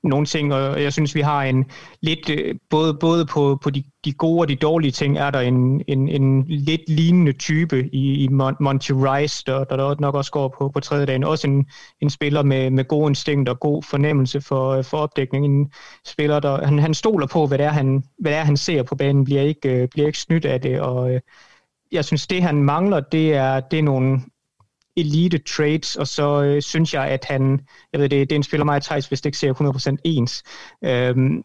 nogle 0.08 0.26
ting, 0.26 0.54
og 0.54 0.82
jeg 0.82 0.92
synes, 0.92 1.14
vi 1.14 1.20
har 1.20 1.42
en 1.42 1.64
lidt, 2.02 2.30
øh, 2.30 2.54
både, 2.70 2.94
både 2.94 3.26
på, 3.26 3.58
på 3.62 3.70
de, 3.70 3.84
de 4.04 4.12
gode 4.12 4.40
og 4.40 4.48
de 4.48 4.56
dårlige 4.56 4.90
ting, 4.90 5.18
er 5.18 5.30
der 5.30 5.40
en, 5.40 5.82
en, 5.88 6.08
en 6.08 6.44
lidt 6.48 6.88
lignende 6.88 7.32
type 7.32 7.88
i, 7.92 8.24
i 8.24 8.28
Monty 8.60 8.92
Rice, 8.94 9.42
der, 9.46 9.64
der 9.64 10.00
nok 10.00 10.14
også 10.14 10.30
går 10.30 10.54
på, 10.58 10.68
på 10.68 10.80
tredje 10.80 11.06
dagen. 11.06 11.24
Også 11.24 11.46
en, 11.46 11.66
en 12.00 12.10
spiller 12.10 12.42
med, 12.42 12.70
med 12.70 12.84
god 12.84 13.08
instinkt 13.08 13.48
og 13.48 13.60
god 13.60 13.82
fornemmelse 13.82 14.40
for, 14.40 14.70
øh, 14.70 14.84
for 14.84 14.98
opdækning. 14.98 15.44
En 15.44 15.72
spiller, 16.06 16.40
der 16.40 16.64
han, 16.64 16.78
han 16.78 16.94
stoler 16.94 17.26
på, 17.26 17.46
hvad 17.46 17.58
det, 17.58 17.66
er, 17.66 17.70
han, 17.70 18.02
hvad 18.18 18.32
det 18.32 18.38
er, 18.38 18.44
han 18.44 18.56
ser 18.56 18.82
på 18.82 18.94
banen, 18.94 19.24
bliver 19.24 19.42
ikke, 19.42 19.68
øh, 19.68 19.88
bliver 19.88 20.06
ikke 20.06 20.18
snydt 20.18 20.44
af 20.44 20.60
det, 20.60 20.80
og 20.80 21.20
jeg 21.92 22.04
synes, 22.04 22.26
det 22.26 22.42
han 22.42 22.62
mangler, 22.62 23.00
det 23.00 23.34
er, 23.34 23.60
det 23.60 23.78
er 23.78 23.82
nogle 23.82 24.20
elite 24.96 25.38
traits, 25.38 25.96
og 25.96 26.08
så 26.08 26.42
øh, 26.42 26.62
synes 26.62 26.94
jeg, 26.94 27.04
at 27.04 27.24
han, 27.24 27.60
jeg 27.92 28.00
ved 28.00 28.08
det, 28.08 28.30
det 28.30 28.32
er 28.32 28.36
en 28.36 28.42
spiller 28.42 28.64
mig, 28.64 28.82
Thijs, 28.82 29.06
hvis 29.06 29.20
det 29.20 29.26
ikke 29.26 29.38
ser 29.38 29.92
100% 29.96 29.96
ens. 30.04 30.42
Øhm, 30.84 31.42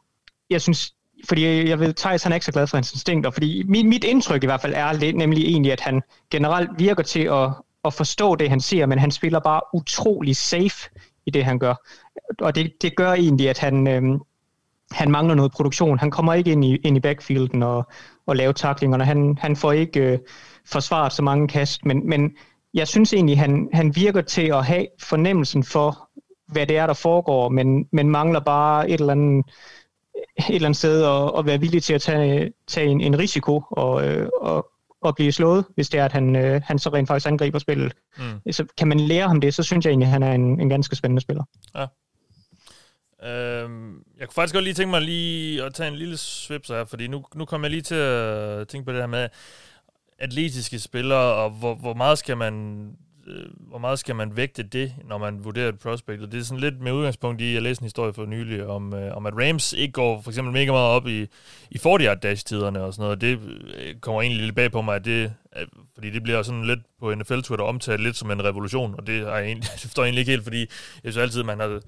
jeg 0.50 0.62
synes, 0.62 0.94
fordi 1.28 1.70
jeg 1.70 1.80
ved, 1.80 1.94
Thijs 1.94 2.24
han 2.24 2.32
er 2.32 2.36
ikke 2.36 2.46
så 2.46 2.52
glad 2.52 2.68
for 2.68 2.78
hans 2.78 2.94
instinkter, 2.94 3.32
fordi 3.32 3.64
mit, 3.68 3.86
mit 3.86 4.04
indtryk 4.04 4.44
i 4.44 4.46
hvert 4.46 4.62
fald 4.62 4.74
er 4.76 4.94
lidt, 4.94 5.16
nemlig 5.16 5.46
egentlig, 5.46 5.72
at 5.72 5.80
han 5.80 6.02
generelt 6.32 6.70
virker 6.78 7.04
til 7.04 7.24
at, 7.24 7.50
at 7.86 7.94
forstå 7.94 8.36
det, 8.36 8.50
han 8.50 8.60
ser, 8.60 8.86
men 8.86 9.00
han 9.00 9.12
spiller 9.12 9.40
bare 9.40 9.62
utrolig 9.74 10.36
safe 10.36 10.90
i 11.26 11.32
det, 11.32 11.46
han 11.46 11.60
gør. 11.60 11.74
Og 12.42 12.56
det, 12.56 12.72
det 12.82 12.96
gør 12.96 13.14
egentlig, 13.14 13.50
at 13.50 13.60
han, 13.60 13.88
øhm, 13.88 14.20
han 14.92 15.12
mangler 15.12 15.36
noget 15.36 15.52
produktion. 15.52 16.00
Han 16.00 16.12
kommer 16.12 16.34
ikke 16.34 16.52
ind 16.52 16.66
i, 16.66 16.76
ind 16.76 16.98
i 16.98 17.00
backfielden 17.00 17.64
og, 17.64 17.88
og 18.26 18.36
laver 18.36 18.52
taklingerne. 18.52 19.06
Han, 19.06 19.38
han 19.42 19.56
får 19.56 19.72
ikke 19.72 20.00
øh, 20.00 20.20
forsvaret 20.66 21.14
så 21.14 21.22
mange 21.22 21.48
kast, 21.48 21.86
men, 21.86 22.10
men 22.10 22.32
jeg 22.74 22.88
synes 22.88 23.14
egentlig, 23.14 23.40
han, 23.40 23.70
han 23.74 23.96
virker 23.96 24.22
til 24.22 24.48
at 24.48 24.66
have 24.66 24.88
fornemmelsen 25.00 25.64
for, 25.64 26.10
hvad 26.48 26.68
det 26.68 26.78
er, 26.78 26.88
der 26.88 26.94
foregår, 26.94 27.50
men, 27.50 27.88
men 27.92 28.10
mangler 28.10 28.40
bare 28.40 28.90
et 28.90 29.00
eller 29.00 29.12
andet, 29.12 29.46
et 30.50 30.56
eller 30.56 30.68
andet 30.68 30.78
sted 30.78 31.04
at, 31.04 31.40
at 31.40 31.46
være 31.46 31.60
villig 31.60 31.84
til 31.84 31.94
at 31.94 32.02
tage, 32.02 32.54
tage 32.68 32.88
en, 32.88 33.02
en 33.02 33.20
risiko 33.20 33.64
og, 33.72 34.08
øh, 34.08 34.30
og, 34.42 34.68
og 35.02 35.16
blive 35.16 35.32
slået, 35.32 35.66
hvis 35.76 35.90
det 35.90 36.00
er, 36.00 36.06
at 36.06 36.12
han, 36.12 36.36
øh, 36.36 36.62
han 36.66 36.80
så 36.80 36.90
rent 36.90 37.08
faktisk 37.08 37.28
angriber 37.28 37.60
spillet. 37.60 37.94
Mm. 38.18 38.52
Så 38.52 38.66
kan 38.78 38.88
man 38.88 39.00
lære 39.00 39.28
ham 39.28 39.42
det, 39.42 39.54
så 39.54 39.64
synes 39.64 39.86
jeg 39.86 39.92
egentlig, 39.92 40.06
at 40.06 40.12
han 40.12 40.24
er 40.24 40.32
en, 40.32 40.62
en 40.62 40.70
ganske 40.70 40.96
spændende 40.96 41.22
spiller. 41.22 41.44
Ja. 41.76 41.86
Øhm, 43.24 44.04
jeg 44.20 44.28
kunne 44.28 44.34
faktisk 44.34 44.54
godt 44.54 44.64
lige 44.64 44.74
tænke 44.74 44.92
mig 44.92 45.02
lige 45.02 45.64
at 45.64 45.74
tage 45.74 45.90
en 45.90 45.96
lille 45.96 46.18
svip 46.18 46.68
her, 46.68 46.86
fordi 46.86 47.08
nu, 47.08 47.26
nu 47.36 47.46
kommer 47.46 47.68
jeg 47.68 47.72
lige 47.72 47.82
til 47.82 47.96
at 47.96 48.68
tænke 48.68 48.86
på 48.86 48.92
det 48.92 49.00
her 49.00 49.08
med 49.08 49.30
atletiske 50.22 50.80
spillere, 50.80 51.34
og 51.34 51.50
hvor, 51.50 51.76
hvor 51.76 51.94
meget 51.94 52.18
skal 52.18 52.38
man 52.38 52.86
øh, 53.28 53.46
hvor 53.70 53.78
meget 53.78 54.00
skal 54.00 54.16
man 54.16 54.38
vægte 54.38 54.64
det, 54.64 54.94
når 55.06 55.18
man 55.18 55.44
vurderer 55.44 55.70
et 55.70 55.80
prospect? 55.80 56.22
Og 56.22 56.32
det 56.32 56.40
er 56.40 56.44
sådan 56.44 56.60
lidt 56.60 56.82
med 56.82 56.92
udgangspunkt 56.92 57.42
i, 57.42 57.54
jeg 57.54 57.62
læste 57.62 57.82
en 57.82 57.86
historie 57.86 58.14
for 58.14 58.26
nylig 58.26 58.68
om, 58.68 58.94
øh, 58.94 59.18
om 59.18 59.26
at 59.26 59.34
Rams 59.34 59.74
ikke 59.74 59.92
går 59.92 60.22
for 60.22 60.32
eksempel 60.32 60.54
mega 60.54 60.72
meget 60.72 60.90
op 60.90 61.08
i, 61.08 61.28
i 61.72 61.78
40 61.78 62.02
yard 62.02 62.22
dash 62.22 62.46
tiderne 62.46 62.84
og 62.84 62.94
sådan 62.94 63.04
noget. 63.04 63.22
Det 63.22 63.40
øh, 63.78 63.96
kommer 63.96 64.22
egentlig 64.22 64.44
lidt 64.44 64.56
bag 64.56 64.72
på 64.72 64.82
mig, 64.82 64.96
at 64.96 65.06
det, 65.06 65.34
at, 65.52 65.68
fordi 65.94 66.10
det 66.10 66.24
bliver 66.24 66.44
sådan 66.44 66.66
lidt 66.66 66.80
på 67.00 67.16
NFL-Twitter 67.16 67.66
omtalt 67.66 68.02
lidt 68.02 68.18
som 68.18 68.32
en 68.32 68.44
revolution, 68.44 68.96
og 68.98 69.08
det, 69.08 69.20
er 69.20 69.36
jeg 69.36 69.46
egentlig, 69.46 69.70
det 69.74 69.82
forstår 69.82 70.04
jeg 70.04 70.08
egentlig 70.08 70.22
ikke 70.22 70.32
helt, 70.32 70.44
fordi 70.44 70.60
jeg 71.04 71.14
synes 71.14 71.18
altid, 71.18 71.44
man 71.44 71.60
har 71.60 71.82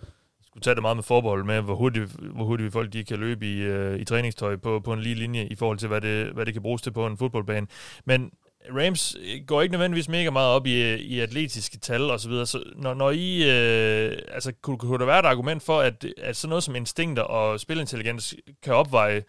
skulle 0.54 0.64
tage 0.64 0.76
det 0.76 0.82
meget 0.82 0.98
med 0.98 1.04
forbehold 1.04 1.44
med, 1.44 1.62
hvor 1.62 1.76
hurtigt, 1.76 2.12
hvor 2.12 2.46
hurtigt 2.46 2.74
folk 2.74 2.94
de 2.94 3.04
kan 3.04 3.20
løbe 3.20 3.46
i, 3.46 3.62
øh, 3.62 4.00
i 4.00 4.06
træningstøj 4.06 4.56
på, 4.56 4.80
på 4.80 4.94
en 4.94 5.00
lige 5.00 5.16
linje 5.16 5.48
i 5.52 5.56
forhold 5.56 5.78
til, 5.78 5.88
hvad 5.88 6.02
det, 6.02 6.34
hvad 6.34 6.46
det 6.46 6.54
kan 6.54 6.62
bruges 6.62 6.82
til 6.82 6.92
på 6.92 7.08
en 7.08 7.18
fodboldbane. 7.18 7.68
Men 8.06 8.32
Rams 8.70 9.18
går 9.48 9.62
ikke 9.62 9.72
nødvendigvis 9.72 10.10
mega 10.10 10.30
meget 10.30 10.50
op 10.50 10.68
i, 10.68 10.96
i 10.96 11.20
atletiske 11.20 11.78
tal 11.78 12.02
og 12.02 12.20
så 12.20 12.30
videre. 12.30 12.46
Så 12.46 12.64
når, 12.76 12.94
når 12.94 13.12
I, 13.12 13.44
øh, 13.44 14.18
altså 14.28 14.54
kunne, 14.62 14.78
kunne 14.78 15.00
der 15.00 15.06
være 15.06 15.20
et 15.20 15.26
argument 15.26 15.64
for, 15.64 15.80
at, 15.80 16.06
at 16.18 16.36
sådan 16.36 16.50
noget 16.50 16.64
som 16.64 16.76
instinkter 16.76 17.24
og 17.24 17.60
spilintelligens 17.60 18.36
kan 18.64 18.74
opveje 18.74 19.24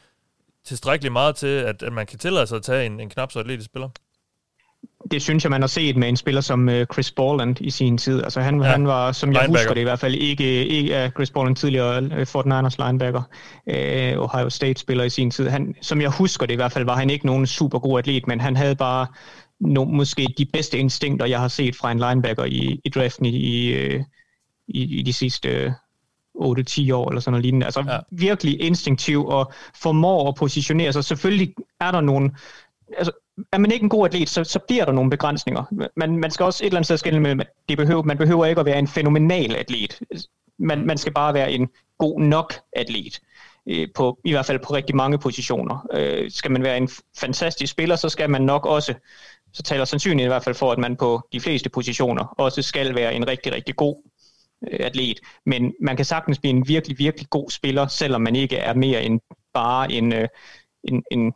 tilstrækkeligt 0.64 1.12
meget 1.12 1.36
til, 1.36 1.46
at, 1.46 1.82
at 1.82 1.92
man 1.92 2.06
kan 2.06 2.18
tillade 2.18 2.46
sig 2.46 2.56
at 2.56 2.62
tage 2.62 2.86
en, 2.86 3.00
en 3.00 3.10
knap 3.10 3.32
så 3.32 3.38
atletisk 3.38 3.66
spiller? 3.66 3.88
Det 5.10 5.22
synes 5.22 5.44
jeg, 5.44 5.50
man 5.50 5.60
har 5.60 5.68
set 5.68 5.96
med 5.96 6.08
en 6.08 6.16
spiller 6.16 6.40
som 6.40 6.68
uh, 6.68 6.84
Chris 6.92 7.10
Borland 7.10 7.60
i 7.60 7.70
sin 7.70 7.98
tid. 7.98 8.22
Altså 8.22 8.40
han, 8.40 8.62
ja. 8.62 8.68
han 8.68 8.86
var, 8.86 9.12
som 9.12 9.32
jeg 9.32 9.42
linebacker. 9.42 9.58
husker 9.58 9.74
det 9.74 9.80
i 9.80 9.84
hvert 9.84 9.98
fald, 9.98 10.14
ikke, 10.14 10.66
ikke 10.66 11.04
uh, 11.04 11.10
Chris 11.10 11.30
Borland 11.30 11.56
tidligere 11.56 12.02
uh, 12.02 12.26
Fort 12.26 12.46
Niners 12.46 12.78
linebacker, 12.78 13.22
uh, 13.66 14.24
Ohio 14.24 14.50
State-spiller 14.50 15.04
i 15.04 15.10
sin 15.10 15.30
tid. 15.30 15.48
Han, 15.48 15.74
som 15.80 16.00
jeg 16.00 16.10
husker 16.10 16.46
det 16.46 16.52
i 16.52 16.56
hvert 16.56 16.72
fald, 16.72 16.84
var 16.84 16.96
han 16.96 17.10
ikke 17.10 17.26
nogen 17.26 17.46
super 17.46 17.78
god 17.78 17.98
atlet, 17.98 18.26
men 18.26 18.40
han 18.40 18.56
havde 18.56 18.76
bare 18.76 19.06
no, 19.60 19.84
måske 19.84 20.26
de 20.38 20.46
bedste 20.52 20.78
instinkter, 20.78 21.26
jeg 21.26 21.40
har 21.40 21.48
set 21.48 21.76
fra 21.76 21.92
en 21.92 21.98
linebacker 21.98 22.44
i, 22.44 22.80
i 22.84 22.88
draften 22.88 23.26
i, 23.26 23.36
i, 23.36 23.74
i, 24.68 24.98
i 24.98 25.02
de 25.02 25.12
sidste 25.12 25.74
8-10 26.38 26.92
år 26.92 27.08
eller 27.08 27.20
sådan 27.20 27.32
noget 27.32 27.42
lignende. 27.42 27.66
Altså 27.66 27.84
ja. 27.88 27.98
virkelig 28.10 28.60
instinktiv 28.60 29.26
og 29.26 29.52
formår 29.82 30.28
at 30.28 30.34
positionere 30.34 30.92
sig. 30.92 31.04
Selvfølgelig 31.04 31.54
er 31.80 31.90
der 31.90 32.00
nogle 32.00 32.30
altså, 32.98 33.12
er 33.52 33.58
man 33.58 33.72
ikke 33.72 33.84
en 33.84 33.88
god 33.88 34.06
atlet, 34.06 34.28
så, 34.28 34.44
så 34.44 34.58
bliver 34.58 34.84
der 34.84 34.92
nogle 34.92 35.10
begrænsninger. 35.10 35.88
Man, 35.96 36.16
man 36.16 36.30
skal 36.30 36.44
også 36.44 36.64
et 36.64 36.66
eller 36.66 36.78
andet 36.78 36.86
sted 36.86 36.96
skille 36.96 37.20
med, 37.20 37.40
at 37.40 37.46
det 37.68 37.78
behøver, 37.78 38.02
man 38.02 38.18
behøver 38.18 38.46
ikke 38.46 38.60
at 38.60 38.66
være 38.66 38.78
en 38.78 38.88
fænomenal 38.88 39.56
atlet. 39.56 40.00
Man, 40.58 40.86
man 40.86 40.98
skal 40.98 41.12
bare 41.12 41.34
være 41.34 41.52
en 41.52 41.68
god 41.98 42.20
nok 42.20 42.54
atlet. 42.72 43.20
Øh, 43.66 43.88
på, 43.94 44.20
I 44.24 44.30
hvert 44.30 44.46
fald 44.46 44.58
på 44.58 44.74
rigtig 44.74 44.96
mange 44.96 45.18
positioner. 45.18 45.86
Øh, 45.92 46.30
skal 46.30 46.50
man 46.50 46.62
være 46.62 46.76
en 46.76 46.88
fantastisk 47.18 47.70
spiller, 47.70 47.96
så 47.96 48.08
skal 48.08 48.30
man 48.30 48.42
nok 48.42 48.66
også, 48.66 48.94
så 49.52 49.62
taler 49.62 49.84
sandsynligt 49.84 50.26
i 50.26 50.28
hvert 50.28 50.44
fald 50.44 50.54
for, 50.54 50.72
at 50.72 50.78
man 50.78 50.96
på 50.96 51.28
de 51.32 51.40
fleste 51.40 51.70
positioner 51.70 52.24
også 52.24 52.62
skal 52.62 52.94
være 52.94 53.14
en 53.14 53.28
rigtig, 53.28 53.52
rigtig 53.52 53.76
god 53.76 54.02
øh, 54.70 54.78
atlet. 54.80 55.20
Men 55.46 55.74
man 55.80 55.96
kan 55.96 56.04
sagtens 56.04 56.38
blive 56.38 56.50
en 56.50 56.68
virkelig, 56.68 56.98
virkelig 56.98 57.30
god 57.30 57.50
spiller, 57.50 57.86
selvom 57.86 58.20
man 58.20 58.36
ikke 58.36 58.56
er 58.56 58.74
mere 58.74 59.02
end 59.02 59.20
bare 59.54 59.92
en, 59.92 60.12
øh, 60.12 60.28
en, 60.84 61.02
en 61.10 61.32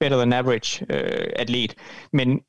better 0.00 0.16
than 0.16 0.32
average 0.32 0.86
øh, 0.90 1.26
atlet. 1.36 1.74
Men, 2.12 2.40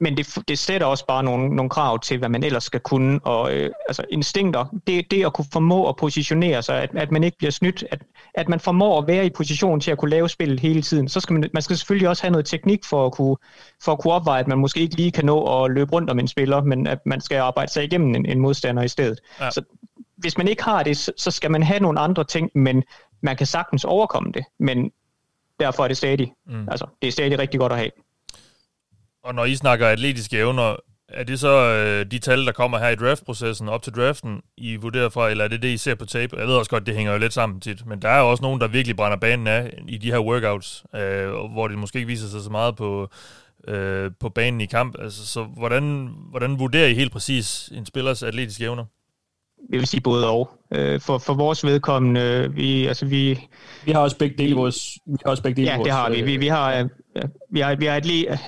men 0.00 0.16
det, 0.16 0.38
det 0.48 0.58
sætter 0.58 0.86
også 0.86 1.06
bare 1.06 1.22
nogle, 1.22 1.56
nogle 1.56 1.70
krav 1.70 2.00
til, 2.00 2.18
hvad 2.18 2.28
man 2.28 2.44
ellers 2.44 2.64
skal 2.64 2.80
kunne. 2.80 3.20
Og 3.24 3.54
øh, 3.54 3.70
altså 3.88 4.04
instinkter, 4.10 4.64
det, 4.86 5.10
det 5.10 5.26
at 5.26 5.32
kunne 5.32 5.46
formå 5.52 5.88
at 5.88 5.96
positionere 5.96 6.62
sig, 6.62 6.82
at, 6.82 6.90
at 6.94 7.10
man 7.10 7.24
ikke 7.24 7.38
bliver 7.38 7.50
snydt, 7.50 7.84
at, 7.90 8.02
at 8.34 8.48
man 8.48 8.60
formår 8.60 8.98
at 8.98 9.06
være 9.06 9.26
i 9.26 9.30
position 9.30 9.80
til 9.80 9.90
at 9.90 9.98
kunne 9.98 10.10
lave 10.10 10.28
spillet 10.28 10.60
hele 10.60 10.82
tiden. 10.82 11.08
Så 11.08 11.20
skal 11.20 11.32
man, 11.32 11.50
man 11.54 11.62
skal 11.62 11.76
selvfølgelig 11.76 12.08
også 12.08 12.22
have 12.22 12.32
noget 12.32 12.46
teknik 12.46 12.84
for 12.84 13.06
at 13.06 13.12
kunne, 13.12 13.36
for 13.84 13.92
at 13.92 13.98
kunne 13.98 14.12
opveje, 14.12 14.40
at 14.40 14.48
man 14.48 14.58
måske 14.58 14.80
ikke 14.80 14.96
lige 14.96 15.10
kan 15.10 15.24
nå 15.24 15.64
at 15.64 15.70
løbe 15.70 15.92
rundt 15.92 16.10
om 16.10 16.18
en 16.18 16.28
spiller, 16.28 16.62
men 16.62 16.86
at 16.86 16.98
man 17.06 17.20
skal 17.20 17.38
arbejde 17.38 17.72
sig 17.72 17.84
igennem 17.84 18.14
en, 18.14 18.26
en 18.26 18.40
modstander 18.40 18.82
i 18.82 18.88
stedet. 18.88 19.20
Ja. 19.40 19.50
Så 19.50 19.62
hvis 20.16 20.38
man 20.38 20.48
ikke 20.48 20.62
har 20.62 20.82
det, 20.82 20.96
så, 20.96 21.12
så 21.16 21.30
skal 21.30 21.50
man 21.50 21.62
have 21.62 21.80
nogle 21.80 22.00
andre 22.00 22.24
ting, 22.24 22.50
men 22.54 22.82
man 23.22 23.36
kan 23.36 23.46
sagtens 23.46 23.84
overkomme 23.84 24.32
det. 24.32 24.44
Men 24.58 24.90
derfor 25.60 25.84
er 25.84 25.88
det 25.88 25.96
stadig, 25.96 26.32
mm. 26.46 26.68
altså, 26.68 26.86
det 27.02 27.08
er 27.08 27.12
stadig 27.12 27.38
rigtig 27.38 27.60
godt 27.60 27.72
at 27.72 27.78
have. 27.78 27.90
Og 29.24 29.34
når 29.34 29.44
I 29.44 29.56
snakker 29.56 29.88
atletiske 29.88 30.38
evner, 30.38 30.76
er 31.08 31.24
det 31.24 31.40
så 31.40 31.48
øh, 31.48 32.10
de 32.10 32.18
tal, 32.18 32.46
der 32.46 32.52
kommer 32.52 32.78
her 32.78 32.88
i 32.88 32.94
draftprocessen 32.94 33.68
op 33.68 33.82
til 33.82 33.92
draften, 33.92 34.40
I 34.56 34.76
vurderer 34.76 35.08
fra, 35.08 35.30
eller 35.30 35.44
er 35.44 35.48
det 35.48 35.62
det, 35.62 35.68
I 35.68 35.76
ser 35.76 35.94
på 35.94 36.06
tape? 36.06 36.36
Jeg 36.38 36.46
ved 36.46 36.54
også 36.54 36.70
godt, 36.70 36.86
det 36.86 36.94
hænger 36.94 37.12
jo 37.12 37.18
lidt 37.18 37.32
sammen 37.32 37.60
tit, 37.60 37.86
men 37.86 38.02
der 38.02 38.08
er 38.08 38.20
jo 38.20 38.30
også 38.30 38.42
nogen, 38.42 38.60
der 38.60 38.68
virkelig 38.68 38.96
brænder 38.96 39.16
banen 39.16 39.46
af 39.46 39.78
i 39.88 39.98
de 39.98 40.10
her 40.10 40.18
workouts, 40.18 40.84
øh, 40.94 41.28
hvor 41.28 41.68
det 41.68 41.78
måske 41.78 41.96
ikke 41.96 42.06
viser 42.06 42.28
sig 42.28 42.42
så 42.42 42.50
meget 42.50 42.76
på, 42.76 43.10
øh, 43.68 44.10
på 44.20 44.28
banen 44.28 44.60
i 44.60 44.66
kamp. 44.66 44.96
Altså, 44.98 45.26
så 45.26 45.44
hvordan, 45.44 46.14
hvordan 46.30 46.58
vurderer 46.58 46.86
I 46.86 46.94
helt 46.94 47.12
præcis 47.12 47.68
en 47.74 47.86
spillers 47.86 48.22
atletiske 48.22 48.64
evner? 48.64 48.84
Jeg 49.72 49.78
vil 49.78 49.86
sige 49.86 50.00
både 50.00 50.30
og. 50.30 50.50
Øh, 50.74 51.00
for, 51.00 51.18
for 51.18 51.34
vores 51.34 51.64
vedkommende, 51.64 52.52
vi, 52.54 52.86
altså 52.86 53.06
vi... 53.06 53.40
Vi 53.84 53.92
har 53.92 54.00
også 54.00 54.18
begge 54.18 54.42
dele 54.42 54.54
vores... 54.54 54.98
Vi 55.06 55.16
har 55.24 55.30
også 55.30 55.42
begge 55.42 55.56
dele 55.56 55.70
ja, 55.70 55.76
vores, 55.76 55.86
det 55.86 55.92
har 55.92 56.10
vi. 56.10 56.22
Vi, 56.22 56.36
vi 56.36 56.46
har, 56.46 56.88
vi 57.50 57.60
har, 57.60 57.74
vi 57.74 57.86
har 57.86 57.94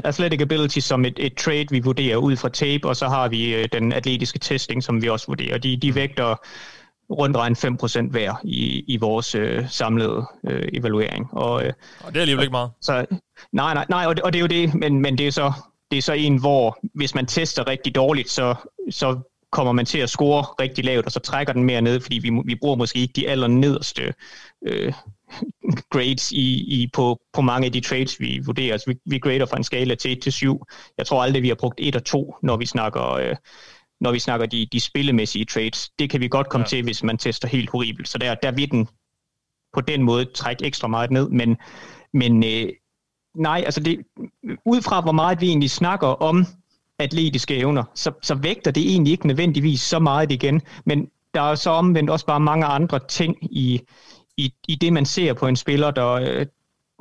athletic 0.05 0.41
ability 0.41 0.79
som 0.79 1.05
et, 1.05 1.15
et 1.19 1.35
trade, 1.35 1.67
vi 1.71 1.81
vurderer 1.81 2.17
ud 2.17 2.37
fra 2.37 2.49
tape, 2.49 2.89
og 2.89 2.97
så 2.97 3.09
har 3.09 3.29
vi 3.29 3.55
øh, 3.55 3.69
den 3.73 3.93
atletiske 3.93 4.39
testing, 4.39 4.83
som 4.83 5.03
vi 5.03 5.09
også 5.09 5.27
vurderer. 5.27 5.59
De, 5.59 5.77
de 5.77 5.95
vægter 5.95 6.37
rundt 7.11 7.37
regn 7.37 7.57
5% 8.07 8.11
hver 8.11 8.35
i, 8.45 8.85
i 8.89 8.97
vores 8.97 9.35
øh, 9.35 9.69
samlede 9.69 10.27
øh, 10.49 10.69
evaluering. 10.73 11.29
Og, 11.33 11.65
øh, 11.65 11.73
og 12.01 12.13
det 12.13 12.17
er 12.17 12.21
alligevel 12.21 12.43
ikke 12.43 12.53
meget. 12.53 12.71
Så, 12.81 13.07
nej, 13.53 13.75
nej, 13.75 13.87
nej 13.89 14.07
og, 14.07 14.17
det, 14.17 14.25
og 14.25 14.33
det 14.33 14.39
er 14.39 14.41
jo 14.41 14.47
det, 14.47 14.75
men, 14.75 15.01
men 15.01 15.19
det 15.19 15.27
er 15.27 15.33
så 15.33 15.53
det 15.91 15.99
er 15.99 16.03
så 16.03 16.13
en, 16.13 16.41
hvor 16.41 16.79
hvis 16.95 17.15
man 17.15 17.27
tester 17.27 17.67
rigtig 17.67 17.95
dårligt, 17.95 18.31
så, 18.31 18.55
så 18.91 19.19
kommer 19.53 19.73
man 19.73 19.87
til 19.87 19.99
at 19.99 20.11
score 20.11 20.43
rigtig 20.43 20.85
lavt, 20.85 21.07
og 21.07 21.13
så 21.13 21.21
trækker 21.21 21.53
den 21.53 21.65
mere 21.65 21.83
ned, 21.83 22.01
fordi 22.01 22.19
vi, 22.19 22.31
vi 22.45 22.55
bruger 22.55 22.77
måske 22.77 22.99
ikke 22.99 23.13
de 23.13 23.29
aller 23.29 23.47
nederste 23.47 24.15
øh, 24.67 24.93
grades 25.93 26.33
i, 26.33 26.83
i 26.83 26.91
på, 26.93 27.21
på 27.33 27.41
mange 27.41 27.67
af 27.67 27.73
de 27.73 27.81
trades, 27.81 28.21
vi 28.21 28.41
vurderer. 28.45 28.73
Altså, 28.73 28.91
vi, 28.91 28.97
vi 29.07 29.19
grader 29.19 29.47
fra 29.47 29.57
en 29.57 29.65
skala 29.65 29.95
til 29.95 30.13
1 30.13 30.23
til 30.23 30.33
7. 30.33 30.65
Jeg 30.99 31.07
tror 31.07 31.23
aldrig, 31.23 31.43
vi 31.43 31.49
har 31.49 31.55
brugt 31.55 31.81
1 31.83 31.97
og 31.97 32.05
2, 32.05 32.35
når 32.43 32.57
vi 32.57 32.67
snakker, 32.67 33.11
øh, 33.11 33.37
når 34.01 34.13
vi 34.13 34.19
snakker 34.19 34.47
de, 34.47 34.67
de 34.73 34.81
spillemæssige 34.81 35.45
trades. 35.45 35.91
Det 35.99 36.11
kan 36.11 36.21
vi 36.21 36.29
godt 36.29 36.49
komme 36.49 36.65
ja. 36.65 36.69
til, 36.69 36.83
hvis 36.83 37.03
man 37.03 37.19
tester 37.19 37.49
helt 37.49 37.71
horribelt. 37.71 38.09
Så 38.09 38.19
der, 38.19 38.35
der 38.35 38.51
vil 38.51 38.71
den 38.71 38.89
på 39.73 39.81
den 39.81 40.03
måde 40.03 40.25
trække 40.25 40.65
ekstra 40.65 40.89
meget 40.89 41.11
ned, 41.11 41.29
men, 41.29 41.57
men 42.15 42.45
øh, 42.45 42.73
nej, 43.37 43.63
altså 43.67 43.81
det, 43.81 43.99
ud 44.67 44.83
fra 44.83 45.01
hvor 45.01 45.13
meget 45.13 45.41
vi 45.41 45.49
egentlig 45.49 45.71
snakker 45.71 46.07
om 46.07 46.47
atletiske 47.01 47.57
evner, 47.57 47.85
så, 47.95 48.13
så 48.23 48.35
vægter 48.35 48.71
det 48.71 48.91
egentlig 48.91 49.11
ikke 49.11 49.27
nødvendigvis 49.27 49.81
så 49.81 49.99
meget 49.99 50.33
igen, 50.33 50.63
men 50.85 51.07
der 51.35 51.43
er 51.43 51.55
så 51.55 51.71
omvendt 51.71 52.11
også 52.11 52.27
bare 52.27 52.41
mange 52.41 52.67
andre 52.67 53.01
ting 53.09 53.37
i, 53.43 53.81
i, 54.37 54.53
i 54.69 54.75
det, 54.75 54.93
man 54.93 55.07
ser 55.07 55.33
på 55.33 55.47
en 55.47 55.57
spiller, 55.57 55.91
der, 55.91 56.45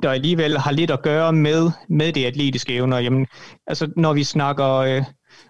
der 0.02 0.10
alligevel 0.10 0.58
har 0.58 0.70
lidt 0.70 0.90
at 0.90 1.02
gøre 1.02 1.32
med, 1.32 1.70
med 1.88 2.12
det 2.12 2.24
atletiske 2.24 2.74
evner. 2.74 2.98
Jamen, 2.98 3.26
altså, 3.66 3.92
når 3.96 4.12
vi 4.12 4.24
snakker 4.24 4.74
øh, 4.74 5.02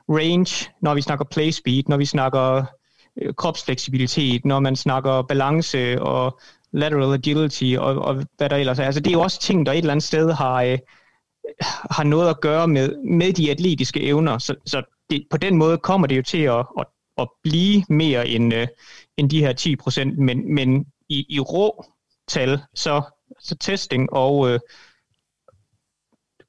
range, 0.09 0.71
når 0.83 0.95
vi 0.95 1.01
snakker 1.01 1.25
play 1.25 1.51
speed, 1.51 1.83
når 1.89 1.97
vi 1.97 2.05
snakker 2.05 2.65
øh, 3.23 3.35
kropsfleksibilitet, 3.35 4.45
når 4.45 4.61
man 4.61 4.77
snakker 4.77 5.23
balance 5.23 6.03
og 6.03 6.41
lateral 6.73 7.15
agility 7.15 7.75
og, 7.79 7.99
og 7.99 8.25
hvad 8.37 8.49
der 8.49 8.57
ellers 8.57 8.79
er. 8.79 8.85
Altså, 8.85 9.01
det 9.01 9.11
er 9.11 9.13
jo 9.15 9.21
også 9.21 9.41
ting, 9.41 9.67
der 9.67 9.73
et 9.73 9.79
eller 9.79 9.93
andet 9.93 10.05
sted 10.05 10.33
har, 10.33 10.63
øh, 10.63 10.79
har 11.91 12.05
noget 12.05 12.31
at 12.31 12.41
gøre 12.41 12.69
med, 12.69 12.97
med 12.97 13.33
de 13.33 13.51
atletiske 13.51 14.03
evner. 14.03 14.39
Så, 14.39 14.55
så 14.67 14.83
det, 15.11 15.27
på 15.31 15.37
den 15.37 15.57
måde 15.57 15.79
kommer 15.79 16.07
det 16.07 16.17
jo 16.17 16.23
til 16.23 16.43
at, 16.43 16.67
at, 16.79 16.87
at 17.19 17.29
blive 17.43 17.85
mere 17.89 18.29
end, 18.29 18.55
uh, 18.55 18.67
end 19.17 19.31
de 19.31 19.41
her 19.41 19.53
10 19.53 19.77
procent, 19.77 20.19
men, 20.19 20.55
men 20.55 20.87
i, 21.09 21.27
i 21.29 21.41
rå 21.41 21.85
tal, 22.29 22.61
så 22.75 23.03
så 23.39 23.57
testing 23.57 24.13
og 24.13 24.51
øh, 24.51 24.61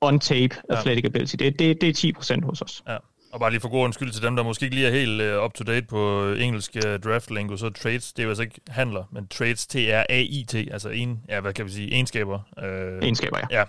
on-tape 0.02 0.56
athletic 0.70 1.04
ja. 1.04 1.08
ability, 1.08 1.36
det, 1.36 1.60
det, 1.60 1.82
det 1.82 2.04
er 2.04 2.14
10% 2.40 2.46
hos 2.46 2.62
os. 2.62 2.84
Ja. 2.88 2.98
Og 3.34 3.40
bare 3.40 3.52
lige 3.52 3.62
for 3.62 3.70
god 3.70 3.84
undskyld 3.84 4.12
til 4.12 4.22
dem, 4.22 4.36
der 4.36 4.44
måske 4.44 4.64
ikke 4.64 4.76
lige 4.76 4.88
er 4.88 4.92
helt 4.92 5.22
uh, 5.22 5.44
up-to-date 5.44 5.86
på 5.86 6.32
engelsk 6.34 6.78
uh, 6.86 6.94
draft 7.00 7.32
lingo, 7.32 7.58
så 7.58 7.70
trades, 7.70 8.14
det 8.14 8.20
er 8.20 8.24
jo 8.24 8.30
altså 8.30 8.44
ikke 8.44 8.62
handler, 8.68 9.04
men 9.12 9.28
trades, 9.28 9.68
T-R-A-I-T, 9.68 10.56
altså 10.56 10.90
en, 10.90 11.24
ja, 11.30 11.40
hvad 11.40 11.54
kan 11.54 11.66
vi 11.66 11.72
sige, 11.72 11.92
egenskaber. 11.92 12.40
Uh, 12.58 13.04
egenskaber, 13.04 13.38
ja. 13.38 13.60
ja. 13.60 13.64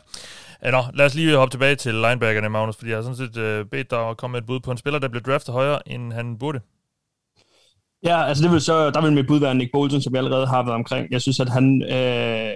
Ja, 0.65 0.71
nå, 0.71 0.83
lad 0.95 1.07
os 1.07 1.15
lige 1.15 1.37
hoppe 1.37 1.53
tilbage 1.53 1.77
til 1.77 1.95
linebackerne, 1.95 2.49
Magnus, 2.49 2.77
fordi 2.77 2.91
jeg 2.91 2.97
har 2.97 3.03
sådan 3.03 3.17
set 3.17 3.37
uh, 3.37 3.71
bedt 3.71 3.91
dig 3.91 4.09
at 4.09 4.17
komme 4.17 4.33
med 4.33 4.41
et 4.41 4.47
bud 4.47 4.61
på 4.61 4.71
en 4.71 4.77
spiller, 4.77 4.99
der 4.99 5.09
blev 5.09 5.23
draftet 5.23 5.55
højere, 5.55 5.89
end 5.89 6.13
han 6.13 6.39
burde. 6.39 6.61
Ja, 8.05 8.25
altså 8.25 8.45
det 8.45 8.53
vil 8.53 8.61
så, 8.61 8.91
der 8.91 9.03
vil 9.03 9.13
mit 9.13 9.27
bud 9.27 9.41
være 9.41 9.55
Nick 9.55 9.73
Bolton, 9.73 10.03
som 10.03 10.15
jeg 10.15 10.25
allerede 10.25 10.47
har 10.47 10.63
været 10.63 10.75
omkring. 10.75 11.07
Jeg 11.11 11.21
synes, 11.21 11.41
at 11.41 11.49
han 11.49 11.83
øh, 11.83 12.53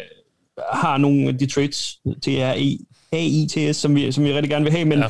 har 0.73 0.97
nogle 0.97 1.29
af 1.29 1.39
de 1.39 1.47
traits, 1.47 1.99
T-R-E-A-I-T-S, 2.23 3.77
som 3.77 3.95
vi, 3.95 4.13
som 4.13 4.25
vi 4.25 4.33
rigtig 4.33 4.51
gerne 4.51 4.65
vil 4.65 4.73
have, 4.73 4.85
men 4.85 4.99
ja 4.99 5.09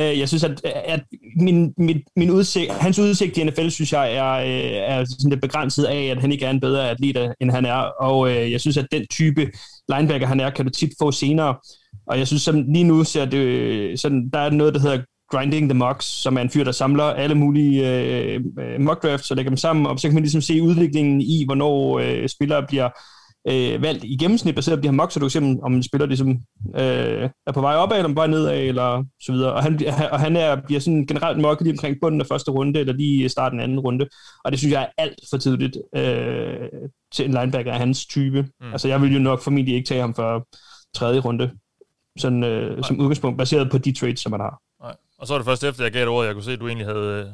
Øh, 0.00 0.18
jeg 0.18 0.28
synes, 0.28 0.44
at, 0.44 0.64
at 0.64 1.02
min, 1.36 1.74
min, 1.78 2.02
min 2.16 2.30
udsigt, 2.30 2.72
hans 2.72 2.98
udsigt 2.98 3.36
i 3.36 3.44
NFL, 3.44 3.68
synes 3.68 3.92
jeg, 3.92 4.14
er, 4.14 4.32
øh, 4.32 4.96
er 4.96 5.04
sådan 5.04 5.30
lidt 5.30 5.40
begrænset 5.40 5.84
af, 5.84 6.02
at 6.04 6.20
han 6.20 6.32
ikke 6.32 6.44
er 6.46 6.50
en 6.50 6.60
bedre 6.60 6.90
atlet, 6.90 7.34
end 7.40 7.50
han 7.50 7.66
er. 7.66 7.76
Og 8.00 8.30
øh, 8.30 8.52
jeg 8.52 8.60
synes, 8.60 8.76
at 8.76 8.86
den 8.92 9.06
type 9.06 9.50
linebacker, 9.88 10.26
han 10.26 10.40
er, 10.40 10.50
kan 10.50 10.64
du 10.64 10.70
tit 10.70 10.90
få 10.98 11.12
senere. 11.12 11.56
Og 12.10 12.18
jeg 12.18 12.26
synes, 12.26 12.48
at 12.48 12.54
lige 12.54 12.84
nu 12.84 13.04
ser 13.04 13.24
det 13.24 14.00
sådan, 14.00 14.30
der 14.32 14.38
er 14.38 14.50
noget, 14.50 14.74
der 14.74 14.80
hedder 14.80 14.98
Grinding 15.30 15.70
the 15.70 15.78
Mocks, 15.78 16.04
som 16.04 16.36
er 16.36 16.40
en 16.40 16.50
fyr, 16.50 16.64
der 16.64 16.72
samler 16.72 17.04
alle 17.04 17.34
mulige 17.34 18.02
øh, 18.02 18.40
mock 18.80 19.02
drafts 19.02 19.30
og 19.30 19.36
lægger 19.36 19.50
dem 19.50 19.56
sammen, 19.56 19.86
og 19.86 19.98
så 19.98 20.08
kan 20.08 20.14
man 20.14 20.22
ligesom 20.22 20.40
se 20.40 20.62
udviklingen 20.62 21.20
i, 21.20 21.44
hvornår 21.46 21.98
øh, 21.98 22.28
spillere 22.28 22.66
bliver 22.66 22.88
øh, 23.48 23.82
valgt 23.82 24.04
i 24.04 24.16
gennemsnit 24.16 24.54
baseret 24.54 24.78
på 24.78 24.82
de 24.82 24.88
her 24.88 24.92
mocks, 24.92 25.14
så 25.14 25.20
du 25.20 25.24
kan 25.24 25.30
se, 25.30 25.56
om 25.62 25.74
en 25.74 25.82
spiller 25.82 26.06
ligesom, 26.06 26.30
øh, 26.76 27.30
er 27.46 27.52
på 27.54 27.60
vej 27.60 27.74
opad, 27.74 27.96
eller 27.96 28.08
på 28.08 28.14
vej 28.14 28.26
nedad, 28.26 28.60
eller 28.60 29.04
så 29.22 29.32
videre. 29.32 29.52
Og 29.52 29.62
han, 29.62 29.80
og 30.12 30.20
han 30.20 30.36
er, 30.36 30.56
bliver 30.66 30.80
sådan 30.80 31.06
generelt 31.06 31.40
mocket 31.40 31.66
lige 31.66 31.74
omkring 31.74 31.96
bunden 32.02 32.20
af 32.20 32.26
første 32.26 32.50
runde, 32.50 32.80
eller 32.80 32.92
lige 32.92 33.24
i 33.24 33.28
starten 33.28 33.60
af 33.60 33.64
anden 33.64 33.80
runde. 33.80 34.08
Og 34.44 34.52
det 34.52 34.58
synes 34.58 34.72
jeg 34.72 34.82
er 34.82 35.02
alt 35.02 35.18
for 35.30 35.36
tidligt 35.36 35.78
øh, 35.96 36.68
til 37.14 37.24
en 37.24 37.30
linebacker 37.30 37.72
af 37.72 37.78
hans 37.78 38.06
type. 38.06 38.42
Mm. 38.42 38.72
Altså 38.72 38.88
jeg 38.88 39.02
vil 39.02 39.12
jo 39.12 39.18
nok 39.18 39.42
formentlig 39.42 39.74
ikke 39.74 39.88
tage 39.88 40.00
ham 40.00 40.14
for 40.14 40.46
tredje 40.94 41.20
runde, 41.20 41.50
sådan, 42.20 42.44
øh, 42.44 42.84
som 42.84 43.00
udgangspunkt, 43.00 43.38
baseret 43.38 43.70
på 43.70 43.78
de 43.78 43.92
trades, 43.92 44.20
som 44.20 44.30
man 44.30 44.40
har. 44.40 44.60
Nej. 44.82 44.94
Og 45.18 45.26
så 45.26 45.34
er 45.34 45.38
det 45.38 45.44
først 45.44 45.64
efter, 45.64 45.84
jeg 45.84 45.92
gav 45.92 46.02
et 46.02 46.08
ord, 46.08 46.26
jeg 46.26 46.34
kunne 46.34 46.44
se, 46.44 46.52
at 46.52 46.60
du 46.60 46.66
egentlig 46.66 46.86
havde 46.86 47.20
øh, 47.20 47.26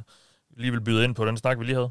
lige 0.56 0.70
vil 0.70 0.80
byde 0.80 1.04
ind 1.04 1.14
på 1.14 1.24
den 1.24 1.36
snak, 1.36 1.58
vi 1.58 1.64
lige 1.64 1.74
havde. 1.74 1.90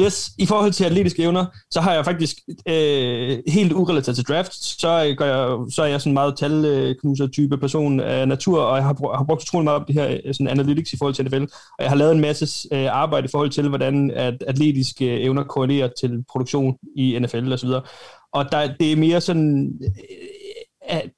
Yes, 0.00 0.30
i 0.38 0.46
forhold 0.46 0.72
til 0.72 0.84
atletiske 0.84 1.22
evner, 1.22 1.46
så 1.70 1.80
har 1.80 1.94
jeg 1.94 2.04
faktisk 2.04 2.36
øh, 2.68 3.38
helt 3.46 3.72
urelateret 3.72 4.16
til 4.16 4.24
draft, 4.24 4.54
så, 4.54 5.14
gør 5.18 5.24
jeg, 5.24 5.72
så 5.72 5.82
er 5.82 5.86
jeg 5.86 6.00
sådan 6.00 6.14
meget 6.14 6.36
talknuser 6.38 7.26
type 7.26 7.58
person 7.58 8.00
af 8.00 8.28
natur, 8.28 8.60
og 8.60 8.76
jeg 8.76 8.84
har, 8.84 9.16
har 9.16 9.24
brugt 9.24 9.42
utrolig 9.42 9.64
meget 9.64 9.80
op 9.80 9.88
det 9.88 9.94
her 9.94 10.18
øh, 10.24 10.34
sådan 10.34 10.48
analytics 10.48 10.92
i 10.92 10.96
forhold 10.96 11.14
til 11.14 11.24
NFL, 11.24 11.42
og 11.78 11.82
jeg 11.82 11.88
har 11.88 11.96
lavet 11.96 12.12
en 12.12 12.20
masse 12.20 12.68
øh, 12.72 12.86
arbejde 12.90 13.24
i 13.24 13.30
forhold 13.30 13.50
til, 13.50 13.68
hvordan 13.68 14.10
at 14.10 14.44
atletiske 14.46 15.20
evner 15.20 15.44
korrelerer 15.44 15.88
til 16.00 16.24
produktion 16.30 16.76
i 16.96 17.18
NFL 17.18 17.52
osv. 17.52 17.70
Og 18.32 18.52
der, 18.52 18.74
det 18.80 18.92
er 18.92 18.96
mere 18.96 19.20
sådan 19.20 19.72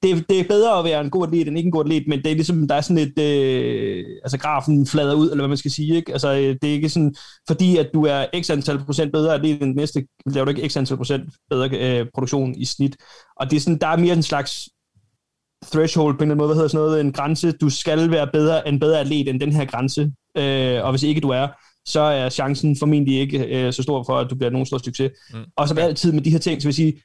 det, 0.03 0.29
det 0.29 0.41
er 0.41 0.45
bedre 0.49 0.79
at 0.79 0.85
være 0.85 1.01
en 1.01 1.11
god 1.11 1.27
atlet 1.27 1.49
end 1.49 1.57
ikke 1.59 1.67
en 1.67 1.73
god 1.73 1.85
atlet, 1.85 2.09
men 2.09 2.19
det 2.19 2.31
er 2.31 2.35
ligesom, 2.35 2.69
der 2.69 2.75
er 2.75 2.81
sådan 2.81 2.99
et, 3.09 3.19
øh, 3.19 4.05
altså 4.25 4.39
grafen 4.39 4.87
flader 4.87 5.15
ud, 5.15 5.31
eller 5.31 5.43
hvad 5.43 5.49
man 5.49 5.57
skal 5.57 5.71
sige, 5.71 5.97
ikke? 5.97 6.13
Altså, 6.13 6.29
øh, 6.33 6.57
det 6.63 6.65
er 6.65 6.73
ikke 6.73 6.89
sådan, 6.89 7.15
fordi 7.49 7.77
at 7.77 7.91
du 7.95 8.05
er 8.05 8.27
x 8.43 8.51
antal 8.51 8.79
procent 8.85 9.13
bedre 9.13 9.35
atlet 9.35 9.63
end 9.63 9.75
næste, 9.75 10.07
laver 10.27 10.45
du 10.45 10.51
ikke 10.51 10.69
x 10.69 10.77
antal 10.77 10.97
procent 10.97 11.31
bedre 11.51 11.69
øh, 12.01 12.07
produktion 12.15 12.55
i 12.55 12.65
snit. 12.65 12.97
Og 13.37 13.51
det 13.51 13.57
er 13.57 13.61
sådan, 13.61 13.79
der 13.79 13.87
er 13.87 13.97
mere 13.97 14.15
en 14.15 14.23
slags 14.23 14.69
threshold 15.73 16.15
på 16.15 16.25
en 16.25 16.31
eller 16.31 16.35
anden 16.35 16.39
måde, 16.39 16.49
hvad 16.49 16.57
hedder 16.57 16.69
sådan 16.69 16.87
noget, 16.87 17.01
en 17.01 17.13
grænse, 17.13 17.53
du 17.53 17.71
skal 17.71 18.11
være 18.11 18.29
bedre, 18.33 18.69
en 18.69 18.81
bedre 18.81 19.01
atlet 19.01 19.29
end 19.29 19.41
den 19.41 19.53
her 19.53 19.65
grænse, 19.65 20.13
øh, 20.39 20.85
og 20.85 20.91
hvis 20.91 21.03
ikke 21.03 21.21
du 21.21 21.29
er, 21.29 21.49
så 21.87 22.01
er 22.01 22.29
chancen 22.29 22.77
formentlig 22.77 23.21
ikke 23.21 23.39
øh, 23.39 23.73
så 23.73 23.83
stor 23.83 24.03
for, 24.03 24.19
at 24.19 24.31
du 24.31 24.35
bliver 24.35 24.51
nogen 24.51 24.67
stor 24.67 24.79
succes. 24.79 25.11
Mm. 25.33 25.45
Og 25.57 25.69
som 25.69 25.79
altid 25.79 26.13
med 26.13 26.23
de 26.23 26.31
her 26.31 26.39
ting, 26.39 26.63
så 26.63 26.69
vil 26.69 26.71
jeg 26.71 26.75
sige, 26.75 27.03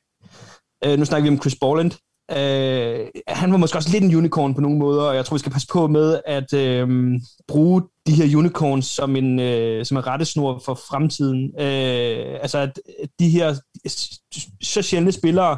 øh, 0.86 1.00
nu 1.00 1.06
snakker 1.06 1.30
vi 1.30 1.36
om 1.36 1.42
Chris 1.42 1.56
Borland, 1.62 1.92
Øh, 2.32 3.08
han 3.28 3.52
var 3.52 3.58
måske 3.58 3.78
også 3.78 3.90
lidt 3.92 4.04
en 4.04 4.16
unicorn 4.16 4.56
på 4.56 4.62
nogle 4.62 4.78
måder, 4.78 5.02
og 5.02 5.16
jeg 5.16 5.26
tror, 5.26 5.36
vi 5.36 5.40
skal 5.40 5.52
passe 5.52 5.68
på 5.74 5.88
med 5.88 6.20
at 6.26 6.54
øh, 6.54 7.14
bruge 7.48 7.82
de 8.08 8.14
her 8.14 8.38
unicorns 8.38 8.86
som 8.86 9.16
en, 9.16 9.40
øh, 9.40 9.86
som 9.86 9.98
en 9.98 10.08
rettesnor 10.08 10.62
for 10.66 10.80
fremtiden. 10.90 11.52
Øh, 11.60 12.38
altså, 12.42 12.58
at 12.58 12.80
de 13.20 13.30
her 13.30 13.56
så 14.62 14.82
sjældne 14.82 15.12
spillere, 15.12 15.58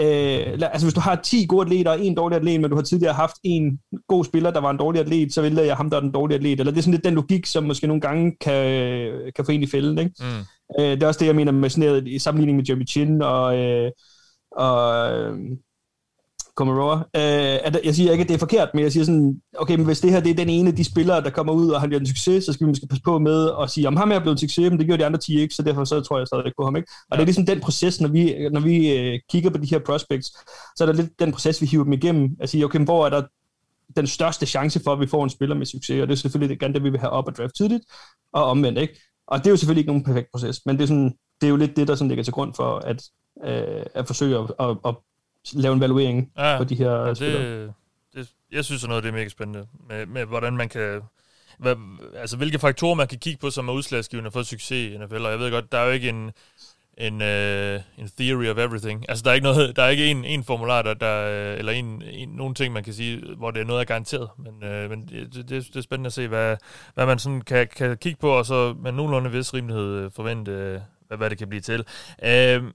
øh, 0.00 0.58
altså 0.72 0.86
hvis 0.86 0.94
du 0.94 1.00
har 1.00 1.20
10 1.24 1.46
gode 1.48 1.62
atleter 1.62 1.90
og 1.90 2.00
en 2.00 2.14
dårlig 2.14 2.36
atlet, 2.36 2.60
men 2.60 2.70
du 2.70 2.76
har 2.76 2.82
tidligere 2.82 3.14
haft 3.14 3.36
en 3.44 3.78
god 4.08 4.24
spiller, 4.24 4.50
der 4.50 4.60
var 4.60 4.70
en 4.70 4.76
dårlig 4.76 5.00
atlet, 5.00 5.34
så 5.34 5.42
vælger 5.42 5.62
jeg 5.62 5.76
ham, 5.76 5.90
der 5.90 5.96
er 5.96 6.00
den 6.00 6.12
dårlige 6.12 6.36
atlet. 6.36 6.60
Eller 6.60 6.72
det 6.72 6.78
er 6.78 6.82
sådan 6.82 6.94
lidt 6.94 7.04
den 7.04 7.14
logik, 7.14 7.46
som 7.46 7.64
måske 7.64 7.86
nogle 7.86 8.00
gange 8.00 8.36
kan, 8.40 9.10
kan 9.36 9.44
få 9.44 9.52
en 9.52 9.62
i 9.62 9.66
fælden. 9.66 9.98
Ikke? 9.98 10.12
Mm. 10.20 10.26
Øh, 10.80 10.90
det 10.90 11.02
er 11.02 11.06
også 11.06 11.20
det, 11.20 11.26
jeg 11.26 11.36
mener 11.36 11.52
med 11.52 11.70
sådan 11.70 11.88
noget, 11.88 12.08
i 12.08 12.18
sammenligning 12.18 12.56
med 12.56 12.64
Jeremy 12.68 12.88
Chin 12.88 13.22
og, 13.22 13.58
øh, 13.58 13.90
og 14.50 15.10
øh, 15.12 15.38
Komarova. 16.56 16.94
Øh, 16.94 17.58
at 17.64 17.80
jeg 17.84 17.94
siger 17.94 18.12
ikke, 18.12 18.22
at 18.22 18.28
det 18.28 18.34
er 18.34 18.38
forkert, 18.38 18.68
men 18.74 18.82
jeg 18.84 18.92
siger 18.92 19.04
sådan, 19.04 19.40
okay, 19.58 19.76
men 19.76 19.84
hvis 19.84 20.00
det 20.00 20.10
her 20.10 20.20
det 20.20 20.30
er 20.30 20.34
den 20.34 20.48
ene 20.48 20.68
af 20.68 20.76
de 20.76 20.84
spillere, 20.84 21.20
der 21.20 21.30
kommer 21.30 21.52
ud, 21.52 21.70
og 21.70 21.80
han 21.80 21.88
bliver 21.88 22.00
en 22.00 22.06
succes, 22.06 22.44
så 22.44 22.52
skal 22.52 22.66
vi 22.66 22.68
måske 22.68 22.86
passe 22.86 23.02
på 23.02 23.18
med 23.18 23.50
at 23.62 23.70
sige, 23.70 23.88
om 23.88 23.96
ham 23.96 24.12
er 24.12 24.18
blevet 24.18 24.34
en 24.34 24.48
succes, 24.48 24.70
men 24.70 24.78
det 24.78 24.86
gjorde 24.86 25.00
de 25.00 25.06
andre 25.06 25.18
10 25.18 25.40
ikke, 25.40 25.54
så 25.54 25.62
derfor 25.62 25.84
så 25.84 26.00
tror 26.00 26.18
jeg 26.18 26.26
stadig 26.26 26.52
på 26.58 26.64
ham. 26.64 26.76
Ikke? 26.76 26.88
Og 27.00 27.06
ja. 27.10 27.16
det 27.16 27.22
er 27.22 27.26
ligesom 27.26 27.46
den 27.46 27.60
proces, 27.60 28.00
når 28.00 28.08
vi, 28.08 28.48
når 28.52 28.60
vi 28.60 28.92
øh, 28.98 29.20
kigger 29.30 29.50
på 29.50 29.58
de 29.58 29.66
her 29.66 29.78
prospects, 29.78 30.28
så 30.76 30.84
er 30.84 30.86
der 30.86 30.92
lidt 30.92 31.20
den 31.20 31.32
proces, 31.32 31.62
vi 31.62 31.66
hiver 31.66 31.84
dem 31.84 31.92
igennem, 31.92 32.36
at 32.40 32.48
sige, 32.48 32.64
okay, 32.64 32.84
hvor 32.84 33.06
er 33.06 33.10
der 33.10 33.22
den 33.96 34.06
største 34.06 34.46
chance 34.46 34.80
for, 34.84 34.92
at 34.92 35.00
vi 35.00 35.06
får 35.06 35.24
en 35.24 35.30
spiller 35.30 35.56
med 35.56 35.66
succes, 35.66 36.02
og 36.02 36.08
det 36.08 36.14
er 36.14 36.18
selvfølgelig 36.18 36.58
gerne 36.58 36.74
det, 36.74 36.84
vi 36.84 36.90
vil 36.90 37.00
have 37.00 37.10
op 37.10 37.26
og 37.26 37.36
draft 37.36 37.56
tidligt, 37.56 37.84
og 38.32 38.44
omvendt, 38.44 38.78
ikke? 38.78 39.00
Og 39.28 39.38
det 39.38 39.46
er 39.46 39.50
jo 39.50 39.56
selvfølgelig 39.56 39.80
ikke 39.80 39.90
nogen 39.90 40.04
perfekt 40.04 40.28
proces, 40.32 40.60
men 40.66 40.76
det 40.76 40.82
er, 40.82 40.86
sådan, 40.86 41.14
det 41.40 41.46
er 41.46 41.50
jo 41.50 41.56
lidt 41.56 41.76
det, 41.76 41.88
der 41.88 41.94
sådan 41.94 42.08
ligger 42.08 42.24
til 42.24 42.32
grund 42.32 42.54
for 42.54 42.78
at, 42.78 43.02
øh, 43.44 43.86
at 43.94 44.06
forsøge 44.06 44.38
at, 44.38 44.52
at, 44.58 44.76
at 44.84 44.94
lave 45.52 45.72
en 45.72 45.78
evaluering 45.78 46.32
ja, 46.38 46.58
på 46.58 46.64
de 46.64 46.74
her 46.74 46.90
det, 46.90 47.18
det, 47.18 47.74
jeg 48.52 48.64
synes, 48.64 48.84
at 48.84 48.88
noget 48.88 49.04
det 49.04 49.08
er 49.08 49.14
mega 49.14 49.28
spændende, 49.28 49.66
med, 49.88 50.06
med 50.06 50.24
hvordan 50.24 50.56
man 50.56 50.68
kan... 50.68 51.00
Hvad, 51.58 51.76
altså, 52.14 52.36
hvilke 52.36 52.58
faktorer 52.58 52.94
man 52.94 53.08
kan 53.08 53.18
kigge 53.18 53.38
på, 53.38 53.50
som 53.50 53.68
er 53.68 53.72
udslagsgivende 53.72 54.30
for 54.30 54.42
succes 54.42 54.92
i 54.92 54.98
NFL, 54.98 55.24
og 55.24 55.30
jeg 55.30 55.38
ved 55.38 55.50
godt, 55.50 55.72
der 55.72 55.78
er 55.78 55.84
jo 55.86 55.90
ikke 55.90 56.08
en, 56.08 56.30
en, 56.98 57.14
uh, 57.14 57.80
en 57.98 58.10
theory 58.18 58.46
of 58.48 58.58
everything. 58.58 59.04
Altså, 59.08 59.22
der 59.22 59.30
er 59.30 59.34
ikke, 59.34 59.44
noget, 59.44 59.76
der 59.76 59.82
er 59.82 59.88
ikke 59.88 60.06
en, 60.06 60.24
en 60.24 60.44
formular, 60.44 60.82
der, 60.82 60.94
der, 60.94 61.26
eller 61.54 61.72
en, 61.72 62.02
en, 62.02 62.28
nogle 62.28 62.54
ting, 62.54 62.72
man 62.72 62.84
kan 62.84 62.92
sige, 62.92 63.34
hvor 63.36 63.50
det 63.50 63.60
er 63.60 63.64
noget, 63.64 63.78
der 63.78 63.94
er 63.94 63.94
garanteret. 63.94 64.28
Men, 64.38 64.54
uh, 64.54 64.90
men 64.90 65.08
det, 65.08 65.34
det, 65.34 65.48
det 65.48 65.76
er 65.76 65.80
spændende 65.80 66.06
at 66.06 66.12
se, 66.12 66.28
hvad, 66.28 66.56
hvad 66.94 67.06
man 67.06 67.18
sådan 67.18 67.40
kan, 67.40 67.68
kan 67.76 67.96
kigge 67.96 68.18
på, 68.20 68.30
og 68.30 68.46
så 68.46 68.74
med 68.82 68.92
nogenlunde 68.92 69.30
vis 69.30 69.54
rimelighed 69.54 70.10
forvente, 70.10 70.82
hvad, 71.06 71.18
hvad 71.18 71.30
det 71.30 71.38
kan 71.38 71.48
blive 71.48 71.60
til. 71.60 71.84
Uh, 72.22 72.70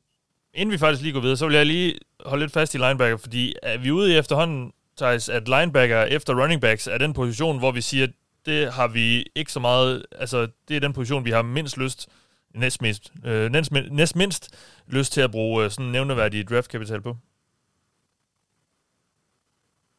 inden 0.54 0.74
vi 0.74 0.78
faktisk 0.78 1.02
lige 1.02 1.14
går 1.14 1.20
videre, 1.20 1.38
så 1.38 1.47
vil 1.47 1.56
jeg 1.56 1.66
lige 1.66 1.95
holde 2.26 2.43
lidt 2.43 2.54
fast 2.54 2.76
i 2.76 2.78
linebacker, 2.78 3.18
fordi 3.18 3.56
er 3.64 3.78
vi 3.78 3.91
ude 3.91 4.14
i 4.14 4.18
efterhånden, 4.18 4.72
Thijs, 4.97 5.30
at 5.30 5.47
linebacker 5.47 6.04
efter 6.04 6.41
running 6.41 6.62
backs 6.62 6.88
er 6.88 6.97
den 6.97 7.14
position, 7.14 7.60
hvor 7.60 7.72
vi 7.72 7.82
siger, 7.82 8.08
det 8.45 8.74
har 8.74 8.88
vi 8.88 9.26
ikke 9.36 9.52
så 9.52 9.60
meget, 9.60 10.06
altså 10.20 10.47
det 10.68 10.76
er 10.76 10.80
den 10.80 10.93
position, 10.93 11.26
vi 11.26 11.32
har 11.32 11.41
mindst 11.41 11.78
lyst, 11.78 12.10
næst, 12.56 12.82
mest, 12.82 13.12
øh, 13.26 13.52
næst, 13.52 13.72
næst 13.91 14.16
mindst 14.16 14.56
lyst 14.88 15.14
til 15.14 15.22
at 15.22 15.32
bruge 15.32 15.64
øh, 15.64 15.72
sådan 15.72 15.91
nævneværdig 15.91 16.49
draftkapital 16.49 17.02
på? 17.02 17.18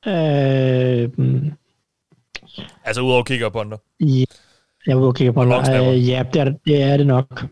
Øh, 0.06 1.10
altså 2.84 3.02
udover 3.02 3.22
kigger 3.22 3.48
på 3.48 3.60
andre? 3.60 3.78
Ja, 4.00 4.24
jeg 4.86 4.98
vil 4.98 5.14
kigge 5.14 5.32
på 5.32 5.40
andre. 5.40 5.92
Øh, 5.92 6.08
ja, 6.08 6.24
det 6.32 6.40
er, 6.40 6.54
det 6.66 6.82
er 6.82 6.96
det 6.96 7.06
nok 7.06 7.44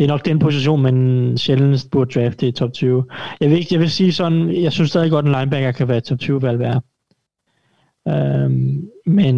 det 0.00 0.04
er 0.06 0.08
nok 0.08 0.24
den 0.24 0.38
position, 0.38 0.82
man 0.82 1.38
sjældent 1.38 1.86
burde 1.90 2.20
drafte 2.20 2.48
i 2.48 2.52
top 2.52 2.72
20. 2.72 3.04
Jeg 3.40 3.50
vil, 3.50 3.66
jeg 3.70 3.80
vil 3.80 3.90
sige 3.90 4.12
sådan, 4.12 4.62
jeg 4.62 4.72
synes 4.72 4.90
stadig 4.90 5.10
godt, 5.10 5.26
en 5.26 5.32
linebacker 5.32 5.72
kan 5.72 5.88
være 5.88 6.00
top 6.00 6.18
20 6.18 6.42
valg 6.42 6.58
værd. 6.58 6.82
Øhm, 8.08 8.90
men 9.06 9.36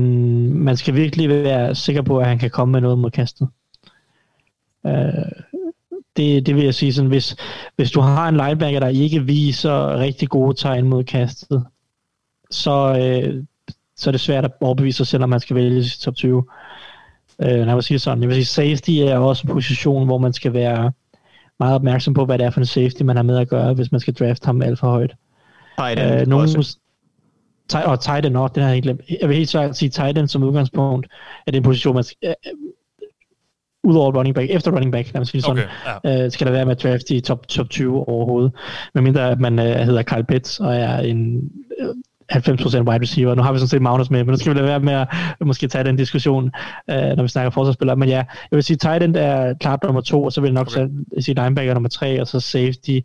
man 0.55 0.77
skal 0.77 0.95
virkelig 0.95 1.29
være 1.29 1.75
sikker 1.75 2.03
på, 2.03 2.19
at 2.19 2.27
han 2.27 2.39
kan 2.39 2.51
komme 2.51 2.73
med 2.73 2.81
noget 2.81 2.99
mod 2.99 3.11
kastet. 3.11 3.49
Øh, 4.87 4.93
det, 6.17 6.47
det 6.47 6.55
vil 6.55 6.65
jeg 6.65 6.75
sige 6.75 6.93
sådan, 6.93 7.09
hvis, 7.09 7.37
hvis 7.77 7.91
du 7.91 8.01
har 8.01 8.29
en 8.29 8.37
linebacker, 8.37 8.81
der 8.81 8.89
ikke 8.89 9.25
viser 9.25 9.99
rigtig 9.99 10.29
gode 10.29 10.57
tegn 10.57 10.89
mod 10.89 11.05
kastet, 11.05 11.67
så, 12.51 12.97
øh, 12.99 13.45
så 13.97 14.11
er 14.11 14.13
det 14.13 14.21
svært 14.21 14.45
at 14.45 14.53
overbevise 14.61 14.97
sig 14.97 15.07
selv, 15.07 15.23
om 15.23 15.29
man 15.29 15.41
skal 15.41 15.57
vælge 15.57 15.79
i 15.79 15.85
top 16.01 16.15
20. 16.15 16.45
Øh, 17.43 17.66
når 17.66 17.74
jeg 17.74 17.84
sige 17.84 17.99
sådan, 17.99 18.20
jeg 18.22 18.28
vil 18.28 18.34
sige, 18.34 18.45
safety 18.45 18.90
er 18.90 19.18
også 19.18 19.47
en 19.47 19.53
position, 19.53 20.07
hvor 20.07 20.18
man 20.18 20.32
skal 20.32 20.53
være 20.53 20.93
meget 21.59 21.74
opmærksom 21.74 22.14
på, 22.14 22.24
hvad 22.24 22.38
det 22.38 22.47
er 22.47 22.51
for 22.51 22.61
en 22.61 22.66
safety, 22.66 23.03
man 23.03 23.16
har 23.16 23.22
med 23.22 23.38
at 23.38 23.49
gøre, 23.49 23.74
hvis 23.74 23.93
man 23.93 24.01
skal 24.01 24.14
drafte 24.14 24.47
ham 24.47 24.62
alt 24.62 24.78
for 24.78 24.90
højt. 24.90 25.14
Titan 25.78 26.20
øh, 26.20 26.26
nogen, 26.26 26.57
også. 26.57 26.78
Og 27.84 28.01
Titan 28.01 28.36
også, 28.36 28.53
det 28.55 28.62
har 28.62 28.70
jeg 28.70 28.76
ikke 28.76 28.86
glemt. 28.86 29.01
Jeg 29.20 29.28
vil 29.28 29.36
helt 29.36 29.49
sikkert 29.49 29.76
sige 29.76 29.88
Titan 29.88 30.28
som 30.28 30.43
udgangspunkt, 30.43 31.07
er 31.47 31.53
en 31.53 31.62
position, 31.62 31.95
man 31.95 32.05
skal, 32.05 32.34
udover 33.84 34.12
running 34.12 34.34
back, 34.34 34.51
efter 34.51 34.70
running 34.70 34.93
back, 34.93 35.12
lad 35.12 35.20
mig 35.20 35.26
sige 35.26 35.43
sådan, 35.43 35.64
okay, 36.05 36.09
ja. 36.09 36.24
øh, 36.24 36.30
skal 36.30 36.47
der 36.47 36.53
være 36.53 36.64
med 36.64 36.76
at 36.76 36.82
draft 36.82 37.11
i 37.11 37.20
top, 37.20 37.49
top 37.49 37.70
20 37.70 38.09
overhovedet. 38.09 38.53
Medmindre 38.95 39.30
at 39.30 39.40
man 39.40 39.59
øh, 39.59 39.76
hedder 39.76 40.03
Kyle 40.03 40.24
Pitts 40.24 40.61
og 40.61 40.76
er 40.76 40.99
en 40.99 41.51
øh, 41.80 41.95
90% 42.33 42.89
wide 42.89 43.03
receiver. 43.03 43.35
Nu 43.35 43.43
har 43.43 43.53
vi 43.53 43.59
sådan 43.59 43.68
set 43.68 43.83
Magnus 43.83 44.11
med, 44.11 44.24
men 44.24 44.30
nu 44.30 44.37
skal 44.37 44.55
vi 44.55 44.59
lade 44.59 44.68
være 44.68 44.80
med 44.80 44.93
at 44.93 45.09
måske 45.41 45.68
tage 45.68 45.85
den 45.85 45.97
diskussion, 45.97 46.51
øh, 46.91 46.97
når 46.97 47.22
vi 47.22 47.28
snakker 47.28 47.51
forsvarsspillere. 47.51 47.97
Men 47.97 48.09
ja, 48.09 48.16
jeg 48.16 48.57
vil 48.57 48.62
sige, 48.62 48.76
tight 48.76 49.03
end 49.03 49.16
er 49.16 49.55
klart 49.55 49.83
nummer 49.85 50.01
to, 50.01 50.24
og 50.24 50.33
så 50.33 50.41
vil 50.41 50.49
jeg 50.49 50.55
nok 50.55 50.66
okay. 50.66 50.89
sige 51.20 51.35
linebacker 51.35 51.74
nummer 51.74 51.89
tre, 51.89 52.20
og 52.20 52.26
så 52.26 52.41
safety 52.41 52.99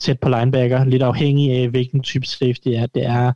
tæt 0.00 0.20
på 0.20 0.28
linebacker, 0.28 0.84
lidt 0.84 1.02
afhængig 1.02 1.52
af, 1.52 1.68
hvilken 1.68 2.02
type 2.02 2.26
safety 2.26 2.68
er. 2.68 2.86
Det 2.86 3.06
er 3.06 3.32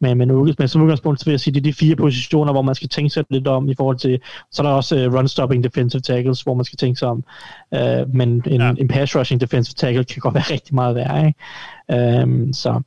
men, 0.00 0.18
men, 0.18 0.54
men 0.58 0.68
som 0.68 0.82
udgangspunkt, 0.82 1.20
så 1.20 1.24
vil 1.24 1.32
jeg 1.32 1.40
sige, 1.40 1.54
det 1.54 1.60
er 1.60 1.64
de 1.64 1.72
fire 1.72 1.96
positioner, 1.96 2.52
hvor 2.52 2.62
man 2.62 2.74
skal 2.74 2.88
tænke 2.88 3.10
sig 3.10 3.24
lidt 3.30 3.48
om 3.48 3.68
i 3.68 3.74
forhold 3.74 3.96
til, 3.96 4.20
så 4.52 4.62
er 4.62 4.66
der 4.66 4.74
også 4.74 5.06
uh, 5.06 5.14
run-stopping 5.14 5.62
defensive 5.62 6.00
tackles, 6.00 6.42
hvor 6.42 6.54
man 6.54 6.64
skal 6.64 6.76
tænke 6.76 6.98
sig 6.98 7.08
om, 7.08 7.24
uh, 7.72 8.14
men 8.14 8.42
en, 8.46 8.60
ja. 8.60 8.72
en 8.78 8.88
pass-rushing 8.88 9.40
defensive 9.40 9.74
tackle 9.74 10.04
kan 10.04 10.20
godt 10.20 10.34
være 10.34 10.44
rigtig 10.50 10.74
meget 10.74 10.94
værre, 10.94 11.26
ikke? 11.26 12.22
Um, 12.22 12.52
så 12.52 12.80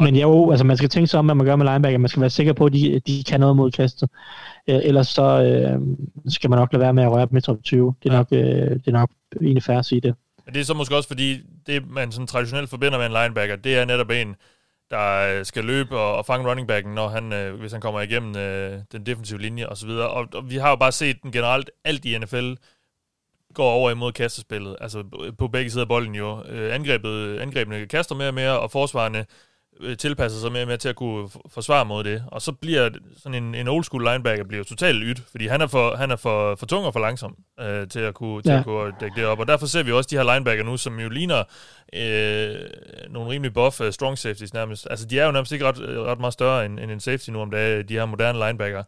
men 0.00 0.16
jo, 0.16 0.50
altså 0.50 0.64
man 0.64 0.76
skal 0.76 0.88
tænke 0.88 1.06
sig 1.06 1.18
om, 1.18 1.24
hvad 1.24 1.34
man 1.34 1.46
gør 1.46 1.56
med 1.56 1.66
linebacker. 1.66 1.98
Man 1.98 2.08
skal 2.08 2.20
være 2.20 2.30
sikker 2.30 2.52
på, 2.52 2.66
at 2.66 2.72
de, 2.72 3.00
de 3.06 3.24
kan 3.24 3.40
noget 3.40 3.56
mod 3.56 3.70
kastet. 3.70 4.10
Øh, 4.68 4.80
ellers 4.82 5.08
så 5.08 5.42
øh, 5.42 5.80
skal 6.28 6.50
man 6.50 6.58
nok 6.58 6.72
lade 6.72 6.80
være 6.80 6.94
med 6.94 7.02
at 7.02 7.10
røre 7.10 7.26
dem 7.26 7.36
i 7.36 7.40
top 7.40 7.56
20. 7.64 7.94
Det 8.02 8.08
er, 8.08 8.12
ja. 8.12 8.18
nok, 8.18 8.28
øh, 8.32 8.70
det 8.70 8.86
er 8.86 8.92
nok 8.92 9.10
egentlig 9.40 9.62
færre 9.62 9.78
at 9.78 9.84
sige 9.84 10.00
det. 10.00 10.14
Men 10.44 10.54
det 10.54 10.60
er 10.60 10.64
så 10.64 10.74
måske 10.74 10.96
også, 10.96 11.08
fordi 11.08 11.40
det, 11.66 11.90
man 11.90 12.12
sådan 12.12 12.26
traditionelt 12.26 12.70
forbinder 12.70 12.98
med 12.98 13.06
en 13.06 13.12
linebacker, 13.12 13.56
det 13.56 13.76
er 13.78 13.84
netop 13.84 14.10
en, 14.10 14.36
der 14.90 15.38
øh, 15.38 15.44
skal 15.44 15.64
løbe 15.64 15.98
og, 15.98 16.16
og 16.16 16.26
fange 16.26 16.50
running 16.50 16.68
backen, 16.68 16.94
når 16.94 17.08
han, 17.08 17.32
øh, 17.32 17.60
hvis 17.60 17.72
han 17.72 17.80
kommer 17.80 18.00
igennem 18.00 18.36
øh, 18.36 18.78
den 18.92 19.06
defensive 19.06 19.40
linje 19.40 19.66
osv. 19.66 19.88
Og, 19.88 20.28
og 20.34 20.50
vi 20.50 20.56
har 20.56 20.70
jo 20.70 20.76
bare 20.76 20.92
set 20.92 21.22
den 21.22 21.32
generelt, 21.32 21.70
alt 21.84 22.04
i 22.04 22.18
NFL 22.18 22.52
går 23.54 23.70
over 23.70 23.90
imod 23.90 24.12
kastespillet. 24.12 24.76
Altså 24.80 25.04
på 25.38 25.48
begge 25.48 25.70
sider 25.70 25.84
af 25.84 25.88
bolden 25.88 26.14
jo. 26.14 26.44
Øh, 26.48 26.74
angrebet, 26.74 27.38
angrebene 27.38 27.86
kaster 27.86 28.14
mere 28.14 28.28
og 28.28 28.34
mere, 28.34 28.60
og 28.60 28.70
forsvarerne 28.70 29.26
tilpasser 29.98 30.40
sig 30.40 30.52
mere 30.52 30.66
med 30.66 30.78
til 30.78 30.88
at 30.88 30.96
kunne 30.96 31.28
forsvare 31.48 31.84
mod 31.84 32.04
det. 32.04 32.24
Og 32.26 32.42
så 32.42 32.52
bliver 32.52 32.90
sådan 33.16 33.44
en, 33.44 33.54
en 33.54 33.68
old 33.68 33.84
school 33.84 34.04
linebacker 34.04 34.44
bliver 34.44 34.64
totalt 34.64 35.02
ydt, 35.02 35.22
fordi 35.30 35.46
han 35.46 35.60
er 35.60 35.66
for, 35.66 35.96
han 35.96 36.10
er 36.10 36.16
for, 36.16 36.54
for 36.54 36.66
tung 36.66 36.86
og 36.86 36.92
for 36.92 37.00
langsom 37.00 37.36
øh, 37.60 37.88
til, 37.88 38.00
at 38.00 38.14
kunne, 38.14 38.42
til 38.42 38.52
ja. 38.52 38.58
at 38.58 38.64
kunne 38.64 38.92
dække 39.00 39.16
det 39.16 39.26
op. 39.26 39.38
Og 39.38 39.48
derfor 39.48 39.66
ser 39.66 39.82
vi 39.82 39.92
også 39.92 40.08
de 40.10 40.16
her 40.16 40.34
linebacker 40.34 40.64
nu, 40.64 40.76
som 40.76 41.00
jo 41.00 41.08
ligner 41.08 41.44
øh, 41.92 42.60
nogle 43.10 43.30
rimelig 43.30 43.54
buff 43.54 43.80
uh, 43.80 43.90
strong 43.90 44.18
safeties 44.18 44.54
nærmest. 44.54 44.86
Altså 44.90 45.06
de 45.06 45.18
er 45.18 45.26
jo 45.26 45.32
nærmest 45.32 45.52
ikke 45.52 45.64
ret, 45.64 45.78
ret 45.80 46.20
meget 46.20 46.32
større 46.32 46.66
end, 46.66 46.80
end 46.80 46.90
en 46.90 47.00
safety 47.00 47.30
nu 47.30 47.40
om 47.40 47.50
dagen, 47.50 47.88
de 47.88 47.94
her 47.94 48.04
moderne 48.04 48.38
linebacker. 48.38 48.82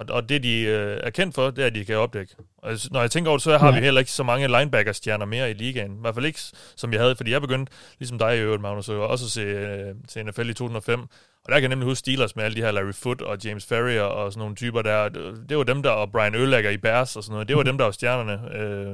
Og, 0.00 0.06
og 0.10 0.28
det, 0.28 0.42
de 0.42 0.60
øh, 0.60 1.00
er 1.02 1.10
kendt 1.10 1.34
for, 1.34 1.50
det 1.50 1.62
er, 1.62 1.66
at 1.66 1.74
de 1.74 1.84
kan 1.84 1.96
opdække. 1.96 2.34
Og 2.58 2.72
når 2.90 3.00
jeg 3.00 3.10
tænker 3.10 3.30
over 3.30 3.38
det, 3.38 3.44
så 3.44 3.58
har 3.58 3.72
ja. 3.72 3.78
vi 3.78 3.84
heller 3.84 3.98
ikke 3.98 4.10
så 4.10 4.22
mange 4.22 4.48
linebacker-stjerner 4.48 5.26
mere 5.26 5.50
i 5.50 5.54
ligaen. 5.54 5.92
I 5.92 6.00
hvert 6.00 6.14
fald 6.14 6.26
ikke, 6.26 6.40
som 6.76 6.92
jeg 6.92 7.00
havde, 7.00 7.16
fordi 7.16 7.30
jeg 7.30 7.40
begyndte, 7.40 7.72
ligesom 7.98 8.18
dig 8.18 8.36
i 8.36 8.40
øvrigt, 8.40 8.62
Magnus, 8.62 8.88
også 8.88 9.24
at 9.24 9.30
se 9.30 9.40
øh, 9.40 9.94
til 10.08 10.26
NFL 10.26 10.48
i 10.48 10.54
2005. 10.54 11.00
Og 11.00 11.08
der 11.48 11.54
kan 11.54 11.62
jeg 11.62 11.68
nemlig 11.68 11.86
huske 11.86 11.98
Steelers 11.98 12.36
med 12.36 12.44
alle 12.44 12.56
de 12.56 12.60
her 12.60 12.70
Larry 12.70 12.92
Foot 12.92 13.22
og 13.22 13.38
James 13.44 13.66
Ferrier 13.66 14.02
og 14.02 14.32
sådan 14.32 14.40
nogle 14.40 14.54
typer 14.54 14.82
der. 14.82 15.08
Det 15.48 15.56
var 15.56 15.64
dem 15.64 15.82
der, 15.82 15.90
og 15.90 16.12
Brian 16.12 16.34
Ølager 16.34 16.70
i 16.70 16.76
Bears 16.76 17.16
og 17.16 17.24
sådan 17.24 17.32
noget. 17.32 17.48
Det 17.48 17.56
var 17.56 17.62
dem, 17.62 17.78
der 17.78 17.84
var 17.84 17.92
stjernerne. 17.92 18.56
Øh, 18.56 18.92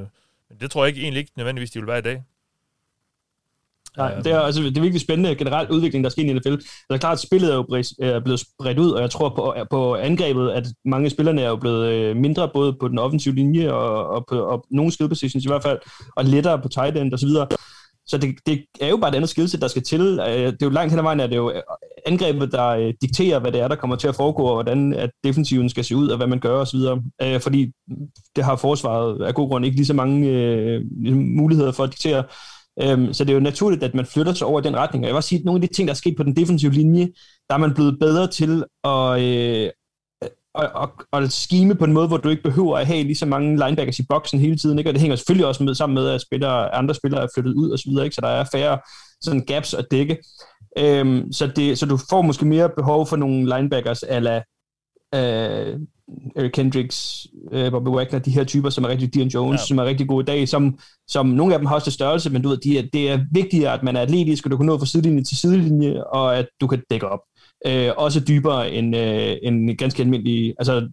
men 0.48 0.60
det 0.60 0.70
tror 0.70 0.84
jeg 0.84 0.88
ikke, 0.88 1.00
egentlig 1.00 1.20
ikke 1.20 1.32
nødvendigvis, 1.36 1.70
de 1.70 1.78
vil 1.78 1.88
være 1.88 1.98
i 1.98 2.02
dag. 2.02 2.22
Nej, 3.96 4.14
det 4.14 4.32
er, 4.32 4.40
altså, 4.40 4.62
det 4.62 4.76
er 4.76 4.80
virkelig 4.80 5.00
spændende 5.00 5.34
generelt 5.34 5.70
udvikling, 5.70 6.04
der 6.04 6.10
sker 6.10 6.22
i 6.22 6.32
NFL. 6.32 6.50
Det 6.50 6.64
er 6.90 6.98
klart, 6.98 7.12
at 7.12 7.20
spillet 7.20 7.50
er 7.50 7.54
jo 7.54 7.62
er 8.00 8.20
blevet 8.20 8.40
spredt 8.40 8.78
ud, 8.78 8.90
og 8.90 9.02
jeg 9.02 9.10
tror 9.10 9.28
på, 9.28 9.54
på 9.70 9.94
angrebet, 9.94 10.50
at 10.50 10.66
mange 10.84 11.10
spillerne 11.10 11.42
er 11.42 11.48
jo 11.48 11.56
blevet 11.56 11.92
øh, 11.92 12.16
mindre, 12.16 12.50
både 12.54 12.76
på 12.80 12.88
den 12.88 12.98
offensive 12.98 13.34
linje 13.34 13.72
og, 13.72 14.06
og 14.08 14.24
på 14.28 14.38
og 14.38 14.64
nogle 14.70 14.92
skill 14.92 15.08
positions 15.08 15.44
i 15.44 15.48
hvert 15.48 15.62
fald, 15.62 15.78
og 16.16 16.24
lettere 16.24 16.62
på 16.62 16.68
tight 16.68 16.96
end 16.96 17.12
og 17.12 17.18
så 17.18 17.26
videre. 17.26 17.46
Så 18.08 18.18
det, 18.18 18.34
det 18.46 18.64
er 18.80 18.88
jo 18.88 18.96
bare 18.96 19.10
et 19.10 19.14
andet 19.14 19.30
skillset, 19.30 19.60
der 19.60 19.68
skal 19.68 19.82
til. 19.82 20.00
Øh, 20.00 20.26
det 20.28 20.62
er 20.62 20.66
jo 20.66 20.68
langt 20.68 20.92
hen 20.92 20.98
ad 20.98 21.02
vejen, 21.02 21.20
at 21.20 21.30
det 21.30 21.36
er 21.36 21.40
jo 21.40 21.52
angrebet, 22.06 22.52
der 22.52 22.66
øh, 22.68 22.94
dikterer, 23.00 23.38
hvad 23.38 23.52
det 23.52 23.60
er, 23.60 23.68
der 23.68 23.76
kommer 23.76 23.96
til 23.96 24.08
at 24.08 24.14
foregå, 24.14 24.42
og 24.42 24.54
hvordan 24.54 24.94
at 24.94 25.10
defensiven 25.24 25.68
skal 25.68 25.84
se 25.84 25.96
ud, 25.96 26.08
og 26.08 26.16
hvad 26.16 26.26
man 26.26 26.40
gør 26.40 26.60
osv. 26.60 26.78
Fordi 27.40 27.72
det 28.36 28.44
har 28.44 28.56
forsvaret 28.56 29.22
af 29.22 29.34
god 29.34 29.48
grund 29.48 29.64
ikke 29.64 29.76
lige 29.76 29.86
så 29.86 29.94
mange 29.94 30.28
øh, 30.28 30.82
muligheder 31.16 31.72
for 31.72 31.84
at 31.84 31.90
diktere. 31.90 32.24
Øhm, 32.82 33.12
så 33.12 33.24
det 33.24 33.30
er 33.30 33.34
jo 33.34 33.40
naturligt, 33.40 33.82
at 33.82 33.94
man 33.94 34.06
flytter 34.06 34.32
sig 34.32 34.46
over 34.46 34.60
i 34.60 34.62
den 34.62 34.76
retning. 34.76 35.04
Og 35.04 35.06
jeg 35.06 35.12
vil 35.14 35.16
også 35.16 35.28
sige, 35.28 35.38
at 35.38 35.44
nogle 35.44 35.62
af 35.62 35.68
de 35.68 35.74
ting, 35.74 35.88
der 35.88 35.94
er 35.94 35.96
sket 35.96 36.16
på 36.16 36.22
den 36.22 36.36
defensive 36.36 36.72
linje, 36.72 37.08
der 37.48 37.54
er 37.54 37.58
man 37.58 37.74
blevet 37.74 37.98
bedre 38.00 38.26
til 38.26 38.64
at, 38.84 39.20
øh, 39.20 39.70
at, 40.54 40.70
at, 40.82 41.22
at 41.22 41.32
skime 41.32 41.74
på 41.74 41.84
en 41.84 41.92
måde, 41.92 42.08
hvor 42.08 42.16
du 42.16 42.28
ikke 42.28 42.42
behøver 42.42 42.78
at 42.78 42.86
have 42.86 43.02
lige 43.02 43.16
så 43.16 43.26
mange 43.26 43.56
linebackers 43.66 43.98
i 43.98 44.06
boksen 44.08 44.40
hele 44.40 44.56
tiden. 44.56 44.78
Ikke? 44.78 44.90
Og 44.90 44.94
det 44.94 45.00
hænger 45.00 45.16
selvfølgelig 45.16 45.46
også 45.46 45.64
med, 45.64 45.74
sammen 45.74 45.94
med, 45.94 46.08
at 46.08 46.20
spillere, 46.20 46.74
andre 46.74 46.94
spillere 46.94 47.22
er 47.22 47.28
flyttet 47.34 47.54
ud 47.54 47.72
osv., 47.72 48.04
ikke? 48.04 48.14
så 48.14 48.20
der 48.20 48.28
er 48.28 48.44
færre 48.52 48.78
sådan 49.20 49.44
gaps 49.44 49.74
at 49.74 49.86
dække. 49.90 50.18
Øhm, 50.78 51.32
så, 51.32 51.46
det, 51.46 51.78
så 51.78 51.86
du 51.86 51.98
får 52.10 52.22
måske 52.22 52.46
mere 52.46 52.70
behov 52.76 53.06
for 53.06 53.16
nogle 53.16 53.56
linebackers, 53.56 54.02
ala 54.02 54.42
øh, 55.14 55.80
Eric 56.36 56.50
Kendricks, 56.52 57.26
øh, 57.52 57.70
Bobby 57.70 57.88
Wagner, 57.88 58.18
de 58.18 58.30
her 58.30 58.44
typer, 58.44 58.70
som 58.70 58.84
er 58.84 58.88
rigtig 58.88 59.14
Dion 59.14 59.28
Jones, 59.28 59.60
ja. 59.60 59.66
som 59.66 59.78
er 59.78 59.84
rigtig 59.84 60.08
gode 60.08 60.22
i 60.22 60.26
dag, 60.26 60.48
som, 60.48 60.78
som 61.08 61.26
nogle 61.26 61.54
af 61.54 61.60
dem 61.60 61.66
har 61.66 61.74
også 61.74 61.90
størrelse, 61.90 62.30
men 62.30 62.42
du 62.42 62.48
ved, 62.48 62.56
de 62.56 62.78
er, 62.78 62.82
det 62.92 63.10
er 63.10 63.24
vigtigere, 63.32 63.72
at 63.72 63.82
man 63.82 63.96
er 63.96 64.00
atletisk, 64.00 64.44
og 64.44 64.50
du 64.50 64.56
kan 64.56 64.66
nå 64.66 64.78
fra 64.78 64.86
sidelinje 64.86 65.24
til 65.24 65.36
sidelinje, 65.36 66.04
og 66.04 66.38
at 66.38 66.46
du 66.60 66.66
kan 66.66 66.82
dække 66.90 67.08
op. 67.08 67.20
Øh, 67.66 67.90
også 67.96 68.20
dybere 68.20 68.72
end, 68.72 68.96
øh, 68.96 69.36
end 69.42 69.78
ganske 69.78 70.02
almindelig, 70.02 70.54
altså 70.58 70.88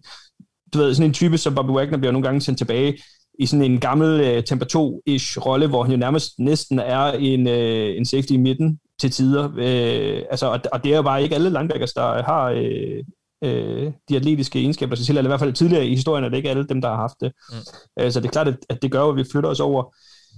du 0.74 0.78
ved, 0.78 0.94
sådan 0.94 1.10
en 1.10 1.14
type 1.14 1.38
som 1.38 1.54
Bobby 1.54 1.70
Wagner 1.70 1.98
bliver 1.98 2.12
nogle 2.12 2.26
gange 2.26 2.40
sendt 2.40 2.58
tilbage 2.58 2.98
i 3.38 3.46
sådan 3.46 3.72
en 3.72 3.80
gammel 3.80 4.20
øh, 4.20 4.44
temper 4.44 4.66
2-ish 4.66 5.46
rolle, 5.46 5.66
hvor 5.66 5.82
han 5.82 5.92
jo 5.92 5.98
nærmest 5.98 6.38
næsten 6.38 6.78
er 6.78 7.12
en, 7.12 7.48
øh, 7.48 7.96
en 7.96 8.04
safety 8.04 8.32
i 8.32 8.36
midten 8.36 8.78
til 9.00 9.10
tider. 9.10 9.52
Øh, 9.56 10.22
altså, 10.30 10.46
og, 10.46 10.60
og 10.72 10.84
det 10.84 10.92
er 10.92 10.96
jo 10.96 11.02
bare 11.02 11.22
ikke 11.22 11.34
alle 11.34 11.50
linebackers, 11.50 11.92
der 11.92 12.22
har 12.22 12.44
øh, 12.50 13.04
øh, 13.44 13.92
de 14.08 14.16
atletiske 14.16 14.58
egenskaber 14.58 14.96
til, 14.96 15.16
eller 15.16 15.28
i 15.28 15.32
hvert 15.32 15.40
fald 15.40 15.52
tidligere 15.52 15.86
i 15.86 15.94
historien 15.94 16.24
er 16.24 16.28
det 16.28 16.36
ikke 16.36 16.50
alle 16.50 16.66
dem, 16.66 16.80
der 16.80 16.88
har 16.88 16.96
haft 16.96 17.20
det. 17.20 17.32
Mm. 17.50 17.56
Øh, 18.00 18.12
så 18.12 18.20
det 18.20 18.26
er 18.26 18.32
klart, 18.32 18.48
at, 18.48 18.56
at 18.68 18.82
det 18.82 18.92
gør, 18.92 19.04
at 19.04 19.16
vi 19.16 19.24
flytter 19.32 19.50
os 19.50 19.60
over 19.60 19.94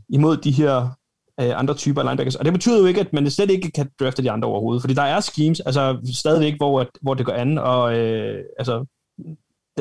imod 0.09 0.37
de 0.37 0.51
her 0.51 0.89
øh, 1.41 1.61
andre 1.61 1.75
typer 1.75 2.01
af 2.01 2.07
linebackers. 2.07 2.37
Og 2.37 2.45
det 2.45 2.53
betyder 2.53 2.81
jo 2.81 2.87
ikke, 2.87 3.01
at 3.01 3.13
man 3.13 3.31
slet 3.31 3.51
ikke 3.51 3.71
kan 3.71 3.91
drafte 4.01 4.23
de 4.23 4.31
andre 4.31 4.49
overhovedet, 4.49 4.83
fordi 4.83 4.95
der 4.95 5.03
er 5.03 5.21
schemes, 5.21 5.61
altså 5.61 6.13
stadigvæk, 6.15 6.55
hvor, 6.57 6.87
hvor 7.03 7.15
det 7.15 7.27
går 7.27 7.33
an, 7.33 7.59
og 7.59 7.99
øh, 7.99 8.45
altså 8.59 8.87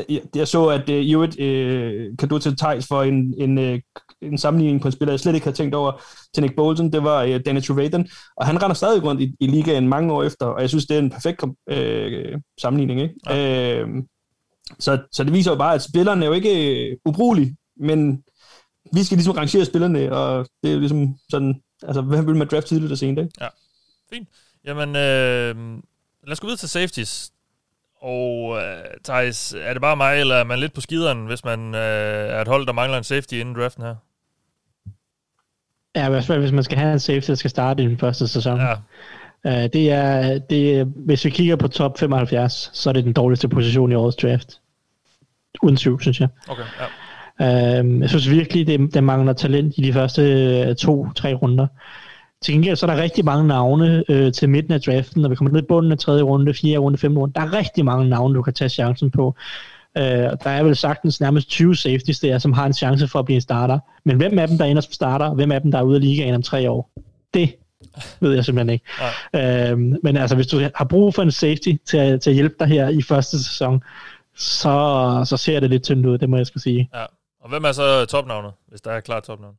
jeg, 0.10 0.22
jeg 0.36 0.48
så, 0.48 0.68
at 0.68 0.90
uh, 0.90 1.12
jo 1.12 1.24
et 1.24 1.30
uh, 1.30 2.18
kan 2.18 2.30
du 2.30 2.40
til 2.40 2.58
Thijs 2.58 2.88
for 2.88 3.04
en, 3.04 3.34
en, 3.38 3.58
uh, 3.58 3.80
en 4.22 4.38
sammenligning 4.38 4.82
på 4.82 4.88
en 4.88 4.92
spiller, 4.92 5.14
jeg 5.14 5.20
slet 5.20 5.36
ikke 5.36 5.46
havde 5.46 5.58
tænkt 5.58 5.76
over 5.76 6.02
til 6.34 6.44
Nick 6.44 6.56
Bolton, 6.56 6.92
det 6.92 7.04
var 7.04 7.24
uh, 7.24 7.40
Danny 7.46 7.62
Trevathan, 7.62 8.08
og 8.38 8.46
han 8.46 8.64
render 8.64 8.74
stadig 8.74 9.04
rundt 9.04 9.22
i, 9.22 9.36
i 9.40 9.48
ligaen 9.48 9.88
mange 9.88 10.14
år 10.14 10.24
efter, 10.24 10.46
og 10.46 10.62
jeg 10.62 10.70
synes, 10.70 10.86
det 10.86 10.96
er 10.96 11.00
en 11.00 11.10
perfekt 11.10 11.44
uh, 11.44 12.42
sammenligning. 12.62 13.02
Ikke? 13.02 13.16
Ja. 13.30 13.84
Uh, 13.84 13.90
så, 14.80 15.02
så 15.12 15.24
det 15.24 15.34
viser 15.34 15.52
jo 15.52 15.58
bare, 15.58 15.74
at 15.74 15.84
spillerne 15.84 16.26
er 16.26 16.28
jo 16.28 16.34
ikke 16.34 16.98
uh, 17.06 17.12
ubrugelige, 17.12 17.56
men 17.80 18.24
vi 18.94 19.04
skal 19.04 19.18
ligesom 19.18 19.34
rangere 19.34 19.66
spillerne, 19.66 20.12
og 20.12 20.48
det 20.64 20.70
er 20.70 20.74
jo 20.74 20.80
ligesom 20.80 21.16
sådan, 21.30 21.62
altså, 21.84 22.02
hvad 22.02 22.24
vil 22.24 22.36
man 22.36 22.48
draft 22.48 22.68
tidligt 22.68 22.92
og 22.92 22.98
sent, 22.98 23.20
ikke? 23.20 23.32
Ja, 23.42 23.48
fint. 24.14 24.30
Jamen, 24.66 24.90
øh, 24.90 25.82
lad 26.28 26.32
os 26.32 26.40
gå 26.40 26.48
videre 26.48 26.58
til 26.58 26.70
safeties. 26.70 27.32
Og 28.06 28.50
uh, 28.50 28.60
Thijs, 29.04 29.56
er 29.62 29.74
det 29.74 29.82
bare 29.82 29.96
mig, 29.96 30.20
eller 30.20 30.36
er 30.36 30.44
man 30.44 30.60
lidt 30.60 30.74
på 30.74 30.82
skideren, 30.82 31.26
hvis 31.26 31.46
man 31.46 31.60
uh, 31.60 31.80
er 31.80 32.42
et 32.42 32.48
hold, 32.48 32.68
der 32.68 32.74
mangler 32.74 32.98
en 32.98 33.04
safety 33.04 33.34
inden 33.34 33.56
draften 33.56 33.84
her? 33.84 33.96
Ja, 35.96 36.08
i 36.08 36.10
hvert 36.10 36.24
fald, 36.24 36.40
hvis 36.40 36.52
man 36.52 36.64
skal 36.64 36.78
have 36.78 36.94
en 36.94 37.00
safety, 37.00 37.28
der 37.28 37.36
skal 37.36 37.50
starte 37.50 37.84
i 37.84 37.86
den 37.86 37.98
første 37.98 38.28
sæson. 38.28 38.60
Ja. 38.60 38.74
Uh, 39.46 39.70
det 39.74 39.92
er, 39.92 40.40
det 40.40 40.80
er, 40.80 40.84
hvis 40.84 41.26
vi 41.26 41.30
kigger 41.30 41.56
på 41.56 41.68
top 41.68 42.00
75, 42.00 42.70
så 42.74 42.90
er 42.90 42.94
det 42.94 43.04
den 43.04 43.14
dårligste 43.14 43.48
position 43.48 43.92
i 43.92 43.96
årets 43.96 44.18
draft. 44.18 44.60
Uden 45.62 45.78
tvivl, 45.78 46.02
synes 46.02 46.20
jeg. 46.20 46.28
Okay, 46.48 46.64
ja. 47.40 47.82
Uh, 47.82 48.02
jeg 48.02 48.10
synes 48.10 48.30
virkelig, 48.30 48.68
det, 48.68 48.94
det 48.94 49.04
mangler 49.04 49.34
talent 49.34 49.74
i 49.78 49.82
de 49.82 49.94
første 49.94 50.74
to-tre 50.74 51.34
runder. 51.34 51.68
Til 52.42 52.54
gengæld 52.54 52.76
så 52.76 52.86
er 52.86 52.96
der 52.96 53.02
rigtig 53.02 53.26
mange 53.26 53.48
navne 53.48 54.04
øh, 54.10 54.34
til 54.34 54.50
midten 54.50 54.74
af 54.74 54.82
draften, 54.82 55.22
når 55.22 55.30
vi 55.30 55.36
kommer 55.36 55.54
ned 55.54 55.62
i 55.62 55.66
bunden 55.66 55.92
af 55.92 55.98
tredje 55.98 56.22
runde, 56.24 56.54
fjerde 56.54 56.78
runde, 56.78 56.98
femte 56.98 57.20
runde. 57.20 57.34
Der 57.34 57.42
er 57.42 57.54
rigtig 57.54 57.86
mange 57.86 58.10
navne, 58.10 58.36
du 58.36 58.42
kan 58.42 58.54
tage 58.54 58.70
chancen 58.70 59.12
på. 59.12 59.36
Øh, 59.98 60.04
der 60.04 60.50
er 60.50 60.64
vel 60.64 60.76
sagtens 60.76 61.22
nærmest 61.22 61.50
20 61.50 61.76
safeties 61.76 62.20
der, 62.20 62.38
som 62.38 62.54
har 62.54 62.66
en 62.66 62.74
chance 62.74 63.08
for 63.08 63.20
at 63.20 63.26
blive 63.26 63.36
en 63.36 63.42
starter. 63.42 63.80
Men 64.06 64.18
hvem 64.18 64.40
af 64.40 64.48
dem, 64.48 64.58
der 64.58 64.66
ender 64.66 64.82
som 64.82 64.92
starter, 64.94 65.34
hvem 65.34 65.52
af 65.52 65.62
dem, 65.62 65.72
der 65.72 65.80
er 65.80 65.84
ude 65.84 65.96
af 65.96 66.02
ligaen 66.02 66.36
om 66.36 66.42
tre 66.42 66.72
år? 66.72 66.92
Det 67.34 67.56
ved 68.20 68.34
jeg 68.34 68.46
simpelthen 68.46 68.70
ikke. 68.70 68.86
Ja. 69.34 69.72
Øh, 69.72 69.78
men 69.78 70.18
altså, 70.18 70.36
hvis 70.36 70.48
du 70.48 70.60
har 70.76 70.86
brug 70.86 71.14
for 71.14 71.22
en 71.22 71.32
safety 71.32 71.70
til, 71.86 72.20
til 72.20 72.30
at 72.30 72.34
hjælpe 72.34 72.56
dig 72.60 72.68
her 72.68 72.90
i 72.90 73.02
første 73.02 73.44
sæson, 73.44 73.84
så, 74.36 75.24
så 75.26 75.38
ser 75.38 75.60
det 75.60 75.70
lidt 75.70 75.84
tyndt 75.84 76.06
ud, 76.06 76.18
det 76.18 76.30
må 76.30 76.38
jeg 76.38 76.48
skal 76.48 76.62
sige. 76.62 76.90
Ja. 76.94 77.06
Og 77.42 77.50
hvem 77.50 77.64
er 77.64 77.72
så 77.72 78.06
topnavnet, 78.06 78.52
hvis 78.68 78.82
der 78.82 78.92
er 78.92 79.00
klart 79.00 79.24
topnavn? 79.24 79.56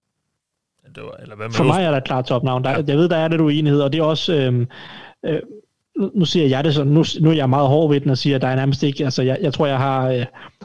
Det 0.96 1.04
var, 1.04 1.16
eller 1.22 1.36
hvad 1.36 1.50
For 1.50 1.64
mig 1.64 1.84
er 1.84 1.90
der 1.90 2.00
klart 2.00 2.24
topnavn. 2.24 2.64
Der, 2.64 2.70
ja. 2.70 2.82
Jeg 2.86 2.96
ved, 2.96 3.08
der 3.08 3.16
er 3.16 3.28
lidt 3.28 3.40
uenighed, 3.40 3.80
og 3.80 3.92
det 3.92 3.98
er 3.98 4.04
også... 4.04 4.34
Øh, 4.34 4.66
øh, 5.24 5.40
nu 6.14 6.24
siger 6.24 6.46
jeg 6.46 6.64
det 6.64 6.74
sådan, 6.74 6.92
nu, 6.92 7.04
nu 7.20 7.30
er 7.30 7.34
jeg 7.34 7.50
meget 7.50 7.68
hård 7.68 7.90
ved 7.90 8.00
den 8.00 8.10
og 8.10 8.18
siger, 8.18 8.36
at 8.36 8.42
der 8.42 8.48
er 8.48 8.56
nærmest 8.56 8.82
ikke, 8.82 9.04
altså 9.04 9.22
jeg, 9.22 9.38
jeg 9.40 9.54
tror, 9.54 9.66
jeg 9.66 9.78
har, 9.78 10.08
øh, 10.08 10.24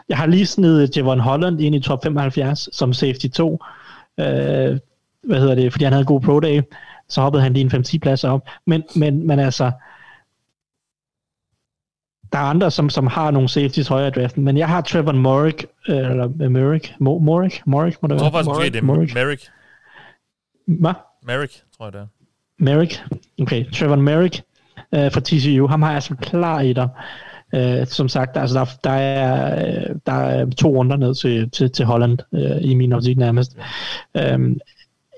jeg 0.09 0.17
har 0.17 0.25
lige 0.25 0.45
snedet 0.45 0.97
Javon 0.97 1.19
Holland 1.19 1.61
ind 1.61 1.75
i 1.75 1.79
top 1.79 2.03
75 2.03 2.69
som 2.71 2.93
safety 2.93 3.27
2, 3.27 3.59
øh, 4.19 4.25
hvad 5.23 5.39
hedder 5.39 5.55
det, 5.55 5.71
fordi 5.71 5.83
han 5.83 5.93
havde 5.93 6.01
en 6.01 6.05
god 6.07 6.21
pro 6.21 6.39
day, 6.39 6.61
så 7.09 7.21
hoppede 7.21 7.43
han 7.43 7.53
lige 7.53 7.75
en 7.75 7.83
5-10 7.85 7.97
pladser 7.99 8.29
op, 8.29 8.47
men, 8.67 8.83
men, 8.95 9.27
men 9.27 9.39
altså, 9.39 9.71
der 12.31 12.37
er 12.37 12.43
andre, 12.43 12.71
som, 12.71 12.89
som 12.89 13.07
har 13.07 13.31
nogle 13.31 13.49
safeties 13.49 13.87
højere 13.87 14.07
i 14.07 14.11
draften, 14.11 14.43
men 14.43 14.57
jeg 14.57 14.67
har 14.67 14.81
Trevor 14.81 15.11
Morrick, 15.11 15.65
øh, 15.89 15.97
eller 15.97 16.29
øh, 16.41 16.51
Merrick, 16.51 16.93
Morrick, 16.99 17.61
Morrick, 17.65 18.01
må 18.01 18.07
det 18.07 18.13
Jeg 18.13 18.21
være? 18.21 18.29
tror 18.31 18.37
faktisk, 18.37 18.47
Morrick, 18.47 18.73
det 18.73 18.79
er 18.79 18.85
Morrick. 18.85 19.13
Merrick. 19.13 19.51
Hvad? 20.67 20.93
Merrick, 21.23 21.63
tror 21.77 21.85
jeg 21.85 21.93
det 21.93 21.99
er. 22.01 22.07
Merrick. 22.59 23.03
Okay, 23.41 23.71
Trevor 23.71 23.95
Merrick 23.95 24.41
øh, 24.95 25.11
fra 25.11 25.21
TCU. 25.23 25.67
Ham 25.67 25.81
har 25.81 25.89
jeg 25.89 25.95
altså 25.95 26.15
klar 26.15 26.61
i 26.61 26.73
dig. 26.73 26.89
Øh, 27.55 27.87
som 27.87 28.09
sagt, 28.09 28.37
altså 28.37 28.59
der, 28.59 28.65
der, 28.83 28.95
er, 28.95 29.65
øh, 29.67 29.95
der 30.05 30.13
er 30.13 30.49
to 30.49 30.69
runder 30.69 30.97
ned 30.97 31.15
til, 31.15 31.49
til, 31.49 31.71
til 31.71 31.85
Holland 31.85 32.17
øh, 32.33 32.71
i 32.71 32.73
min 32.73 32.93
optik 32.93 33.17
nærmest. 33.17 33.57
Øh, 34.17 34.39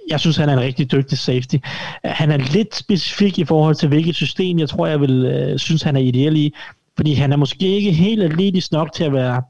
jeg 0.10 0.20
synes, 0.20 0.38
han 0.38 0.50
er 0.50 0.54
en 0.54 0.60
rigtig 0.60 0.92
dygtig 0.92 1.18
safety. 1.18 1.56
Han 2.04 2.32
er 2.32 2.38
lidt 2.38 2.76
specifik 2.76 3.40
i 3.40 3.46
forhold 3.46 3.76
til, 3.76 3.88
hvilket 3.90 4.16
system 4.16 4.60
jeg 4.60 4.70
tror, 4.70 4.88
jeg 4.88 5.02
vil 5.02 5.26
øh, 5.26 5.60
synes, 5.60 5.82
han 5.82 5.96
er 5.96 6.00
ideel 6.00 6.38
i. 6.38 6.54
Fordi 6.96 7.14
han 7.14 7.32
er 7.32 7.38
måske 7.38 7.68
ikke 7.68 7.92
helt 7.92 8.24
atletisk 8.24 8.72
nok 8.72 8.94
til 8.94 9.04
at 9.04 9.14
være 9.14 9.44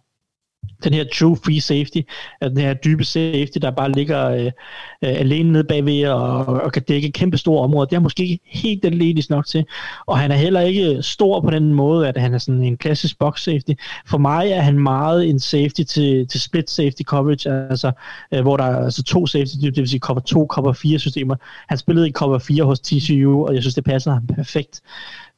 den 0.84 0.94
her 0.94 1.04
true 1.14 1.38
free 1.46 1.62
safety, 1.62 1.98
at 2.42 2.52
den 2.52 2.60
her 2.60 2.74
dybe 2.74 3.04
safety, 3.04 3.58
der 3.62 3.72
bare 3.72 3.92
ligger 3.92 4.30
øh, 4.30 4.46
øh, 4.46 4.52
alene 5.02 5.52
nede 5.52 5.64
bagved 5.64 6.08
og, 6.08 6.46
og 6.46 6.72
kan 6.72 6.82
dække 6.82 7.12
kæmpe 7.12 7.38
store 7.38 7.64
områder. 7.64 7.86
Det 7.86 7.96
er 7.96 8.00
måske 8.00 8.24
ikke 8.24 8.40
helt 8.46 8.86
atletisk 8.86 9.30
nok 9.30 9.46
til. 9.46 9.66
Og 10.06 10.20
han 10.20 10.32
er 10.32 10.36
heller 10.36 10.62
ikke 10.62 11.04
stor 11.04 11.42
på 11.42 11.50
den 11.50 11.74
måde, 11.74 12.08
at 12.08 12.18
han 12.18 12.34
er 12.34 12.38
sådan 12.38 12.64
en 12.64 12.78
klassisk 12.78 13.20
box 13.20 13.44
safety. 13.44 13.72
For 14.06 14.18
mig 14.18 14.50
er 14.50 14.62
han 14.62 14.80
meget 14.80 15.30
en 15.30 15.40
safety 15.40 15.82
til, 15.82 16.28
til 16.28 16.42
split 16.42 16.70
safety 16.70 17.02
coverage, 17.04 17.50
altså 17.70 17.92
øh, 18.32 18.42
hvor 18.42 18.58
der 18.58 18.64
er 18.64 18.86
altså 18.86 19.04
to 19.04 19.28
safety, 19.28 19.56
det 19.62 19.78
vil 19.78 19.90
sige 19.90 20.00
cover 20.00 20.20
2, 20.20 20.48
cover 20.50 20.74
4 20.74 21.00
systemer. 21.00 21.36
Han 21.70 21.78
spillede 21.78 22.10
i 22.10 22.12
cover 22.12 22.40
4 22.40 22.64
hos 22.64 22.80
TCU, 22.80 23.46
og 23.48 23.54
jeg 23.54 23.64
synes, 23.64 23.76
det 23.76 23.84
passer 23.84 24.12
ham 24.12 24.28
perfekt 24.28 24.82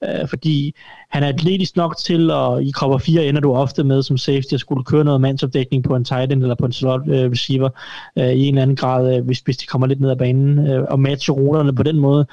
øh, 0.04 0.28
fordi 0.28 0.76
han 1.16 1.24
er 1.24 1.28
atletisk 1.28 1.76
nok 1.76 1.97
til, 1.97 2.32
at 2.32 2.63
i 2.63 2.72
cover 2.72 2.97
4 2.97 3.26
ender 3.26 3.41
du 3.41 3.53
ofte 3.53 3.84
med 3.84 4.03
som 4.03 4.18
safety 4.18 4.53
at 4.53 4.59
skulle 4.59 4.84
køre 4.84 5.03
noget 5.03 5.22
mandsopdækning 5.22 5.84
på 5.84 5.95
en 5.95 6.05
tight 6.05 6.32
end 6.32 6.41
eller 6.41 6.55
på 6.55 6.66
en 6.66 6.72
slot 6.72 7.01
øh, 7.07 7.32
receiver 7.32 7.70
øh, 8.20 8.30
i 8.30 8.45
en 8.45 8.53
eller 8.53 8.61
anden 8.61 8.76
grad, 8.76 9.18
øh, 9.18 9.26
hvis, 9.26 9.39
hvis 9.39 9.57
de 9.57 9.66
kommer 9.66 9.88
lidt 9.88 10.01
ned 10.01 10.09
ad 10.09 10.16
banen 10.16 10.68
øh, 10.68 10.84
og 10.89 10.99
matcher 10.99 11.34
ruterne 11.34 11.76
på 11.76 11.84
den 11.84 11.99
måde. 11.99 12.26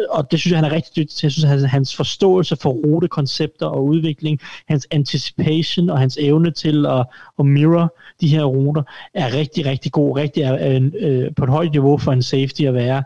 Øh, 0.00 0.04
og 0.10 0.30
det 0.30 0.40
synes 0.40 0.52
jeg, 0.52 0.58
han 0.58 0.70
er 0.70 0.74
rigtig 0.74 0.96
dygtig 0.96 1.16
til. 1.16 1.26
Jeg 1.26 1.32
synes, 1.32 1.64
at 1.64 1.70
hans 1.70 1.96
forståelse 1.96 2.56
for 2.56 2.70
rutekoncepter 2.70 3.66
og 3.66 3.84
udvikling, 3.84 4.40
hans 4.68 4.86
anticipation 4.90 5.90
og 5.90 5.98
hans 5.98 6.18
evne 6.20 6.50
til 6.50 6.86
at, 6.86 7.06
at 7.38 7.46
mirror 7.46 7.94
de 8.20 8.28
her 8.28 8.44
ruter, 8.44 8.82
er 9.14 9.34
rigtig, 9.34 9.66
rigtig 9.66 9.92
god. 9.92 10.16
Rigtig 10.16 10.42
er, 10.42 10.88
øh, 11.00 11.34
på 11.36 11.44
et 11.44 11.50
højt 11.50 11.72
niveau 11.72 11.98
for 11.98 12.12
en 12.12 12.22
safety 12.22 12.62
at 12.62 12.74
være. 12.74 13.02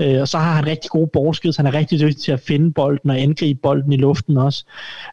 Øh, 0.00 0.20
og 0.20 0.28
så 0.28 0.38
har 0.38 0.52
han 0.52 0.66
rigtig 0.66 0.90
gode 0.90 1.10
borgskids. 1.12 1.56
Han 1.56 1.66
er 1.66 1.74
rigtig 1.74 2.00
dygtig 2.00 2.22
til 2.22 2.32
at 2.32 2.40
finde 2.40 2.72
bolden 2.72 3.10
og 3.10 3.20
angribe 3.20 3.60
bolden 3.62 3.92
i 3.92 3.96
luften 3.96 4.36
også. 4.36 4.64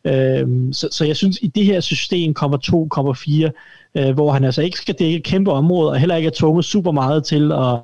Øh, 0.05 0.47
så, 0.71 0.87
så 0.91 1.05
jeg 1.05 1.15
synes, 1.15 1.39
i 1.41 1.47
det 1.47 1.65
her 1.65 1.79
system 1.79 2.33
kommer 2.33 2.57
2,4, 3.47 3.51
øh, 3.95 4.13
hvor 4.13 4.31
han 4.31 4.43
altså 4.43 4.61
ikke 4.61 4.77
skal 4.77 4.95
dække 4.99 5.19
kæmpe 5.19 5.51
områder, 5.51 5.91
og 5.91 5.99
heller 5.99 6.15
ikke 6.15 6.27
er 6.27 6.33
tvunget 6.35 6.65
super 6.65 6.91
meget 6.91 7.23
til 7.23 7.51
at, 7.51 7.79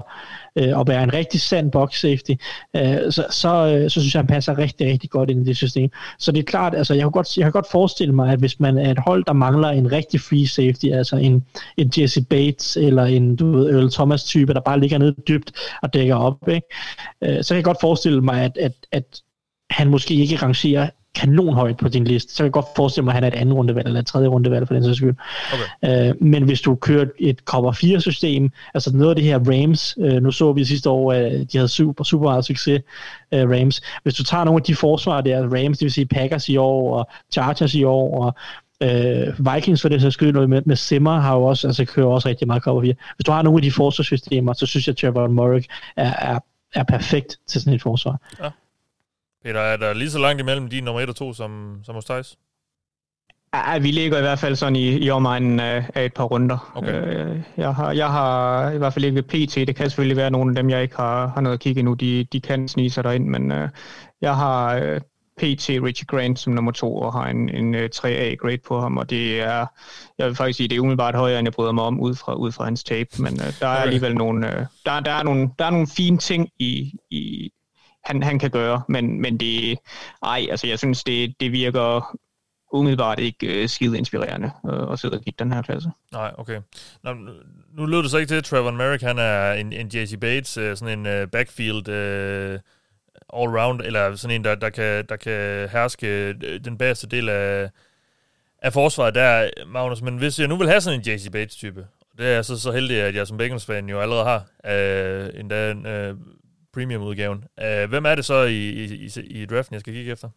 øh, 0.55 0.80
at 0.80 0.88
være 0.88 1.03
en 1.03 1.13
rigtig 1.13 1.41
sand 1.41 1.71
box 1.71 1.99
safety, 1.99 2.32
øh, 2.75 3.11
så, 3.11 3.25
så, 3.30 3.49
øh, 3.49 3.89
så 3.89 3.99
synes 3.99 4.15
jeg, 4.15 4.19
han 4.19 4.28
passer 4.28 4.57
rigtig, 4.57 4.88
rigtig 4.88 5.09
godt 5.09 5.30
ind 5.30 5.41
i 5.41 5.45
det 5.45 5.57
system. 5.57 5.89
Så 6.19 6.32
det 6.32 6.39
er 6.39 6.43
klart, 6.43 6.75
altså 6.75 6.93
jeg 6.93 7.03
kan 7.03 7.11
godt, 7.11 7.38
jeg 7.38 7.45
kan 7.45 7.51
godt 7.51 7.71
forestille 7.71 8.15
mig, 8.15 8.32
at 8.34 8.39
hvis 8.39 8.59
man 8.59 8.78
er 8.78 8.91
et 8.91 8.99
hold, 8.99 9.23
der 9.25 9.34
mangler 9.34 9.69
en 9.69 9.91
rigtig 9.91 10.21
free 10.21 10.47
safety, 10.47 10.86
altså 10.86 11.15
en, 11.15 11.45
en 11.78 11.91
Jesse 11.97 12.21
Bates 12.21 12.78
eller 12.78 13.05
en 13.05 13.36
du 13.36 13.51
ved, 13.51 13.69
Earl 13.69 13.91
Thomas 13.91 14.23
type, 14.23 14.53
der 14.53 14.61
bare 14.61 14.80
ligger 14.80 14.97
nede 14.97 15.15
dybt 15.28 15.51
og 15.82 15.93
dækker 15.93 16.15
op, 16.15 16.49
ikke? 16.49 16.67
Øh, 17.23 17.43
så 17.43 17.49
kan 17.49 17.55
jeg 17.55 17.63
godt 17.63 17.82
forestille 17.82 18.21
mig, 18.21 18.41
at, 18.41 18.57
at, 18.57 18.73
at 18.91 19.21
han 19.69 19.89
måske 19.89 20.13
ikke 20.13 20.36
rangerer 20.36 20.89
kanonhøjt 21.20 21.78
på 21.78 21.89
din 21.89 22.03
liste, 22.03 22.34
så 22.34 22.38
kan 22.38 22.45
jeg 22.45 22.51
godt 22.51 22.65
forestille 22.76 23.05
mig, 23.05 23.11
at 23.11 23.15
han 23.15 23.24
er 23.24 23.28
et 23.28 23.41
andet 23.41 23.55
rundevalg, 23.55 23.88
eller 23.88 23.99
et 23.99 24.07
tredje 24.07 24.28
rundevalg 24.28 24.68
for 24.68 24.74
den 24.74 24.84
sags 24.84 24.97
skyld. 24.97 25.15
Okay. 25.84 26.09
Øh, 26.09 26.15
men 26.22 26.43
hvis 26.43 26.61
du 26.61 26.76
kører 26.76 27.05
et 27.20 27.39
cover 27.39 27.72
4 27.72 28.01
system, 28.01 28.49
altså 28.74 28.97
noget 28.97 29.09
af 29.09 29.15
det 29.15 29.26
her 29.26 29.39
Rams, 29.39 29.97
øh, 29.99 30.24
nu 30.24 30.32
så 30.32 30.53
vi 30.53 30.65
sidste 30.65 30.89
år, 30.89 31.13
at 31.13 31.32
de 31.51 31.57
havde 31.57 31.68
super, 31.68 32.03
super 32.03 32.24
meget 32.24 32.45
succes, 32.45 32.82
øh, 33.32 33.49
Rams. 33.49 33.82
Hvis 34.03 34.13
du 34.13 34.24
tager 34.24 34.43
nogle 34.43 34.59
af 34.59 34.63
de 34.63 34.76
forsvar 34.76 35.22
der, 35.22 35.41
Rams, 35.41 35.78
det 35.78 35.86
vil 35.86 35.93
sige 35.93 36.05
Packers 36.05 36.49
i 36.49 36.57
år, 36.57 36.97
og 36.97 37.09
Chargers 37.32 37.76
i 37.76 37.84
år, 37.84 38.26
og 38.26 38.36
Øh, 38.82 39.53
Vikings 39.55 39.82
for 39.82 39.89
det 39.89 40.01
så 40.01 40.11
skyld 40.11 40.47
med, 40.47 40.61
med 40.65 40.76
Simmer 40.76 41.20
har 41.20 41.36
jo 41.36 41.43
også, 41.43 41.68
altså 41.68 41.86
kører 41.86 42.07
også 42.07 42.30
rigtig 42.30 42.47
meget 42.47 42.63
cover 42.63 42.82
4. 42.82 42.93
Hvis 43.15 43.26
du 43.26 43.32
har 43.32 43.41
nogle 43.41 43.57
af 43.57 43.61
de 43.61 43.72
forsvarssystemer, 43.72 44.53
så 44.53 44.65
synes 44.65 44.88
jeg, 44.88 44.93
at 44.93 44.97
Trevor 44.97 45.28
Morrick 45.28 45.68
er, 45.95 46.13
er, 46.34 46.39
er 46.76 46.84
perfekt 46.84 47.38
til 47.47 47.61
sådan 47.61 47.74
et 47.74 47.82
forsvar. 47.82 48.20
Peter, 49.43 49.59
er 49.59 49.77
der 49.77 49.93
lige 49.93 50.11
så 50.11 50.19
langt 50.19 50.41
imellem 50.41 50.69
din 50.69 50.83
nummer 50.83 51.01
1 51.01 51.09
og 51.09 51.15
2 51.15 51.33
som, 51.33 51.79
som 51.83 51.95
hos 51.95 52.05
Thijs? 52.05 52.38
Ja, 53.55 53.77
vi 53.77 53.91
ligger 53.91 54.17
i 54.17 54.21
hvert 54.21 54.39
fald 54.39 54.55
sådan 54.55 54.75
i, 54.75 54.97
i 54.97 55.09
omegnen 55.09 55.59
af, 55.59 55.89
af 55.95 56.05
et 56.05 56.13
par 56.13 56.23
runder. 56.23 56.71
Okay. 56.75 57.25
Øh, 57.27 57.41
jeg, 57.57 57.75
har, 57.75 57.91
jeg 57.91 58.11
har 58.11 58.71
i 58.71 58.77
hvert 58.77 58.93
fald 58.93 59.05
ikke 59.05 59.21
PT. 59.21 59.55
Det 59.55 59.75
kan 59.75 59.89
selvfølgelig 59.89 60.17
være 60.17 60.31
nogle 60.31 60.51
af 60.51 60.55
dem, 60.55 60.69
jeg 60.69 60.81
ikke 60.81 60.95
har, 60.95 61.27
har 61.27 61.41
noget 61.41 61.53
at 61.53 61.59
kigge 61.59 61.79
endnu. 61.79 61.93
De, 61.93 62.23
de 62.23 62.41
kan 62.41 62.67
snige 62.67 62.89
sig 62.89 63.03
derind, 63.03 63.27
men 63.27 63.51
øh, 63.51 63.69
jeg 64.21 64.35
har 64.35 64.75
øh, 64.75 65.01
PT 65.38 65.69
Richie 65.69 66.05
Grant 66.05 66.39
som 66.39 66.53
nummer 66.53 66.71
to, 66.71 66.97
og 66.97 67.13
har 67.13 67.29
en, 67.29 67.49
en 67.49 67.75
øh, 67.75 67.89
3A-grade 67.95 68.57
på 68.67 68.79
ham, 68.79 68.97
og 68.97 69.09
det 69.09 69.41
er, 69.41 69.65
jeg 70.17 70.27
vil 70.27 70.35
faktisk 70.35 70.57
sige, 70.57 70.67
det 70.69 70.75
er 70.75 70.79
umiddelbart 70.79 71.15
højere, 71.15 71.39
end 71.39 71.45
jeg 71.45 71.53
bryder 71.53 71.71
mig 71.71 71.83
om 71.83 71.99
ud 71.99 72.15
fra, 72.15 72.33
ud 72.33 72.51
fra 72.51 72.63
hans 72.63 72.83
tape, 72.83 73.09
men 73.19 73.33
øh, 73.33 73.53
der 73.59 73.67
er 73.67 73.77
alligevel 73.77 74.15
nogle, 74.15 74.47
øh, 74.47 74.65
der, 74.85 74.99
der, 74.99 75.11
er 75.11 75.23
nogle, 75.23 75.49
der 75.59 75.65
er 75.65 75.69
nogle 75.69 75.88
fine 75.88 76.17
ting 76.17 76.49
i, 76.59 76.93
i 77.09 77.51
han, 78.08 78.24
han 78.24 78.39
kan 78.39 78.51
gøre, 78.51 78.82
men, 78.89 79.22
men 79.22 79.38
det, 79.38 79.78
ej, 80.24 80.47
altså 80.49 80.68
jeg 80.68 80.80
synes, 80.80 81.03
det, 81.03 81.34
det 81.39 81.51
virker 81.51 82.18
umiddelbart 82.74 83.20
ikke 83.20 83.62
øh, 83.62 83.70
skide 83.70 83.97
inspirerende 83.97 84.51
øh, 84.72 84.91
at 84.91 84.99
sidde 84.99 85.18
og 85.18 85.24
kigge 85.24 85.43
den 85.43 85.53
her 85.53 85.62
klasse. 85.62 85.91
Nej, 86.12 86.32
okay. 86.38 86.62
Nå, 87.03 87.14
nu- 87.74 87.86
lød 87.86 88.03
det 88.03 88.12
så 88.12 88.18
ikke 88.18 88.30
til, 88.30 88.36
at 88.36 88.43
Trevor 88.43 88.72
Merrick, 88.72 89.03
han 89.03 89.18
er 89.18 89.53
en, 89.53 89.74
en 89.74 89.88
J.C. 89.88 90.20
Bates, 90.20 90.58
øh, 90.58 90.78
sådan 90.78 90.99
en 90.99 91.05
øh, 91.05 91.28
backfield 91.28 91.88
øh, 91.89 92.60
all-round, 93.34 93.86
eller 93.86 94.16
sådan 94.16 94.36
en, 94.36 94.43
der, 94.43 94.55
der, 94.55 94.70
kan, 94.70 95.05
der 95.10 95.16
kan 95.16 95.70
herske 95.70 96.08
øh, 96.08 96.60
den 96.66 96.78
bedste 96.78 97.08
del 97.08 97.30
af, 97.30 97.70
af 98.62 98.74
forsvaret 98.74 99.16
der, 99.16 99.49
Magnus. 99.68 100.01
Men 100.01 100.18
hvis 100.18 100.39
jeg 100.39 100.47
nu 100.47 100.58
vil 100.58 100.68
have 100.70 100.82
sådan 100.82 100.99
en 100.99 101.05
J.C. 101.08 101.32
Bates-type, 101.32 101.88
det 102.18 102.26
er 102.28 102.32
jeg 102.32 102.45
så, 102.45 102.60
så 102.60 102.72
heldig, 102.72 103.01
at 103.01 103.16
jeg 103.16 103.28
som 103.28 103.38
Bengals-fan 103.38 103.89
jo 103.89 103.99
allerede 103.99 104.26
har, 104.26 104.45
øh, 104.66 105.30
endda 105.39 105.72
en 105.72 105.86
uh, 105.86 106.18
premium-udgaven. 106.78 107.43
Uh, 107.61 107.89
hvem 107.89 108.05
er 108.05 108.15
det 108.15 108.25
så 108.25 108.43
i, 108.43 108.69
i, 108.69 108.84
i, 109.05 109.41
i 109.41 109.45
draften, 109.45 109.73
jeg 109.73 109.82
skal 109.82 109.93
kigge 109.93 110.11
efter? 110.11 110.30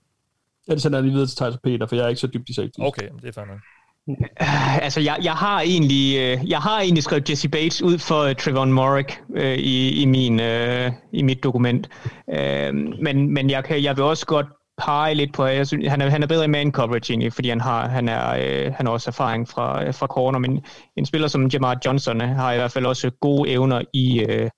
Ja, 0.68 0.74
det 0.74 0.82
sender 0.82 0.98
jeg 0.98 1.02
lige 1.02 1.12
videre 1.12 1.26
til 1.28 1.36
Thijs 1.36 1.54
og 1.54 1.60
Peter, 1.64 1.86
for 1.86 1.96
jeg 1.96 2.04
er 2.04 2.08
ikke 2.08 2.20
så 2.20 2.26
dybt 2.26 2.48
i 2.48 2.54
safety. 2.54 2.78
Okay, 2.78 3.08
det 3.22 3.28
er 3.28 3.32
fair 3.32 3.44
nok. 3.44 3.58
Uh, 4.06 4.84
altså, 4.84 5.00
jeg, 5.00 5.16
jeg, 5.22 5.32
har 5.32 5.60
egentlig, 5.60 6.18
øh, 6.18 6.50
jeg 6.50 6.58
har 6.58 6.80
egentlig 6.80 7.02
skrevet 7.02 7.30
Jesse 7.30 7.48
Bates 7.48 7.82
ud 7.82 7.98
for 7.98 8.28
uh, 8.28 8.32
Trevon 8.32 8.72
Morrick 8.72 9.20
øh, 9.34 9.58
i, 9.58 10.02
i, 10.02 10.04
min, 10.04 10.40
øh, 10.40 10.92
i 11.12 11.22
mit 11.22 11.42
dokument. 11.42 11.88
Øh, 12.30 12.74
men 12.74 13.34
men 13.34 13.50
jeg, 13.50 13.64
kan, 13.64 13.82
jeg 13.82 13.96
vil 13.96 14.04
også 14.04 14.26
godt 14.26 14.46
pege 14.80 15.14
lidt 15.14 15.34
på, 15.34 15.44
jeg 15.44 15.66
synes, 15.66 15.88
han, 15.88 16.00
er, 16.00 16.08
han 16.08 16.22
er 16.22 16.26
bedre 16.26 16.44
i 16.44 16.48
man 16.48 16.72
coverage 16.72 17.12
egentlig, 17.12 17.32
fordi 17.32 17.48
han 17.48 17.60
har, 17.60 17.88
han 17.88 18.08
er, 18.08 18.30
øh, 18.30 18.74
han 18.74 18.86
har 18.86 18.92
også 18.92 19.10
erfaring 19.10 19.48
fra, 19.48 19.84
øh, 19.84 19.94
fra 19.94 20.06
corner, 20.06 20.38
men 20.38 20.64
en 20.96 21.06
spiller 21.06 21.28
som 21.28 21.46
Jamar 21.46 21.78
Johnson 21.86 22.22
øh, 22.22 22.28
har 22.28 22.52
i 22.52 22.56
hvert 22.56 22.72
fald 22.72 22.86
også 22.86 23.10
gode 23.10 23.50
evner 23.50 23.82
i, 23.92 24.20
øh, 24.20 24.50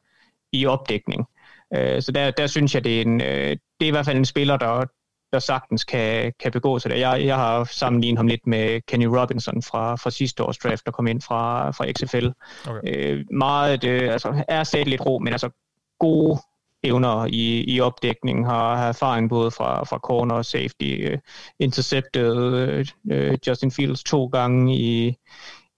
i 0.52 0.66
opdækning. 0.66 1.26
Øh, 1.74 2.02
så 2.02 2.12
der, 2.12 2.30
der 2.30 2.46
synes 2.46 2.74
jeg, 2.74 2.84
det 2.84 2.98
er, 2.98 3.02
en, 3.02 3.20
øh, 3.20 3.50
det 3.80 3.86
er 3.86 3.86
i 3.86 3.90
hvert 3.90 4.04
fald 4.04 4.16
en 4.16 4.24
spiller, 4.24 4.56
der, 4.56 4.84
der 5.32 5.38
sagtens 5.38 5.84
kan, 5.84 6.32
kan 6.40 6.52
begå 6.52 6.78
sig 6.78 6.90
der. 6.90 6.96
Jeg, 6.96 7.24
jeg 7.24 7.36
har 7.36 7.64
sammenlignet 7.64 8.18
ham 8.18 8.26
lidt 8.26 8.46
med 8.46 8.80
Kenny 8.88 9.04
Robinson 9.04 9.62
fra, 9.62 9.96
fra 9.96 10.10
sidste 10.10 10.44
års 10.44 10.58
draft, 10.58 10.86
der 10.86 10.92
kom 10.92 11.06
ind 11.06 11.20
fra, 11.20 11.70
fra 11.70 11.92
XFL. 11.92 12.28
Okay. 12.68 12.80
Øh, 12.86 13.24
meget, 13.30 13.84
øh, 13.84 14.12
altså, 14.12 14.44
er 14.48 14.64
stadig 14.64 14.86
lidt 14.86 15.06
ro, 15.06 15.18
men 15.18 15.32
altså 15.32 15.50
gode 15.98 16.38
evner 16.84 17.26
i, 17.26 17.64
i 17.74 17.80
opdækning, 17.80 18.46
har, 18.46 18.76
har 18.76 18.88
erfaring 18.88 19.28
både 19.28 19.50
fra, 19.50 19.84
fra 19.84 19.98
corner 19.98 20.34
og 20.34 20.44
safety, 20.44 21.08
øh, 21.10 21.18
interceptet 21.58 22.54
øh, 22.54 22.86
øh, 23.10 23.38
Justin 23.46 23.70
Fields 23.70 24.04
to 24.04 24.26
gange 24.26 24.76
i, 24.76 25.16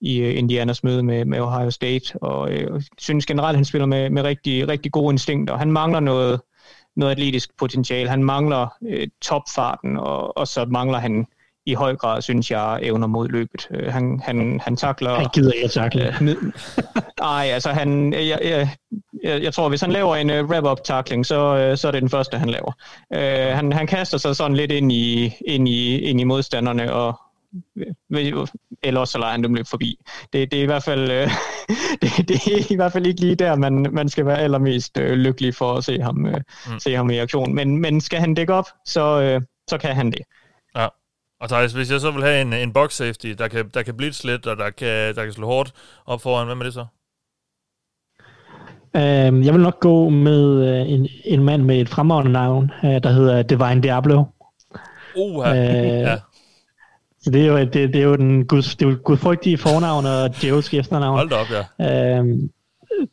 i 0.01 0.17
øh, 0.19 0.37
Indianas 0.37 0.83
møde 0.83 1.03
med, 1.03 1.25
med 1.25 1.39
Ohio 1.39 1.71
State, 1.71 2.17
og 2.21 2.51
øh, 2.51 2.81
synes 2.97 3.25
generelt, 3.25 3.57
han 3.57 3.65
spiller 3.65 3.85
med, 3.85 4.09
med 4.09 4.23
rigtig, 4.23 4.67
rigtig 4.67 4.91
gode 4.91 5.13
instinkter. 5.13 5.57
Han 5.57 5.71
mangler 5.71 5.99
noget, 5.99 6.41
noget 6.95 7.11
atletisk 7.11 7.57
potentiale. 7.57 8.09
Han 8.09 8.23
mangler 8.23 8.67
øh, 8.89 9.07
topfarten, 9.21 9.97
og, 9.97 10.37
og 10.37 10.47
så 10.47 10.65
mangler 10.65 10.99
han 10.99 11.25
i 11.67 11.73
høj 11.73 11.95
grad, 11.95 12.21
synes 12.21 12.51
jeg, 12.51 12.79
evner 12.81 13.07
mod 13.07 13.27
løbet. 13.27 13.67
Øh, 13.71 13.93
han, 13.93 14.21
han, 14.23 14.59
han 14.63 14.75
takler... 14.75 15.15
Han 15.15 15.27
gider 15.33 15.51
ikke 15.51 15.65
at 15.65 15.71
takle. 15.71 16.07
Øh, 16.07 16.21
ned- 16.21 16.51
Nej, 17.19 17.49
altså 17.53 17.69
han, 17.69 18.13
jeg, 18.13 18.39
jeg, 18.43 18.69
jeg, 19.23 19.43
jeg 19.43 19.53
tror, 19.53 19.69
hvis 19.69 19.81
han 19.81 19.91
laver 19.91 20.15
en 20.15 20.29
uh, 20.29 20.49
wrap-up 20.49 20.83
tackling, 20.83 21.25
så, 21.25 21.69
uh, 21.71 21.77
så 21.77 21.87
er 21.87 21.91
det 21.91 22.01
den 22.01 22.09
første, 22.09 22.37
han 22.37 22.49
laver. 22.49 22.71
Uh, 23.15 23.55
han, 23.55 23.73
han 23.73 23.87
kaster 23.87 24.17
sig 24.17 24.35
sådan 24.35 24.57
lidt 24.57 24.71
ind 24.71 24.91
i, 24.91 25.33
ind 25.47 25.67
i, 25.67 25.99
ind 25.99 26.21
i 26.21 26.23
modstanderne, 26.23 26.93
og 26.93 27.19
eller 28.83 29.05
så 29.05 29.17
lader 29.17 29.31
han 29.31 29.43
dem 29.43 29.53
løbe 29.53 29.69
forbi. 29.69 29.99
Det, 30.33 30.51
det, 30.51 30.59
er 30.59 30.63
i 30.63 30.65
hvert 30.65 30.83
fald, 30.83 31.11
øh, 31.11 31.29
det, 32.01 32.29
det 32.29 32.35
er 32.35 32.73
i 32.73 32.75
hvert 32.75 32.91
fald 32.91 33.05
ikke 33.05 33.21
lige 33.21 33.35
der, 33.35 33.55
man, 33.55 33.87
man 33.91 34.09
skal 34.09 34.25
være 34.25 34.39
allermest 34.39 34.97
øh, 34.97 35.11
lykkelig 35.11 35.55
for 35.55 35.73
at 35.73 35.83
se 35.83 36.01
ham, 36.01 36.25
øh, 36.25 36.41
mm. 36.67 36.79
se 36.79 36.95
ham 36.95 37.09
i 37.09 37.17
aktion. 37.17 37.55
Men, 37.55 37.77
men 37.77 38.01
skal 38.01 38.19
han 38.19 38.33
dække 38.33 38.53
op, 38.53 38.65
så, 38.85 39.21
øh, 39.21 39.41
så 39.69 39.77
kan 39.77 39.95
han 39.95 40.11
det. 40.11 40.21
Ja. 40.75 40.87
Og 41.41 41.49
Thijs, 41.49 41.73
hvis 41.73 41.91
jeg 41.91 42.01
så 42.01 42.11
vil 42.11 42.23
have 42.23 42.41
en, 42.41 42.53
en 42.53 42.73
box 42.73 42.93
safety, 42.93 43.27
der 43.27 43.47
kan, 43.47 43.69
der 43.73 43.83
kan 43.83 43.97
blitz 43.97 44.23
lidt, 44.23 44.47
og 44.47 44.57
der 44.57 44.69
kan, 44.69 45.15
der 45.15 45.23
kan 45.23 45.33
slå 45.33 45.47
hårdt 45.47 45.73
op 46.05 46.21
foran, 46.21 46.45
hvad 46.45 46.55
med 46.55 46.65
det 46.65 46.73
så? 46.73 46.85
Um, 48.93 49.43
jeg 49.43 49.53
vil 49.53 49.61
nok 49.61 49.79
gå 49.79 50.09
med 50.09 50.81
uh, 50.81 50.91
en, 50.91 51.07
en 51.25 51.43
mand 51.43 51.63
med 51.63 51.81
et 51.81 51.89
fremragende 51.89 52.31
navn, 52.31 52.71
uh, 52.83 52.89
der 52.89 53.09
hedder 53.09 53.41
Divine 53.41 53.81
Diablo. 53.81 54.23
Uh, 55.15 55.37
uh, 55.37 55.45
ja. 55.45 56.17
Det 57.25 57.41
er 57.41 57.45
jo, 57.45 57.57
det, 57.57 57.73
det 57.73 57.95
er 57.95 58.03
jo 58.03 58.15
den 58.15 58.45
gud, 58.45 58.61
det 58.61 58.81
er 58.81 58.89
jo 58.89 58.97
gudfrygtige 59.03 59.57
fornavn 59.57 60.05
og 60.05 60.41
djævelske 60.41 60.77
efternavn. 60.77 61.17
Hold 61.17 61.29
da 61.29 61.35
op, 61.35 61.47
ja. 61.79 62.19
Um, 62.19 62.49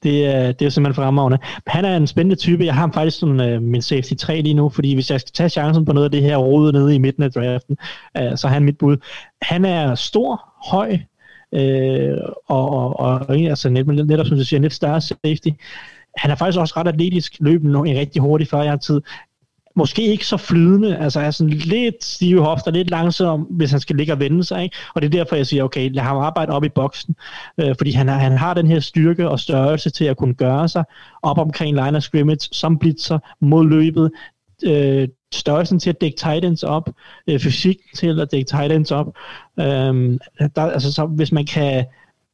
det, 0.03 0.27
er, 0.27 0.53
det 0.53 0.63
er 0.63 0.67
jo 0.67 0.71
simpelthen 0.71 1.05
fremragende. 1.05 1.39
Han 1.67 1.85
er 1.85 1.97
en 1.97 2.07
spændende 2.07 2.37
type. 2.37 2.65
Jeg 2.65 2.75
har 2.75 2.81
ham 2.81 2.93
faktisk 2.93 3.19
som 3.19 3.41
uh, 3.41 3.63
min 3.63 3.83
safety 3.83 4.15
3 4.15 4.41
lige 4.41 4.55
nu, 4.55 4.69
fordi 4.69 4.95
hvis 4.95 5.11
jeg 5.11 5.21
skal 5.21 5.33
tage 5.33 5.49
chancen 5.49 5.85
på 5.85 5.93
noget 5.93 6.05
af 6.05 6.11
det 6.11 6.23
her 6.23 6.37
rode 6.37 6.73
nede 6.73 6.95
i 6.95 6.99
midten 6.99 7.23
af 7.23 7.33
draften, 7.33 7.77
uh, 8.21 8.37
så 8.37 8.47
er 8.47 8.51
han 8.51 8.65
mit 8.65 8.79
bud. 8.79 8.97
Han 9.43 9.65
er 9.65 9.95
stor, 9.95 10.45
høj, 10.71 10.99
øh, 11.55 12.19
og, 12.49 12.71
og, 12.71 13.01
og 13.01 13.37
altså 13.37 13.69
net, 13.69 13.87
netop 13.87 14.27
som 14.27 14.37
du 14.37 14.45
siger, 14.45 14.61
lidt 14.61 14.73
større 14.73 15.01
safety. 15.01 15.49
Han 16.17 16.31
er 16.31 16.35
faktisk 16.35 16.59
også 16.59 16.75
ret 16.77 16.89
atletisk, 16.89 17.37
løbende 17.41 17.79
en 17.79 17.99
rigtig 17.99 18.23
hurtig 18.23 18.49
før 18.49 18.77
tid. 18.77 19.01
Måske 19.75 20.03
ikke 20.03 20.27
så 20.27 20.37
flydende, 20.37 20.97
altså 20.97 21.21
er 21.21 21.31
sådan 21.31 21.53
lidt 21.53 22.05
stive 22.05 22.45
hofter, 22.45 22.71
lidt 22.71 22.91
langsom, 22.91 23.41
hvis 23.41 23.71
han 23.71 23.81
skal 23.81 23.97
ligge 23.97 24.13
og 24.13 24.21
vende 24.21 24.45
sig. 24.45 24.63
Ikke? 24.63 24.77
Og 24.95 25.03
det 25.03 25.07
er 25.07 25.19
derfor, 25.19 25.37
jeg 25.37 25.47
siger, 25.47 25.65
okay, 25.65 25.91
lad 25.93 26.03
ham 26.03 26.17
arbejde 26.17 26.53
op 26.53 26.65
i 26.65 26.69
boksen, 26.69 27.17
øh, 27.61 27.75
fordi 27.79 27.91
han, 27.91 28.09
har, 28.09 28.19
han 28.19 28.39
har 28.39 28.55
den 28.55 28.67
her 28.67 28.81
styrke 28.81 29.29
og 29.29 29.41
størrelse 29.41 29.91
til 29.91 30.05
at 30.05 30.17
kunne 30.17 30.35
gøre 30.35 30.69
sig 30.69 30.85
op 31.23 31.39
omkring 31.39 31.77
line 31.77 31.97
of 31.97 32.03
scrimmage, 32.03 32.49
som 32.53 32.79
blitzer 32.79 33.19
mod 33.41 33.69
løbet, 33.69 34.11
øh, 34.65 35.09
størrelsen 35.35 35.79
til 35.79 35.91
at 35.91 36.01
dække 36.01 36.17
tight 36.17 36.45
ends 36.45 36.63
op, 36.63 36.91
øh, 37.27 37.41
fysik 37.41 37.77
til 37.95 38.21
at 38.21 38.33
dække 38.33 38.49
tight 38.49 38.73
ends 38.73 38.91
op. 38.91 39.07
Øh, 39.61 40.19
der, 40.57 40.63
altså, 40.63 40.93
så 40.93 41.07
hvis 41.07 41.33
man 41.33 41.47
kan 41.47 41.85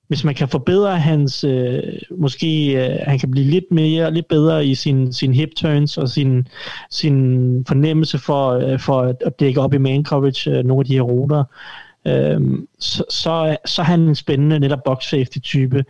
hvis 0.08 0.24
man 0.24 0.34
kan 0.34 0.48
forbedre 0.48 0.98
hans, 0.98 1.44
øh, 1.44 1.82
måske 2.10 2.72
øh, 2.72 2.98
han 3.02 3.18
kan 3.18 3.30
blive 3.30 3.46
lidt 3.46 3.64
mere, 3.70 4.14
lidt 4.14 4.28
bedre 4.28 4.66
i 4.66 4.74
sin, 4.74 5.12
sin 5.12 5.34
hip 5.34 5.50
turns 5.56 5.98
og 5.98 6.08
sin, 6.08 6.48
sin 6.90 7.14
fornemmelse 7.68 8.18
for, 8.18 8.50
øh, 8.50 8.78
for 8.80 9.14
at 9.26 9.40
dække 9.40 9.60
op 9.60 9.74
i 9.74 9.78
man 9.78 10.04
coverage 10.04 10.50
øh, 10.50 10.64
nogle 10.64 10.80
af 10.80 10.84
de 10.84 10.94
her 10.94 11.02
ruter, 11.02 11.44
øh, 12.06 12.40
så, 12.78 13.04
så, 13.10 13.56
så 13.64 13.82
er 13.82 13.86
han 13.86 14.00
en 14.00 14.14
spændende 14.14 14.60
netop 14.60 14.84
box 14.84 15.04
safety 15.04 15.38
type, 15.38 15.84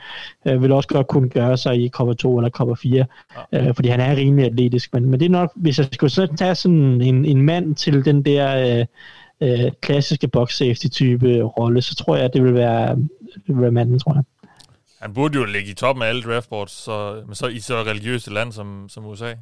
øh, 0.46 0.62
vil 0.62 0.72
også 0.72 0.88
godt 0.88 1.06
kunne 1.06 1.28
gøre 1.28 1.56
sig 1.56 1.84
i 1.84 1.88
cover 1.88 2.12
2 2.12 2.38
eller 2.38 2.50
cover 2.50 2.74
4, 2.74 3.04
øh, 3.52 3.74
fordi 3.74 3.88
han 3.88 4.00
er 4.00 4.16
rimelig 4.16 4.46
atletisk, 4.46 4.94
men, 4.94 5.10
men 5.10 5.20
det 5.20 5.26
er 5.26 5.30
nok, 5.30 5.52
hvis 5.56 5.78
jeg 5.78 5.88
skulle 5.92 6.10
så 6.10 6.26
tage 6.38 6.54
sådan 6.54 7.00
en, 7.00 7.24
en 7.24 7.42
mand 7.42 7.74
til 7.74 8.04
den 8.04 8.22
der 8.22 8.78
øh, 8.78 8.86
øh, 9.40 9.70
klassiske 9.80 10.28
box 10.28 10.56
safety 10.56 10.86
type 10.86 11.42
rolle, 11.42 11.82
så 11.82 11.94
tror 11.94 12.16
jeg, 12.16 12.24
at 12.24 12.34
det 12.34 12.44
vil 12.44 12.54
være, 12.54 12.96
det 13.34 13.54
vil 13.54 13.62
være 13.62 13.70
manden, 13.70 13.98
tror 13.98 14.14
jeg. 14.14 14.24
Han 15.00 15.14
burde 15.14 15.38
jo 15.38 15.44
ligge 15.44 15.70
i 15.70 15.74
toppen 15.74 16.02
af 16.02 16.08
alle 16.08 16.22
draftboards, 16.22 16.72
så, 16.72 17.22
men 17.26 17.34
så 17.34 17.46
i 17.46 17.58
så 17.58 17.82
religiøst 17.82 18.26
et 18.26 18.32
land 18.32 18.52
som, 18.52 18.86
som 18.88 19.06
USA. 19.06 19.34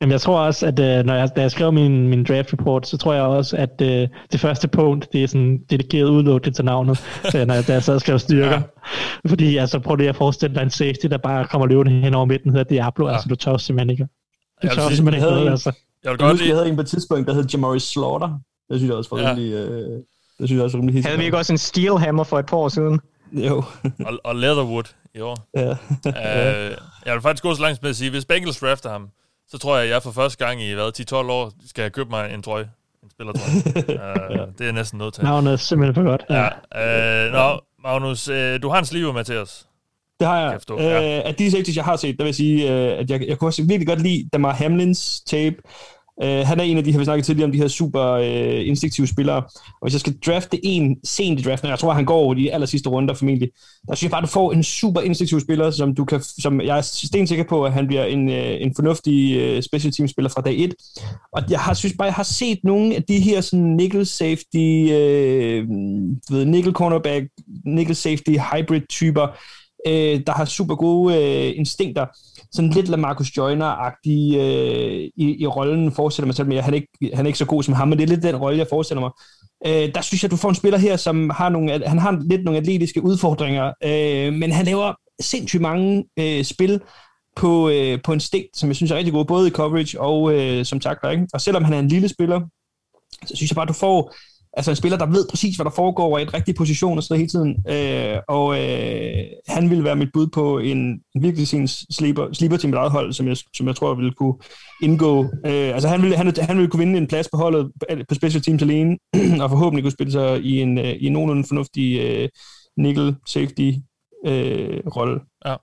Jamen, 0.00 0.12
jeg 0.12 0.20
tror 0.20 0.38
også, 0.38 0.66
at 0.66 0.78
øh, 0.78 1.04
når 1.04 1.14
jeg, 1.14 1.30
da 1.36 1.40
jeg 1.40 1.50
skrev 1.50 1.72
min, 1.72 2.08
min 2.08 2.24
draft 2.24 2.52
report, 2.52 2.86
så 2.86 2.96
tror 2.96 3.14
jeg 3.14 3.22
også, 3.22 3.56
at 3.56 3.80
øh, 3.82 4.08
det 4.32 4.40
første 4.40 4.68
punkt, 4.68 5.12
det 5.12 5.22
er 5.22 5.28
sådan 5.28 5.58
dedikeret 5.70 6.08
udelukkende 6.08 6.56
til 6.56 6.64
navnet, 6.64 6.98
når 7.34 7.54
jeg, 7.54 7.66
da 7.66 7.72
jeg 7.72 7.82
sad 7.82 7.94
og 7.94 8.00
skrev 8.00 8.18
styrker. 8.18 8.50
Ja. 8.50 8.62
Fordi 9.28 9.56
altså, 9.56 9.78
prøv 9.78 9.96
lige 9.96 10.08
at 10.08 10.16
forestille 10.16 10.54
dig 10.54 10.62
en 10.62 10.70
safety, 10.70 11.06
der 11.06 11.18
bare 11.18 11.46
kommer 11.46 11.66
løbende 11.66 12.00
hen 12.00 12.14
over 12.14 12.24
midten, 12.24 12.50
hedder 12.50 12.64
Diablo, 12.64 13.06
ja. 13.06 13.12
altså 13.12 13.28
du 13.28 13.34
tør 13.34 13.56
simpelthen 13.56 13.90
ikke. 13.90 14.08
Du 14.62 14.68
tør 14.68 14.88
simpelthen 14.88 15.14
ikke 15.14 15.34
noget, 15.34 15.50
altså. 15.50 15.72
Jeg, 16.04 16.10
vil 16.10 16.18
godt 16.18 16.40
jeg, 16.40 16.48
jeg 16.48 16.56
havde 16.56 16.68
en 16.68 16.74
på 16.74 16.80
et 16.80 16.88
tidspunkt, 16.88 17.28
der 17.28 17.34
hed 17.34 17.44
Jamari 17.52 17.80
Slaughter. 17.80 18.40
Det 18.68 18.78
synes 18.78 18.88
jeg 18.88 18.96
også 18.96 19.10
var 19.14 19.22
ja. 19.22 19.30
rimelig... 19.30 19.52
Øh, 19.52 20.00
det 20.38 20.48
synes 20.48 20.58
jeg 20.58 20.64
også 20.64 20.76
var 20.76 20.82
rimelig 20.82 21.04
Havde 21.04 21.18
vi 21.18 21.24
ikke 21.24 21.36
også 21.36 21.52
en 21.52 21.58
Steelhammer 21.58 22.24
for 22.24 22.38
et 22.38 22.46
par 22.46 22.56
år 22.56 22.68
siden? 22.68 23.00
Jo. 23.32 23.64
og, 24.06 24.18
og 24.24 24.36
Leatherwood 24.36 24.94
i 25.14 25.20
år. 25.20 25.48
Ja. 25.54 25.70
uh, 25.70 26.76
jeg 27.06 27.14
vil 27.14 27.20
faktisk 27.22 27.42
gå 27.42 27.54
så 27.54 27.62
langt 27.62 27.82
med 27.82 27.90
at 27.90 27.96
sige, 27.96 28.10
hvis 28.10 28.24
Bengals 28.24 28.60
drafter 28.60 28.90
ham, 28.90 29.08
så 29.48 29.58
tror 29.58 29.76
jeg, 29.76 29.84
at 29.84 29.90
jeg 29.90 30.02
for 30.02 30.10
første 30.10 30.46
gang 30.46 30.62
i 30.62 30.72
hvad, 30.72 31.00
10-12 31.12 31.14
år 31.16 31.52
skal 31.66 31.82
jeg 31.82 31.92
købe 31.92 32.10
mig 32.10 32.34
en 32.34 32.42
trøje. 32.42 32.70
En 33.02 33.10
spillertrøje. 33.10 33.56
uh, 33.76 34.36
ja. 34.38 34.44
Det 34.58 34.68
er 34.68 34.72
næsten 34.72 34.98
noget 34.98 35.14
til. 35.14 35.24
Navnet 35.24 35.52
er 35.52 35.56
simpelthen 35.56 35.94
for 35.94 36.10
godt. 36.10 36.24
Ja. 36.30 36.48
ja. 36.74 37.26
Uh, 37.26 37.32
nå, 37.32 37.60
Magnus, 37.82 38.28
uh, 38.28 38.34
du 38.62 38.68
har 38.68 38.78
en 38.78 38.84
sliver 38.84 39.12
med 39.12 39.24
til 39.24 39.36
os. 39.36 39.66
Det 40.20 40.28
har 40.28 40.40
jeg. 40.40 40.60
jeg 40.68 40.78
ja. 40.78 41.20
uh, 41.20 41.28
af 41.28 41.34
de 41.34 41.50
safeties, 41.50 41.76
jeg 41.76 41.84
har 41.84 41.96
set, 41.96 42.16
der 42.18 42.24
vil 42.24 42.28
jeg 42.28 42.34
sige, 42.34 42.64
uh, 42.64 42.98
at 42.98 43.10
jeg, 43.10 43.28
jeg 43.28 43.38
kunne 43.38 43.48
også 43.48 43.62
virkelig 43.62 43.86
godt 43.86 44.02
lide 44.02 44.28
Damar 44.32 44.52
Hamlins 44.52 45.20
tape. 45.20 45.56
Uh, 46.24 46.46
han 46.46 46.60
er 46.60 46.64
en 46.64 46.76
af 46.76 46.84
de 46.84 46.92
her, 46.92 46.98
vi 46.98 47.04
snakkede 47.04 47.26
tidligere 47.26 47.44
om, 47.44 47.52
de 47.52 47.58
her 47.58 47.68
super 47.68 48.18
uh, 48.18 48.68
instinktive 48.68 49.06
spillere. 49.06 49.36
Og 49.36 49.82
hvis 49.82 49.94
jeg 49.94 50.00
skal 50.00 50.16
drafte 50.26 50.66
en 50.66 50.96
sent 51.04 51.40
i 51.40 51.42
draften, 51.42 51.68
jeg 51.68 51.78
tror, 51.78 51.92
han 51.92 52.04
går 52.04 52.16
over 52.16 52.34
de 52.34 52.52
aller 52.52 52.66
sidste 52.66 52.88
runder 52.88 53.14
formentlig, 53.14 53.50
der 53.88 53.94
synes 53.94 54.02
jeg 54.02 54.10
bare, 54.10 54.22
at 54.22 54.28
du 54.28 54.32
får 54.32 54.52
en 54.52 54.62
super 54.62 55.00
instinktiv 55.00 55.40
spiller, 55.40 55.70
som, 55.70 55.94
du 55.94 56.04
kan, 56.04 56.20
som 56.22 56.60
jeg 56.60 56.78
er 56.78 56.80
stensikker 56.80 57.44
på, 57.44 57.64
at 57.64 57.72
han 57.72 57.86
bliver 57.86 58.04
en, 58.04 58.28
uh, 58.28 58.34
en 58.62 58.72
fornuftig 58.76 59.56
uh, 59.56 59.62
special 59.62 59.92
team 59.92 60.08
spiller 60.08 60.28
fra 60.28 60.40
dag 60.40 60.58
1. 60.58 60.74
Og 61.32 61.42
jeg 61.50 61.60
har, 61.60 61.74
synes 61.74 61.94
bare, 61.98 62.06
jeg 62.06 62.14
har 62.14 62.22
set 62.22 62.58
nogle 62.64 62.94
af 62.94 63.02
de 63.02 63.20
her 63.20 63.40
sådan 63.40 63.76
nickel 63.76 64.06
safety, 64.06 64.84
uh, 64.84 65.68
ved, 66.30 66.44
nickel 66.44 66.72
cornerback, 66.72 67.26
nickel 67.64 67.96
safety 67.96 68.30
hybrid 68.30 68.80
typer, 68.90 69.26
uh, 69.88 70.20
der 70.26 70.32
har 70.32 70.44
super 70.44 70.74
gode 70.74 71.14
uh, 71.14 71.58
instinkter 71.58 72.06
sådan 72.56 72.70
lidt 72.70 72.88
Lamarcus 72.88 73.28
Joyner-agtig 73.28 74.36
øh, 74.36 75.10
i, 75.16 75.36
i 75.38 75.46
rollen, 75.46 75.92
forestiller 75.92 76.26
mig 76.26 76.34
selv, 76.34 76.48
men 76.48 76.58
han 76.58 76.74
er, 76.74 76.76
ikke, 76.76 77.16
han 77.16 77.26
er 77.26 77.28
ikke 77.28 77.38
så 77.38 77.44
god 77.44 77.62
som 77.62 77.74
ham, 77.74 77.88
men 77.88 77.98
det 77.98 78.04
er 78.04 78.08
lidt 78.08 78.22
den 78.22 78.36
rolle, 78.36 78.58
jeg 78.58 78.66
forestiller 78.70 79.00
mig. 79.00 79.10
Øh, 79.66 79.94
der 79.94 80.00
synes 80.00 80.22
jeg, 80.22 80.30
du 80.30 80.36
får 80.36 80.48
en 80.48 80.54
spiller 80.54 80.78
her, 80.78 80.96
som 80.96 81.30
har 81.30 81.48
nogle, 81.48 81.88
han 81.88 81.98
har 81.98 82.22
lidt 82.30 82.44
nogle 82.44 82.58
atletiske 82.60 83.02
udfordringer, 83.04 83.72
øh, 83.84 84.32
men 84.32 84.52
han 84.52 84.66
laver 84.66 84.94
sindssygt 85.20 85.62
mange 85.62 86.04
øh, 86.18 86.44
spil 86.44 86.80
på, 87.36 87.68
øh, 87.68 87.98
på 88.04 88.12
en 88.12 88.20
stik, 88.20 88.44
som 88.54 88.68
jeg 88.68 88.76
synes 88.76 88.90
er 88.92 88.96
rigtig 88.96 89.12
god, 89.12 89.24
både 89.24 89.48
i 89.48 89.50
coverage 89.50 90.00
og 90.00 90.32
øh, 90.34 90.64
som 90.64 90.80
takler. 90.80 91.10
Ikke? 91.10 91.26
Og 91.32 91.40
selvom 91.40 91.64
han 91.64 91.74
er 91.74 91.78
en 91.78 91.88
lille 91.88 92.08
spiller, 92.08 92.40
så 93.26 93.36
synes 93.36 93.50
jeg 93.50 93.56
bare, 93.56 93.66
du 93.66 93.72
får 93.72 94.14
altså 94.56 94.70
en 94.70 94.76
spiller, 94.76 94.98
der 94.98 95.06
ved 95.06 95.26
præcis, 95.30 95.56
hvad 95.56 95.64
der 95.64 95.70
foregår, 95.70 96.06
og 96.06 96.12
er 96.12 96.18
i 96.18 96.22
et 96.22 96.34
rigtig 96.34 96.54
position 96.54 96.98
og 96.98 97.02
sådan 97.02 97.16
hele 97.16 97.28
tiden. 97.28 97.56
Øh, 97.68 98.18
og 98.28 98.62
øh, 98.62 99.24
han 99.48 99.70
ville 99.70 99.84
være 99.84 99.96
mit 99.96 100.08
bud 100.12 100.26
på 100.26 100.58
en, 100.58 100.78
en 101.14 101.22
virkelig 101.22 101.48
sin 101.48 101.68
sleeper, 101.68 102.32
sleeper 102.32 102.56
til 102.56 102.68
mit 102.68 102.76
eget 102.76 102.90
hold, 102.90 103.12
som 103.12 103.28
jeg, 103.28 103.36
som 103.56 103.66
jeg 103.66 103.76
tror 103.76 103.94
ville 103.94 104.12
kunne 104.12 104.34
indgå. 104.82 105.22
Øh, 105.22 105.74
altså 105.74 105.88
han 105.88 106.02
ville, 106.02 106.16
han, 106.16 106.34
han 106.38 106.56
ville 106.56 106.70
kunne 106.70 106.84
vinde 106.84 106.98
en 106.98 107.06
plads 107.06 107.28
på 107.32 107.36
holdet 107.36 107.72
på 108.08 108.14
special 108.14 108.42
teams 108.42 108.62
alene, 108.62 108.98
og 109.42 109.50
forhåbentlig 109.50 109.84
kunne 109.84 109.92
spille 109.92 110.12
sig 110.12 110.40
i 110.40 110.60
en, 110.60 110.78
øh, 110.78 110.84
i 110.84 111.06
en 111.06 111.12
nogenlunde 111.12 111.44
fornuftig 111.48 112.00
øh, 112.00 112.28
nickel 112.76 113.16
safety 113.26 113.70
øh, 114.26 114.80
rolle. 114.96 115.20
Ja. 115.46 115.54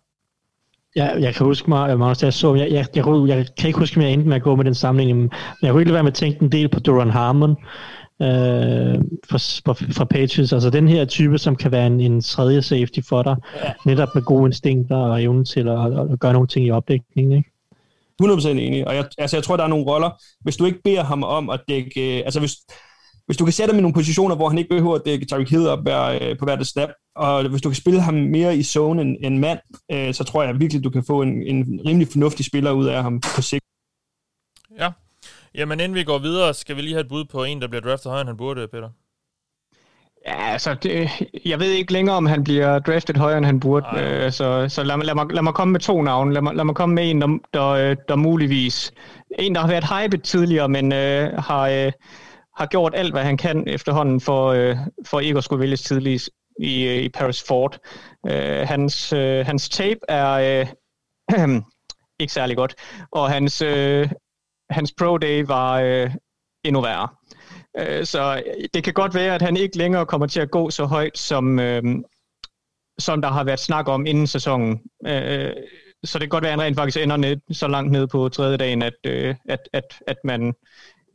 Ja, 0.95 1.05
jeg 1.05 1.35
kan 1.35 1.45
huske 1.45 1.69
mig, 1.69 1.99
Magnus, 1.99 2.23
jeg 2.23 2.33
så, 2.33 2.55
jeg, 2.55 2.71
jeg, 2.71 2.85
jeg, 2.95 3.05
jeg, 3.27 3.47
kan 3.57 3.67
ikke 3.67 3.79
huske, 3.79 3.97
om 3.97 4.03
jeg 4.03 4.13
endte 4.13 4.27
med 4.27 4.35
at 4.35 4.43
gå 4.43 4.55
med 4.55 4.65
den 4.65 4.75
sammenligning, 4.75 5.19
men 5.19 5.29
jeg 5.61 5.71
kunne 5.71 5.81
ikke 5.81 5.93
være 5.93 6.03
med 6.03 6.11
at 6.11 6.15
tænke 6.15 6.41
en 6.41 6.51
del 6.51 6.69
på 6.69 6.79
Duran 6.79 7.09
Harmon, 7.09 7.55
øh, 8.21 9.01
fra, 9.29 9.73
fra 9.73 10.05
Patriots. 10.05 10.53
Altså 10.53 10.69
den 10.69 10.87
her 10.87 11.05
type, 11.05 11.37
som 11.37 11.55
kan 11.55 11.71
være 11.71 11.87
en, 11.87 11.99
en 11.99 12.21
tredje 12.21 12.61
safety 12.61 12.99
for 13.09 13.23
dig, 13.23 13.35
ja. 13.55 13.71
netop 13.85 14.09
med 14.15 14.23
gode 14.23 14.45
instinkter 14.45 14.95
og 14.95 15.23
evnen 15.23 15.45
til 15.45 15.67
at, 15.67 15.99
at, 16.11 16.19
gøre 16.19 16.33
nogle 16.33 16.47
ting 16.47 16.65
i 16.65 16.71
opdækningen. 16.71 17.37
Ikke? 17.37 17.49
100% 18.23 18.47
enig, 18.47 18.87
og 18.87 18.95
jeg, 18.95 19.05
altså 19.17 19.37
jeg 19.37 19.43
tror, 19.43 19.57
der 19.57 19.63
er 19.63 19.67
nogle 19.67 19.85
roller, 19.85 20.09
hvis 20.41 20.57
du 20.57 20.65
ikke 20.65 20.81
beder 20.83 21.03
ham 21.03 21.23
om 21.23 21.49
at 21.49 21.61
dække, 21.67 22.17
øh, 22.17 22.21
altså 22.25 22.39
hvis, 22.39 22.55
hvis 23.25 23.37
du 23.37 23.43
kan 23.43 23.53
sætte 23.53 23.71
ham 23.71 23.79
i 23.79 23.81
nogle 23.81 23.93
positioner, 23.93 24.35
hvor 24.35 24.49
han 24.49 24.57
ikke 24.57 24.75
behøver 24.75 24.95
at 24.95 25.01
dække 25.05 25.25
Tyreek 25.25 25.49
Hill 25.49 25.67
op 25.67 25.81
hver, 25.83 26.03
øh, 26.03 26.37
på 26.39 26.45
hvert 26.45 26.67
snap, 26.67 26.89
og 27.15 27.49
hvis 27.49 27.61
du 27.61 27.69
kan 27.69 27.75
spille 27.75 28.01
ham 28.01 28.13
mere 28.13 28.57
i 28.57 28.63
zone 28.63 29.01
end, 29.01 29.17
end 29.21 29.37
mand, 29.37 29.59
øh, 29.91 30.13
så 30.13 30.23
tror 30.23 30.43
jeg 30.43 30.59
virkelig, 30.59 30.83
du 30.83 30.89
kan 30.89 31.03
få 31.07 31.21
en, 31.21 31.43
en 31.43 31.81
rimelig 31.85 32.07
fornuftig 32.07 32.45
spiller 32.45 32.71
ud 32.71 32.85
af 32.85 33.03
ham 33.03 33.19
på 33.35 33.41
sigt. 33.41 33.65
Ja, 35.55 35.59
Jamen, 35.59 35.79
inden 35.79 35.95
vi 35.95 36.03
går 36.03 36.17
videre, 36.17 36.53
skal 36.53 36.75
vi 36.75 36.81
lige 36.81 36.93
have 36.93 37.01
et 37.01 37.07
bud 37.07 37.25
på 37.25 37.43
en, 37.43 37.61
der 37.61 37.67
bliver 37.67 37.81
draftet 37.81 38.09
højere, 38.09 38.21
end 38.21 38.29
han 38.29 38.37
burde, 38.37 38.67
Peter. 38.67 38.89
Ja, 40.27 40.51
altså, 40.51 40.73
det, 40.73 41.09
jeg 41.45 41.59
ved 41.59 41.71
ikke 41.71 41.93
længere, 41.93 42.15
om 42.15 42.25
han 42.25 42.43
bliver 42.43 42.79
draftet 42.79 43.17
højere, 43.17 43.37
end 43.37 43.45
han 43.45 43.59
burde. 43.59 43.85
Øh, 43.99 44.31
så 44.31 44.69
så 44.69 44.83
lad, 44.83 44.97
lad, 44.97 45.15
mig, 45.15 45.25
lad 45.29 45.41
mig 45.41 45.53
komme 45.53 45.71
med 45.71 45.79
to 45.79 46.01
navne. 46.01 46.33
Lad 46.33 46.41
mig, 46.41 46.55
lad 46.55 46.65
mig 46.65 46.75
komme 46.75 46.95
med 46.95 47.09
en, 47.09 47.21
der, 47.21 47.37
der, 47.53 47.67
øh, 47.67 47.95
der 48.07 48.15
muligvis... 48.15 48.91
En, 49.39 49.55
der 49.55 49.61
har 49.61 49.67
været 49.67 49.83
hyped 49.83 50.19
tidligere, 50.19 50.69
men 50.69 50.93
øh, 50.93 51.33
har, 51.37 51.67
øh, 51.67 51.91
har 52.57 52.65
gjort 52.65 52.95
alt, 52.95 53.13
hvad 53.13 53.23
han 53.23 53.37
kan 53.37 53.67
efterhånden 53.67 54.21
for, 54.21 54.47
øh, 54.47 54.77
for 55.05 55.19
ikke 55.19 55.37
at 55.37 55.43
skulle 55.43 55.61
vælges 55.61 55.81
tidligst 55.81 56.29
i, 56.59 56.83
øh, 56.83 57.03
i 57.03 57.09
Paris 57.09 57.43
Ford. 57.47 57.77
Øh, 58.27 58.67
hans, 58.67 59.13
øh, 59.13 59.45
hans 59.45 59.69
tape 59.69 59.99
er... 60.09 60.61
Øh, 61.39 61.49
ikke 62.19 62.33
særlig 62.33 62.57
godt. 62.57 62.75
Og 63.11 63.29
hans, 63.29 63.61
øh, 63.61 64.09
hans 64.73 64.93
pro 64.97 65.17
day 65.17 65.43
var 65.47 65.79
øh, 65.79 66.11
endnu 66.63 66.81
værre. 66.81 67.07
Øh, 67.79 68.05
så 68.05 68.43
det 68.73 68.83
kan 68.83 68.93
godt 68.93 69.15
være, 69.15 69.35
at 69.35 69.41
han 69.41 69.57
ikke 69.57 69.77
længere 69.77 70.05
kommer 70.05 70.27
til 70.27 70.39
at 70.39 70.51
gå 70.51 70.69
så 70.69 70.85
højt, 70.85 71.17
som, 71.17 71.59
øh, 71.59 71.83
som 72.99 73.21
der 73.21 73.29
har 73.29 73.43
været 73.43 73.59
snak 73.59 73.87
om 73.87 74.05
inden 74.05 74.27
sæsonen. 74.27 74.81
Øh, 75.07 75.53
så 76.03 76.19
det 76.19 76.21
kan 76.21 76.29
godt 76.29 76.43
være, 76.43 76.53
at 76.53 76.59
han 76.59 76.65
rent 76.65 76.77
faktisk 76.77 76.97
ender 77.03 77.17
ned, 77.17 77.37
så 77.51 77.67
langt 77.67 77.91
ned 77.91 78.07
på 78.07 78.29
tredje 78.29 78.57
dagen, 78.57 78.81
at, 78.81 78.93
øh, 79.05 79.35
at, 79.49 79.69
at, 79.73 79.83
at 80.07 80.17
man 80.23 80.53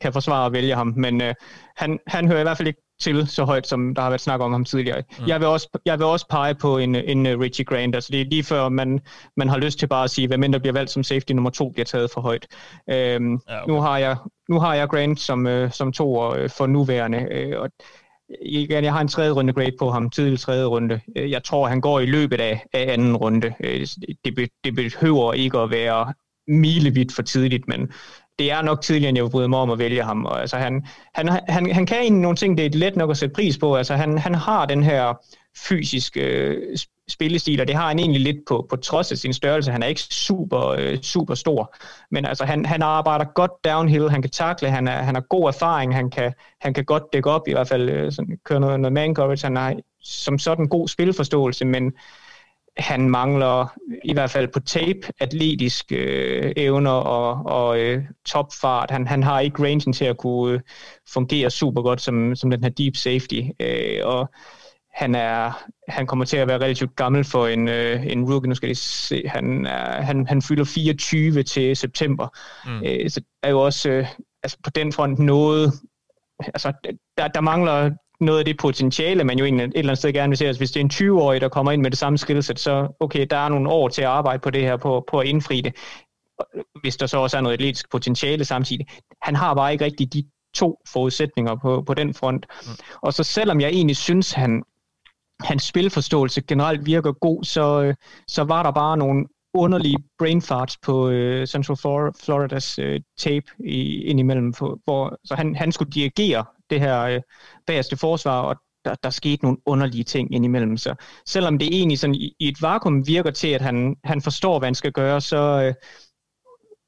kan 0.00 0.12
forsvare 0.12 0.46
at 0.46 0.52
vælge 0.52 0.74
ham. 0.74 0.92
Men 0.96 1.22
øh, 1.22 1.34
han, 1.76 1.98
han 2.06 2.28
hører 2.28 2.40
i 2.40 2.42
hvert 2.42 2.56
fald 2.56 2.68
ikke 2.68 2.82
til 3.00 3.26
så 3.26 3.44
højt, 3.44 3.66
som 3.66 3.94
der 3.94 4.02
har 4.02 4.10
været 4.10 4.20
snak 4.20 4.40
om 4.40 4.52
ham 4.52 4.64
tidligere. 4.64 5.02
Mm. 5.18 5.26
Jeg, 5.26 5.40
vil 5.40 5.48
også, 5.48 5.80
jeg 5.84 5.98
vil 5.98 6.06
også 6.06 6.26
pege 6.30 6.54
på 6.54 6.78
en, 6.78 6.94
en 6.94 7.26
uh, 7.26 7.40
Richie 7.40 7.64
Grant. 7.64 7.94
Altså 7.94 8.12
det 8.12 8.20
er 8.20 8.24
lige 8.24 8.44
før, 8.44 8.68
man, 8.68 9.00
man 9.36 9.48
har 9.48 9.58
lyst 9.58 9.78
til 9.78 9.86
bare 9.86 10.04
at 10.04 10.10
sige, 10.10 10.28
hvem 10.28 10.44
end 10.44 10.52
der 10.52 10.58
bliver 10.58 10.72
valgt 10.72 10.90
som 10.90 11.02
safety 11.02 11.32
nummer 11.32 11.50
to, 11.50 11.70
bliver 11.70 11.84
taget 11.84 12.10
for 12.10 12.20
højt. 12.20 12.46
Øhm, 12.90 13.40
ja, 13.48 13.62
okay. 13.62 13.72
nu, 13.72 13.80
har 13.80 13.98
jeg, 13.98 14.16
nu 14.48 14.60
har 14.60 14.74
jeg 14.74 14.88
Grant 14.88 15.20
som, 15.20 15.46
uh, 15.46 15.70
som 15.70 15.92
to 15.92 16.34
uh, 16.34 16.50
for 16.50 16.66
nuværende. 16.66 17.48
Uh, 17.52 17.62
og 17.62 17.70
igen, 18.42 18.84
jeg 18.84 18.92
har 18.92 19.00
en 19.00 19.08
tredje 19.08 19.30
runde 19.30 19.52
grade 19.52 19.76
på 19.78 19.90
ham, 19.90 20.10
tidlig 20.10 20.40
tredje 20.40 20.64
runde. 20.64 21.00
Jeg 21.16 21.44
tror, 21.44 21.68
han 21.68 21.80
går 21.80 22.00
i 22.00 22.06
løbet 22.06 22.40
af, 22.40 22.64
af 22.72 22.92
anden 22.92 23.16
runde. 23.16 23.54
Det, 24.24 24.34
be, 24.34 24.48
det 24.64 24.74
behøver 24.74 25.32
ikke 25.32 25.58
at 25.58 25.70
være 25.70 26.12
milevidt 26.48 27.12
for 27.12 27.22
tidligt, 27.22 27.68
men 27.68 27.92
det 28.38 28.50
er 28.50 28.62
nok 28.62 28.80
tidligere, 28.80 29.08
end 29.08 29.18
jeg 29.18 29.24
vil 29.24 29.30
bryde 29.30 29.48
mig 29.48 29.58
om 29.58 29.70
at 29.70 29.78
vælge 29.78 30.02
ham. 30.02 30.24
Og, 30.24 30.40
altså, 30.40 30.56
han, 30.56 30.86
han, 31.14 31.28
han, 31.28 31.72
han 31.72 31.86
kan 31.86 31.98
egentlig 31.98 32.22
nogle 32.22 32.36
ting, 32.36 32.58
det 32.58 32.66
er 32.66 32.78
let 32.78 32.96
nok 32.96 33.10
at 33.10 33.16
sætte 33.16 33.34
pris 33.34 33.58
på. 33.58 33.76
Altså, 33.76 33.94
han, 33.94 34.18
han 34.18 34.34
har 34.34 34.66
den 34.66 34.82
her 34.82 35.14
fysiske 35.56 36.20
øh, 36.20 36.78
spillestil, 37.08 37.60
og 37.60 37.68
det 37.68 37.76
har 37.76 37.88
han 37.88 37.98
egentlig 37.98 38.20
lidt 38.20 38.36
på, 38.48 38.66
på 38.70 38.76
trods 38.76 39.12
af 39.12 39.18
sin 39.18 39.32
størrelse. 39.32 39.72
Han 39.72 39.82
er 39.82 39.86
ikke 39.86 40.00
super, 40.00 40.68
øh, 40.68 41.00
super 41.02 41.34
stor, 41.34 41.74
men 42.10 42.24
altså, 42.24 42.44
han, 42.44 42.66
han 42.66 42.82
arbejder 42.82 43.24
godt 43.24 43.50
downhill, 43.64 44.10
han 44.10 44.22
kan 44.22 44.30
takle, 44.30 44.70
han, 44.70 44.88
er, 44.88 45.02
han 45.02 45.14
har 45.14 45.22
god 45.22 45.48
erfaring, 45.48 45.94
han 45.94 46.10
kan, 46.10 46.32
han 46.60 46.74
kan 46.74 46.84
godt 46.84 47.02
dække 47.12 47.30
op, 47.30 47.48
i 47.48 47.52
hvert 47.52 47.68
fald 47.68 47.90
øh, 47.90 48.12
sådan, 48.12 48.38
køre 48.44 48.60
noget, 48.60 48.80
noget 48.80 48.92
man 48.92 49.14
coverage, 49.14 49.46
han 49.46 49.56
har 49.56 49.76
som 50.02 50.38
sådan 50.38 50.68
god 50.68 50.88
spilforståelse, 50.88 51.64
men 51.64 51.92
han 52.78 53.10
mangler 53.10 53.74
i 54.04 54.12
hvert 54.12 54.30
fald 54.30 54.48
på 54.48 54.60
tape 54.60 55.00
atletiske 55.20 55.96
øh, 55.96 56.52
evner 56.56 56.90
og, 56.90 57.46
og 57.46 57.80
øh, 57.80 58.04
topfart. 58.26 58.90
Han, 58.90 59.06
han 59.06 59.22
har 59.22 59.40
ikke 59.40 59.62
rangen 59.62 59.92
til 59.92 60.04
at 60.04 60.16
kunne 60.16 60.54
øh, 60.54 60.60
fungere 61.08 61.50
super 61.50 61.82
godt 61.82 62.00
som, 62.00 62.36
som 62.36 62.50
den 62.50 62.62
her 62.62 62.70
deep 62.70 62.96
safety. 62.96 63.40
Øh, 63.60 64.00
og 64.04 64.30
han 64.94 65.14
er 65.14 65.64
han 65.88 66.06
kommer 66.06 66.24
til 66.24 66.36
at 66.36 66.48
være 66.48 66.58
relativt 66.58 66.96
gammel 66.96 67.24
for 67.24 67.46
en, 67.46 67.68
øh, 67.68 68.06
en 68.06 68.24
rookie. 68.32 68.48
Nu 68.48 68.54
skal 68.54 68.70
I 68.70 68.74
se, 68.74 69.22
han, 69.26 69.66
er, 69.66 70.02
han, 70.02 70.26
han 70.26 70.42
fylder 70.42 70.64
24 70.64 71.42
til 71.42 71.76
september. 71.76 72.28
Mm. 72.66 72.82
Øh, 72.86 73.10
så 73.10 73.20
er 73.42 73.50
jo 73.50 73.60
også 73.60 73.90
øh, 73.90 74.06
altså 74.42 74.58
på 74.64 74.70
den 74.70 74.92
front 74.92 75.18
noget 75.18 75.72
altså, 76.40 76.72
der, 77.18 77.28
der 77.28 77.40
mangler 77.40 77.90
noget 78.20 78.38
af 78.38 78.44
det 78.44 78.58
potentiale, 78.58 79.24
man 79.24 79.38
jo 79.38 79.44
egentlig 79.44 79.64
et 79.64 79.72
eller 79.74 79.90
andet 79.90 79.98
sted 79.98 80.12
gerne 80.12 80.30
vil 80.30 80.38
se. 80.38 80.46
Altså, 80.46 80.60
hvis 80.60 80.70
det 80.70 80.80
er 80.80 80.84
en 80.84 81.10
20-årig, 81.10 81.40
der 81.40 81.48
kommer 81.48 81.72
ind 81.72 81.82
med 81.82 81.90
det 81.90 81.98
samme 81.98 82.18
skillset, 82.18 82.58
så 82.58 82.96
okay, 83.00 83.26
der 83.30 83.36
er 83.36 83.48
nogle 83.48 83.68
år 83.68 83.88
til 83.88 84.02
at 84.02 84.08
arbejde 84.08 84.38
på 84.38 84.50
det 84.50 84.62
her, 84.62 84.76
på, 84.76 85.04
på 85.10 85.18
at 85.18 85.26
indfri 85.26 85.60
det. 85.60 85.76
Hvis 86.80 86.96
der 86.96 87.06
så 87.06 87.18
også 87.18 87.36
er 87.36 87.40
noget 87.40 87.54
atletisk 87.54 87.90
potentiale 87.90 88.44
samtidig. 88.44 88.86
Han 89.22 89.36
har 89.36 89.54
bare 89.54 89.72
ikke 89.72 89.84
rigtig 89.84 90.12
de 90.12 90.24
to 90.54 90.80
forudsætninger 90.88 91.56
på, 91.56 91.82
på 91.86 91.94
den 91.94 92.14
front. 92.14 92.46
Mm. 92.62 92.72
Og 93.02 93.14
så 93.14 93.24
selvom 93.24 93.60
jeg 93.60 93.68
egentlig 93.68 93.96
synes, 93.96 94.32
han, 94.32 94.62
hans 95.40 95.62
spilforståelse 95.62 96.42
generelt 96.42 96.86
virker 96.86 97.12
god, 97.12 97.44
så, 97.44 97.94
så 98.28 98.44
var 98.44 98.62
der 98.62 98.70
bare 98.70 98.96
nogle 98.96 99.26
underlige 99.54 99.98
brain 100.18 100.42
farts 100.42 100.76
på 100.76 101.06
uh, 101.06 101.44
Central 101.44 101.76
Floridas 102.24 102.78
uh, 102.78 102.96
tape 103.18 103.46
i, 103.64 104.02
indimellem, 104.02 104.54
for, 104.54 104.78
hvor 104.84 105.18
så 105.24 105.34
han, 105.34 105.54
han 105.54 105.72
skulle 105.72 105.92
dirigere 105.92 106.44
det 106.70 106.80
her 106.80 107.02
øh, 107.02 107.20
bagerste 107.66 107.96
forsvar, 107.96 108.40
og 108.40 108.56
der, 108.84 108.94
der 109.02 109.10
skete 109.10 109.44
nogle 109.44 109.58
underlige 109.66 110.04
ting 110.04 110.34
indimellem. 110.34 110.76
Så 110.76 110.94
selvom 111.26 111.58
det 111.58 111.68
egentlig 111.72 111.98
sådan 111.98 112.14
i, 112.14 112.34
i 112.38 112.48
et 112.48 112.62
vakuum 112.62 113.06
virker 113.06 113.30
til, 113.30 113.48
at 113.48 113.60
han, 113.60 113.96
han 114.04 114.22
forstår, 114.22 114.58
hvad 114.58 114.66
han 114.66 114.74
skal 114.74 114.92
gøre, 114.92 115.20
så 115.20 115.36
øh, 115.36 115.74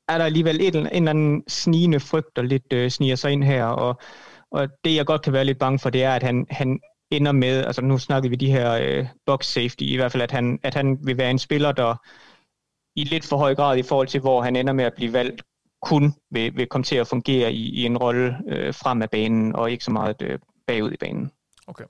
er 0.09 0.19
der 0.19 0.24
alligevel 0.24 0.61
et, 0.61 0.74
en 0.77 0.86
eller 0.86 1.11
anden 1.11 1.43
snigende 1.48 2.01
frygt, 2.01 2.36
der 2.36 2.43
lidt 2.43 2.73
øh, 2.73 2.90
sniger 2.90 3.16
sig 3.16 3.32
ind 3.32 3.44
her, 3.44 3.65
og, 3.65 4.01
og 4.51 4.69
det 4.85 4.94
jeg 4.97 5.07
godt 5.07 5.23
kan 5.23 5.32
være 5.32 5.44
lidt 5.44 5.59
bange 5.59 5.78
for, 5.78 5.90
det 5.90 6.05
er, 6.05 6.15
at 6.15 6.23
han, 6.23 6.47
han 6.51 6.81
ender 7.11 7.32
med, 7.32 7.65
altså 7.65 7.82
nu 7.82 7.98
snakkede 7.98 8.31
vi 8.31 8.36
de 8.36 8.52
her 8.52 8.73
øh, 8.73 9.07
box 9.27 9.47
safety, 9.47 9.82
i 9.82 9.97
hvert 9.97 10.12
fald 10.12 10.23
at 10.23 10.31
han, 10.31 10.59
at 10.62 10.74
han 10.74 10.98
vil 11.02 11.19
være 11.19 11.31
en 11.31 11.39
spiller, 11.39 11.73
der 11.73 11.97
i 12.97 13.05
lidt 13.05 13.24
for 13.24 13.36
høj 13.36 13.55
grad 13.55 13.78
i 13.78 13.82
forhold 13.82 14.09
til, 14.09 14.20
hvor 14.20 14.43
han 14.43 14.57
ender 14.57 14.73
med 14.73 14.85
at 14.85 14.94
blive 14.94 15.12
valgt, 15.12 15.43
kun 15.82 16.15
vil, 16.31 16.57
vil 16.57 16.66
komme 16.66 16.85
til 16.85 16.97
at 16.97 17.07
fungere 17.07 17.52
i, 17.52 17.70
i 17.70 17.85
en 17.85 17.98
rolle 17.98 18.36
øh, 18.48 18.74
frem 18.74 19.02
af 19.02 19.11
banen, 19.11 19.57
og 19.57 19.70
ikke 19.70 19.85
så 19.85 19.90
meget 19.90 20.23
øh, 20.23 20.39
bagud 20.66 20.93
i 20.93 20.97
banen. 20.97 21.32
Okay. 21.66 21.85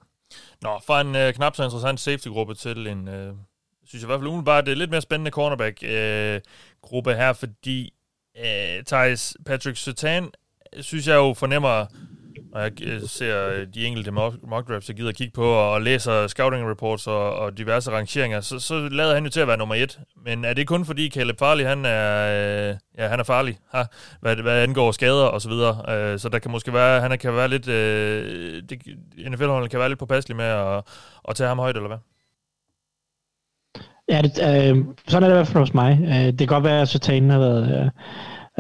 Nå, 0.62 0.80
fra 0.86 1.00
en 1.00 1.16
øh, 1.16 1.34
knap 1.34 1.56
så 1.56 1.64
interessant 1.64 2.00
safety-gruppe 2.00 2.54
til 2.54 2.86
en, 2.86 3.08
øh, 3.08 3.34
synes 3.84 4.02
jeg 4.02 4.02
i 4.02 4.06
hvert 4.06 4.20
fald 4.20 4.28
umiddelbart, 4.28 4.66
det 4.66 4.72
er 4.72 4.76
lidt 4.76 4.90
mere 4.90 5.00
spændende 5.00 5.30
cornerback-gruppe 5.30 7.10
øh, 7.10 7.16
her, 7.16 7.32
fordi 7.32 7.92
øh, 8.38 8.84
Thijs 8.86 9.36
Patrick 9.46 9.76
Sertan, 9.76 10.30
synes 10.80 11.08
jeg 11.08 11.14
jo 11.14 11.34
fornemmer 11.34 11.86
og 12.52 12.62
jeg 12.62 13.00
ser 13.06 13.48
øh, 13.48 13.66
de 13.74 13.86
enkelte 13.86 14.10
mock 14.10 14.68
drafts, 14.68 14.88
jeg 14.88 14.96
gider 14.96 15.08
at 15.08 15.14
kigge 15.14 15.32
på, 15.32 15.44
og 15.44 15.82
læser 15.82 16.26
scouting 16.26 16.70
reports 16.70 17.06
og, 17.06 17.34
og 17.34 17.58
diverse 17.58 17.90
rangeringer, 17.90 18.40
så, 18.40 18.58
så 18.58 18.88
lader 18.92 19.14
han 19.14 19.24
jo 19.24 19.30
til 19.30 19.40
at 19.40 19.48
være 19.48 19.56
nummer 19.56 19.74
et. 19.74 20.00
Men 20.24 20.44
er 20.44 20.54
det 20.54 20.66
kun 20.66 20.84
fordi 20.84 21.10
Caleb 21.10 21.38
Farley, 21.38 21.64
han 21.64 21.84
er, 21.84 22.70
øh, 22.70 22.76
ja, 22.98 23.08
han 23.08 23.20
er 23.20 23.24
farlig, 23.24 23.58
ha, 23.72 23.82
hvad, 24.20 24.36
hvad 24.36 24.62
angår 24.62 24.92
skader 24.92 25.24
og 25.24 25.40
så 25.40 25.48
videre. 25.48 25.96
Øh, 26.12 26.18
så 26.18 26.28
der 26.28 26.38
kan 26.38 26.50
måske 26.50 26.72
være, 26.72 27.00
han 27.00 27.18
kan 27.18 27.34
være 27.34 27.48
lidt, 27.48 27.68
øh, 27.68 28.62
NFL-holdet 29.30 29.70
kan 29.70 29.80
være 29.80 29.88
lidt 29.88 29.98
påpasselig 29.98 30.36
med 30.36 30.44
at, 30.44 30.82
at 31.28 31.36
tage 31.36 31.48
ham 31.48 31.58
højt, 31.58 31.76
eller 31.76 31.88
hvad? 31.88 31.98
Ja, 34.08 34.22
det, 34.22 34.30
øh, 34.30 34.84
sådan 35.08 35.22
er 35.22 35.28
det 35.28 35.34
i 35.34 35.38
hvert 35.38 35.46
fald 35.46 35.62
hos 35.62 35.74
mig. 35.74 35.98
Øh, 36.02 36.26
det 36.26 36.38
kan 36.38 36.46
godt 36.46 36.64
være, 36.64 36.80
at 36.80 36.88
Sertan 36.88 37.30
har 37.30 37.38
været, 37.38 37.80
øh, 37.80 37.90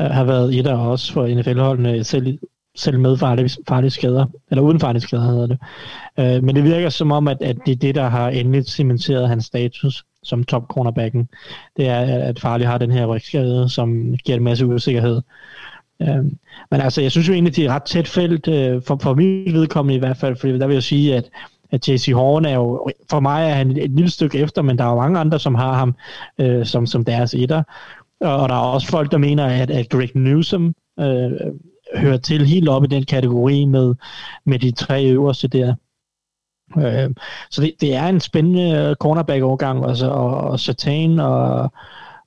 øh, 0.04 0.10
har 0.10 0.24
været 0.24 0.58
et 0.58 0.66
af 0.66 0.98
for 1.12 1.26
NFL-holdene 1.26 2.04
selv 2.04 2.38
selv 2.76 2.98
med 2.98 3.16
farlige, 3.16 3.50
farlige 3.68 3.90
skader, 3.90 4.26
eller 4.50 4.62
uden 4.62 4.80
farlige 4.80 5.02
skader 5.02 5.22
hedder 5.22 5.46
det. 5.46 5.58
Øh, 6.18 6.44
men 6.44 6.56
det 6.56 6.64
virker 6.64 6.88
som 6.88 7.12
om, 7.12 7.28
at, 7.28 7.42
at 7.42 7.56
det 7.66 7.72
er 7.72 7.76
det, 7.76 7.94
der 7.94 8.08
har 8.08 8.28
endelig 8.28 8.64
cementeret 8.66 9.28
hans 9.28 9.44
status 9.44 10.04
som 10.22 10.44
top 10.44 10.68
cornerbacken. 10.68 11.28
Det 11.76 11.88
er, 11.88 12.00
at 12.00 12.40
Farley 12.40 12.66
har 12.66 12.78
den 12.78 12.90
her 12.90 13.06
rygskade, 13.06 13.68
som 13.68 14.16
giver 14.24 14.38
en 14.38 14.44
masse 14.44 14.66
usikkerhed. 14.66 15.22
Øh, 16.02 16.24
men 16.70 16.80
altså, 16.80 17.00
jeg 17.00 17.10
synes 17.10 17.28
jo 17.28 17.32
egentlig, 17.32 17.56
det 17.56 17.64
er 17.64 17.74
ret 17.74 17.82
tæt 17.82 18.08
felt, 18.08 18.48
øh, 18.48 18.82
for, 18.82 18.98
for 19.02 19.14
mit 19.14 19.54
vedkommende 19.54 19.96
i 19.96 19.98
hvert 19.98 20.16
fald, 20.16 20.36
for 20.36 20.48
der 20.48 20.66
vil 20.66 20.74
jeg 20.74 20.82
sige, 20.82 21.16
at 21.16 21.30
at 21.72 21.88
JC 21.88 22.12
Horn 22.14 22.44
er 22.44 22.54
jo, 22.54 22.90
for 23.10 23.20
mig 23.20 23.50
er 23.50 23.54
han 23.54 23.70
et 23.70 23.90
lille 23.90 24.10
stykke 24.10 24.38
efter, 24.38 24.62
men 24.62 24.78
der 24.78 24.84
er 24.84 24.90
jo 24.90 25.00
mange 25.00 25.18
andre, 25.18 25.38
som 25.38 25.54
har 25.54 25.74
ham 25.74 25.94
øh, 26.38 26.66
som, 26.66 26.86
som 26.86 27.04
deres 27.04 27.34
etter. 27.34 27.62
Og, 28.20 28.36
og 28.36 28.48
der 28.48 28.54
er 28.54 28.58
også 28.58 28.88
folk, 28.88 29.10
der 29.10 29.18
mener, 29.18 29.46
at, 29.46 29.70
at 29.70 29.88
Greg 29.88 30.10
Newsom 30.14 30.74
øh, 31.00 31.30
hører 31.96 32.16
til 32.16 32.46
helt 32.46 32.68
op 32.68 32.84
i 32.84 32.86
den 32.86 33.04
kategori 33.04 33.64
med, 33.64 33.94
med 34.44 34.58
de 34.58 34.70
tre 34.70 35.04
øverste 35.04 35.48
der. 35.48 35.74
Øh, 36.78 37.10
så 37.50 37.62
det, 37.62 37.74
det 37.80 37.94
er 37.94 38.06
en 38.06 38.20
spændende 38.20 38.96
cornerback-overgang, 39.00 39.88
altså, 39.88 40.08
og, 40.10 40.36
og 40.36 40.60
Satan 40.60 41.18
og, 41.18 41.72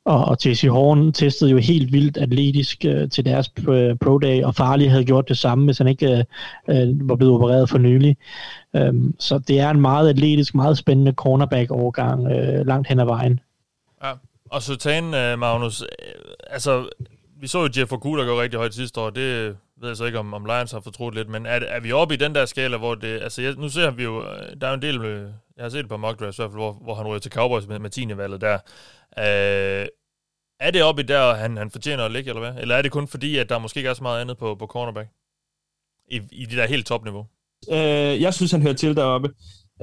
og, 0.05 0.25
og 0.25 0.39
T.C. 0.39 0.67
Horn 0.69 1.11
testede 1.11 1.51
jo 1.51 1.57
helt 1.57 1.91
vildt 1.91 2.17
atletisk 2.17 2.85
øh, 2.85 3.09
til 3.09 3.25
deres 3.25 3.51
øh, 3.67 3.95
pro 4.01 4.17
day, 4.17 4.43
og 4.43 4.55
Farley 4.55 4.89
havde 4.89 5.05
gjort 5.05 5.29
det 5.29 5.37
samme, 5.37 5.65
hvis 5.65 5.77
han 5.77 5.87
ikke 5.87 6.25
øh, 6.67 6.81
øh, 6.81 7.09
var 7.09 7.15
blevet 7.15 7.33
opereret 7.33 7.69
for 7.69 7.77
nylig. 7.77 8.17
Øh, 8.75 8.93
så 9.19 9.39
det 9.39 9.59
er 9.59 9.69
en 9.69 9.81
meget 9.81 10.09
atletisk, 10.09 10.55
meget 10.55 10.77
spændende 10.77 11.11
cornerback-overgang 11.11 12.31
øh, 12.31 12.67
langt 12.67 12.87
hen 12.87 12.99
ad 12.99 13.05
vejen. 13.05 13.39
Ja, 14.03 14.11
og 14.49 14.61
Satan, 14.61 15.13
øh, 15.13 15.39
Magnus, 15.39 15.81
øh, 15.81 15.87
altså 16.49 16.89
vi 17.43 17.47
så 17.47 17.59
jo 17.59 17.69
Jeff 17.77 17.91
Okuda 17.91 18.21
der 18.21 18.27
går 18.27 18.41
rigtig 18.41 18.57
højt 18.57 18.73
sidste 18.73 19.01
år. 19.01 19.09
Det 19.09 19.57
ved 19.77 19.89
jeg 19.89 19.97
så 19.97 20.05
ikke, 20.05 20.19
om, 20.19 20.33
om 20.33 20.45
Lions 20.45 20.71
har 20.71 20.79
fortrudt 20.79 21.15
lidt. 21.15 21.29
Men 21.29 21.45
er, 21.45 21.59
er 21.59 21.79
vi 21.79 21.91
oppe 21.91 22.13
i 22.13 22.17
den 22.17 22.35
der 22.35 22.45
skala, 22.45 22.77
hvor 22.77 22.95
det... 22.95 23.21
Altså, 23.21 23.41
jeg, 23.41 23.53
nu 23.53 23.69
ser 23.69 23.91
vi 23.91 24.03
jo... 24.03 24.23
Øh, 24.23 24.61
der 24.61 24.67
er 24.67 24.73
en 24.73 24.81
del... 24.81 24.99
med, 24.99 25.33
jeg 25.57 25.63
har 25.63 25.69
set 25.69 25.79
et 25.79 25.89
par 25.89 25.97
mock 25.97 26.19
drafts, 26.19 26.37
i 26.37 26.41
hvert 26.41 26.51
fald, 26.51 26.61
hvor, 26.61 26.73
hvor 26.73 26.95
han 26.95 27.07
ryger 27.07 27.19
til 27.19 27.31
Cowboys 27.31 27.67
med, 27.67 27.79
med 27.79 27.89
10. 27.89 28.17
valget 28.17 28.41
der. 28.41 28.53
Øh, 29.17 29.87
er 30.59 30.71
det 30.71 30.83
oppe 30.83 31.01
i 31.01 31.05
der, 31.05 31.33
han, 31.33 31.57
han 31.57 31.71
fortjener 31.71 32.05
at 32.05 32.11
ligge, 32.11 32.29
eller 32.29 32.51
hvad? 32.51 32.61
Eller 32.61 32.75
er 32.75 32.81
det 32.81 32.91
kun 32.91 33.07
fordi, 33.07 33.37
at 33.37 33.49
der 33.49 33.59
måske 33.59 33.77
ikke 33.77 33.89
er 33.89 33.93
så 33.93 34.03
meget 34.03 34.21
andet 34.21 34.37
på, 34.37 34.55
på 34.55 34.67
cornerback? 34.67 35.09
I, 36.11 36.21
I 36.31 36.45
det 36.45 36.57
der 36.57 36.67
helt 36.67 36.87
topniveau? 36.87 37.25
Øh, 37.71 38.21
jeg 38.21 38.33
synes, 38.33 38.51
han 38.51 38.61
hører 38.61 38.73
til 38.73 38.95
deroppe. 38.95 39.29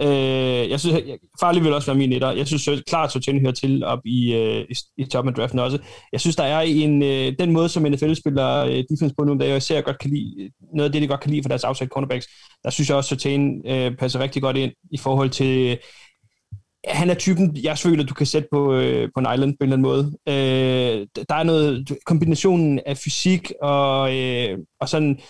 Øh, 0.03 0.71
jeg 0.71 0.81
synes, 0.81 0.97
jeg, 0.97 1.19
Farley 1.41 1.63
vil 1.63 1.73
også 1.73 1.87
være 1.87 1.99
min 1.99 2.13
etter. 2.13 2.31
Jeg 2.31 2.47
synes 2.47 2.63
så, 2.63 2.83
klart, 2.87 3.07
at 3.07 3.13
Sotin 3.13 3.41
hører 3.41 3.53
til 3.53 3.85
op 3.85 3.99
i, 4.05 4.35
øh, 4.35 4.65
i, 4.71 4.75
i 4.97 5.05
toppen 5.05 5.29
af 5.29 5.35
draften 5.35 5.59
også. 5.59 5.79
Jeg 6.13 6.21
synes, 6.21 6.37
der 6.37 6.45
er 6.45 6.61
en, 6.61 7.03
øh, 7.03 7.33
den 7.39 7.53
måde, 7.53 7.69
som 7.69 7.83
NFL 7.83 8.15
spiller 8.15 8.65
øh, 8.65 8.85
defense 8.91 9.15
på 9.19 9.25
nu, 9.25 9.35
der 9.35 9.45
jeg 9.45 9.57
især 9.57 9.81
godt 9.81 9.99
kan 9.99 10.11
lide, 10.11 10.35
øh, 10.43 10.51
noget 10.75 10.89
af 10.89 10.93
det, 10.93 11.03
de 11.03 11.09
godt 11.09 11.21
kan 11.21 11.31
lide 11.31 11.43
for 11.43 11.49
deres 11.49 11.65
outside 11.65 11.89
cornerbacks, 11.89 12.27
der 12.65 12.71
synes 12.71 12.89
jeg 12.89 12.97
også, 12.97 13.15
at 13.15 13.21
Sotin 13.21 13.63
øh, 13.67 13.97
passer 13.97 14.21
rigtig 14.21 14.43
godt 14.43 14.57
ind 14.57 14.73
i 14.91 14.99
forhold 14.99 15.31
til 15.31 15.71
øh, 15.71 15.77
han 16.85 17.11
er 17.11 17.15
typen, 17.15 17.57
jeg 17.63 17.79
føler, 17.79 18.05
du 18.05 18.15
kan 18.15 18.27
sætte 18.27 18.49
på, 18.53 18.75
øh, 18.75 19.09
på 19.15 19.21
en 19.21 19.27
island 19.35 19.53
på 19.53 19.65
en 19.65 19.73
eller 19.73 19.77
anden 19.77 19.83
måde. 19.83 20.05
Øh, 20.29 21.07
der 21.29 21.35
er 21.35 21.43
noget, 21.43 21.99
kombinationen 22.07 22.81
af 22.87 22.97
fysik 22.97 23.53
og, 23.63 24.17
øh, 24.17 24.59
og 24.81 24.89
sådan, 24.89 25.21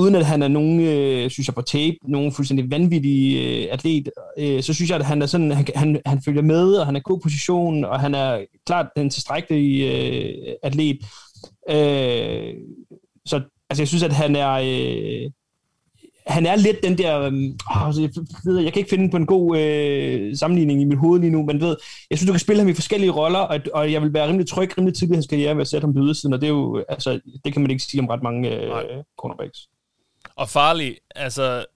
uden 0.00 0.14
at 0.14 0.26
han 0.26 0.42
er 0.42 0.48
nogen, 0.48 0.80
øh, 0.80 1.30
synes 1.30 1.48
jeg 1.48 1.54
på 1.54 1.62
tape, 1.62 1.96
nogen 2.08 2.32
fuldstændig 2.32 2.70
vanvittig 2.70 3.36
øh, 3.36 3.68
atlet, 3.72 4.10
øh, 4.38 4.62
så 4.62 4.74
synes 4.74 4.90
jeg, 4.90 4.98
at 4.98 5.06
han 5.06 5.22
er 5.22 5.26
sådan, 5.26 5.50
han, 5.50 5.66
han, 5.74 6.00
han 6.06 6.22
følger 6.22 6.42
med, 6.42 6.74
og 6.74 6.86
han 6.86 6.96
er 6.96 7.00
god 7.00 7.20
position, 7.20 7.84
og 7.84 8.00
han 8.00 8.14
er 8.14 8.44
klart 8.66 8.86
den 8.96 9.10
tilstrækkelige 9.10 9.92
øh, 9.92 10.54
atlet. 10.62 10.98
Øh, 11.70 12.54
så 13.26 13.40
altså, 13.70 13.82
jeg 13.82 13.88
synes, 13.88 14.02
at 14.02 14.12
han 14.12 14.36
er... 14.36 14.50
Øh, 14.50 15.30
han 16.26 16.46
er 16.46 16.56
lidt 16.56 16.82
den 16.82 16.98
der, 16.98 17.20
øh, 17.20 17.32
jeg, 18.02 18.10
ved, 18.44 18.58
jeg 18.58 18.72
kan 18.72 18.80
ikke 18.80 18.90
finde 18.90 19.10
på 19.10 19.16
en 19.16 19.26
god 19.26 19.58
øh, 19.58 20.36
sammenligning 20.36 20.80
i 20.80 20.84
mit 20.84 20.98
hoved 20.98 21.20
lige 21.20 21.30
nu, 21.30 21.42
men 21.42 21.60
ved, 21.60 21.76
jeg 22.10 22.18
synes, 22.18 22.28
du 22.28 22.32
kan 22.32 22.40
spille 22.40 22.60
ham 22.62 22.68
i 22.68 22.74
forskellige 22.74 23.10
roller, 23.10 23.38
og, 23.38 23.60
og 23.74 23.92
jeg 23.92 24.02
vil 24.02 24.14
være 24.14 24.28
rimelig 24.28 24.48
tryg, 24.48 24.78
rimelig 24.78 24.94
tidlig 24.94 25.14
i 25.14 25.16
hans 25.16 25.26
karriere 25.26 25.54
ved 25.54 25.60
at 25.60 25.68
sætte 25.68 25.84
ham 25.84 25.94
på 25.94 26.00
ydersiden, 26.00 26.34
og 26.34 26.40
det 26.40 26.46
er 26.46 26.50
jo, 26.50 26.84
altså, 26.88 27.20
det 27.44 27.52
kan 27.52 27.62
man 27.62 27.70
ikke 27.70 27.82
sige 27.82 28.00
om 28.00 28.06
ret 28.06 28.22
mange 28.22 28.50
øh, 28.50 28.70
cornerbacks. 29.18 29.68
Og 30.40 30.48
farlig, 30.48 30.98
altså, 31.14 31.66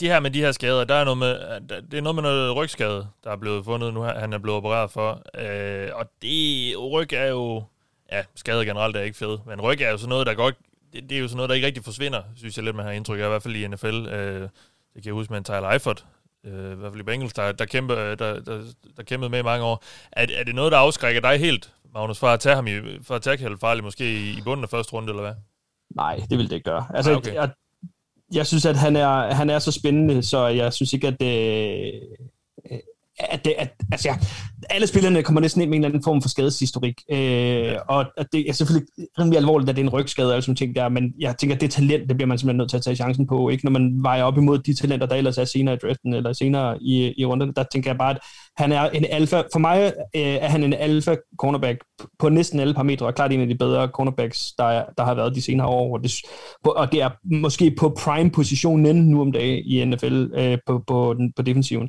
de 0.00 0.06
her 0.06 0.20
med 0.20 0.30
de 0.30 0.40
her 0.40 0.52
skader, 0.52 0.84
der 0.84 0.94
er 0.94 1.04
noget 1.04 1.18
med, 1.18 1.60
det 1.90 1.94
er 1.94 2.00
noget 2.00 2.14
med 2.14 2.22
noget 2.22 2.56
rygskade, 2.56 3.08
der 3.24 3.30
er 3.30 3.36
blevet 3.36 3.64
fundet 3.64 3.94
nu, 3.94 4.02
han 4.02 4.32
er 4.32 4.38
blevet 4.38 4.56
opereret 4.56 4.90
for, 4.90 5.22
øh, 5.34 5.90
og 5.94 6.06
det, 6.22 6.74
ryg 6.78 7.12
er 7.12 7.26
jo, 7.26 7.64
ja, 8.12 8.22
skade 8.34 8.66
generelt 8.66 8.96
er 8.96 9.00
ikke 9.00 9.16
fed, 9.16 9.38
men 9.46 9.60
ryg 9.60 9.80
er 9.80 9.90
jo 9.90 9.96
sådan 9.96 10.08
noget, 10.08 10.26
der 10.26 10.34
godt 10.34 10.54
det, 10.92 11.10
det 11.10 11.16
er 11.16 11.20
jo 11.20 11.28
sådan 11.28 11.36
noget, 11.36 11.48
der 11.48 11.54
ikke 11.54 11.66
rigtig 11.66 11.84
forsvinder, 11.84 12.22
synes 12.36 12.56
jeg 12.56 12.64
lidt, 12.64 12.76
man 12.76 12.84
har 12.84 12.92
indtryk 12.92 13.20
af, 13.20 13.24
i 13.24 13.28
hvert 13.28 13.42
fald 13.42 13.56
i 13.56 13.66
NFL. 13.66 13.86
Øh, 13.86 14.42
det 14.42 14.50
kan 14.94 15.04
jeg 15.04 15.12
huske 15.12 15.32
med 15.32 15.38
en 15.38 15.44
Tyler 15.44 15.70
Eifert, 15.70 16.06
øh, 16.44 16.72
i 16.72 16.74
hvert 16.74 16.92
fald 16.92 17.00
i 17.00 17.04
Bengals, 17.04 17.32
der, 17.32 17.52
der, 17.52 17.64
kæmpe, 17.64 17.94
der, 17.94 18.14
der, 18.40 18.62
der 18.96 19.02
kæmpede 19.02 19.30
med 19.30 19.38
i 19.38 19.42
mange 19.42 19.64
år. 19.64 19.84
Er, 20.12 20.26
er 20.34 20.44
det 20.44 20.54
noget, 20.54 20.72
der 20.72 20.78
afskrækker 20.78 21.20
dig 21.20 21.38
helt, 21.38 21.72
Magnus, 21.94 22.18
for 22.18 22.26
at 22.26 22.40
tage 22.40 22.54
ham 22.54 22.66
i, 22.66 23.02
for 23.02 23.14
at 23.14 23.22
tage 23.22 23.36
Kjeld 23.36 23.58
Farley 23.58 23.82
måske 23.82 24.12
i, 24.12 24.38
i 24.38 24.42
bunden 24.44 24.64
af 24.64 24.70
første 24.70 24.92
runde, 24.92 25.08
eller 25.08 25.22
hvad? 25.22 25.34
Nej, 25.96 26.16
det 26.30 26.38
vil 26.38 26.50
det 26.50 26.56
ikke 26.56 26.70
gøre. 26.70 26.86
Altså, 26.94 27.10
ah, 27.10 27.16
okay. 27.16 27.34
jeg, 27.34 27.50
jeg 28.34 28.46
synes, 28.46 28.66
at 28.66 28.76
han 28.76 28.96
er, 28.96 29.34
han 29.34 29.50
er 29.50 29.58
så 29.58 29.72
spændende, 29.72 30.22
så 30.22 30.46
jeg 30.46 30.72
synes 30.72 30.92
ikke, 30.92 31.08
at 31.08 31.20
det, 31.20 31.92
at, 33.20 33.44
det, 33.44 33.54
at 33.58 33.68
altså, 33.92 34.08
ja, 34.08 34.16
alle 34.70 34.86
spillerne 34.86 35.22
kommer 35.22 35.40
næsten 35.40 35.62
ind 35.62 35.70
med 35.70 35.76
en 35.76 35.84
eller 35.84 35.88
anden 35.88 36.04
form 36.04 36.22
for 36.22 36.28
skadeshistorik. 36.28 36.94
Øh, 37.10 37.18
ja. 37.18 37.80
Og 37.80 38.06
at 38.16 38.26
det 38.32 38.48
er 38.48 38.52
selvfølgelig 38.52 38.88
rimelig 39.18 39.38
alvorligt, 39.38 39.70
at 39.70 39.76
det 39.76 39.82
er 39.82 39.86
en 39.86 39.92
rygskade 39.92 40.28
og 40.28 40.32
alle 40.32 40.42
sådan 40.42 40.56
ting 40.56 40.74
der, 40.76 40.88
men 40.88 41.12
jeg 41.20 41.36
tænker, 41.38 41.54
at 41.54 41.60
det 41.60 41.70
talent, 41.70 42.08
det 42.08 42.16
bliver 42.16 42.26
man 42.26 42.38
simpelthen 42.38 42.56
nødt 42.56 42.70
til 42.70 42.76
at 42.76 42.82
tage 42.82 42.96
chancen 42.96 43.26
på, 43.26 43.48
ikke 43.48 43.64
når 43.64 43.72
man 43.72 44.02
vejer 44.02 44.22
op 44.22 44.36
imod 44.36 44.58
de 44.58 44.74
talenter, 44.74 45.06
der 45.06 45.16
ellers 45.16 45.38
er 45.38 45.44
senere 45.44 45.74
i 45.74 45.78
draften 45.78 46.14
eller 46.14 46.32
senere 46.32 46.82
i, 46.82 47.14
i 47.18 47.24
runden. 47.24 47.52
Der 47.56 47.64
tænker 47.72 47.90
jeg 47.90 47.98
bare, 47.98 48.10
at 48.10 48.18
han 48.56 48.72
er 48.72 48.90
en 48.90 49.04
alfa, 49.10 49.42
for 49.52 49.58
mig 49.58 49.92
øh, 50.16 50.22
er 50.22 50.48
han 50.48 50.64
en 50.64 50.72
alfa 50.72 51.16
cornerback 51.38 51.78
på 52.18 52.28
næsten 52.28 52.60
alle 52.60 52.74
parametre, 52.74 53.06
og 53.06 53.14
klart 53.14 53.32
en 53.32 53.40
af 53.40 53.46
de 53.46 53.54
bedre 53.54 53.88
cornerbacks, 53.88 54.52
der, 54.58 54.84
der 54.98 55.04
har 55.04 55.14
været 55.14 55.34
de 55.34 55.42
senere 55.42 55.66
år, 55.66 55.96
og 55.96 56.02
det, 56.02 56.12
og 56.64 56.92
det 56.92 57.02
er 57.02 57.10
måske 57.24 57.74
på 57.78 57.96
prime 57.98 58.30
positionen 58.30 58.96
nu 58.96 59.20
om 59.20 59.32
dagen 59.32 59.64
i 59.66 59.84
NFL 59.84 60.26
øh, 60.34 60.58
på, 60.66 60.84
på, 60.86 61.14
den, 61.18 61.32
på 61.36 61.42
defensiven. 61.42 61.88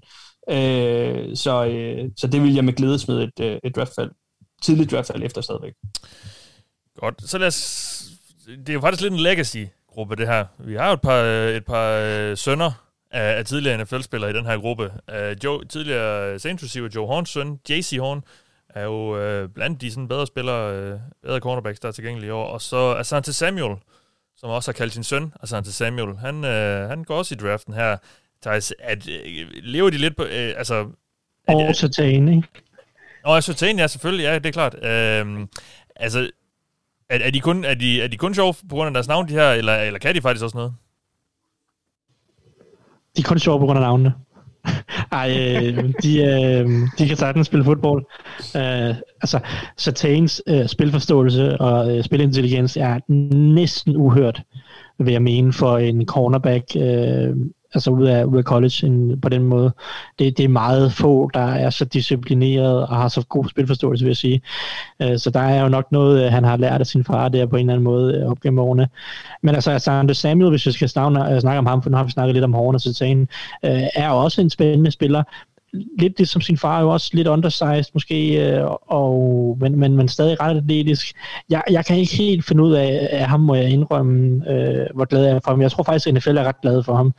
Øh, 0.49 1.35
så, 1.35 1.65
øh, 1.65 2.09
så 2.17 2.27
det 2.27 2.41
vil 2.41 2.53
jeg 2.53 2.65
med 2.65 2.73
glæde 2.73 2.99
smide 2.99 3.23
et, 3.23 3.39
øh, 3.41 3.59
et 3.63 3.75
draftfald, 3.75 4.11
tidligt 4.61 4.91
draftfald 4.91 5.23
efter 5.23 5.41
stadigvæk. 5.41 5.73
Godt, 6.99 7.29
så 7.29 7.37
lad 7.37 7.47
os, 7.47 8.09
det 8.47 8.69
er 8.69 8.73
jo 8.73 8.81
faktisk 8.81 9.01
lidt 9.01 9.13
en 9.13 9.19
legacy-gruppe 9.19 10.15
det 10.15 10.27
her. 10.27 10.45
Vi 10.59 10.75
har 10.75 10.87
jo 10.87 10.93
et 10.93 11.01
par, 11.01 11.21
øh, 11.23 11.55
et 11.55 11.65
par 11.65 11.91
øh, 11.91 12.37
sønner 12.37 12.71
af, 13.11 13.37
af 13.37 13.45
tidligere 13.45 13.83
NFL-spillere 13.83 14.29
i 14.29 14.33
den 14.33 14.45
her 14.45 14.57
gruppe. 14.57 14.91
Uh, 15.07 15.43
Joe, 15.43 15.65
tidligere 15.65 16.33
øh, 16.33 16.39
Saints 16.39 16.63
receiver 16.63 16.89
Joe 16.95 17.07
Horns 17.07 17.29
søn, 17.29 17.59
JC 17.69 17.97
Horn, 17.99 18.23
er 18.69 18.83
jo 18.83 19.43
uh, 19.43 19.49
blandt 19.49 19.81
de 19.81 19.91
sådan 19.91 20.07
bedre 20.07 20.27
spillere, 20.27 20.93
uh, 20.93 20.99
bedre 21.23 21.39
cornerbacks, 21.39 21.79
der 21.79 21.87
er 21.87 21.91
tilgængelige 21.91 22.27
i 22.27 22.31
år. 22.31 22.45
Og 22.45 22.61
så 22.61 22.95
Asante 22.95 23.33
Samuel, 23.33 23.75
som 24.37 24.49
også 24.49 24.71
har 24.71 24.73
kaldt 24.73 24.93
sin 24.93 25.03
søn 25.03 25.33
Asante 25.43 25.71
Samuel. 25.71 26.17
Han, 26.17 26.35
uh, 26.35 26.89
han 26.89 27.03
går 27.03 27.17
også 27.17 27.35
i 27.35 27.37
draften 27.37 27.73
her. 27.73 27.97
Thijs, 28.43 28.73
at, 28.79 29.09
øh, 29.09 29.47
lever 29.63 29.89
de 29.89 29.97
lidt 29.97 30.15
på... 30.15 30.23
Øh, 30.23 30.53
altså, 30.57 30.87
og 31.47 31.75
Sertan, 31.75 32.27
ikke? 32.27 32.47
Og 33.23 33.43
Sertan, 33.43 33.77
ja, 33.79 33.87
selvfølgelig, 33.87 34.23
ja, 34.23 34.35
det 34.35 34.45
er 34.45 34.51
klart. 34.51 34.75
Øhm, 34.83 35.47
altså, 35.95 36.29
er, 37.09 37.19
er, 37.19 37.31
de 37.31 37.39
kun, 37.39 37.65
er, 37.65 37.73
de, 37.73 38.01
er 38.01 38.07
de 38.07 38.17
kun 38.17 38.33
sjove 38.33 38.53
på 38.69 38.75
grund 38.75 38.87
af 38.87 38.93
deres 38.93 39.07
navn, 39.07 39.27
de 39.27 39.33
her, 39.33 39.51
eller, 39.51 39.75
eller 39.75 39.99
kan 39.99 40.15
de 40.15 40.21
faktisk 40.21 40.43
også 40.43 40.57
noget? 40.57 40.73
De 43.17 43.21
er 43.21 43.27
kun 43.27 43.39
sjove 43.39 43.59
på 43.59 43.65
grund 43.65 43.79
af 43.79 43.83
navnene. 43.83 44.13
Ej, 45.11 45.29
øh, 45.29 45.93
de, 46.03 46.23
øh, 46.23 46.69
de 46.97 47.07
kan 47.07 47.17
sagtens 47.17 47.47
spille 47.47 47.63
fodbold. 47.63 48.05
Øh, 48.55 48.95
altså, 49.21 49.39
Satans 49.77 50.41
øh, 50.47 50.67
spilforståelse 50.67 51.61
og 51.61 51.97
øh, 51.97 52.03
spilintelligens 52.03 52.77
er 52.77 52.99
næsten 53.35 53.95
uhørt, 53.95 54.41
vil 54.99 55.11
jeg 55.11 55.21
mene, 55.21 55.53
for 55.53 55.77
en 55.77 56.05
cornerback 56.05 56.65
øh, 56.75 57.35
altså 57.73 57.91
ud 57.91 58.07
af, 58.07 58.23
ud 58.23 58.37
af 58.37 58.43
college 58.43 58.85
en, 58.85 59.21
på 59.21 59.29
den 59.29 59.43
måde. 59.43 59.71
Det, 60.19 60.37
det 60.37 60.43
er 60.43 60.49
meget 60.49 60.93
få, 60.93 61.29
der 61.33 61.45
er 61.45 61.69
så 61.69 61.85
disciplineret 61.85 62.87
og 62.87 62.95
har 62.97 63.07
så 63.07 63.25
god 63.29 63.49
spilforståelse, 63.49 64.05
vil 64.05 64.09
jeg 64.09 64.17
sige. 64.17 64.41
Øh, 65.01 65.17
så 65.17 65.29
der 65.29 65.39
er 65.39 65.61
jo 65.61 65.69
nok 65.69 65.91
noget, 65.91 66.25
øh, 66.25 66.31
han 66.31 66.43
har 66.43 66.57
lært 66.57 66.81
af 66.81 66.87
sin 66.87 67.03
far 67.03 67.29
der 67.29 67.45
på 67.45 67.55
en 67.55 67.59
eller 67.59 67.73
anden 67.73 67.83
måde 67.83 68.15
øh, 68.15 68.31
op 68.31 68.39
gennem 68.39 68.59
årene. 68.59 68.87
Men 69.41 69.55
altså, 69.55 69.71
altså 69.71 69.85
Sander 69.85 70.13
Samuel, 70.13 70.49
hvis 70.49 70.65
vi 70.65 70.71
skal 70.71 70.89
snakke, 70.89 71.41
snakke 71.41 71.59
om 71.59 71.65
ham, 71.65 71.83
for 71.83 71.89
nu 71.89 71.97
har 71.97 72.03
vi 72.03 72.11
snakket 72.11 72.33
lidt 72.33 72.45
om 72.45 72.53
hårene 72.53 72.75
og 72.75 72.81
sagen, 72.81 73.27
er 73.61 74.09
også 74.09 74.41
en 74.41 74.49
spændende 74.49 74.91
spiller. 74.91 75.23
Lidt 75.99 76.17
det 76.17 76.29
som 76.29 76.41
sin 76.41 76.57
far, 76.57 76.77
er 76.77 76.81
jo 76.81 76.89
også 76.89 77.09
lidt 77.13 77.27
undersized 77.27 77.93
måske, 77.93 78.63
og, 78.87 79.57
men, 79.61 79.79
men, 79.79 79.95
men 79.95 80.07
stadig 80.07 80.41
ret 80.41 80.57
atletisk. 80.57 81.15
Jeg, 81.49 81.63
jeg 81.71 81.85
kan 81.85 81.97
ikke 81.97 82.15
helt 82.15 82.45
finde 82.45 82.63
ud 82.63 82.73
af, 82.73 83.07
af 83.11 83.25
ham, 83.25 83.39
må 83.39 83.55
jeg 83.55 83.69
indrømme, 83.69 84.51
øh, 84.51 84.85
hvor 84.95 85.05
glad 85.05 85.23
jeg 85.23 85.35
er 85.35 85.39
for 85.43 85.51
ham. 85.51 85.61
Jeg 85.61 85.71
tror 85.71 85.83
faktisk, 85.83 86.07
at 86.07 86.13
NFL 86.13 86.37
er 86.37 86.43
ret 86.43 86.61
glad 86.61 86.83
for 86.83 86.95
ham 86.95 87.13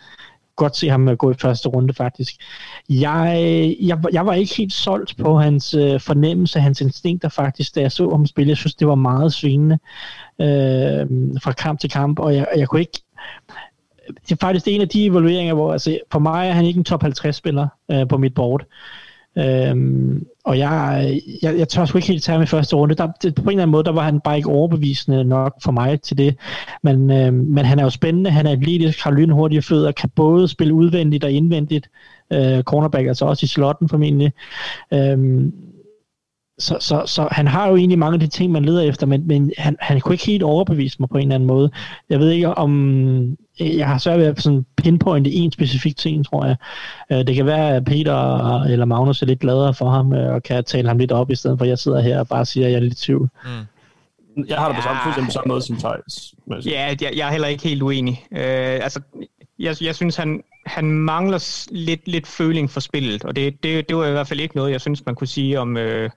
godt 0.65 0.77
se 0.77 0.89
ham 0.89 1.09
øh, 1.09 1.17
gå 1.17 1.31
i 1.31 1.35
første 1.35 1.69
runde 1.69 1.95
faktisk. 1.95 2.35
Jeg, 2.89 3.77
jeg, 3.81 3.99
jeg 4.13 4.27
var 4.27 4.35
ikke 4.35 4.57
helt 4.57 4.73
solgt 4.73 5.17
på 5.17 5.39
hans 5.39 5.75
øh, 5.75 6.01
fornemmelse, 6.01 6.61
hans 6.61 6.81
instinkter 6.81 7.29
faktisk, 7.29 7.75
da 7.75 7.81
jeg 7.81 7.93
så 7.93 8.11
ham 8.11 8.27
spille. 8.27 8.49
Jeg 8.49 8.57
synes, 8.57 8.75
det 8.75 8.89
var 8.89 8.95
meget 8.95 9.33
svingende 9.33 9.79
øh, 10.41 11.07
fra 11.43 11.53
kamp 11.53 11.81
til 11.81 11.91
kamp, 11.91 12.19
og 12.19 12.35
jeg, 12.35 12.47
jeg 12.57 12.69
kunne 12.69 12.81
ikke 12.81 13.03
det 14.29 14.33
er 14.33 14.37
faktisk 14.41 14.69
en 14.69 14.81
af 14.81 14.89
de 14.89 15.07
evalueringer, 15.07 15.55
hvor 15.55 15.73
altså, 15.73 15.99
for 16.13 16.19
mig 16.19 16.49
er 16.49 16.53
han 16.53 16.65
ikke 16.65 16.79
en 16.79 16.85
top 16.85 17.03
50 17.03 17.37
spiller 17.37 17.69
øh, 17.91 18.09
på 18.09 18.17
mit 18.19 18.35
board. 18.35 18.65
Øhm, 19.39 20.27
og 20.45 20.59
jeg, 20.59 21.21
jeg, 21.43 21.59
jeg 21.59 21.69
tør 21.69 21.85
sgu 21.85 21.99
ikke 21.99 22.09
helt 22.09 22.23
tage 22.23 22.35
ham 22.35 22.43
i 22.43 22.47
første 22.47 22.77
runde. 22.77 22.95
Der, 22.95 23.09
det, 23.23 23.35
på 23.35 23.43
en 23.43 23.49
eller 23.49 23.63
anden 23.63 23.73
måde, 23.73 23.85
der 23.85 23.93
var 23.93 24.03
han 24.03 24.21
bare 24.21 24.37
ikke 24.37 24.49
overbevisende 24.49 25.25
nok 25.25 25.55
for 25.63 25.73
mig 25.73 26.01
til 26.01 26.19
det. 26.19 26.37
Men, 26.83 27.11
øhm, 27.11 27.35
men 27.35 27.65
han 27.65 27.79
er 27.79 27.83
jo 27.83 27.91
spændende, 27.91 28.31
han 28.31 28.47
er 28.47 28.53
atletisk, 28.53 29.05
har 29.05 29.11
lynhurtige 29.11 29.63
fødder, 29.63 29.93
kan 29.93 30.11
både 30.17 30.49
spille 30.49 30.75
udvendigt 30.75 31.25
og 31.25 31.31
indvendigt. 31.31 31.91
Øh, 32.33 32.63
cornerback, 32.63 33.09
altså 33.09 33.25
også 33.25 33.45
i 33.45 33.47
slotten 33.47 33.89
formentlig. 33.89 34.33
Øhm, 34.93 35.53
så, 36.61 36.77
så, 36.81 37.03
så 37.07 37.29
han 37.31 37.49
har 37.49 37.69
jo 37.69 37.77
egentlig 37.77 37.99
mange 37.99 38.15
af 38.15 38.21
de 38.21 38.27
ting, 38.27 38.53
man 38.53 38.65
leder 38.65 38.83
efter, 38.83 39.07
men, 39.07 39.27
men 39.27 39.53
han, 39.59 39.77
han 39.81 40.01
kunne 40.01 40.15
ikke 40.15 40.27
helt 40.27 40.43
overbevise 40.43 40.97
mig 41.01 41.09
på 41.09 41.19
en 41.19 41.23
eller 41.23 41.35
anden 41.35 41.47
måde. 41.47 41.71
Jeg 42.11 42.19
ved 42.19 42.31
ikke, 42.31 42.55
om 42.55 43.37
jeg 43.61 43.87
har 43.87 43.99
svært 43.99 44.19
ved 44.19 44.27
at 44.27 44.43
sådan 44.43 44.67
pinpointe 44.77 45.31
en 45.31 45.53
specifik 45.53 45.97
ting, 45.97 46.27
tror 46.27 46.45
jeg. 46.47 46.57
Øh, 47.13 47.27
det 47.27 47.35
kan 47.35 47.47
være, 47.47 47.77
at 47.77 47.85
Peter 47.85 48.63
eller 48.63 48.85
Magnus 48.85 49.23
er 49.23 49.27
lidt 49.27 49.41
gladere 49.41 49.75
for 49.75 49.91
ham, 49.91 50.13
øh, 50.13 50.35
og 50.35 50.43
kan 50.43 50.65
tale 50.65 50.89
ham 50.89 50.99
lidt 50.99 51.13
op, 51.13 51.31
i 51.31 51.35
stedet 51.35 51.59
for 51.59 51.65
at 51.65 51.69
jeg 51.69 51.79
sidder 51.79 52.01
her 52.01 52.19
og 52.19 52.29
bare 52.29 52.45
siger, 52.45 52.67
at 52.67 52.73
jeg 52.73 52.77
er 52.77 52.81
lidt 52.81 52.93
i 52.93 52.97
tvivl. 52.97 53.29
Mm. 53.45 54.47
Jeg 54.49 54.59
har 54.59 54.69
det 54.69 54.77
på 54.77 54.83
samme, 54.83 55.01
fuldstændig 55.03 55.29
på 55.29 55.33
samme 55.33 55.49
måde 55.49 55.63
som 55.63 55.77
Thijs. 55.77 56.35
Ja, 56.67 56.95
jeg, 57.01 57.17
jeg 57.17 57.27
er 57.27 57.31
heller 57.31 57.49
ikke 57.49 57.69
helt 57.69 57.83
uenig. 57.83 58.25
Uh, 58.31 58.39
altså, 58.85 59.01
jeg, 59.59 59.77
jeg 59.83 59.95
synes, 59.95 60.17
han, 60.17 60.43
han 60.67 60.85
mangler 60.85 61.67
lidt, 61.71 62.09
lidt 62.09 62.27
føling 62.27 62.71
for 62.71 62.81
spillet, 62.81 63.25
og 63.25 63.37
det, 63.37 63.63
det, 63.63 63.89
det 63.89 63.97
var 63.97 64.07
i 64.07 64.13
hvert 64.13 64.29
fald 64.29 64.41
ikke 64.41 64.57
noget, 64.57 64.73
jeg 64.73 64.81
synes, 64.81 65.07
man 65.07 65.15
kunne 65.15 65.27
sige 65.27 65.61
om, 65.61 65.77
uh, 65.77 66.11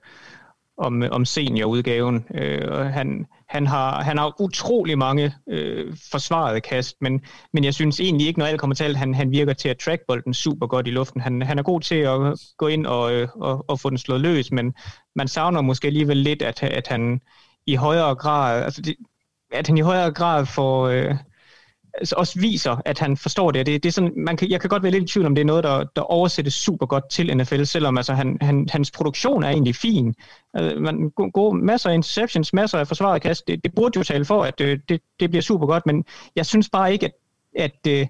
om, 0.78 1.02
om 1.10 1.24
seniorudgaven. 1.24 2.26
Øh, 2.34 2.68
og 2.70 2.92
han, 2.92 3.26
han 3.48 3.66
har, 3.66 4.02
han 4.02 4.18
har 4.18 4.40
utrolig 4.40 4.98
mange 4.98 5.34
øh, 5.48 5.96
forsvarede 6.10 6.60
kast, 6.60 6.96
men, 7.00 7.20
men 7.52 7.64
jeg 7.64 7.74
synes 7.74 8.00
egentlig 8.00 8.26
ikke, 8.26 8.38
når 8.38 8.46
alt 8.46 8.60
kommer 8.60 8.74
til 8.74 8.84
alt, 8.84 8.96
han, 8.96 9.14
han 9.14 9.30
virker 9.30 9.52
til 9.52 9.68
at 9.68 9.78
track 9.78 10.02
bolden 10.08 10.34
super 10.34 10.66
godt 10.66 10.86
i 10.86 10.90
luften. 10.90 11.20
Han, 11.20 11.42
han 11.42 11.58
er 11.58 11.62
god 11.62 11.80
til 11.80 11.94
at 11.94 12.18
gå 12.58 12.66
ind 12.66 12.86
og, 12.86 13.12
øh, 13.12 13.28
og, 13.34 13.64
og 13.68 13.80
få 13.80 13.90
den 13.90 13.98
slået 13.98 14.20
løs, 14.20 14.52
men 14.52 14.74
man 15.16 15.28
savner 15.28 15.60
måske 15.60 15.86
alligevel 15.86 16.16
lidt, 16.16 16.42
at, 16.42 16.62
at 16.62 16.88
han 16.88 17.20
i 17.66 17.74
højere 17.74 18.14
grad, 18.14 18.62
altså 18.64 18.82
det, 18.82 18.96
at 19.52 19.66
han 19.66 19.78
i 19.78 19.80
højere 19.80 20.12
grad 20.12 20.46
får, 20.46 20.88
øh, 20.88 21.14
også 22.16 22.40
viser, 22.40 22.82
at 22.84 22.98
han 22.98 23.16
forstår 23.16 23.50
det. 23.50 23.66
det, 23.66 23.82
det 23.82 23.88
er 23.88 23.92
sådan, 23.92 24.12
man 24.16 24.36
kan, 24.36 24.50
jeg 24.50 24.60
kan 24.60 24.70
godt 24.70 24.82
være 24.82 24.92
lidt 24.92 25.04
i 25.04 25.12
tvivl 25.12 25.26
om, 25.26 25.34
det 25.34 25.42
er 25.42 25.46
noget, 25.46 25.64
der, 25.64 25.84
der 25.96 26.02
oversættes 26.02 26.54
super 26.54 26.86
godt 26.86 27.10
til 27.10 27.36
NFL, 27.36 27.64
selvom 27.64 27.96
altså, 27.96 28.14
han, 28.14 28.38
han, 28.40 28.68
hans 28.70 28.90
produktion 28.90 29.42
er 29.42 29.48
egentlig 29.48 29.76
fin. 29.76 30.14
Altså, 30.54 30.80
man 30.80 31.10
går 31.10 31.52
masser 31.52 31.90
af 31.90 31.94
interceptions, 31.94 32.52
masser 32.52 32.78
af 32.78 32.88
forsvaret 32.88 33.22
kast. 33.22 33.48
Det, 33.48 33.64
det 33.64 33.74
burde 33.74 33.98
jo 33.98 34.02
tale 34.02 34.24
for, 34.24 34.42
at 34.42 34.58
det, 34.58 34.64
øh, 34.64 34.78
det, 34.88 35.00
det 35.20 35.30
bliver 35.30 35.42
super 35.42 35.66
godt, 35.66 35.86
men 35.86 36.04
jeg 36.36 36.46
synes 36.46 36.68
bare 36.68 36.92
ikke, 36.92 37.06
at, 37.06 37.12
at, 37.84 37.92
øh, 37.92 38.06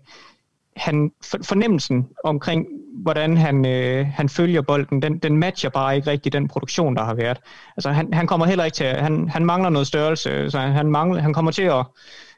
han, 0.77 1.13
fornemmelsen 1.43 2.09
omkring, 2.25 2.67
hvordan 3.03 3.37
han, 3.37 3.67
øh, 3.67 4.07
han 4.07 4.29
følger 4.29 4.63
bolden, 4.63 5.03
den, 5.03 5.19
den 5.19 5.37
matcher 5.37 5.71
bare 5.71 5.97
ikke 5.97 6.11
rigtig 6.11 6.33
den 6.33 6.49
produktion, 6.49 6.97
der 6.97 7.05
har 7.05 7.15
været. 7.15 7.39
Altså, 7.77 7.91
han, 7.91 8.15
han 8.15 8.27
kommer 8.27 8.47
heller 8.47 8.65
ikke 8.65 8.75
til, 8.75 8.87
han, 8.87 9.29
han 9.29 9.45
mangler 9.45 9.71
noget 9.71 9.87
størrelse, 9.87 10.51
så 10.51 10.59
han, 10.59 10.91
mangler, 10.91 11.21
han 11.21 11.33
kommer 11.33 11.51
til 11.51 11.63
at 11.63 11.85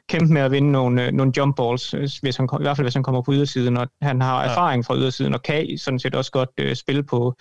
kæmpe 0.09 0.33
med 0.33 0.41
at 0.41 0.51
vinde 0.51 0.71
nogle, 0.71 1.05
øh, 1.05 1.11
nogle 1.11 1.33
jump 1.37 1.55
balls, 1.55 1.93
øh, 1.93 2.09
hvis 2.21 2.37
han, 2.37 2.49
i 2.59 2.61
hvert 2.61 2.77
fald 2.77 2.85
hvis 2.85 2.93
han 2.93 3.03
kommer 3.03 3.21
på 3.21 3.33
ydersiden, 3.33 3.77
og 3.77 3.87
han 4.01 4.21
har 4.21 4.43
erfaring 4.43 4.85
fra 4.85 4.95
ydersiden, 4.95 5.33
og 5.33 5.43
kan 5.43 5.77
sådan 5.77 5.99
set 5.99 6.15
også 6.15 6.31
godt 6.31 6.49
øh, 6.57 6.75
spille 6.75 7.03
på, 7.03 7.35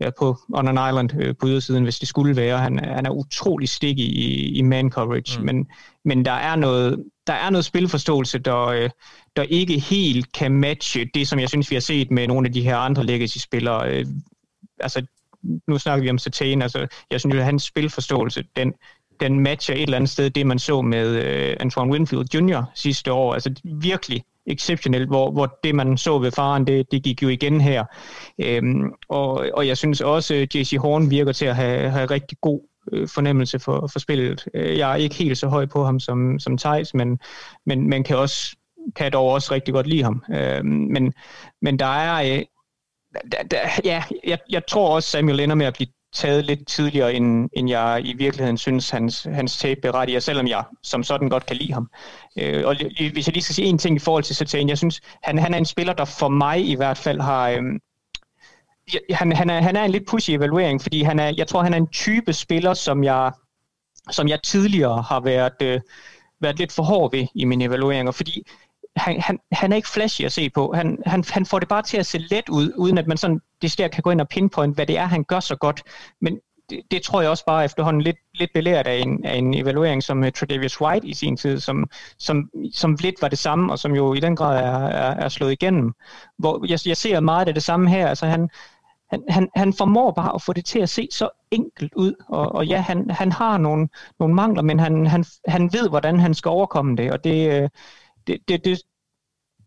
ja, 0.00 0.10
på 0.18 0.36
on 0.54 0.68
an 0.68 0.90
island 0.90 1.10
øh, 1.22 1.34
på 1.40 1.46
ydersiden, 1.46 1.84
hvis 1.84 1.98
det 1.98 2.08
skulle 2.08 2.36
være. 2.36 2.58
Han, 2.58 2.78
han 2.78 3.06
er 3.06 3.10
utrolig 3.10 3.68
stik 3.68 3.98
i, 3.98 4.58
i 4.58 4.62
man 4.62 4.90
coverage, 4.90 5.38
mm. 5.38 5.46
men, 5.46 5.66
men 6.04 6.24
der 6.24 6.32
er 6.32 6.56
noget, 6.56 7.04
der 7.26 7.32
er 7.32 7.50
noget 7.50 7.64
spilforståelse, 7.64 8.38
der, 8.38 8.66
øh, 8.66 8.90
der 9.36 9.42
ikke 9.42 9.78
helt 9.78 10.32
kan 10.32 10.52
matche 10.52 11.10
det, 11.14 11.28
som 11.28 11.38
jeg 11.38 11.48
synes, 11.48 11.70
vi 11.70 11.76
har 11.76 11.80
set 11.80 12.10
med 12.10 12.28
nogle 12.28 12.46
af 12.46 12.52
de 12.52 12.62
her 12.62 12.76
andre 12.76 13.04
legacy-spillere. 13.04 13.90
Øh, 13.90 14.06
altså, 14.80 15.06
nu 15.68 15.78
snakker 15.78 16.02
vi 16.02 16.10
om 16.10 16.18
Satane, 16.18 16.64
altså, 16.64 16.86
jeg 17.10 17.20
synes, 17.20 17.36
at 17.36 17.44
hans 17.44 17.62
spilforståelse, 17.62 18.44
den, 18.56 18.72
den 19.20 19.40
matcher 19.40 19.74
et 19.74 19.82
eller 19.82 19.96
andet 19.96 20.10
sted 20.10 20.30
det, 20.30 20.46
man 20.46 20.58
så 20.58 20.82
med 20.82 21.24
øh, 21.24 21.56
Antoine 21.60 21.92
Winfield 21.92 22.34
Jr. 22.34 22.62
sidste 22.74 23.12
år. 23.12 23.34
Altså 23.34 23.54
virkelig 23.64 24.24
exceptionelt, 24.46 25.08
hvor, 25.08 25.30
hvor 25.30 25.58
det, 25.64 25.74
man 25.74 25.98
så 25.98 26.18
ved 26.18 26.32
faren, 26.32 26.66
det, 26.66 26.90
det 26.90 27.02
gik 27.02 27.22
jo 27.22 27.28
igen 27.28 27.60
her. 27.60 27.84
Øhm, 28.38 28.92
og, 29.08 29.46
og 29.54 29.66
jeg 29.66 29.76
synes 29.76 30.00
også, 30.00 30.34
øh, 30.34 30.42
at 30.42 30.54
JC 30.54 30.76
Horn 30.80 31.10
virker 31.10 31.32
til 31.32 31.46
at 31.46 31.56
have, 31.56 31.90
have 31.90 32.06
rigtig 32.06 32.38
god 32.40 32.60
øh, 32.92 33.08
fornemmelse 33.08 33.58
for, 33.58 33.86
for 33.92 33.98
spillet. 33.98 34.44
Øh, 34.54 34.78
jeg 34.78 34.92
er 34.92 34.96
ikke 34.96 35.14
helt 35.14 35.38
så 35.38 35.48
høj 35.48 35.66
på 35.66 35.84
ham 35.84 36.00
som, 36.00 36.38
som 36.38 36.58
Thijs, 36.58 36.94
men, 36.94 37.18
men 37.66 37.88
man 37.88 38.04
kan 38.04 38.16
også 38.16 38.56
kan 38.96 39.12
dog 39.12 39.28
også 39.28 39.54
rigtig 39.54 39.74
godt 39.74 39.86
lide 39.86 40.02
ham. 40.02 40.22
Øhm, 40.30 40.66
men, 40.66 41.14
men 41.62 41.78
der 41.78 41.86
er... 41.86 42.36
Øh, 42.36 42.42
der, 43.32 43.42
der, 43.50 43.58
ja, 43.84 44.02
jeg, 44.26 44.38
jeg 44.50 44.66
tror 44.66 44.94
også, 44.94 45.10
Samuel 45.10 45.40
ender 45.40 45.54
med 45.54 45.66
at 45.66 45.74
blive 45.74 45.88
taget 46.12 46.44
lidt 46.44 46.68
tidligere, 46.68 47.14
end, 47.14 47.50
end 47.52 47.68
jeg 47.70 48.00
i 48.04 48.12
virkeligheden 48.12 48.58
synes, 48.58 48.90
hans, 48.90 49.22
hans 49.22 49.58
tape 49.58 49.80
berettiger, 49.80 50.20
selvom 50.20 50.46
jeg 50.46 50.64
som 50.82 51.02
sådan 51.02 51.28
godt 51.28 51.46
kan 51.46 51.56
lide 51.56 51.72
ham. 51.72 51.90
Øh, 52.38 52.66
og 52.66 52.76
hvis 53.12 53.26
jeg 53.26 53.34
lige 53.34 53.42
skal 53.42 53.54
sige 53.54 53.68
en 53.68 53.78
ting 53.78 53.96
i 53.96 53.98
forhold 53.98 54.24
til 54.24 54.36
Sertan, 54.36 54.68
jeg 54.68 54.78
synes, 54.78 55.00
han, 55.22 55.38
han 55.38 55.54
er 55.54 55.58
en 55.58 55.64
spiller, 55.64 55.92
der 55.92 56.04
for 56.04 56.28
mig 56.28 56.68
i 56.68 56.74
hvert 56.74 56.98
fald 56.98 57.20
har... 57.20 57.48
Øh, 57.48 57.62
han, 59.10 59.32
han, 59.32 59.50
er, 59.50 59.60
han 59.60 59.76
er 59.76 59.84
en 59.84 59.90
lidt 59.90 60.06
pushy 60.08 60.30
evaluering, 60.30 60.82
fordi 60.82 61.02
han 61.02 61.18
er, 61.18 61.32
jeg 61.36 61.46
tror, 61.46 61.62
han 61.62 61.72
er 61.72 61.76
en 61.76 61.88
type 61.88 62.32
spiller, 62.32 62.74
som 62.74 63.04
jeg, 63.04 63.32
som 64.10 64.28
jeg 64.28 64.42
tidligere 64.42 65.02
har 65.02 65.20
været, 65.20 65.62
øh, 65.62 65.80
været 66.40 66.58
lidt 66.58 66.72
for 66.72 66.82
hård 66.82 67.12
ved 67.12 67.26
i 67.34 67.44
mine 67.44 67.64
evalueringer, 67.64 68.12
fordi 68.12 68.46
han, 68.96 69.20
han, 69.20 69.38
han 69.52 69.72
er 69.72 69.76
ikke 69.76 69.88
flashy 69.88 70.22
at 70.22 70.32
se 70.32 70.50
på. 70.50 70.72
Han, 70.74 70.98
han, 71.06 71.24
han 71.30 71.46
får 71.46 71.58
det 71.58 71.68
bare 71.68 71.82
til 71.82 71.96
at 71.96 72.06
se 72.06 72.18
let 72.18 72.48
ud, 72.48 72.72
uden 72.76 72.98
at 72.98 73.06
man 73.06 73.16
sådan 73.16 73.40
det 73.62 73.90
kan 73.92 74.02
gå 74.02 74.10
ind 74.10 74.20
og 74.20 74.28
pinpoint, 74.28 74.74
hvad 74.74 74.86
det 74.86 74.98
er, 74.98 75.06
han 75.06 75.24
gør 75.24 75.40
så 75.40 75.56
godt. 75.56 75.82
Men 76.20 76.38
det, 76.70 76.80
det 76.90 77.02
tror 77.02 77.20
jeg 77.20 77.30
også 77.30 77.44
bare 77.44 77.64
efterhånden 77.64 78.02
lidt, 78.02 78.16
lidt 78.34 78.50
belært 78.54 78.86
af 78.86 78.96
en, 78.96 79.24
af 79.24 79.36
en 79.36 79.54
evaluering 79.54 80.02
som 80.02 80.18
uh, 80.18 80.28
Tredavious 80.28 80.80
White 80.80 81.06
i 81.06 81.14
sin 81.14 81.36
tid, 81.36 81.60
som, 81.60 81.90
som, 82.18 82.50
som 82.72 82.96
lidt 83.00 83.22
var 83.22 83.28
det 83.28 83.38
samme, 83.38 83.72
og 83.72 83.78
som 83.78 83.94
jo 83.94 84.14
i 84.14 84.20
den 84.20 84.36
grad 84.36 84.58
er, 84.58 84.86
er, 84.86 85.14
er 85.14 85.28
slået 85.28 85.52
igennem. 85.52 85.92
Hvor 86.38 86.66
jeg, 86.68 86.78
jeg 86.86 86.96
ser 86.96 87.20
meget 87.20 87.48
af 87.48 87.54
det 87.54 87.62
samme 87.62 87.90
her. 87.90 88.08
Altså 88.08 88.26
han, 88.26 88.48
han, 89.10 89.22
han, 89.28 89.48
han 89.56 89.72
formår 89.72 90.12
bare 90.12 90.34
at 90.34 90.42
få 90.42 90.52
det 90.52 90.64
til 90.64 90.78
at 90.78 90.88
se 90.88 91.08
så 91.12 91.28
enkelt 91.50 91.94
ud, 91.94 92.14
og, 92.28 92.54
og 92.54 92.66
ja, 92.66 92.80
han, 92.80 93.10
han 93.10 93.32
har 93.32 93.58
nogle, 93.58 93.88
nogle 94.18 94.34
mangler, 94.34 94.62
men 94.62 94.78
han, 94.78 95.06
han, 95.06 95.24
han 95.48 95.72
ved, 95.72 95.88
hvordan 95.88 96.20
han 96.20 96.34
skal 96.34 96.48
overkomme 96.48 96.96
det, 96.96 97.12
og 97.12 97.24
det, 97.24 97.62
øh, 97.62 97.68
det, 98.26 98.38
det, 98.48 98.64
det, 98.64 98.78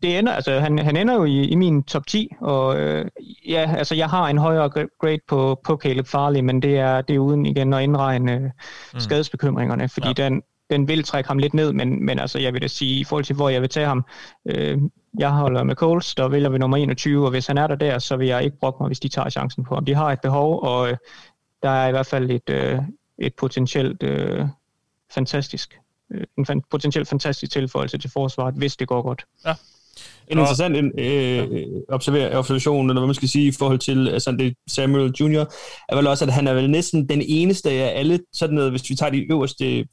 det 0.02 0.18
ender, 0.18 0.32
altså 0.32 0.60
han, 0.60 0.78
han 0.78 0.96
ender 0.96 1.14
jo 1.14 1.24
i, 1.24 1.44
i 1.44 1.54
min 1.54 1.82
top 1.82 2.06
10, 2.06 2.28
og 2.40 2.78
øh, 2.80 3.04
ja, 3.48 3.74
altså 3.78 3.94
jeg 3.94 4.08
har 4.08 4.28
en 4.28 4.38
højere 4.38 4.68
grade 5.00 5.18
på, 5.28 5.60
på 5.64 5.76
Caleb 5.76 6.06
Farley, 6.06 6.40
men 6.40 6.62
det 6.62 6.78
er, 6.78 7.00
det 7.00 7.14
er 7.14 7.18
uden 7.18 7.46
igen 7.46 7.74
at 7.74 7.82
indregne 7.82 8.32
øh, 8.32 8.42
mm. 8.94 9.00
skadesbekymringerne, 9.00 9.88
fordi 9.88 10.08
ja. 10.08 10.12
den, 10.24 10.42
den 10.70 10.88
vil 10.88 11.04
trække 11.04 11.28
ham 11.28 11.38
lidt 11.38 11.54
ned, 11.54 11.72
men, 11.72 12.04
men 12.04 12.18
altså 12.18 12.38
jeg 12.38 12.52
vil 12.52 12.62
da 12.62 12.68
sige, 12.68 13.00
i 13.00 13.04
forhold 13.04 13.24
til 13.24 13.36
hvor 13.36 13.48
jeg 13.48 13.60
vil 13.60 13.68
tage 13.68 13.86
ham, 13.86 14.04
øh, 14.46 14.78
jeg 15.18 15.30
holder 15.30 15.62
med 15.62 15.74
Coles, 15.74 16.14
der 16.14 16.28
vælger 16.28 16.48
vi 16.48 16.58
nummer 16.58 16.76
21, 16.76 17.24
og 17.24 17.30
hvis 17.30 17.46
han 17.46 17.58
er 17.58 17.66
der 17.66 17.74
der, 17.74 17.98
så 17.98 18.16
vil 18.16 18.26
jeg 18.28 18.44
ikke 18.44 18.58
brokke 18.58 18.82
mig, 18.82 18.86
hvis 18.86 19.00
de 19.00 19.08
tager 19.08 19.30
chancen 19.30 19.64
på 19.64 19.74
ham. 19.74 19.84
De 19.84 19.94
har 19.94 20.12
et 20.12 20.20
behov, 20.20 20.62
og 20.62 20.90
øh, 20.90 20.96
der 21.62 21.70
er 21.70 21.88
i 21.88 21.90
hvert 21.90 22.06
fald 22.06 22.30
et, 22.30 22.50
øh, 22.50 22.78
et 23.18 23.34
potentielt 23.34 24.02
øh, 24.02 24.46
fantastisk 25.14 25.78
en 26.38 26.46
fan, 26.46 26.62
potentielt 26.70 27.08
fantastisk 27.08 27.52
tilføjelse 27.52 27.98
til 27.98 28.10
forsvaret, 28.10 28.54
hvis 28.54 28.76
det 28.76 28.88
går 28.88 29.02
godt. 29.02 29.24
Ja. 29.46 29.54
En 30.28 30.38
og, 30.38 30.42
interessant 30.42 31.00
øh, 31.00 31.48
observer, 31.88 32.36
observation, 32.36 32.90
eller 32.90 33.00
hvad 33.00 33.06
man 33.06 33.14
skal 33.14 33.28
sige, 33.28 33.46
i 33.46 33.52
forhold 33.52 33.78
til 33.78 34.08
altså, 34.08 34.32
det 34.32 34.54
Samuel 34.68 35.12
Jr., 35.20 35.44
er 35.88 35.96
vel 35.96 36.06
også, 36.06 36.24
at 36.24 36.32
han 36.32 36.46
er 36.46 36.54
vel 36.54 36.70
næsten 36.70 37.08
den 37.08 37.22
eneste 37.26 37.70
af 37.70 37.98
alle, 37.98 38.20
sådan 38.32 38.54
noget, 38.54 38.70
hvis 38.70 38.90
vi 38.90 38.94
tager 38.94 39.10
de 39.10 39.32
øverste 39.32 39.86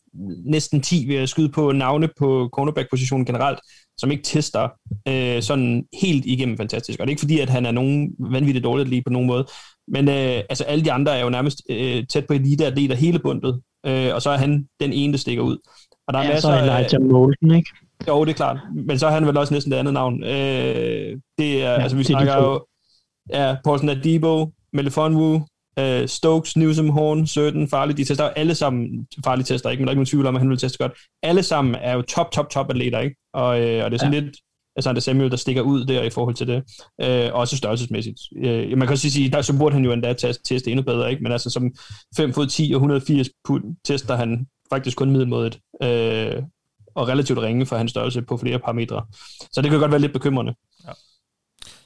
næsten 0.46 0.82
10 0.82 1.08
ved 1.08 1.16
at 1.16 1.30
skyde 1.30 1.50
på 1.50 1.72
navne 1.72 2.10
på 2.20 2.50
cornerback-positionen 2.54 3.26
generelt, 3.26 3.60
som 3.98 4.12
ikke 4.12 4.24
tester 4.24 4.70
øh, 5.08 5.42
sådan 5.42 5.86
helt 6.02 6.26
igennem 6.26 6.58
fantastisk. 6.58 7.00
Og 7.00 7.08
det 7.08 7.10
er 7.10 7.14
ikke 7.14 7.22
fordi, 7.22 7.40
at 7.40 7.50
han 7.50 7.66
er 7.66 7.72
nogen 7.72 8.12
vanvittigt 8.20 8.64
dårligt 8.64 8.90
lige 8.90 9.04
på 9.04 9.10
nogen 9.10 9.28
måde, 9.28 9.48
men 9.88 10.10
øh, 10.10 10.44
altså 10.50 10.64
alle 10.64 10.86
de 10.86 10.92
andre 10.92 11.18
er 11.18 11.24
jo 11.24 11.30
nærmest 11.30 11.62
øh, 11.70 12.08
tæt 12.08 12.28
på 12.28 12.34
elite-atleter 12.34 12.96
hele 12.96 13.20
bundet, 13.20 13.62
øh, 13.86 14.16
og 14.16 14.22
så 14.22 14.30
er 14.30 14.38
han 14.38 14.68
den 14.80 14.94
ene, 14.94 15.14
der 15.14 15.20
stikker 15.20 15.44
ud. 15.44 15.58
Og 16.08 16.14
der 16.14 16.20
er 16.20 16.24
ja, 16.24 16.30
masser 16.30 16.50
så 16.50 16.56
er 16.56 16.62
Elijah 16.62 17.02
Molden, 17.12 17.56
ikke? 17.56 17.70
Jo, 18.08 18.26
det 18.26 18.32
er 18.32 18.36
klart. 18.36 18.60
Men 18.76 19.00
så 19.00 19.08
er 19.08 19.12
han 19.12 19.28
vel 19.28 19.38
også 19.38 19.54
næsten 19.54 19.72
det 19.72 19.78
andet 19.78 19.94
navn. 19.94 20.24
Øh, 20.24 21.18
det 21.38 21.64
er, 21.64 21.72
ja, 21.72 21.82
altså 21.82 21.98
vi 21.98 22.04
snakker 22.04 22.36
jo, 22.36 22.66
ja, 23.30 23.56
Paulson 23.64 23.90
Adibo, 23.90 24.52
Melifonwu, 24.74 25.46
øh, 25.80 26.08
Stokes, 26.08 26.58
Newsom, 26.58 26.90
Horn, 26.90 27.28
Søden, 27.28 27.70
Farley, 27.70 27.96
de 27.96 28.04
tester 28.04 28.30
alle 28.30 28.56
sammen, 28.56 29.08
farlige 29.24 29.46
tester, 29.46 29.70
ikke? 29.70 29.82
men 29.82 29.88
der 29.88 29.90
er 29.90 29.94
ikke 29.94 30.00
nogen 30.00 30.06
tvivl 30.06 30.26
om, 30.26 30.36
at 30.36 30.42
han 30.42 30.50
vil 30.50 30.58
teste 30.58 30.78
godt. 30.78 30.92
Alle 31.24 31.44
sammen 31.44 31.76
er 31.76 31.94
jo 31.94 32.02
top, 32.02 32.32
top, 32.32 32.50
top 32.50 32.70
atleter, 32.70 33.00
ikke? 33.00 33.16
Og, 33.34 33.62
øh, 33.62 33.84
og 33.84 33.92
det 33.92 33.98
er 33.98 34.00
sådan 34.00 34.14
ja. 34.14 34.20
lidt, 34.20 34.38
altså 34.76 34.94
det 34.94 35.04
Samuel, 35.04 35.32
der 35.32 35.38
stikker 35.38 35.62
ud 35.62 35.86
der 35.86 36.04
i 36.04 36.10
forhold 36.10 36.36
til 36.36 36.48
det. 36.48 36.64
Øh, 37.02 37.30
også 37.34 37.58
størrelsesmæssigt. 37.58 38.20
Øh, 38.44 38.78
man 38.78 38.88
kan 38.88 38.90
også 38.90 39.10
sige, 39.10 39.30
der 39.30 39.42
så 39.42 39.58
burde 39.58 39.74
han 39.74 39.86
jo 39.86 39.92
endda 39.92 40.14
teste, 40.14 40.44
teste 40.44 40.72
endnu 40.72 40.84
bedre, 40.84 41.12
ikke? 41.12 41.24
Men 41.24 41.32
altså 41.32 41.50
som 41.50 41.72
5 42.18 42.34
fod 42.34 42.48
10 42.48 42.72
og 42.74 42.78
180 42.78 43.30
pund 43.48 43.64
tester 43.86 44.16
han 44.16 44.48
faktisk 44.72 44.98
kun 44.98 45.12
middelmådet. 45.12 45.60
Øh, 45.84 46.44
og 46.96 47.08
relativt 47.08 47.40
ringe 47.40 47.66
for 47.66 47.76
hans 47.76 47.92
størrelse 47.92 48.22
på 48.22 48.38
flere 48.38 48.60
parametre. 48.60 49.06
Så 49.52 49.62
det 49.62 49.72
kan 49.72 49.80
godt 49.80 49.92
være 49.92 50.02
lidt 50.02 50.14
bekymrende. 50.14 50.54
Ja. 50.88 50.92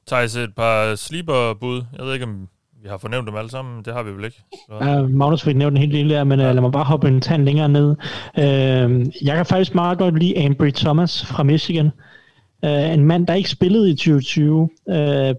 Thijs, 0.08 0.36
et 0.36 0.56
par 0.56 0.96
sleeper-bud. 0.96 1.84
Jeg 1.98 2.06
ved 2.06 2.14
ikke, 2.14 2.26
om 2.26 2.48
vi 2.84 2.90
har 2.90 2.98
fornævnt 2.98 3.28
dem 3.28 3.36
alle 3.36 3.50
sammen. 3.50 3.86
Det 3.86 3.94
har 3.94 4.04
vi 4.04 4.12
vel 4.12 4.26
ikke? 4.26 4.44
Ja, 4.82 5.02
Magnus 5.02 5.44
fik 5.44 5.56
nævnt 5.56 5.74
en 5.74 5.82
helt 5.82 5.92
lille 5.92 6.16
der, 6.16 6.24
men 6.24 6.40
ja. 6.40 6.52
lad 6.52 6.62
mig 6.62 6.72
bare 6.72 6.84
hoppe 6.84 7.08
en 7.08 7.22
tand 7.22 7.44
længere 7.44 7.70
ned. 7.70 7.90
Uh, 8.38 9.26
jeg 9.26 9.36
kan 9.36 9.46
faktisk 9.46 9.76
meget 9.76 9.98
godt 9.98 10.20
lide 10.20 10.46
Ambry 10.46 10.72
Thomas 10.72 11.26
fra 11.26 11.44
Michigan. 11.44 11.90
Uh, 12.64 12.94
en 12.94 13.06
mand, 13.06 13.28
der 13.28 13.34
ikke 13.34 13.50
spillede 13.50 13.90
i 13.90 13.96
2020 13.96 14.62
uh, 14.62 14.68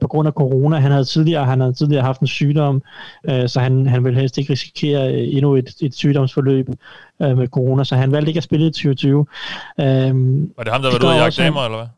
på 0.01 0.09
grund 0.09 0.29
af 0.29 0.33
corona. 0.33 0.77
Han 0.77 0.91
havde 0.91 1.05
tidligere, 1.05 1.45
han 1.45 1.61
havde 1.61 1.73
tidligere 1.73 2.05
haft 2.05 2.21
en 2.21 2.27
sygdom, 2.27 2.83
uh, 3.29 3.47
så 3.47 3.61
han, 3.61 3.87
han 3.87 4.05
ville 4.05 4.21
helst 4.21 4.39
ikke 4.39 4.53
risikere 4.53 5.13
uh, 5.13 5.37
endnu 5.37 5.57
et, 5.57 5.75
et 5.81 5.95
sygdomsforløb 5.95 6.69
uh, 6.69 7.39
med 7.39 7.49
corona, 7.49 7.85
så 7.85 7.97
han 7.97 8.13
valgte 8.13 8.31
ikke 8.31 8.39
at 8.39 8.45
spille 8.45 8.67
i 8.67 8.71
2020. 8.71 9.19
Uh, 9.19 9.27
var 10.57 10.65
det 10.65 10.73
ham, 10.73 10.83
der 10.83 10.91
var 10.91 11.07
ude 11.07 11.13
og 11.13 11.17
jagte 11.17 11.43
damer, 11.43 11.65
eller 11.65 11.79
hvad? 11.79 11.89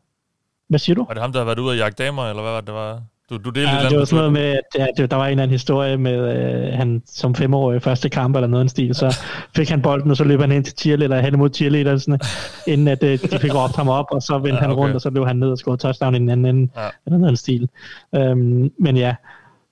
Hvad 0.67 0.79
siger 0.79 0.95
du? 0.95 1.05
Var 1.07 1.13
det 1.13 1.21
ham, 1.21 1.31
der 1.31 1.39
har 1.39 1.45
været 1.45 1.59
ude 1.59 1.71
og 1.71 1.77
jagte 1.77 2.03
damer, 2.03 2.29
eller 2.29 2.41
hvad 2.41 2.51
var 2.51 2.61
det, 2.61 2.73
var? 2.73 3.01
Du, 3.29 3.37
du 3.37 3.49
delte 3.49 3.71
ja, 3.71 3.89
det 3.89 3.99
var 3.99 4.05
sådan 4.05 4.17
noget 4.17 4.33
med, 4.33 4.41
at 4.41 4.63
ja, 4.77 4.87
det, 4.97 5.11
der 5.11 5.17
var 5.17 5.25
en 5.25 5.31
eller 5.31 5.43
anden 5.43 5.53
historie 5.53 5.97
med, 5.97 6.37
øh, 6.37 6.73
han 6.73 7.01
som 7.05 7.35
femårig 7.35 7.81
første 7.81 8.09
kamp 8.09 8.35
eller 8.35 8.47
noget 8.47 8.61
en 8.61 8.69
stil, 8.69 8.95
så 8.95 9.17
fik 9.55 9.69
han 9.69 9.81
bolden, 9.81 10.11
og 10.11 10.17
så 10.17 10.23
løb 10.23 10.39
han 10.39 10.51
ind 10.51 10.63
til 10.63 10.77
cheerleader, 10.77 11.21
hen 11.21 11.33
imod 11.33 11.49
cheerleader, 11.53 11.97
sådan, 11.97 12.19
inden 12.67 12.87
at 12.87 13.03
øh, 13.03 13.19
de 13.31 13.39
fik 13.39 13.55
råbt 13.55 13.75
ham 13.75 13.89
op, 13.89 14.05
og 14.11 14.21
så 14.21 14.33
vendte 14.33 14.49
ja, 14.49 14.55
okay. 14.55 14.67
han 14.67 14.73
rundt, 14.73 14.95
og 14.95 15.01
så 15.01 15.09
løb 15.09 15.23
han 15.25 15.35
ned 15.35 15.49
og 15.49 15.57
scorede 15.57 15.81
touchdown 15.81 16.15
i 16.15 16.19
den 16.19 16.29
anden 16.29 16.55
ende, 16.55 16.71
ja. 16.77 16.89
eller 17.05 17.17
noget 17.19 17.39
stil. 17.39 17.69
Øhm, 18.15 18.71
men 18.79 18.97
ja, 18.97 19.15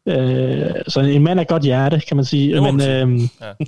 øh, 0.07 0.71
så 0.87 0.99
en 0.99 1.23
mand 1.23 1.39
af 1.39 1.47
godt 1.47 1.63
hjerte, 1.63 2.01
kan 2.07 2.17
man 2.17 2.25
sige. 2.25 2.61
Men, 2.61 2.81
øh, 2.81 3.21
ja. 3.41 3.65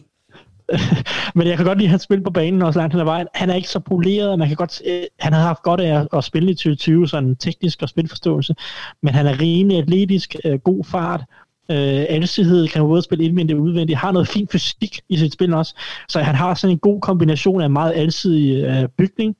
men 1.35 1.47
jeg 1.47 1.57
kan 1.57 1.65
godt 1.65 1.77
lide 1.77 1.89
hans 1.89 2.01
spil 2.01 2.21
på 2.21 2.29
banen, 2.29 2.61
også 2.61 2.79
langt 2.79 2.93
han 2.93 3.01
er 3.01 3.05
vejen. 3.05 3.27
Han 3.33 3.49
er 3.49 3.55
ikke 3.55 3.69
så 3.69 3.79
poleret, 3.79 4.39
man 4.39 4.47
kan 4.47 4.57
godt, 4.57 4.81
øh, 4.85 5.03
han 5.19 5.33
har 5.33 5.41
haft 5.41 5.61
godt 5.61 5.81
af 5.81 5.99
at, 5.99 6.07
at 6.13 6.23
spille 6.23 6.51
i 6.51 6.55
2020, 6.55 7.07
sådan 7.07 7.35
teknisk 7.35 7.81
og 7.81 7.89
spilforståelse, 7.89 8.55
men 9.01 9.13
han 9.13 9.27
er 9.27 9.41
rimelig 9.41 9.77
atletisk, 9.77 10.35
øh, 10.45 10.59
god 10.59 10.83
fart, 10.83 11.23
øh, 11.69 12.05
alsidighed, 12.09 12.67
kan 12.67 12.81
både 12.81 13.01
spille 13.01 13.25
indvendigt 13.25 13.59
og 13.59 13.63
udvendigt, 13.63 13.99
har 13.99 14.11
noget 14.11 14.27
fin 14.27 14.47
fysik 14.51 15.01
i 15.09 15.17
sit 15.17 15.33
spil 15.33 15.53
også, 15.53 15.75
så 16.09 16.19
han 16.19 16.35
har 16.35 16.53
sådan 16.53 16.71
en 16.71 16.79
god 16.79 17.01
kombination 17.01 17.61
af 17.61 17.69
meget 17.69 17.93
alsidig 17.95 18.65
øh, 18.65 18.89
bygning, 18.97 19.35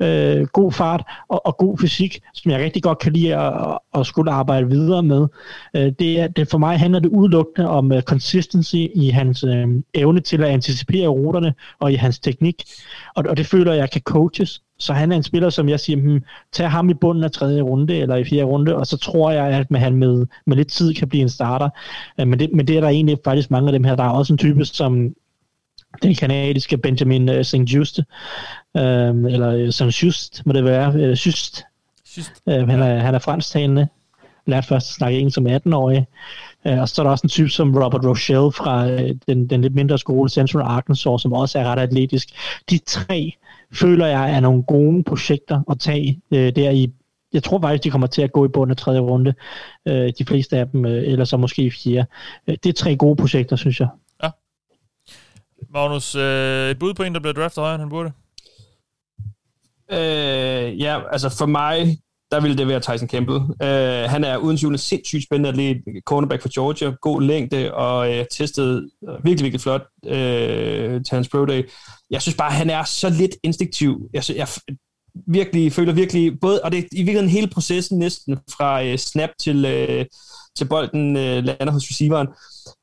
øh, 0.00 0.46
god 0.46 0.72
fart 0.72 1.02
og, 1.28 1.46
og 1.46 1.56
god 1.56 1.78
fysik, 1.78 2.20
som 2.34 2.50
jeg 2.50 2.60
rigtig 2.60 2.82
godt 2.82 2.98
kan 2.98 3.12
lide 3.12 3.36
at, 3.36 3.78
at 3.94 4.06
skulle 4.06 4.32
arbejde 4.32 4.68
videre 4.68 5.02
med. 5.02 5.26
Øh, 5.76 5.92
det, 5.98 6.20
er, 6.20 6.28
det 6.28 6.48
for 6.48 6.58
mig 6.58 6.78
handler 6.78 6.98
det 6.98 7.08
udelukkende 7.08 7.68
om 7.68 7.92
uh, 7.92 8.00
consistency 8.00 8.76
i 8.94 9.10
hans 9.12 9.44
øh, 9.44 9.68
evne 9.94 10.20
til 10.20 10.42
at 10.42 10.48
anticipere 10.48 11.08
ruterne 11.08 11.54
og 11.80 11.92
i 11.92 11.94
hans 11.94 12.18
teknik, 12.18 12.62
og, 13.16 13.24
og 13.28 13.36
det 13.36 13.46
føler 13.46 13.72
jeg 13.72 13.90
kan 13.90 14.00
coaches, 14.00 14.62
så 14.80 14.92
han 14.92 15.12
er 15.12 15.16
en 15.16 15.22
spiller, 15.22 15.50
som 15.50 15.68
jeg 15.68 15.80
siger, 15.80 16.00
hmm, 16.00 16.24
tag 16.52 16.70
ham 16.70 16.90
i 16.90 16.94
bunden 16.94 17.24
af 17.24 17.30
tredje 17.30 17.62
runde, 17.62 17.96
eller 17.96 18.16
i 18.16 18.24
fjerde 18.24 18.44
runde, 18.44 18.76
og 18.76 18.86
så 18.86 18.96
tror 18.96 19.30
jeg, 19.30 19.46
at 19.46 19.80
han 19.80 19.96
med, 19.96 20.26
med 20.46 20.56
lidt 20.56 20.68
tid 20.68 20.94
kan 20.94 21.08
blive 21.08 21.22
en 21.22 21.28
starter. 21.28 21.68
Øh, 22.20 22.28
men, 22.28 22.38
det, 22.38 22.50
men 22.54 22.66
det 22.66 22.76
er 22.76 22.80
der 22.80 22.88
egentlig 22.88 23.18
faktisk 23.24 23.50
mange 23.50 23.68
af 23.68 23.72
dem 23.72 23.84
her. 23.84 23.96
Der 23.96 24.04
er 24.04 24.10
også 24.10 24.32
en 24.32 24.38
type 24.38 24.64
som 24.64 25.14
den 26.02 26.14
kanadiske 26.14 26.78
Benjamin 26.78 27.28
uh, 27.28 27.42
St. 27.42 27.54
Just, 27.54 27.98
øh, 28.76 28.84
eller 29.08 29.70
St. 29.70 30.02
Just, 30.02 30.46
må 30.46 30.52
det 30.52 30.64
være, 30.64 30.92
Just. 31.26 31.64
Just. 32.16 32.32
Uh, 32.46 32.54
han, 32.54 32.80
er, 32.80 32.98
han 32.98 33.14
er 33.14 33.18
fransktalende, 33.18 33.88
lærte 34.46 34.66
først 34.66 34.90
at 34.90 34.94
snakke 34.94 35.18
engelsk 35.18 35.34
som 35.34 35.46
18-årig. 35.46 36.06
Uh, 36.64 36.78
og 36.78 36.88
så 36.88 37.02
er 37.02 37.04
der 37.04 37.10
også 37.10 37.24
en 37.24 37.28
type 37.28 37.48
som 37.48 37.76
Robert 37.76 38.04
Rochelle 38.04 38.52
fra 38.52 38.88
den, 39.26 39.46
den 39.46 39.62
lidt 39.62 39.74
mindre 39.74 39.98
skole, 39.98 40.30
Central 40.30 40.62
Arkansas, 40.62 41.22
som 41.22 41.32
også 41.32 41.58
er 41.58 41.64
ret 41.64 41.78
atletisk. 41.78 42.28
De 42.70 42.78
tre 42.78 43.34
føler 43.72 44.06
jeg 44.06 44.36
er 44.36 44.40
nogle 44.40 44.62
gode 44.62 45.04
projekter 45.04 45.62
at 45.70 45.80
tage 45.80 46.22
uh, 46.30 46.38
der 46.38 46.70
i 46.70 46.92
jeg 47.32 47.42
tror 47.42 47.60
faktisk, 47.60 47.84
de 47.84 47.90
kommer 47.90 48.06
til 48.06 48.22
at 48.22 48.32
gå 48.32 48.44
i 48.44 48.48
bunden 48.48 48.70
af 48.70 48.76
tredje 48.76 49.00
runde, 49.00 49.34
uh, 49.90 49.92
de 49.92 50.24
fleste 50.26 50.58
af 50.58 50.68
dem, 50.68 50.84
uh, 50.84 50.90
eller 50.90 51.24
så 51.24 51.36
måske 51.36 51.62
i 51.62 51.70
fjerde. 51.70 52.06
Uh, 52.48 52.54
det 52.54 52.66
er 52.66 52.72
tre 52.72 52.96
gode 52.96 53.16
projekter, 53.16 53.56
synes 53.56 53.80
jeg. 53.80 53.88
Ja. 54.22 54.30
Magnus, 55.68 56.14
øh, 56.14 56.70
et 56.70 56.78
bud 56.78 56.94
på 56.94 57.02
en, 57.02 57.14
der 57.14 57.20
bliver 57.20 57.32
draftet 57.32 57.60
højere, 57.60 57.74
end 57.74 57.82
han 57.82 57.90
burde? 57.90 58.12
Øh, 59.92 60.80
ja, 60.80 61.00
altså 61.12 61.38
for 61.38 61.46
mig, 61.46 61.98
der 62.30 62.40
ville 62.40 62.58
det 62.58 62.68
være 62.68 62.80
Tyson 62.80 63.08
Campbell. 63.08 63.38
Uh, 63.38 64.10
han 64.10 64.24
er 64.24 64.36
uden 64.36 64.56
tvivl 64.56 64.72
en 64.72 64.78
sindssygt 64.78 65.24
spændende 65.24 65.48
atlet, 65.48 65.82
cornerback 66.06 66.42
for 66.42 66.54
Georgia, 66.54 66.92
god 67.00 67.22
længde 67.22 67.74
og 67.74 68.10
uh, 68.10 68.24
testet 68.32 68.90
øh, 69.08 69.24
virkelig, 69.24 69.44
virkelig 69.44 69.60
flot 69.60 69.82
uh, 70.06 70.12
til 71.06 71.12
hans 71.12 71.28
pro 71.28 71.44
day. 71.44 71.68
Jeg 72.10 72.22
synes 72.22 72.36
bare, 72.36 72.50
han 72.50 72.70
er 72.70 72.84
så 72.84 73.08
lidt 73.10 73.36
instinktiv. 73.42 74.10
Jeg, 74.12 74.22
jeg 74.36 74.48
virkelig 75.26 75.72
føler 75.72 75.92
virkelig, 75.92 76.40
både, 76.40 76.60
og 76.64 76.72
det 76.72 76.78
er 76.78 76.82
i 76.92 76.96
virkeligheden 76.96 77.30
hele 77.30 77.46
processen 77.46 77.98
næsten, 77.98 78.38
fra 78.50 78.84
uh, 78.84 78.96
snap 78.96 79.30
til, 79.40 79.64
uh, 79.64 80.04
til 80.56 80.64
bolden 80.64 81.16
uh, 81.16 81.22
lander 81.22 81.70
hos 81.70 81.90
receiveren, 81.90 82.28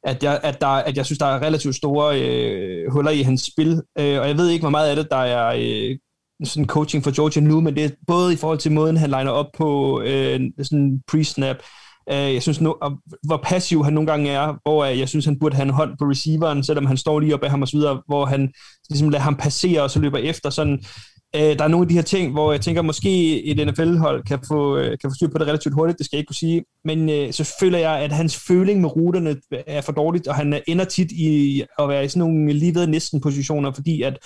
at 0.03 0.23
jeg, 0.23 0.39
at, 0.43 0.61
der, 0.61 0.67
at 0.67 0.97
jeg 0.97 1.05
synes, 1.05 1.19
der 1.19 1.25
er 1.25 1.41
relativt 1.41 1.75
store 1.75 2.07
uh, 2.17 2.93
huller 2.93 3.11
i 3.11 3.21
hans 3.21 3.49
spil, 3.53 3.71
uh, 3.73 4.19
og 4.21 4.27
jeg 4.27 4.37
ved 4.37 4.49
ikke, 4.49 4.63
hvor 4.63 4.69
meget 4.69 4.89
af 4.89 4.95
det, 4.95 5.07
der 5.11 5.17
er 5.17 5.55
uh, 5.55 5.97
sådan 6.43 6.65
coaching 6.65 7.03
for 7.03 7.15
Georgia 7.15 7.41
nu, 7.41 7.61
men 7.61 7.75
det 7.75 7.85
er 7.85 7.89
både 8.07 8.33
i 8.33 8.35
forhold 8.35 8.57
til 8.57 8.71
måden, 8.71 8.97
han 8.97 9.09
liner 9.09 9.31
op 9.31 9.47
på 9.57 10.01
øh, 10.01 10.39
sådan 10.63 11.01
pre-snap. 11.11 11.57
Øh, 12.11 12.33
jeg 12.33 12.41
synes, 12.41 12.61
nu, 12.61 12.75
hvor 13.23 13.39
passiv 13.43 13.83
han 13.83 13.93
nogle 13.93 14.11
gange 14.11 14.29
er, 14.29 14.53
hvor 14.63 14.85
øh, 14.85 14.99
jeg 14.99 15.09
synes, 15.09 15.25
han 15.25 15.39
burde 15.39 15.55
have 15.55 15.67
en 15.67 15.73
hånd 15.73 15.97
på 15.99 16.05
receiveren, 16.05 16.63
selvom 16.63 16.85
han 16.85 16.97
står 16.97 17.19
lige 17.19 17.33
oppe 17.33 17.45
af 17.45 17.51
ham 17.51 17.61
og 17.61 17.67
så 17.67 17.77
videre, 17.77 18.01
hvor 18.07 18.25
han 18.25 18.51
ligesom 18.89 19.09
lader 19.09 19.23
ham 19.23 19.35
passere 19.35 19.81
og 19.81 19.91
så 19.91 19.99
løber 19.99 20.17
efter. 20.17 20.49
Sådan, 20.49 20.79
øh, 21.35 21.41
der 21.41 21.63
er 21.63 21.67
nogle 21.67 21.83
af 21.83 21.87
de 21.87 21.95
her 21.95 22.01
ting, 22.01 22.31
hvor 22.31 22.51
jeg 22.51 22.61
tænker, 22.61 22.81
måske 22.81 23.43
et 23.43 23.67
NFL-hold 23.67 24.23
kan 24.23 24.39
få, 24.47 24.77
øh, 24.77 24.97
kan 25.01 25.09
få 25.09 25.15
styr 25.15 25.27
på 25.27 25.37
det 25.37 25.47
relativt 25.47 25.75
hurtigt, 25.75 25.97
det 25.97 26.05
skal 26.05 26.17
jeg 26.17 26.19
ikke 26.19 26.27
kunne 26.27 26.35
sige. 26.35 26.63
Men 26.85 27.09
øh, 27.09 27.33
så 27.33 27.55
føler 27.59 27.79
jeg, 27.79 27.99
at 27.99 28.11
hans 28.11 28.37
føling 28.47 28.81
med 28.81 28.95
ruterne 28.95 29.35
er 29.67 29.81
for 29.81 29.91
dårligt, 29.91 30.27
og 30.27 30.35
han 30.35 30.61
ender 30.67 30.85
tit 30.85 31.11
i 31.11 31.63
at 31.79 31.89
være 31.89 32.05
i 32.05 32.07
sådan 32.07 32.19
nogle 32.19 32.53
lige 32.53 32.75
ved 32.75 32.87
næsten 32.87 33.21
positioner, 33.21 33.71
fordi 33.71 34.01
at 34.01 34.17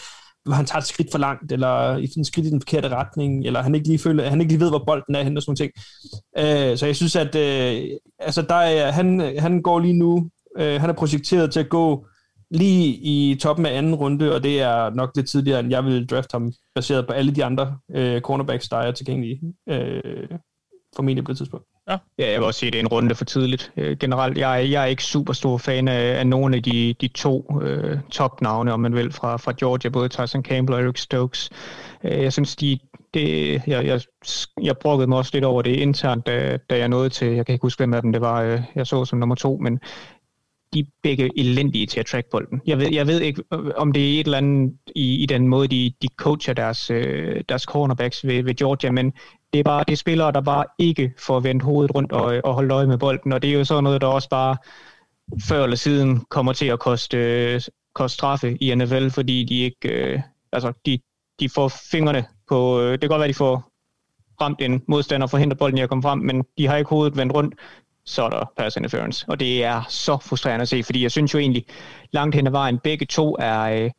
han 0.48 0.66
tager 0.66 0.80
et 0.80 0.88
skridt 0.88 1.12
for 1.12 1.18
langt, 1.18 1.52
eller 1.52 1.98
i 1.98 2.10
en 2.18 2.26
skridt 2.26 2.48
i 2.48 2.50
den 2.50 2.62
forkerte 2.62 2.90
retning, 2.90 3.46
eller 3.46 3.62
han 3.62 3.76
ikke 3.76 3.88
lige 3.88 4.00
føler, 4.00 4.30
han 4.30 4.42
ikke 4.42 4.54
lige 4.54 4.62
ved, 4.62 4.70
hvor 4.70 4.84
bolden 4.88 5.16
er 5.16 5.24
henne 5.24 5.38
og 5.38 5.44
sådan 5.44 5.56
ting. 5.56 5.72
Øh, 6.38 6.78
så 6.78 6.86
jeg 6.86 6.96
synes, 6.96 7.16
at 7.16 7.36
øh, 7.36 7.84
altså 8.20 8.42
der 8.42 8.56
er, 8.56 8.92
han, 8.92 9.40
han 9.40 9.62
går 9.62 9.80
lige 9.80 9.94
nu, 10.00 10.30
øh, 10.58 10.82
han 10.82 10.90
er 10.90 10.94
projekteret 10.94 11.52
til 11.52 11.60
at 11.60 11.70
gå 11.70 12.08
lige 12.52 12.88
i 12.88 13.36
toppen 13.36 13.66
af 13.66 13.78
anden 13.78 13.96
runde, 13.96 14.36
og 14.36 14.44
det 14.44 14.62
er 14.62 14.90
nok 14.90 15.12
lidt 15.16 15.30
tidligere, 15.30 15.60
end 15.60 15.70
jeg 15.70 15.86
ville 15.86 16.08
drafte 16.08 16.34
ham, 16.34 16.52
baseret 16.76 17.08
på 17.08 17.14
alle 17.14 17.36
de 17.36 17.46
andre 17.46 17.78
øh, 17.96 18.22
cornerbacks, 18.22 18.70
der 18.70 18.78
er 18.78 18.92
tilgængelige, 18.92 19.40
øh, 19.70 20.30
formentlig 20.96 21.26
på 21.26 21.32
det 21.32 21.38
tidspunkt. 21.38 21.66
Ja. 21.92 21.98
ja, 22.20 22.32
jeg 22.32 22.40
vil 22.40 22.48
også 22.48 22.60
sige, 22.60 22.68
at 22.68 22.74
det 22.74 22.80
er 22.80 22.84
en 22.84 22.88
runde 22.88 23.16
for 23.16 23.26
tidligt. 23.26 23.72
Øh, 23.78 23.98
generelt, 23.98 24.38
jeg, 24.38 24.68
jeg 24.72 24.82
er 24.82 24.86
ikke 24.86 25.04
super 25.04 25.34
stor 25.34 25.58
fan 25.58 25.88
af, 25.88 26.20
af 26.20 26.28
nogle 26.28 26.56
af 26.56 26.64
de, 26.64 26.96
de 27.02 27.08
to 27.08 27.60
øh, 27.62 27.98
topnavne, 28.12 28.74
om 28.74 28.80
man 28.80 28.96
vil, 28.96 29.12
fra, 29.12 29.38
fra 29.38 29.54
Georgia, 29.60 29.90
både 29.90 30.10
Tyson 30.10 30.44
Campbell 30.44 30.76
og 30.76 30.84
Eric 30.84 31.00
Stokes. 31.00 31.50
Øh, 32.04 32.24
jeg 32.24 32.34
synes, 32.34 32.56
de, 32.56 32.80
det, 33.14 33.62
jeg, 33.68 33.86
jeg, 33.86 34.02
jeg 34.62 34.78
brokkede 34.78 35.08
mig 35.08 35.18
også 35.18 35.32
lidt 35.34 35.46
over 35.46 35.62
det 35.62 35.76
internt, 35.76 36.26
da, 36.26 36.58
da 36.70 36.78
jeg 36.78 36.90
nåede 36.90 37.10
til, 37.10 37.28
jeg 37.28 37.46
kan 37.46 37.54
ikke 37.54 37.66
huske, 37.66 37.80
hvem 37.80 37.94
af 37.94 38.02
dem 38.02 38.12
det 38.12 38.22
var, 38.22 38.42
øh, 38.42 38.62
jeg 38.76 38.88
så 38.88 39.06
som 39.06 39.20
nummer 39.20 39.36
to, 39.36 39.58
men 39.58 39.80
de 40.74 40.80
er 40.80 40.84
begge 41.04 41.40
elendige 41.40 41.86
til 41.86 42.00
at 42.00 42.06
track 42.06 42.28
bolden. 42.32 42.62
Jeg 42.68 42.78
ved, 42.78 42.88
jeg 42.92 43.08
ved 43.08 43.22
ikke, 43.22 43.44
om 43.76 43.92
det 43.92 44.16
er 44.16 44.20
et 44.20 44.26
eller 44.26 44.38
andet 44.38 44.74
i, 44.96 45.24
i 45.24 45.26
den 45.26 45.48
måde, 45.48 45.68
de, 45.68 45.94
de 46.02 46.08
coacher 46.18 46.54
deres, 46.54 46.92
øh, 46.92 47.44
deres 47.50 47.62
cornerbacks 47.62 48.28
ved, 48.28 48.44
ved 48.44 48.56
Georgia, 48.56 48.92
men 48.92 49.14
det 49.54 49.60
er 49.60 49.64
bare 49.64 49.84
det 49.88 49.94
er 49.94 49.98
spillere, 49.98 50.32
der 50.32 50.42
bare 50.42 50.66
ikke 50.78 51.14
får 51.20 51.40
vendt 51.40 51.64
hovedet 51.64 51.96
rundt 51.96 52.12
og, 52.12 52.42
og 52.44 52.54
holde 52.54 52.74
øje 52.74 52.88
med 52.88 52.98
bolden, 52.98 53.34
og 53.34 53.42
det 53.42 53.50
er 53.50 53.54
jo 53.54 53.66
sådan 53.66 53.84
noget, 53.84 54.02
der 54.02 54.08
også 54.08 54.30
bare 54.30 54.58
før 55.48 55.64
eller 55.64 55.76
siden 55.76 56.26
kommer 56.30 56.54
til 56.54 56.66
at 56.66 56.80
koste, 56.80 57.18
øh, 57.18 57.62
koste 57.94 58.14
straffe 58.16 58.58
i 58.62 58.76
NFL, 58.76 59.10
fordi 59.10 59.44
de 59.44 59.60
ikke, 59.60 59.90
øh, 59.90 60.22
altså 60.52 60.74
de, 60.86 61.00
de 61.40 61.50
får 61.50 61.68
fingrene 61.68 62.26
på, 62.50 62.82
øh, 62.82 62.92
det 62.92 63.00
kan 63.00 63.10
godt 63.10 63.20
være, 63.20 63.28
de 63.28 63.34
får 63.34 63.72
ramt 64.42 64.62
en 64.62 64.84
modstander 64.88 65.26
og 65.26 65.30
forhindret 65.30 65.58
bolden 65.58 65.78
i 65.78 65.82
at 65.82 65.90
komme 65.90 66.02
frem, 66.02 66.20
men 66.20 66.44
de 66.58 66.68
har 66.68 66.78
ikke 66.78 66.90
hovedet 66.90 67.18
vendt 67.18 67.34
rundt, 67.34 67.56
så 68.06 68.24
er 68.24 68.30
der 68.30 68.52
pass 68.58 68.78
interference. 68.78 69.26
Og 69.30 69.40
det 69.40 69.64
er 69.64 69.84
så 69.90 70.18
frustrerende 70.18 70.62
at 70.62 70.70
se, 70.70 70.84
fordi 70.84 71.04
jeg 71.04 71.12
synes 71.12 71.34
jo 71.34 71.40
egentlig, 71.40 71.66
langt 72.12 72.36
hen 72.36 72.48
ad 72.48 72.52
vejen, 72.52 72.80
begge 72.80 73.06
to 73.06 73.36
er, 73.40 73.62
øh, 73.62 73.92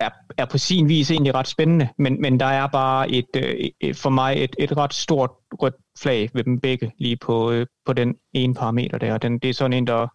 er, 0.00 0.10
er 0.38 0.44
på 0.44 0.58
sin 0.58 0.88
vis 0.88 1.10
egentlig 1.10 1.34
ret 1.34 1.48
spændende, 1.48 1.88
men, 1.98 2.20
men 2.20 2.40
der 2.40 2.46
er 2.46 2.66
bare 2.66 3.10
et, 3.10 3.26
øh, 3.36 3.94
for 3.94 4.10
mig 4.10 4.44
et, 4.44 4.56
et 4.58 4.76
ret 4.76 4.94
stort 4.94 5.30
rødt 5.52 5.74
flag 5.98 6.30
ved 6.34 6.44
dem 6.44 6.60
begge, 6.60 6.92
lige 6.98 7.16
på, 7.16 7.50
øh, 7.50 7.66
på 7.86 7.92
den 7.92 8.14
ene 8.32 8.54
parameter 8.54 8.98
der. 8.98 9.18
Den, 9.18 9.38
det 9.38 9.50
er 9.50 9.54
sådan 9.54 9.72
en, 9.72 9.86
der, 9.86 10.06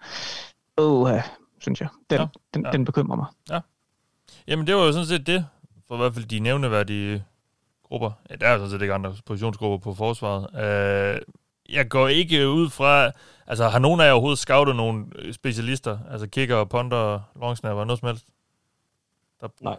åh, 0.77 1.09
synes 1.61 1.81
jeg, 1.81 1.89
den, 2.09 2.19
ja, 2.19 2.25
den, 2.53 2.65
ja. 2.65 2.71
den 2.71 2.85
bekymrer 2.85 3.15
mig. 3.15 3.25
Ja. 3.49 3.59
Jamen 4.47 4.67
det 4.67 4.75
var 4.75 4.81
jo 4.81 4.91
sådan 4.91 5.07
set 5.07 5.27
det, 5.27 5.45
for 5.87 5.95
i 5.95 5.97
hvert 5.97 6.13
fald 6.13 6.25
de 6.25 6.39
nævneværdige 6.39 7.23
grupper. 7.83 8.11
Ja, 8.29 8.35
der 8.35 8.47
er 8.47 8.57
sådan 8.57 8.69
set 8.69 8.81
ikke 8.81 8.93
andre 8.93 9.13
positionsgrupper 9.25 9.77
på 9.77 9.93
forsvaret. 9.93 10.47
Uh, 10.53 11.21
jeg 11.69 11.89
går 11.89 12.07
ikke 12.07 12.49
ud 12.49 12.69
fra, 12.69 13.11
altså 13.47 13.69
har 13.69 13.79
nogen 13.79 14.01
af 14.01 14.05
jer 14.05 14.11
overhovedet 14.11 14.39
scoutet 14.39 14.75
nogle 14.75 15.05
specialister, 15.31 15.97
altså 16.11 16.27
kicker, 16.27 16.63
punter, 16.63 17.19
longsnapper, 17.41 17.83
noget 17.83 17.99
som 17.99 18.07
helst? 18.07 18.25
Der... 19.43 19.49
Nej. 19.61 19.77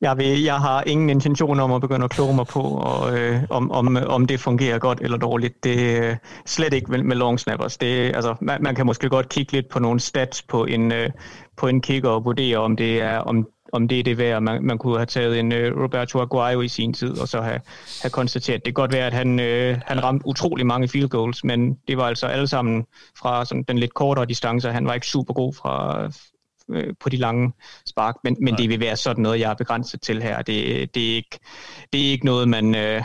Jeg, 0.00 0.18
vil, 0.18 0.42
jeg 0.42 0.58
har 0.58 0.82
ingen 0.86 1.10
intention 1.10 1.60
om 1.60 1.72
at 1.72 1.80
begynde 1.80 2.04
at 2.04 2.10
kloge 2.10 2.34
mig 2.34 2.46
på, 2.46 2.60
og, 2.60 3.18
øh, 3.18 3.42
om, 3.50 3.70
om, 3.70 3.96
om 4.06 4.26
det 4.26 4.40
fungerer 4.40 4.78
godt 4.78 5.00
eller 5.00 5.18
dårligt. 5.18 5.64
Det 5.64 5.96
er 5.96 6.10
øh, 6.10 6.16
slet 6.46 6.72
ikke 6.72 6.90
med, 6.90 7.02
med 7.02 7.16
long 7.16 7.40
snappers. 7.40 7.76
Det, 7.76 8.14
altså, 8.14 8.34
man, 8.40 8.62
man 8.62 8.74
kan 8.74 8.86
måske 8.86 9.08
godt 9.08 9.28
kigge 9.28 9.52
lidt 9.52 9.68
på 9.68 9.78
nogle 9.78 10.00
stats 10.00 10.42
på 10.42 10.64
en, 10.64 10.92
øh, 10.92 11.10
på 11.56 11.66
en 11.66 11.80
kicker 11.80 12.08
og 12.08 12.24
vurdere, 12.24 12.58
om 12.58 12.76
det 12.76 13.02
er, 13.02 13.18
om, 13.18 13.46
om 13.72 13.88
det 13.88 13.98
er 13.98 14.02
det 14.02 14.18
værd. 14.18 14.42
Man, 14.42 14.64
man 14.64 14.78
kunne 14.78 14.96
have 14.96 15.06
taget 15.06 15.38
en 15.38 15.52
uh, 15.52 15.82
Roberto 15.82 16.20
Aguayo 16.20 16.60
i 16.60 16.68
sin 16.68 16.92
tid, 16.92 17.18
og 17.20 17.28
så 17.28 17.40
have, 17.40 17.60
have 18.02 18.10
konstateret, 18.10 18.64
det 18.64 18.74
kan 18.74 18.82
godt 18.82 18.92
være, 18.92 19.06
at 19.06 19.12
han, 19.12 19.30
uh, 19.38 19.80
han 19.86 20.04
ramte 20.04 20.26
utrolig 20.26 20.66
mange 20.66 20.88
field 20.88 21.08
goals, 21.08 21.44
men 21.44 21.74
det 21.88 21.96
var 21.96 22.04
altså 22.04 22.26
alle 22.26 22.48
sammen 22.48 22.84
fra 23.18 23.44
sådan, 23.44 23.64
den 23.68 23.78
lidt 23.78 23.94
kortere 23.94 24.26
distance. 24.26 24.70
Han 24.70 24.86
var 24.86 24.94
ikke 24.94 25.06
super 25.06 25.34
god 25.34 25.54
fra, 25.54 26.08
øh, 26.70 26.94
på 27.00 27.08
de 27.08 27.16
lange 27.16 27.52
spark, 27.86 28.16
men, 28.24 28.36
men 28.40 28.54
det 28.54 28.68
vil 28.68 28.80
være 28.80 28.96
sådan 28.96 29.22
noget, 29.22 29.40
jeg 29.40 29.50
er 29.50 29.54
begrænset 29.54 30.02
til 30.02 30.22
her. 30.22 30.36
Det, 30.42 30.94
det, 30.94 31.10
er, 31.10 31.16
ikke, 31.16 31.38
det 31.92 32.06
er 32.06 32.10
ikke 32.10 32.24
noget, 32.24 32.48
man, 32.48 32.74
øh, 32.74 33.02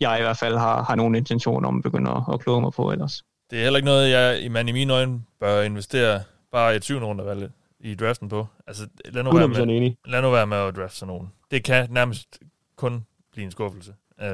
jeg 0.00 0.18
i 0.18 0.22
hvert 0.22 0.38
fald 0.38 0.56
har, 0.56 0.82
har 0.82 0.94
nogen 0.94 1.14
intention 1.14 1.64
om 1.64 1.76
at 1.76 1.82
begynde 1.82 2.10
at, 2.10 2.22
at 2.32 2.40
kloge 2.40 2.60
mig 2.60 2.72
på 2.72 2.92
ellers. 2.92 3.22
Det 3.50 3.58
er 3.58 3.62
heller 3.62 3.76
ikke 3.76 3.86
noget, 3.86 4.10
jeg, 4.10 4.50
man 4.50 4.68
i 4.68 4.72
mine 4.72 4.92
øjne 4.92 5.20
bør 5.40 5.62
investere 5.62 6.20
bare 6.52 6.76
et 6.76 6.84
syvende 6.84 7.06
rundevalg 7.06 7.50
i 7.80 7.94
draften 7.94 8.28
på. 8.28 8.46
Altså, 8.66 8.86
lad 9.04 9.22
nu, 9.22 9.30
være 9.32 9.48
med, 9.48 9.92
lad 10.06 10.22
nu 10.22 10.30
være 10.30 10.46
med 10.46 10.56
at 10.56 10.76
drafte 10.76 10.96
sådan 10.96 11.12
nogen. 11.12 11.28
Det 11.50 11.64
kan 11.64 11.86
nærmest 11.90 12.38
kun 12.76 13.04
blive 13.32 13.44
en 13.44 13.50
skuffelse. 13.50 13.92
Øh, 14.22 14.28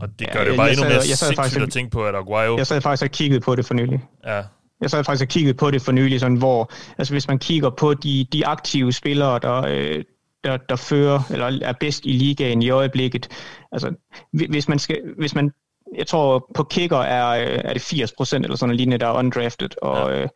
og 0.00 0.18
det 0.18 0.32
gør 0.32 0.40
ja, 0.40 0.44
det 0.44 0.52
jo 0.52 0.56
bare 0.56 0.70
endnu 0.70 0.84
mere 0.84 1.02
sindssygt 1.02 1.62
at 1.62 1.70
tænke 1.70 1.90
på, 1.90 2.06
at 2.06 2.14
Aguayo... 2.14 2.56
Jeg 2.56 2.66
sad 2.66 2.80
faktisk 2.80 3.04
og 3.04 3.10
kiggede 3.10 3.40
på 3.40 3.56
det 3.56 3.66
for 3.66 3.74
nylig. 3.74 4.00
Ja, 4.24 4.42
jeg 4.82 4.90
så 4.90 5.02
faktisk 5.02 5.22
og 5.22 5.28
kigget 5.28 5.56
på 5.56 5.70
det 5.70 5.82
for 5.82 5.92
nylig, 5.92 6.20
sådan, 6.20 6.36
hvor 6.36 6.72
altså, 6.98 7.14
hvis 7.14 7.28
man 7.28 7.38
kigger 7.38 7.70
på 7.70 7.94
de, 7.94 8.26
de 8.32 8.46
aktive 8.46 8.92
spillere, 8.92 9.38
der, 9.38 9.66
øh, 9.68 10.04
der, 10.44 10.56
der 10.56 10.76
fører 10.76 11.20
eller 11.30 11.58
er 11.62 11.72
bedst 11.80 12.06
i 12.06 12.12
ligaen 12.12 12.62
i 12.62 12.70
øjeblikket. 12.70 13.28
Altså, 13.72 13.94
hvis 14.32 14.68
man, 14.68 14.78
skal, 14.78 15.00
hvis 15.18 15.34
man 15.34 15.50
jeg 15.94 16.06
tror 16.06 16.50
på 16.54 16.64
kicker 16.64 16.98
er, 16.98 17.28
øh, 17.28 17.60
er 17.64 17.72
det 17.72 17.92
80% 17.92 18.34
eller 18.34 18.56
sådan 18.56 18.70
en 18.70 18.76
lignende, 18.76 18.98
der 18.98 19.06
er 19.06 19.18
undrafted, 19.18 19.68
og 19.82 20.10
ja. 20.10 20.22
øh, 20.22 20.28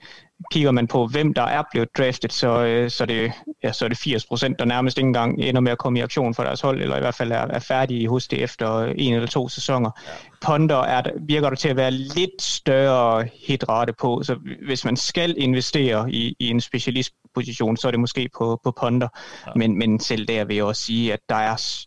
kigger 0.52 0.70
man 0.70 0.86
på, 0.86 1.06
hvem 1.06 1.34
der 1.34 1.42
er 1.42 1.62
blevet 1.70 1.88
draftet, 1.96 2.32
så, 2.32 2.64
øh, 2.64 2.90
så, 2.90 3.06
det, 3.06 3.32
ja, 3.62 3.72
så 3.72 3.84
er 3.84 3.88
det 3.88 4.06
80%, 4.06 4.54
der 4.58 4.64
nærmest 4.64 4.98
ikke 4.98 5.06
engang 5.06 5.40
ender 5.40 5.60
med 5.60 5.72
at 5.72 5.78
komme 5.78 5.98
i 5.98 6.02
aktion 6.02 6.34
for 6.34 6.42
deres 6.42 6.60
hold, 6.60 6.82
eller 6.82 6.96
i 6.96 7.00
hvert 7.00 7.14
fald 7.14 7.32
er, 7.32 7.36
er 7.36 7.58
færdige 7.58 8.08
hos 8.08 8.28
det 8.28 8.42
efter 8.42 8.84
en 8.84 9.14
eller 9.14 9.28
to 9.28 9.48
sæsoner. 9.48 9.90
Ja. 10.06 10.10
Ponder 10.46 10.76
er, 10.76 11.02
virker 11.20 11.48
der 11.48 11.56
til 11.56 11.68
at 11.68 11.76
være 11.76 11.90
lidt 11.90 12.42
større 12.42 13.28
hitrate 13.46 13.92
på, 13.92 14.22
så 14.22 14.36
hvis 14.66 14.84
man 14.84 14.96
skal 14.96 15.34
investere 15.38 16.10
i, 16.10 16.36
i 16.38 16.48
en 16.48 16.60
specialistposition, 16.60 17.76
så 17.76 17.86
er 17.86 17.90
det 17.90 18.00
måske 18.00 18.28
på, 18.38 18.60
på 18.64 18.70
ponder, 18.80 19.08
ja. 19.46 19.52
men, 19.56 19.78
men 19.78 20.00
selv 20.00 20.26
der 20.26 20.44
vil 20.44 20.56
jeg 20.56 20.64
også 20.64 20.82
sige, 20.82 21.12
at 21.12 21.20
der 21.28 21.36
er 21.36 21.86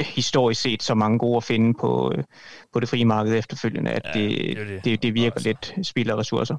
historisk 0.00 0.60
set 0.60 0.82
så 0.82 0.94
mange 0.94 1.18
gode 1.18 1.36
at 1.36 1.44
finde 1.44 1.74
på, 1.80 2.12
øh, 2.16 2.24
på 2.72 2.80
det 2.80 2.88
frie 2.88 3.04
marked 3.04 3.34
efterfølgende, 3.38 3.90
at 3.90 4.02
ja, 4.14 4.20
det, 4.20 4.56
det, 4.56 4.84
det. 4.84 5.02
Det, 5.02 5.14
virker 5.14 5.32
altså. 5.32 5.48
lidt 5.48 5.86
spild 5.86 6.10
af 6.10 6.16
ressourcer. 6.16 6.56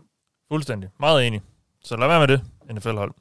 Fuldstændig. 0.52 0.90
Meget 1.00 1.28
enig. 1.28 1.42
Så 1.84 1.98
lad 1.98 2.08
være 2.08 2.20
med 2.20 2.28
det, 2.28 2.42
NFL-hold. 2.76 3.14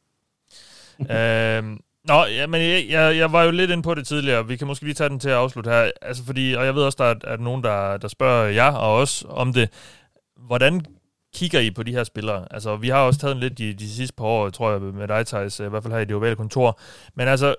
øhm, 1.17 1.81
Nå, 2.05 2.25
ja, 2.25 2.47
men 2.47 2.61
jeg, 2.61 2.87
jeg, 2.89 3.17
jeg 3.17 3.33
var 3.33 3.43
jo 3.43 3.51
lidt 3.51 3.71
inde 3.71 3.83
på 3.83 3.95
det 3.95 4.07
tidligere. 4.07 4.47
Vi 4.47 4.57
kan 4.57 4.67
måske 4.67 4.85
lige 4.85 4.95
tage 4.95 5.09
den 5.09 5.21
til 5.21 5.29
at 5.29 5.35
afslutte 5.35 5.71
her. 5.71 5.91
Altså 6.03 6.25
fordi, 6.25 6.55
og 6.55 6.65
jeg 6.65 6.75
ved 6.75 6.83
også, 6.83 6.97
der 6.99 7.05
er, 7.05 7.15
er 7.33 7.37
nogen, 7.37 7.65
der, 7.65 7.97
der 7.97 8.09
spørger 8.09 8.49
jer 8.49 8.73
og 8.73 8.95
os 8.95 9.25
om 9.29 9.53
det. 9.53 9.71
Hvordan 10.47 10.85
kigger 11.35 11.61
I 11.61 11.71
på 11.71 11.83
de 11.83 11.93
her 11.93 12.05
spillere? 12.05 12.47
Altså, 12.51 12.77
vi 12.77 12.89
har 12.89 12.99
også 12.99 13.21
taget 13.21 13.35
en 13.35 13.41
lidt 13.41 13.59
de, 13.59 13.75
de 13.75 13.91
sidste 13.91 14.15
par 14.17 14.25
år, 14.25 14.51
tror 14.51 14.71
jeg, 14.71 14.81
med 14.81 15.09
dig, 15.09 15.27
Thijs, 15.27 15.61
i 15.61 15.69
hvert 15.69 15.83
fald 15.83 15.93
her 15.93 16.01
i 16.01 16.05
det 16.05 16.17
ovale 16.17 16.37
kontor. 16.37 16.81
Men 17.15 17.29
altså, 17.29 17.55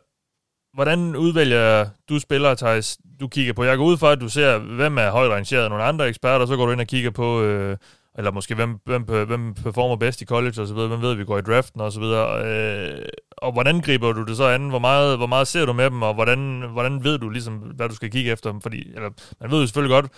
hvordan 0.74 1.16
udvælger 1.16 1.88
du 2.10 2.20
spillere, 2.20 2.56
Thijs, 2.56 2.98
du 3.20 3.28
kigger 3.28 3.54
på? 3.54 3.64
Jeg 3.64 3.78
går 3.78 3.86
ud 3.86 3.98
fra, 3.98 4.12
at 4.12 4.22
du 4.22 4.30
ser, 4.30 4.58
hvem 4.58 4.98
er 4.98 5.12
højt 5.12 5.32
rangeret 5.32 5.64
af 5.64 5.70
nogle 5.70 5.84
andre 5.84 6.08
eksperter, 6.08 6.46
så 6.46 6.56
går 6.56 6.66
du 6.66 6.72
ind 6.72 6.82
og 6.82 6.88
kigger 6.88 7.12
på, 7.12 7.42
øh, 7.42 7.78
eller 8.20 8.32
måske 8.32 8.56
hvem, 8.56 8.80
hvem, 8.86 9.04
hvem 9.04 9.54
performer 9.54 9.96
bedst 9.96 10.22
i 10.22 10.26
college 10.26 10.62
og 10.62 10.68
så 10.68 10.74
videre, 10.74 10.88
hvem 10.88 11.02
ved, 11.02 11.16
vi 11.16 11.26
går 11.26 11.38
i 11.38 11.42
draften 11.42 11.82
og 11.82 11.92
så 11.92 12.00
videre. 12.00 12.46
Øh, 12.46 13.06
og 13.38 13.52
hvordan 13.52 13.82
griber 13.82 14.14
du 14.14 14.26
det 14.26 14.38
så 14.38 14.44
an? 14.44 14.70
Hvor 14.70 14.80
meget, 14.80 15.18
hvor 15.18 15.28
meget 15.28 15.48
ser 15.48 15.66
du 15.66 15.74
med 15.74 15.90
dem, 15.90 16.02
og 16.02 16.14
hvordan, 16.14 16.64
hvordan 16.72 17.04
ved 17.04 17.18
du 17.18 17.30
ligesom, 17.30 17.54
hvad 17.54 17.90
du 17.90 17.96
skal 17.96 18.12
kigge 18.12 18.32
efter 18.32 18.52
dem? 18.52 18.62
Fordi, 18.62 18.88
eller, 18.96 19.10
man 19.42 19.52
ved 19.52 19.60
jo 19.60 19.66
selvfølgelig 19.66 19.96
godt, 19.96 20.12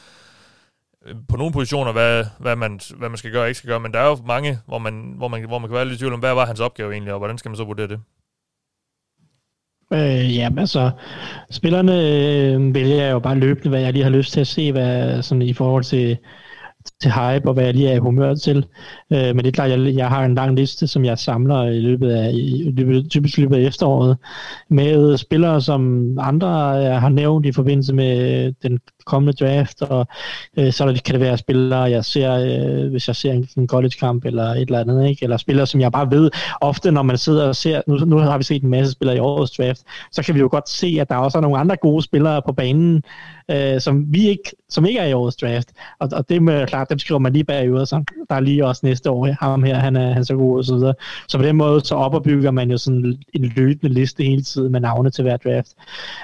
øh, 1.05 1.15
på 1.29 1.37
nogle 1.37 1.53
positioner, 1.53 1.91
hvad, 1.91 2.25
hvad, 2.39 2.55
man, 2.55 2.79
hvad 2.97 3.09
man 3.09 3.17
skal 3.17 3.31
gøre 3.31 3.41
og 3.41 3.47
ikke 3.47 3.57
skal 3.57 3.67
gøre, 3.67 3.79
men 3.79 3.91
der 3.91 3.99
er 3.99 4.07
jo 4.07 4.17
mange, 4.25 4.59
hvor 4.67 4.77
man, 4.77 5.13
hvor 5.17 5.27
man, 5.27 5.47
hvor 5.47 5.59
man 5.59 5.69
kan 5.69 5.75
være 5.75 5.85
lidt 5.85 5.95
i 5.95 5.99
tvivl 5.99 6.13
om, 6.13 6.19
hvad 6.19 6.33
var 6.33 6.45
hans 6.45 6.59
opgave 6.59 6.91
egentlig, 6.93 7.13
og 7.13 7.19
hvordan 7.19 7.37
skal 7.37 7.49
man 7.49 7.57
så 7.57 7.63
vurdere 7.63 7.87
det? 7.87 7.99
Øh, 9.93 10.35
ja, 10.35 10.49
altså, 10.57 10.91
spillerne 11.49 11.93
øh, 11.93 12.73
vælger 12.73 13.11
jo 13.11 13.19
bare 13.19 13.35
løbende, 13.35 13.69
hvad 13.69 13.81
jeg 13.81 13.93
lige 13.93 14.03
har 14.03 14.11
lyst 14.11 14.33
til 14.33 14.39
at 14.39 14.47
se, 14.47 14.71
hvad 14.71 15.21
sådan 15.21 15.41
i 15.41 15.53
forhold 15.53 15.83
til 15.83 16.17
til 17.01 17.11
hype, 17.11 17.49
og 17.49 17.53
hvad 17.53 17.63
jeg 17.63 17.73
lige 17.73 17.89
er 17.89 17.95
i 17.95 17.99
humør 17.99 18.35
til. 18.35 18.65
Øh, 19.13 19.35
men 19.35 19.37
det 19.37 19.47
er 19.47 19.51
klart, 19.51 19.69
jeg, 19.69 19.95
jeg 19.95 20.09
har 20.09 20.25
en 20.25 20.35
lang 20.35 20.55
liste, 20.55 20.87
som 20.87 21.05
jeg 21.05 21.19
samler 21.19 21.63
i 21.63 21.79
løbet 21.79 22.11
af, 22.11 22.31
i 22.33 22.71
løbet, 22.75 23.09
typisk 23.09 23.37
i 23.37 23.41
løbet 23.41 23.55
af 23.55 23.61
efteråret, 23.61 24.17
med 24.69 25.17
spillere, 25.17 25.61
som 25.61 26.09
andre 26.19 26.47
øh, 26.85 27.01
har 27.01 27.09
nævnt 27.09 27.45
i 27.45 27.51
forbindelse 27.51 27.93
med 27.93 28.45
øh, 28.45 28.53
den 28.63 28.79
kommende 29.05 29.33
draft, 29.33 29.81
og 29.81 30.07
øh, 30.57 30.71
så 30.71 31.01
kan 31.05 31.13
det 31.13 31.21
være 31.21 31.37
spillere, 31.37 31.81
jeg 31.81 32.05
ser, 32.05 32.33
øh, 32.33 32.91
hvis 32.91 33.07
jeg 33.07 33.15
ser 33.15 33.31
en, 33.31 33.47
en 33.57 33.67
college-kamp 33.67 34.25
eller 34.25 34.43
et 34.43 34.61
eller 34.61 34.79
andet, 34.79 35.09
ikke? 35.09 35.23
eller 35.23 35.37
spillere, 35.37 35.67
som 35.67 35.81
jeg 35.81 35.91
bare 35.91 36.11
ved, 36.11 36.31
ofte 36.61 36.91
når 36.91 37.01
man 37.01 37.17
sidder 37.17 37.47
og 37.47 37.55
ser, 37.55 37.81
nu, 37.87 37.95
nu 37.95 38.17
har 38.17 38.37
vi 38.37 38.43
set 38.43 38.63
en 38.63 38.69
masse 38.69 38.91
spillere 38.91 39.15
i 39.17 39.19
årets 39.19 39.51
draft, 39.51 39.81
så 40.11 40.23
kan 40.23 40.35
vi 40.35 40.39
jo 40.39 40.47
godt 40.51 40.69
se, 40.69 40.97
at 41.01 41.09
der 41.09 41.15
også 41.15 41.37
er 41.37 41.41
nogle 41.41 41.57
andre 41.57 41.75
gode 41.75 42.03
spillere 42.03 42.41
på 42.45 42.53
banen, 42.53 43.03
øh, 43.51 43.81
som 43.81 44.13
vi 44.13 44.27
ikke, 44.27 44.51
som 44.69 44.85
ikke 44.85 44.99
er 44.99 45.05
i 45.05 45.13
årets 45.13 45.37
draft, 45.37 45.71
og, 45.99 46.09
og 46.13 46.29
det 46.29 46.49
er 46.49 46.65
klart, 46.65 46.89
dem 46.89 46.99
skriver 46.99 47.19
man 47.19 47.33
lige 47.33 47.43
bagud, 47.43 47.85
så 47.85 48.03
der 48.29 48.35
er 48.35 48.39
lige 48.39 48.65
også 48.65 48.81
næste 48.83 49.09
år, 49.09 49.27
ham 49.39 49.63
her, 49.63 49.75
han 49.75 49.95
er, 49.95 50.07
han 50.07 50.17
er 50.17 50.23
så 50.23 50.35
god, 50.35 50.57
og 50.57 50.65
så 50.65 50.75
videre. 50.75 50.93
Så 51.27 51.37
på 51.37 51.43
den 51.43 51.55
måde, 51.55 51.85
så 51.85 51.95
opbygger 51.95 52.51
man 52.51 52.71
jo 52.71 52.77
sådan 52.77 53.17
en 53.33 53.45
løbende 53.55 53.93
liste 53.93 54.23
hele 54.23 54.41
tiden 54.43 54.71
med 54.71 54.79
navne 54.79 55.09
til 55.09 55.21
hver 55.21 55.37
draft. 55.37 55.67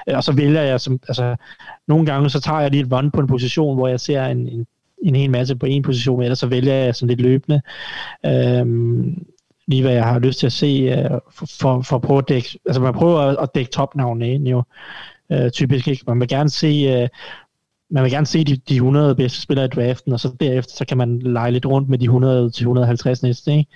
Øh, 0.08 0.16
og 0.16 0.24
så 0.24 0.32
vælger 0.32 0.62
jeg, 0.62 0.80
som, 0.80 1.00
altså, 1.08 1.36
nogle 1.88 2.06
gange, 2.06 2.30
så 2.30 2.40
tager 2.40 2.60
jeg 2.60 2.70
lige 2.70 2.82
et 2.82 2.92
run 2.92 3.10
på 3.10 3.20
en 3.20 3.26
position, 3.26 3.76
hvor 3.76 3.88
jeg 3.88 4.00
ser 4.00 4.24
en, 4.24 4.48
en, 4.48 4.66
en 5.02 5.16
hel 5.16 5.30
masse 5.30 5.56
på 5.56 5.66
en 5.66 5.82
position, 5.82 6.22
eller 6.22 6.34
så 6.34 6.46
vælger 6.46 6.74
jeg 6.74 6.94
sådan 6.94 7.08
lidt 7.08 7.20
løbende. 7.20 7.60
Øhm, 8.26 9.26
lige 9.66 9.82
hvad 9.82 9.92
jeg 9.92 10.04
har 10.04 10.18
lyst 10.18 10.38
til 10.38 10.46
at 10.46 10.52
se, 10.52 11.06
uh, 11.10 11.18
for, 11.60 11.82
for 11.82 11.96
at 11.96 12.02
prøve 12.02 12.18
at 12.18 12.28
dække, 12.28 12.58
altså 12.66 12.82
man 12.82 12.94
prøver 12.94 13.20
at, 13.20 13.36
at 13.42 13.48
dække 13.54 13.70
topnavne 13.70 14.34
ind 14.34 14.48
jo, 14.48 14.62
øh, 15.32 15.50
typisk 15.50 15.88
ikke. 15.88 16.04
Man 16.06 16.20
vil 16.20 16.28
gerne 16.28 16.50
se, 16.50 16.66
Øh, 16.66 17.08
man 17.90 18.02
vil 18.02 18.12
gerne 18.12 18.26
se 18.26 18.44
de, 18.44 18.56
de 18.56 18.74
100 18.74 19.14
bedste 19.14 19.40
spillere 19.40 19.66
i 19.66 19.68
draften, 19.68 20.12
og 20.12 20.20
så 20.20 20.36
derefter, 20.40 20.74
så 20.76 20.84
kan 20.84 20.98
man 20.98 21.18
lege 21.18 21.50
lidt 21.50 21.66
rundt 21.66 21.88
med 21.88 21.98
de 21.98 22.08
100-150 22.08 23.20
næste, 23.22 23.52
ikke? 23.52 23.70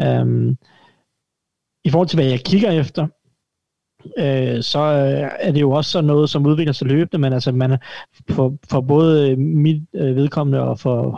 Øhm, 0.00 0.56
I 1.84 1.90
forhold 1.90 2.08
til, 2.08 2.16
hvad 2.16 2.26
jeg 2.26 2.40
kigger 2.40 2.70
efter, 2.70 3.06
øh, 4.18 4.62
så 4.62 4.78
øh, 4.78 5.30
er 5.40 5.52
det 5.52 5.60
jo 5.60 5.70
også 5.70 5.90
sådan 5.90 6.06
noget, 6.06 6.30
som 6.30 6.46
udvikler 6.46 6.72
sig 6.72 6.86
løbende, 6.86 7.18
men 7.18 7.32
altså 7.32 7.52
man, 7.52 7.78
for, 8.30 8.54
for 8.70 8.80
både 8.80 9.30
øh, 9.30 9.38
mit 9.38 9.82
øh, 9.94 10.16
vedkommende 10.16 10.60
og 10.60 10.78
for 10.78 11.10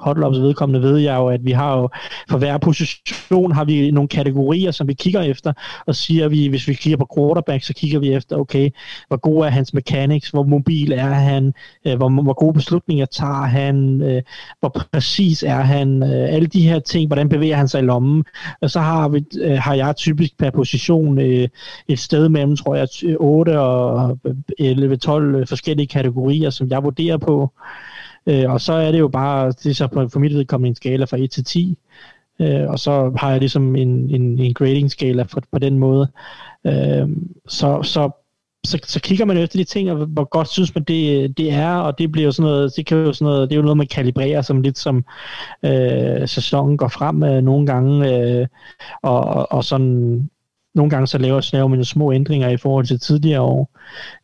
Hotlops 0.00 0.38
vedkommende 0.38 0.82
ved 0.88 0.98
jeg 0.98 1.16
jo, 1.16 1.28
at 1.28 1.44
vi 1.44 1.52
har 1.52 1.78
jo, 1.78 1.88
for 2.30 2.38
hver 2.38 2.58
position 2.58 3.52
har 3.52 3.64
vi 3.64 3.90
nogle 3.90 4.08
kategorier, 4.08 4.70
som 4.70 4.88
vi 4.88 4.94
kigger 4.94 5.20
efter, 5.20 5.52
og 5.86 5.96
siger 5.96 6.28
vi, 6.28 6.46
hvis 6.46 6.68
vi 6.68 6.74
kigger 6.74 6.96
på 6.96 7.08
quarterback, 7.16 7.64
så 7.64 7.74
kigger 7.74 7.98
vi 7.98 8.12
efter, 8.12 8.36
okay, 8.36 8.70
hvor 9.08 9.16
god 9.16 9.44
er 9.44 9.50
hans 9.50 9.74
mechanics, 9.74 10.30
hvor 10.30 10.42
mobil 10.42 10.92
er 10.92 11.12
han, 11.12 11.54
øh, 11.86 11.96
hvor, 11.96 12.22
hvor 12.22 12.32
gode 12.32 12.54
beslutninger 12.54 13.06
tager 13.06 13.46
han, 13.46 14.02
øh, 14.02 14.22
hvor 14.60 14.86
præcis 14.92 15.42
er 15.42 15.60
han, 15.60 16.02
øh, 16.02 16.34
alle 16.34 16.46
de 16.46 16.68
her 16.68 16.78
ting, 16.78 17.06
hvordan 17.06 17.28
bevæger 17.28 17.56
han 17.56 17.68
sig 17.68 17.82
i 17.82 17.84
lommen, 17.84 18.24
og 18.60 18.70
så 18.70 18.80
har, 18.80 19.08
vi, 19.08 19.24
øh, 19.40 19.58
har 19.58 19.74
jeg 19.74 19.96
typisk 19.96 20.38
per 20.38 20.50
position 20.50 21.18
øh, 21.18 21.48
et 21.88 21.98
sted 21.98 22.28
mellem, 22.32 22.56
tror 22.56 22.74
jeg, 22.74 22.88
8 23.20 23.60
og 23.60 24.18
øh, 24.58 24.72
11-12 24.72 25.10
øh, 25.10 25.46
forskellige 25.46 25.86
kategorier, 25.86 26.50
som 26.50 26.68
jeg 26.68 26.82
vurderer 26.82 27.16
på. 27.16 27.50
Øh, 28.26 28.50
og 28.52 28.60
så 28.60 28.72
er 28.72 28.92
det 28.92 28.98
jo 28.98 29.08
bare, 29.08 29.48
det 29.48 29.66
er 29.66 29.74
så 29.74 30.08
for 30.12 30.18
mit 30.18 30.34
vedkommende 30.34 30.68
en 30.68 30.74
skala 30.74 31.04
fra 31.04 31.16
1 31.16 31.30
til 31.30 31.44
10. 31.44 31.78
Øh, 32.40 32.68
og 32.68 32.78
så 32.78 33.12
har 33.16 33.30
jeg 33.30 33.38
ligesom 33.38 33.76
en, 33.76 33.88
en, 33.88 34.38
en 34.38 34.54
grading 34.54 34.90
skala 34.90 35.24
på, 35.24 35.40
på 35.52 35.58
den 35.58 35.78
måde. 35.78 36.08
Øh, 36.66 37.08
så, 37.48 37.82
så 37.82 38.10
så, 38.66 38.78
så 38.82 39.00
kigger 39.00 39.24
man 39.24 39.36
efter 39.36 39.58
de 39.58 39.64
ting, 39.64 39.90
og 39.90 40.06
hvor 40.06 40.24
godt 40.24 40.48
synes 40.48 40.74
man 40.74 40.84
det, 40.84 41.38
det 41.38 41.52
er, 41.52 41.74
og 41.74 41.98
det 41.98 42.12
bliver 42.12 42.24
jo 42.24 42.32
sådan 42.32 42.50
noget, 42.50 42.72
det 42.76 42.86
kan 42.86 42.98
jo 42.98 43.12
sådan 43.12 43.32
noget, 43.32 43.50
det 43.50 43.54
er 43.54 43.58
jo 43.58 43.62
noget, 43.62 43.76
man 43.76 43.86
kalibrerer 43.86 44.42
som 44.42 44.62
lidt 44.62 44.78
som 44.78 45.04
øh, 45.62 46.28
sæsonen 46.28 46.76
går 46.76 46.88
frem 46.88 47.22
øh, 47.22 47.42
nogle 47.42 47.66
gange, 47.66 48.16
øh, 48.16 48.46
og, 49.02 49.20
og, 49.24 49.52
og 49.52 49.64
sådan 49.64 50.30
nogle 50.74 50.90
gange 50.90 51.06
så 51.06 51.18
laver, 51.18 51.40
så 51.40 51.56
laver 51.56 51.68
man 51.68 51.78
jo 51.78 51.84
små 51.84 52.12
ændringer 52.12 52.48
i 52.48 52.56
forhold 52.56 52.86
til 52.86 53.00
tidligere 53.00 53.40
år. 53.40 53.78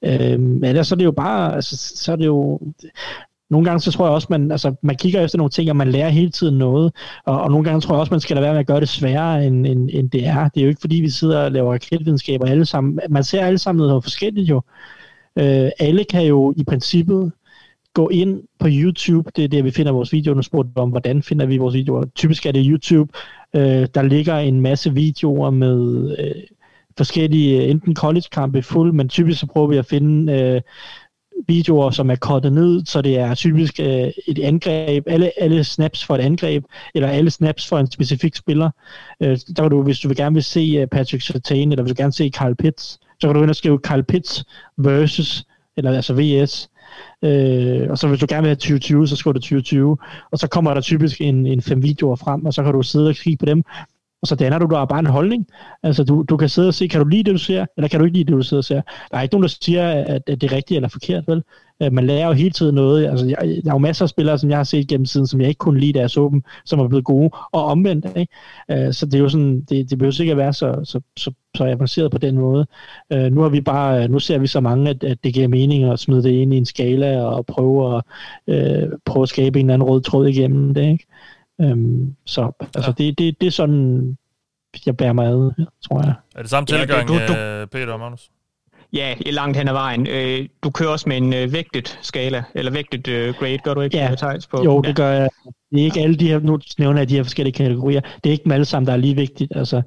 Øh, 0.04 0.40
men 0.40 0.64
ellers 0.64 0.88
så 0.88 0.94
er 0.94 0.96
det 0.96 1.04
jo 1.04 1.12
bare, 1.12 1.54
altså, 1.54 1.76
så 1.96 2.12
er 2.12 2.16
det 2.16 2.26
jo, 2.26 2.60
nogle 3.50 3.64
gange 3.64 3.80
så 3.80 3.92
tror 3.92 4.06
jeg 4.06 4.14
også, 4.14 4.26
man, 4.30 4.52
altså, 4.52 4.74
man 4.82 4.96
kigger 4.96 5.24
efter 5.24 5.38
nogle 5.38 5.50
ting, 5.50 5.70
og 5.70 5.76
man 5.76 5.88
lærer 5.88 6.08
hele 6.08 6.30
tiden 6.30 6.58
noget. 6.58 6.92
Og, 7.24 7.40
og 7.40 7.50
nogle 7.50 7.64
gange 7.64 7.80
tror 7.80 7.94
jeg 7.94 8.00
også, 8.00 8.14
man 8.14 8.20
skal 8.20 8.36
lade 8.36 8.44
være 8.44 8.52
med 8.52 8.60
at 8.60 8.66
gøre 8.66 8.80
det 8.80 8.88
sværere, 8.88 9.46
end, 9.46 9.66
end, 9.66 9.90
end 9.92 10.10
det 10.10 10.26
er. 10.26 10.48
Det 10.48 10.60
er 10.60 10.64
jo 10.64 10.68
ikke 10.68 10.80
fordi, 10.80 10.96
vi 10.96 11.10
sidder 11.10 11.44
og 11.44 11.52
laver 11.52 11.72
raketvidenskaber 11.72 12.46
alle 12.46 12.64
sammen. 12.64 13.00
Man 13.10 13.24
ser 13.24 13.44
alle 13.44 13.58
sammen 13.58 13.86
noget 13.86 14.04
forskelligt 14.04 14.50
jo. 14.50 14.62
Øh, 15.38 15.70
alle 15.78 16.04
kan 16.04 16.26
jo 16.26 16.54
i 16.56 16.64
princippet 16.64 17.32
gå 17.94 18.08
ind 18.08 18.42
på 18.58 18.66
YouTube, 18.70 19.30
det 19.36 19.44
er 19.44 19.48
der, 19.48 19.62
vi 19.62 19.70
finder 19.70 19.92
vores 19.92 20.12
videoer. 20.12 20.34
Nu 20.34 20.42
spurgte 20.42 20.78
om, 20.78 20.90
hvordan 20.90 21.22
finder 21.22 21.46
vi 21.46 21.56
vores 21.56 21.74
videoer. 21.74 22.04
Typisk 22.14 22.46
er 22.46 22.52
det 22.52 22.66
YouTube. 22.66 23.12
Øh, 23.54 23.86
der 23.94 24.02
ligger 24.02 24.36
en 24.36 24.60
masse 24.60 24.94
videoer 24.94 25.50
med 25.50 26.10
øh, 26.18 26.42
forskellige, 26.96 27.62
øh, 27.62 27.70
enten 27.70 27.96
college-kampe 27.96 28.62
fuld, 28.62 28.92
men 28.92 29.08
typisk 29.08 29.40
så 29.40 29.46
prøver 29.46 29.66
vi 29.66 29.76
at 29.76 29.86
finde 29.86 30.32
øh, 30.32 30.60
videoer, 31.46 31.90
som 31.90 32.10
er 32.10 32.16
kortet 32.16 32.52
ned, 32.52 32.86
så 32.86 33.02
det 33.02 33.18
er 33.18 33.34
typisk 33.34 33.80
øh, 33.80 34.10
et 34.26 34.38
angreb, 34.38 35.04
alle, 35.06 35.42
alle 35.42 35.64
snaps 35.64 36.04
for 36.04 36.14
et 36.14 36.20
angreb, 36.20 36.64
eller 36.94 37.08
alle 37.08 37.30
snaps 37.30 37.68
for 37.68 37.78
en 37.78 37.90
specifik 37.90 38.36
spiller. 38.36 38.70
Øh, 39.20 39.38
der 39.56 39.62
kan 39.62 39.70
du, 39.70 39.82
hvis 39.82 39.98
du 39.98 40.08
vil 40.08 40.16
gerne 40.16 40.34
vil 40.34 40.44
se 40.44 40.60
øh, 40.60 40.86
Patrick 40.86 41.22
Sertain, 41.22 41.72
eller 41.72 41.82
hvis 41.82 41.92
du 41.92 42.02
gerne 42.02 42.12
vil 42.18 42.30
se 42.30 42.30
Kyle 42.30 42.54
Pitts, 42.54 42.98
så 43.20 43.26
kan 43.26 43.34
du 43.34 43.42
ind 43.42 43.50
og 43.50 43.56
skrive 43.56 43.78
Kyle 43.78 44.02
Pitts 44.02 44.44
versus, 44.76 45.44
eller 45.76 45.92
altså 45.92 46.14
VS, 46.14 46.68
Øh, 47.23 47.90
og 47.90 47.98
så 47.98 48.09
hvis 48.09 48.20
du 48.20 48.27
gerne 48.28 48.43
vil 48.43 48.48
have 48.48 48.56
2020, 48.56 49.09
så 49.09 49.16
skriver 49.16 49.32
du 49.32 49.40
2020. 49.40 49.98
Og 50.31 50.39
så 50.39 50.48
kommer 50.48 50.74
der 50.74 50.81
typisk 50.81 51.20
en, 51.20 51.47
en 51.47 51.62
fem 51.62 51.82
videoer 51.82 52.16
frem, 52.16 52.47
og 52.47 52.55
så 52.55 52.62
kan 52.62 52.73
du 52.73 52.82
sidde 52.82 53.09
og 53.09 53.15
kigge 53.15 53.39
på 53.39 53.47
dem. 53.47 53.65
Og 54.23 54.28
så 54.28 54.35
danner 54.35 54.59
du 54.59 54.66
der 54.66 54.85
bare 54.85 54.98
en 54.98 55.06
holdning. 55.06 55.47
Altså, 55.82 56.05
du, 56.05 56.24
du 56.28 56.36
kan 56.36 56.48
sidde 56.48 56.69
og 56.69 56.74
se, 56.74 56.89
kan 56.89 57.01
du 57.01 57.06
lide 57.06 57.24
det, 57.24 57.32
du 57.32 57.39
ser, 57.39 57.66
eller 57.77 57.89
kan 57.89 58.01
du 58.01 58.06
ikke 58.06 58.19
lide 58.19 58.32
det, 58.32 58.39
du 58.39 58.43
sidder 58.43 58.60
og 58.60 58.65
ser. 58.65 58.82
Der 59.10 59.19
er 59.19 59.23
ikke 59.23 59.35
nogen, 59.35 59.43
der 59.43 59.56
siger, 59.62 59.90
at, 59.90 60.23
at 60.27 60.40
det 60.40 60.43
er 60.43 60.56
rigtigt 60.56 60.77
eller 60.77 60.89
forkert, 60.89 61.24
vel? 61.28 61.43
Øh, 61.82 61.92
man 61.92 62.06
lærer 62.06 62.26
jo 62.26 62.32
hele 62.32 62.50
tiden 62.50 62.74
noget. 62.74 63.06
Altså, 63.06 63.26
jeg, 63.26 63.38
der 63.64 63.70
er 63.70 63.74
jo 63.74 63.78
masser 63.78 64.05
af 64.05 64.09
spillere, 64.09 64.38
som 64.38 64.50
jeg 64.50 64.59
har 64.59 64.64
set 64.64 64.88
gennem 64.88 65.05
tiden, 65.05 65.26
som 65.26 65.40
jeg 65.40 65.48
ikke 65.48 65.59
kunne 65.59 65.80
lide, 65.80 65.92
da 65.92 66.00
jeg 66.00 66.10
så 66.10 66.28
dem, 66.32 66.42
som 66.64 66.80
er 66.80 66.88
blevet 66.88 67.05
gode, 67.05 67.30
og 67.52 67.64
omvendt. 67.64 68.06
Ikke? 68.16 68.32
Øh, 68.70 68.92
så 68.92 69.06
det 69.06 69.14
er 69.14 69.18
jo 69.18 69.28
sådan, 69.28 69.60
det, 69.60 69.90
det 69.90 69.98
behøver 69.98 70.20
ikke 70.20 70.30
at 70.30 70.36
være 70.36 70.52
så, 70.52 70.80
så, 70.84 71.00
så, 71.16 71.32
så 71.56 71.64
avanceret 71.64 72.10
på 72.10 72.18
den 72.18 72.34
måde. 72.34 72.66
Øh, 73.12 73.32
nu 73.32 73.40
har 73.40 73.48
vi 73.48 73.60
bare, 73.60 74.09
nu 74.09 74.18
ser 74.18 74.38
vi 74.38 74.46
så 74.46 74.60
mange, 74.60 74.90
at, 74.90 75.05
at 75.05 75.18
det 75.24 75.34
giver 75.34 75.48
mening 75.48 75.84
at 75.84 75.98
smide 75.98 76.22
det 76.22 76.30
ind 76.30 76.55
i 76.55 76.56
en 76.56 76.66
skala 76.66 77.22
og 77.22 77.46
prøve 77.46 77.96
at, 77.96 78.02
øh, 78.46 78.88
prøve 79.05 79.22
at 79.22 79.28
skabe 79.28 79.60
en 79.60 79.66
eller 79.66 79.74
anden 79.74 79.88
rød 79.88 80.00
tråd 80.00 80.26
igennem 80.26 80.74
det. 80.74 80.92
Ikke? 80.92 81.06
Øhm, 81.60 82.14
så 82.24 82.52
altså, 82.60 82.94
ja. 82.98 83.05
det, 83.05 83.18
det, 83.18 83.40
det 83.40 83.46
er 83.46 83.50
sådan, 83.50 84.16
jeg 84.86 84.96
bærer 84.96 85.12
mig 85.12 85.26
ad, 85.26 85.64
tror 85.88 86.02
jeg. 86.02 86.14
Er 86.36 86.40
det 86.40 86.50
samme 86.50 86.66
tilgang, 86.66 87.10
ja, 87.10 87.26
du, 87.26 87.32
du, 87.32 87.66
Peter 87.66 87.92
og 87.92 87.98
Magnus? 87.98 88.30
Ja, 88.93 89.15
i 89.20 89.31
langt 89.31 89.56
hen 89.56 89.69
ad 89.69 89.73
vejen. 89.73 90.06
Øh, 90.06 90.48
du 90.62 90.70
kører 90.70 90.90
også 90.90 91.09
med 91.09 91.16
en 91.16 91.32
øh, 91.35 91.52
vægtet 91.52 91.98
skala, 92.02 92.43
eller 92.55 92.73
vægtet 92.73 93.09
øh, 93.09 93.35
grade, 93.35 93.59
gør 93.59 93.74
du 93.74 93.81
ikke? 93.81 93.97
Ja, 93.97 94.15
på? 94.51 94.65
jo, 94.65 94.81
det 94.81 94.97
gør 94.97 95.10
jeg. 95.10 95.28
Det 95.70 95.81
er 95.81 95.85
ikke 95.85 96.01
alle 96.01 96.16
de 96.16 96.28
her, 96.28 96.39
nu 96.39 96.59
nævner 96.78 97.01
jeg 97.01 97.09
de 97.09 97.16
her 97.16 97.23
forskellige 97.23 97.55
kategorier, 97.55 98.01
det 98.01 98.27
er 98.27 98.31
ikke 98.31 98.44
dem 98.44 98.52
alle 98.52 98.65
sammen, 98.65 98.86
der 98.86 98.93
er 98.93 98.97
lige 98.97 99.16
vigtigt. 99.16 99.52
Altså, 99.56 99.82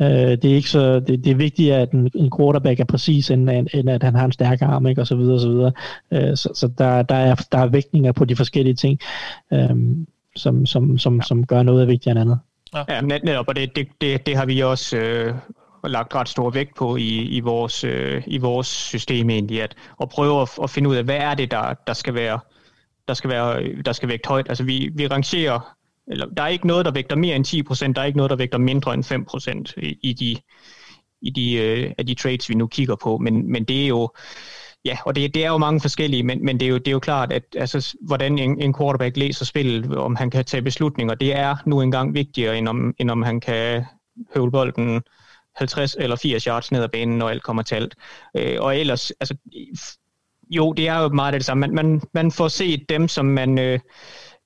øh, 0.00 0.06
det 0.08 0.44
er 0.44 0.54
ikke 0.54 0.70
så, 0.70 1.00
det, 1.00 1.24
det 1.24 1.30
er 1.30 1.34
vigtigt, 1.34 1.72
at 1.72 1.90
en, 1.90 2.10
en 2.14 2.32
quarterback 2.38 2.80
er 2.80 2.84
præcis, 2.84 3.30
end, 3.30 3.50
end, 3.50 3.90
at 3.90 4.02
han 4.02 4.14
har 4.14 4.24
en 4.24 4.32
stærk 4.32 4.62
arm, 4.62 4.86
ikke, 4.86 5.00
og 5.00 5.06
så 5.06 5.16
videre, 5.16 5.34
og 5.34 5.40
så 5.40 5.48
videre. 5.48 5.72
Øh, 6.12 6.36
så 6.36 6.48
så 6.54 6.70
der, 6.78 7.02
der, 7.02 7.14
er, 7.14 7.34
der 7.52 7.58
er 7.58 7.66
vægtninger 7.66 8.12
på 8.12 8.24
de 8.24 8.36
forskellige 8.36 8.74
ting, 8.74 9.00
øh, 9.52 9.70
som, 10.36 10.66
som, 10.66 10.98
som, 10.98 11.22
som 11.22 11.46
gør 11.46 11.62
noget 11.62 11.88
vigtigere 11.88 12.12
end 12.12 12.20
andet. 12.20 12.38
Ja, 12.74 12.94
ja 12.94 13.00
net, 13.00 13.24
netop, 13.24 13.48
og 13.48 13.56
det, 13.56 13.76
det, 13.76 13.88
det, 14.00 14.26
det 14.26 14.36
har 14.36 14.46
vi 14.46 14.60
også 14.60 14.96
øh, 14.96 15.34
lagt 15.84 16.14
ret 16.14 16.28
stor 16.28 16.50
vægt 16.50 16.74
på 16.76 16.96
i, 16.96 17.22
i, 17.22 17.40
vores, 17.40 17.84
øh, 17.84 18.22
i 18.26 18.38
vores 18.38 18.66
system 18.66 19.30
egentlig, 19.30 19.62
at, 19.62 19.74
at 20.02 20.08
prøve 20.08 20.42
at, 20.42 20.58
at 20.62 20.70
finde 20.70 20.88
ud 20.88 20.96
af, 20.96 21.04
hvad 21.04 21.16
er 21.16 21.34
det, 21.34 21.50
der, 21.50 21.74
der 21.86 21.92
skal 21.92 22.14
være 22.14 22.40
der 23.08 23.14
skal, 23.14 23.30
være, 23.30 23.82
der 23.82 23.92
skal 23.92 24.08
vægte 24.08 24.28
højt. 24.28 24.46
Altså 24.48 24.64
vi, 24.64 24.90
vi 24.94 25.06
rangerer, 25.06 25.76
eller 26.08 26.26
der 26.26 26.42
er 26.42 26.48
ikke 26.48 26.66
noget, 26.66 26.84
der 26.84 26.90
vægter 26.90 27.16
mere 27.16 27.36
end 27.36 27.46
10%, 27.46 27.92
der 27.92 28.00
er 28.00 28.04
ikke 28.04 28.16
noget, 28.16 28.30
der 28.30 28.36
vægter 28.36 28.58
mindre 28.58 28.94
end 28.94 29.04
5% 29.76 29.82
i, 29.82 29.98
i 30.02 30.12
de, 30.12 30.36
i 31.22 31.30
de, 31.30 31.54
øh, 31.54 31.92
af 31.98 32.06
de 32.06 32.14
trades, 32.14 32.48
vi 32.48 32.54
nu 32.54 32.66
kigger 32.66 32.96
på, 32.96 33.18
men, 33.18 33.52
men 33.52 33.64
det 33.64 33.82
er 33.82 33.86
jo, 33.86 34.10
Ja, 34.84 34.96
og 35.04 35.16
det, 35.16 35.34
det 35.34 35.44
er 35.44 35.48
jo 35.48 35.58
mange 35.58 35.80
forskellige, 35.80 36.22
men, 36.22 36.44
men 36.44 36.60
det, 36.60 36.66
er 36.66 36.70
jo, 36.70 36.78
det 36.78 36.88
er 36.88 36.92
jo 36.92 36.98
klart, 36.98 37.32
at 37.32 37.42
altså, 37.56 37.96
hvordan 38.00 38.38
en, 38.38 38.60
en 38.60 38.74
quarterback 38.74 39.16
læser 39.16 39.44
spillet, 39.44 39.96
om 39.96 40.16
han 40.16 40.30
kan 40.30 40.44
tage 40.44 40.62
beslutninger, 40.62 41.14
det 41.14 41.36
er 41.36 41.56
nu 41.66 41.80
engang 41.80 42.14
vigtigere, 42.14 42.58
end 42.58 42.68
om, 42.68 42.94
end 42.98 43.10
om 43.10 43.22
han 43.22 43.40
kan 43.40 43.84
høvle 44.34 44.52
bolden 44.52 45.02
50 45.58 45.96
eller 45.98 46.16
80 46.16 46.44
yards 46.44 46.72
ned 46.72 46.82
ad 46.82 46.88
banen, 46.88 47.18
når 47.18 47.28
alt 47.28 47.42
kommer 47.42 47.62
til 47.62 47.74
alt. 47.74 47.94
Øh, 48.36 48.56
og 48.60 48.78
ellers, 48.78 49.10
altså, 49.20 49.36
jo, 50.50 50.72
det 50.72 50.88
er 50.88 51.02
jo 51.02 51.08
meget 51.08 51.34
det 51.34 51.44
samme. 51.44 51.60
Man, 51.60 51.74
man, 51.74 52.02
man 52.14 52.32
får 52.32 52.48
set 52.48 52.88
dem, 52.88 53.08
som 53.08 53.24
man, 53.24 53.58
øh, 53.58 53.78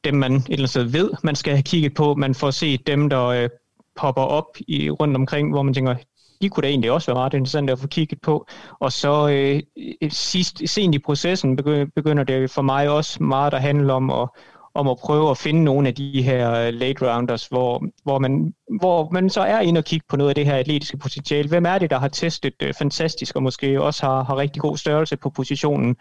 dem 0.05 0.15
man 0.15 0.33
et 0.33 0.45
eller 0.45 0.57
andet 0.57 0.70
sted 0.70 0.83
ved, 0.83 1.11
man 1.23 1.37
skal 1.37 1.53
have 1.53 1.62
kigget 1.62 1.95
på. 1.95 2.15
Man 2.15 2.35
får 2.35 2.51
set 2.51 2.87
dem, 2.87 3.11
der 3.11 3.24
øh, 3.24 3.49
popper 3.97 4.23
op 4.23 4.57
i, 4.69 4.91
rundt 4.91 5.16
omkring, 5.16 5.53
hvor 5.53 5.62
man 5.62 5.74
tænker, 5.74 5.95
de 6.43 6.49
kunne 6.49 6.62
da 6.62 6.69
egentlig 6.69 6.93
også 6.93 7.07
være 7.07 7.20
meget 7.20 7.35
interessant 7.35 7.70
at 7.70 7.78
få 7.78 7.87
kigget 7.87 8.20
på. 8.20 8.47
Og 8.81 8.93
så 8.93 9.28
øh, 9.28 9.62
sidst, 10.11 10.62
sent 10.66 10.95
i 10.95 10.99
processen 10.99 11.57
begynder 11.97 12.24
det 12.24 12.51
for 12.51 12.62
mig 12.62 12.89
også 12.89 13.23
meget 13.23 13.55
at 13.55 13.62
handle 13.62 13.93
om 13.93 14.11
at, 14.11 14.28
om 14.77 14.89
at 14.89 14.97
prøve 14.97 15.31
at 15.31 15.39
finde 15.39 15.65
nogle 15.65 15.89
af 15.89 15.94
de 15.94 16.23
her 16.23 16.53
øh, 16.53 16.74
late 16.74 17.12
rounders, 17.12 17.47
hvor, 17.47 17.85
hvor, 18.03 18.19
man, 18.19 18.55
hvor 18.81 19.11
man 19.11 19.31
så 19.31 19.40
er 19.40 19.61
inde 19.61 19.78
og 19.78 19.85
kigge 19.85 20.07
på 20.09 20.16
noget 20.16 20.28
af 20.28 20.35
det 20.35 20.47
her 20.47 20.55
atletiske 20.55 20.97
potentiale. 20.97 21.48
Hvem 21.48 21.66
er 21.66 21.78
det, 21.78 21.90
der 21.90 21.98
har 21.98 22.09
testet 22.09 22.55
øh, 22.62 22.74
fantastisk, 22.78 23.36
og 23.36 23.43
måske 23.43 23.82
også 23.82 24.07
har, 24.07 24.24
har 24.24 24.36
rigtig 24.36 24.62
god 24.62 24.77
størrelse 24.77 25.16
på 25.16 25.31
positionen? 25.31 25.97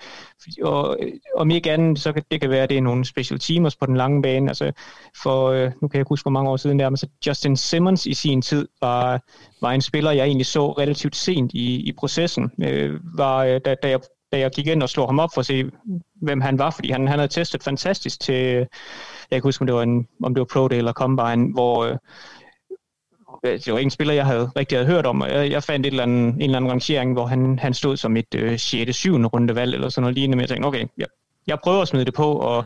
Og 0.61 0.97
øh, 1.01 1.11
om 1.35 1.51
ikke 1.51 1.71
andet, 1.71 1.99
så 1.99 2.13
kan 2.13 2.23
det 2.31 2.41
kan 2.41 2.49
være, 2.49 2.63
at 2.63 2.69
det 2.69 2.77
er 2.77 2.81
nogle 2.81 3.05
special 3.05 3.39
teamers 3.39 3.75
på 3.75 3.85
den 3.85 3.97
lange 3.97 4.21
bane. 4.21 4.49
Altså, 4.49 4.71
for, 5.23 5.49
øh, 5.49 5.71
nu 5.81 5.87
kan 5.87 5.97
jeg 5.97 6.01
ikke 6.01 6.09
huske, 6.09 6.23
hvor 6.23 6.31
mange 6.31 6.49
år 6.49 6.57
siden 6.57 6.79
det 6.79 6.85
er, 6.85 6.89
men 6.89 6.97
så 6.97 7.07
Justin 7.27 7.57
Simmons 7.57 8.05
i 8.05 8.13
sin 8.13 8.41
tid 8.41 8.67
var, 8.81 9.21
var 9.61 9.71
en 9.71 9.81
spiller, 9.81 10.11
jeg 10.11 10.25
egentlig 10.25 10.45
så 10.45 10.71
relativt 10.71 11.15
sent 11.15 11.51
i, 11.53 11.75
i 11.75 11.91
processen. 11.97 12.51
Øh, 12.63 12.99
var, 13.17 13.43
øh, 13.43 13.61
da, 13.65 13.75
da 13.83 13.89
jeg 13.89 13.99
da 14.31 14.39
jeg 14.39 14.51
gik 14.51 14.67
ind 14.67 14.83
og 14.83 14.89
slog 14.89 15.07
ham 15.07 15.19
op 15.19 15.29
for 15.33 15.39
at 15.39 15.45
se, 15.45 15.71
hvem 16.21 16.41
han 16.41 16.59
var, 16.59 16.69
fordi 16.69 16.91
han, 16.91 17.07
han 17.07 17.19
havde 17.19 17.31
testet 17.31 17.63
fantastisk 17.63 18.19
til, 18.19 18.67
jeg 19.31 19.41
kan 19.41 19.41
huske, 19.43 19.61
om 19.61 19.67
det 19.67 19.75
var, 19.75 19.83
en, 19.83 20.07
om 20.23 20.33
det 20.33 20.39
var 20.39 20.47
Pro 20.53 20.67
Day 20.67 20.77
eller 20.77 20.93
Combine, 20.93 21.53
hvor 21.53 21.85
øh, 21.85 21.97
det 23.43 23.73
var 23.73 23.79
en 23.79 23.89
spiller, 23.89 24.13
jeg 24.13 24.25
havde 24.25 24.51
rigtig 24.55 24.77
havde 24.77 24.87
hørt 24.87 25.05
om, 25.05 25.21
og 25.21 25.29
jeg, 25.29 25.51
jeg 25.51 25.63
fandt 25.63 25.85
et 25.85 25.91
eller 25.91 26.03
andet, 26.03 26.33
en 26.33 26.41
eller 26.41 26.57
anden 26.57 26.71
rangering, 26.71 27.13
hvor 27.13 27.25
han, 27.25 27.59
han 27.59 27.73
stod 27.73 27.97
som 27.97 28.17
et 28.17 28.35
øh, 28.35 28.59
6. 28.59 28.95
7. 28.95 29.15
rundevalg, 29.15 29.73
eller 29.73 29.89
sådan 29.89 30.01
noget 30.01 30.15
lignende, 30.15 30.35
men 30.35 30.41
jeg 30.41 30.49
tænkte, 30.49 30.67
okay, 30.67 30.85
jeg, 30.97 31.07
jeg 31.47 31.59
prøver 31.63 31.81
at 31.81 31.87
smide 31.87 32.05
det 32.05 32.13
på, 32.13 32.33
og 32.33 32.65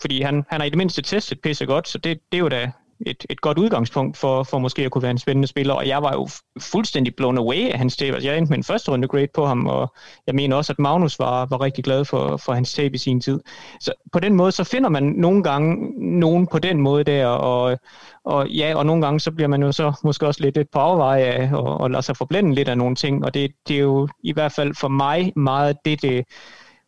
fordi 0.00 0.22
han, 0.22 0.44
han 0.48 0.60
har 0.60 0.66
i 0.66 0.70
det 0.70 0.78
mindste 0.78 1.02
testet 1.02 1.40
pisse 1.40 1.66
godt, 1.66 1.88
så 1.88 1.98
det, 1.98 2.20
det 2.32 2.38
er 2.38 2.42
jo 2.42 2.48
da 2.48 2.72
et, 3.06 3.26
et 3.30 3.40
godt 3.40 3.58
udgangspunkt 3.58 4.16
for, 4.16 4.42
for 4.42 4.58
måske 4.58 4.84
at 4.84 4.90
kunne 4.90 5.02
være 5.02 5.10
en 5.10 5.18
spændende 5.18 5.48
spiller, 5.48 5.74
og 5.74 5.88
jeg 5.88 6.02
var 6.02 6.12
jo 6.12 6.28
fuldstændig 6.60 7.14
blown 7.14 7.38
away 7.38 7.68
af 7.68 7.78
hans 7.78 7.96
tape. 7.96 8.14
Altså, 8.14 8.28
jeg 8.28 8.38
endte 8.38 8.50
med 8.50 8.58
en 8.58 8.64
første 8.64 8.90
runde 8.90 9.08
grade 9.08 9.26
på 9.34 9.46
ham, 9.46 9.66
og 9.66 9.94
jeg 10.26 10.34
mener 10.34 10.56
også, 10.56 10.72
at 10.72 10.78
Magnus 10.78 11.18
var, 11.18 11.46
var 11.46 11.60
rigtig 11.60 11.84
glad 11.84 12.04
for, 12.04 12.36
for 12.36 12.52
hans 12.52 12.74
tape 12.74 12.94
i 12.94 12.98
sin 12.98 13.20
tid. 13.20 13.40
Så 13.80 13.92
på 14.12 14.20
den 14.20 14.34
måde, 14.34 14.52
så 14.52 14.64
finder 14.64 14.88
man 14.88 15.02
nogle 15.02 15.42
gange 15.42 15.92
nogen 16.20 16.46
på 16.46 16.58
den 16.58 16.80
måde 16.80 17.04
der, 17.04 17.26
og, 17.26 17.78
og 18.24 18.48
ja, 18.48 18.74
og 18.76 18.86
nogle 18.86 19.02
gange, 19.02 19.20
så 19.20 19.30
bliver 19.30 19.48
man 19.48 19.62
jo 19.62 19.72
så 19.72 19.92
måske 20.04 20.26
også 20.26 20.42
lidt, 20.42 20.56
et 20.56 20.70
på 20.72 20.78
afveje 20.78 21.22
af, 21.22 21.52
og, 21.52 21.80
og 21.80 21.90
lader 21.90 22.02
sig 22.02 22.16
forblænde 22.16 22.54
lidt 22.54 22.68
af 22.68 22.78
nogle 22.78 22.96
ting, 22.96 23.24
og 23.24 23.34
det, 23.34 23.50
det 23.68 23.76
er 23.76 23.80
jo 23.80 24.08
i 24.24 24.32
hvert 24.32 24.52
fald 24.52 24.74
for 24.74 24.88
mig 24.88 25.32
meget 25.36 25.76
det, 25.84 26.02
det 26.02 26.24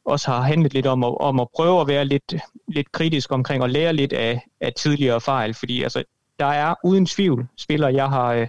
også 0.05 0.31
har 0.31 0.43
handlet 0.43 0.74
lidt 0.74 0.87
om 0.87 1.05
at, 1.05 1.19
om 1.20 1.41
at 1.41 1.49
prøve 1.57 1.81
at 1.81 1.89
være 1.89 2.05
lidt, 2.05 2.35
lidt 2.69 2.93
kritisk 2.93 3.33
omkring 3.33 3.62
og 3.62 3.70
lære 3.70 3.93
lidt 3.93 4.12
af, 4.12 4.47
af 4.61 4.73
tidligere 4.73 5.20
fejl, 5.20 5.55
fordi 5.55 5.83
altså, 5.83 6.05
der 6.39 6.47
er 6.47 6.74
uden 6.85 7.07
tvivl 7.07 7.47
spillere, 7.57 7.95
jeg 7.95 8.09
har, 8.09 8.33
øh, 8.33 8.47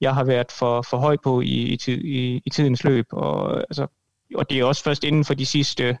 jeg 0.00 0.14
har 0.14 0.24
været 0.24 0.52
for, 0.52 0.82
for 0.82 0.96
høj 0.96 1.16
på 1.24 1.40
i, 1.40 1.62
i, 1.62 1.76
tid, 1.76 2.04
i, 2.04 2.42
i 2.44 2.50
tidens 2.50 2.84
løb, 2.84 3.06
og, 3.12 3.56
altså, 3.56 3.86
og 4.34 4.50
det 4.50 4.60
er 4.60 4.64
også 4.64 4.82
først 4.84 5.04
inden 5.04 5.24
for 5.24 5.34
de 5.34 5.46
sidste 5.46 5.98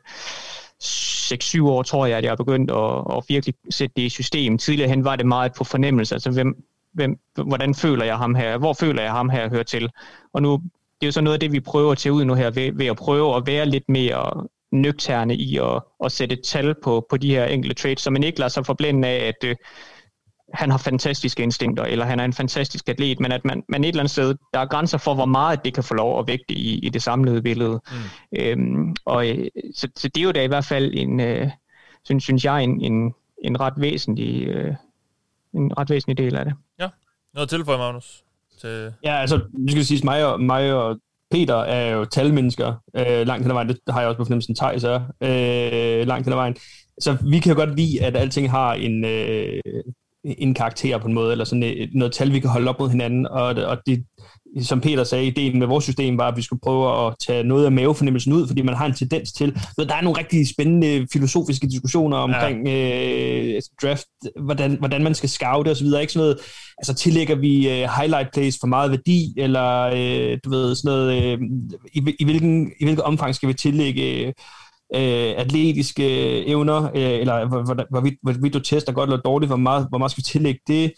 6-7 0.82 1.62
år, 1.62 1.82
tror 1.82 2.06
jeg, 2.06 2.18
at 2.18 2.24
jeg 2.24 2.30
har 2.30 2.36
begyndt 2.36 2.70
at, 2.70 3.16
at 3.16 3.24
virkelig 3.28 3.54
sætte 3.70 3.92
det 3.96 4.02
i 4.02 4.08
system. 4.08 4.58
Tidligere 4.58 4.88
hen 4.88 5.04
var 5.04 5.16
det 5.16 5.26
meget 5.26 5.52
på 5.54 5.64
fornemmelse, 5.64 6.14
altså 6.14 6.30
hvem, 6.30 6.64
hvem, 6.92 7.18
hvordan 7.34 7.74
føler 7.74 8.04
jeg 8.04 8.18
ham 8.18 8.34
her, 8.34 8.58
hvor 8.58 8.72
føler 8.72 9.02
jeg 9.02 9.12
ham 9.12 9.28
her 9.28 9.48
hører 9.48 9.62
til. 9.62 9.90
Og 10.32 10.42
nu, 10.42 10.52
det 11.00 11.02
er 11.02 11.06
jo 11.06 11.12
så 11.12 11.20
noget 11.20 11.34
af 11.34 11.40
det, 11.40 11.52
vi 11.52 11.60
prøver 11.60 11.94
til 11.94 12.12
ud 12.12 12.24
nu 12.24 12.34
her, 12.34 12.50
ved, 12.50 12.72
ved 12.72 12.86
at 12.86 12.96
prøve 12.96 13.36
at 13.36 13.46
være 13.46 13.66
lidt 13.66 13.88
mere 13.88 14.46
nøgterne 14.74 15.36
i 15.36 15.58
at, 15.58 15.82
at 16.04 16.12
sætte 16.12 16.32
et 16.32 16.42
tal 16.44 16.74
på, 16.82 17.06
på 17.10 17.16
de 17.16 17.30
her 17.30 17.44
enkelte 17.44 17.82
trades, 17.82 18.00
så 18.00 18.10
man 18.10 18.22
ikke 18.22 18.38
lader 18.38 18.48
sig 18.48 18.66
forblænde 18.66 19.08
af, 19.08 19.28
at 19.28 19.48
øh, 19.48 19.56
han 20.54 20.70
har 20.70 20.78
fantastiske 20.78 21.42
instinkter, 21.42 21.84
eller 21.84 22.04
han 22.04 22.20
er 22.20 22.24
en 22.24 22.32
fantastisk 22.32 22.88
atlet, 22.88 23.20
men 23.20 23.32
at 23.32 23.44
man, 23.44 23.62
man 23.68 23.84
et 23.84 23.88
eller 23.88 24.00
andet 24.00 24.10
sted, 24.10 24.34
der 24.54 24.60
er 24.60 24.66
grænser 24.66 24.98
for, 24.98 25.14
hvor 25.14 25.24
meget 25.24 25.64
det 25.64 25.74
kan 25.74 25.84
få 25.84 25.94
lov 25.94 26.18
at 26.18 26.26
vægte 26.26 26.54
i, 26.54 26.78
i 26.78 26.88
det 26.88 27.02
samlede 27.02 27.42
billede. 27.42 27.80
Mm. 27.90 28.38
Øhm, 28.38 28.96
og 29.04 29.28
øh, 29.28 29.48
så, 29.74 29.88
så 29.96 30.08
det 30.08 30.20
er 30.20 30.24
jo 30.24 30.32
da 30.32 30.42
i 30.42 30.46
hvert 30.46 30.64
fald 30.64 30.94
en, 30.94 31.20
øh, 31.20 31.50
synes, 32.04 32.22
synes 32.24 32.44
jeg, 32.44 32.64
en, 32.64 32.80
en, 32.80 33.14
en 33.44 33.60
ret 33.60 33.74
væsentlig 33.76 34.46
øh, 34.46 34.74
en 35.54 35.78
ret 35.78 35.90
væsentlig 35.90 36.18
del 36.18 36.36
af 36.36 36.44
det. 36.44 36.54
Ja, 36.80 36.88
noget 37.34 37.48
til 37.48 37.64
for 37.64 37.76
Magnus. 37.76 38.24
Til... 38.60 38.92
Ja, 39.04 39.20
altså, 39.20 39.36
det 39.36 39.70
skal 39.70 39.84
sige, 39.84 40.00
mig 40.04 40.26
og, 40.26 40.40
mig 40.40 40.74
og 40.74 41.00
Peter 41.34 41.54
er 41.54 41.90
jo 41.90 42.04
talmennesker 42.04 42.74
øh, 42.96 43.26
langt 43.26 43.42
hen 43.42 43.50
ad 43.50 43.54
vejen. 43.54 43.68
Det 43.68 43.78
har 43.90 44.00
jeg 44.00 44.08
også 44.08 44.18
på 44.18 44.24
fornemmelsen, 44.24 44.54
Thijs 44.54 44.84
er 44.84 45.00
øh, 45.20 46.06
langt 46.06 46.26
hen 46.26 46.32
ad 46.32 46.36
vejen. 46.36 46.56
Så 47.00 47.16
vi 47.30 47.38
kan 47.38 47.52
jo 47.52 47.58
godt 47.58 47.76
lide, 47.76 48.02
at 48.02 48.16
alting 48.16 48.50
har 48.50 48.74
en, 48.74 49.04
øh, 49.04 49.60
en 50.24 50.54
karakter 50.54 50.98
på 50.98 51.08
en 51.08 51.14
måde, 51.14 51.32
eller 51.32 51.44
sådan 51.44 51.62
øh, 51.62 51.88
noget 51.92 52.12
tal, 52.12 52.32
vi 52.32 52.40
kan 52.40 52.50
holde 52.50 52.68
op 52.68 52.78
mod 52.78 52.90
hinanden. 52.90 53.26
Og, 53.26 53.46
og 53.46 53.78
det, 53.86 54.04
som 54.62 54.80
Peter 54.80 55.04
sagde, 55.04 55.26
ideen 55.26 55.58
med 55.58 55.66
vores 55.66 55.84
system 55.84 56.18
var, 56.18 56.28
at 56.28 56.36
vi 56.36 56.42
skulle 56.42 56.60
prøve 56.60 57.06
at 57.06 57.14
tage 57.26 57.44
noget 57.44 57.64
af 57.64 57.72
mavefornemmelsen 57.72 58.32
ud, 58.32 58.46
fordi 58.46 58.62
man 58.62 58.74
har 58.74 58.86
en 58.86 58.94
tendens 58.94 59.32
til, 59.32 59.58
så 59.78 59.84
der 59.84 59.94
er 59.94 60.02
nogle 60.02 60.18
rigtig 60.18 60.48
spændende 60.48 61.06
filosofiske 61.12 61.66
diskussioner 61.66 62.16
omkring 62.16 62.68
ja. 62.68 63.54
øh, 63.56 63.62
draft, 63.82 64.06
hvordan, 64.40 64.76
hvordan 64.78 65.04
man 65.04 65.14
skal 65.14 65.28
scoute 65.28 65.70
osv., 65.70 65.86
ikke 65.86 66.12
sådan 66.12 66.24
noget, 66.26 66.38
altså 66.78 66.94
tillægger 66.94 67.34
vi 67.34 67.68
øh, 67.68 67.88
highlight 67.98 68.32
plays 68.32 68.56
for 68.60 68.66
meget 68.66 68.90
værdi, 68.90 69.34
eller 69.36 69.80
øh, 69.82 70.38
du 70.44 70.50
ved, 70.50 70.74
sådan 70.74 70.88
noget, 70.88 71.22
øh, 71.22 71.38
i, 71.94 72.14
i, 72.18 72.24
hvilken, 72.24 72.72
i 72.80 72.84
hvilket 72.84 73.04
omfang 73.04 73.34
skal 73.34 73.48
vi 73.48 73.54
tillægge 73.54 74.26
øh, 74.26 74.32
øh, 74.94 75.34
atletiske 75.36 76.06
evner, 76.46 76.84
øh, 76.84 77.20
eller 77.20 77.46
hvorvidt 77.46 77.88
hvor, 77.90 78.32
hvor, 78.32 78.32
hvor 78.32 78.48
du 78.48 78.58
tester 78.58 78.92
godt 78.92 79.10
eller 79.10 79.22
dårligt, 79.22 79.48
hvor 79.50 79.56
meget, 79.56 79.86
hvor 79.88 79.98
meget 79.98 80.10
skal 80.10 80.22
vi 80.22 80.26
tillægge 80.26 80.60
det? 80.66 80.92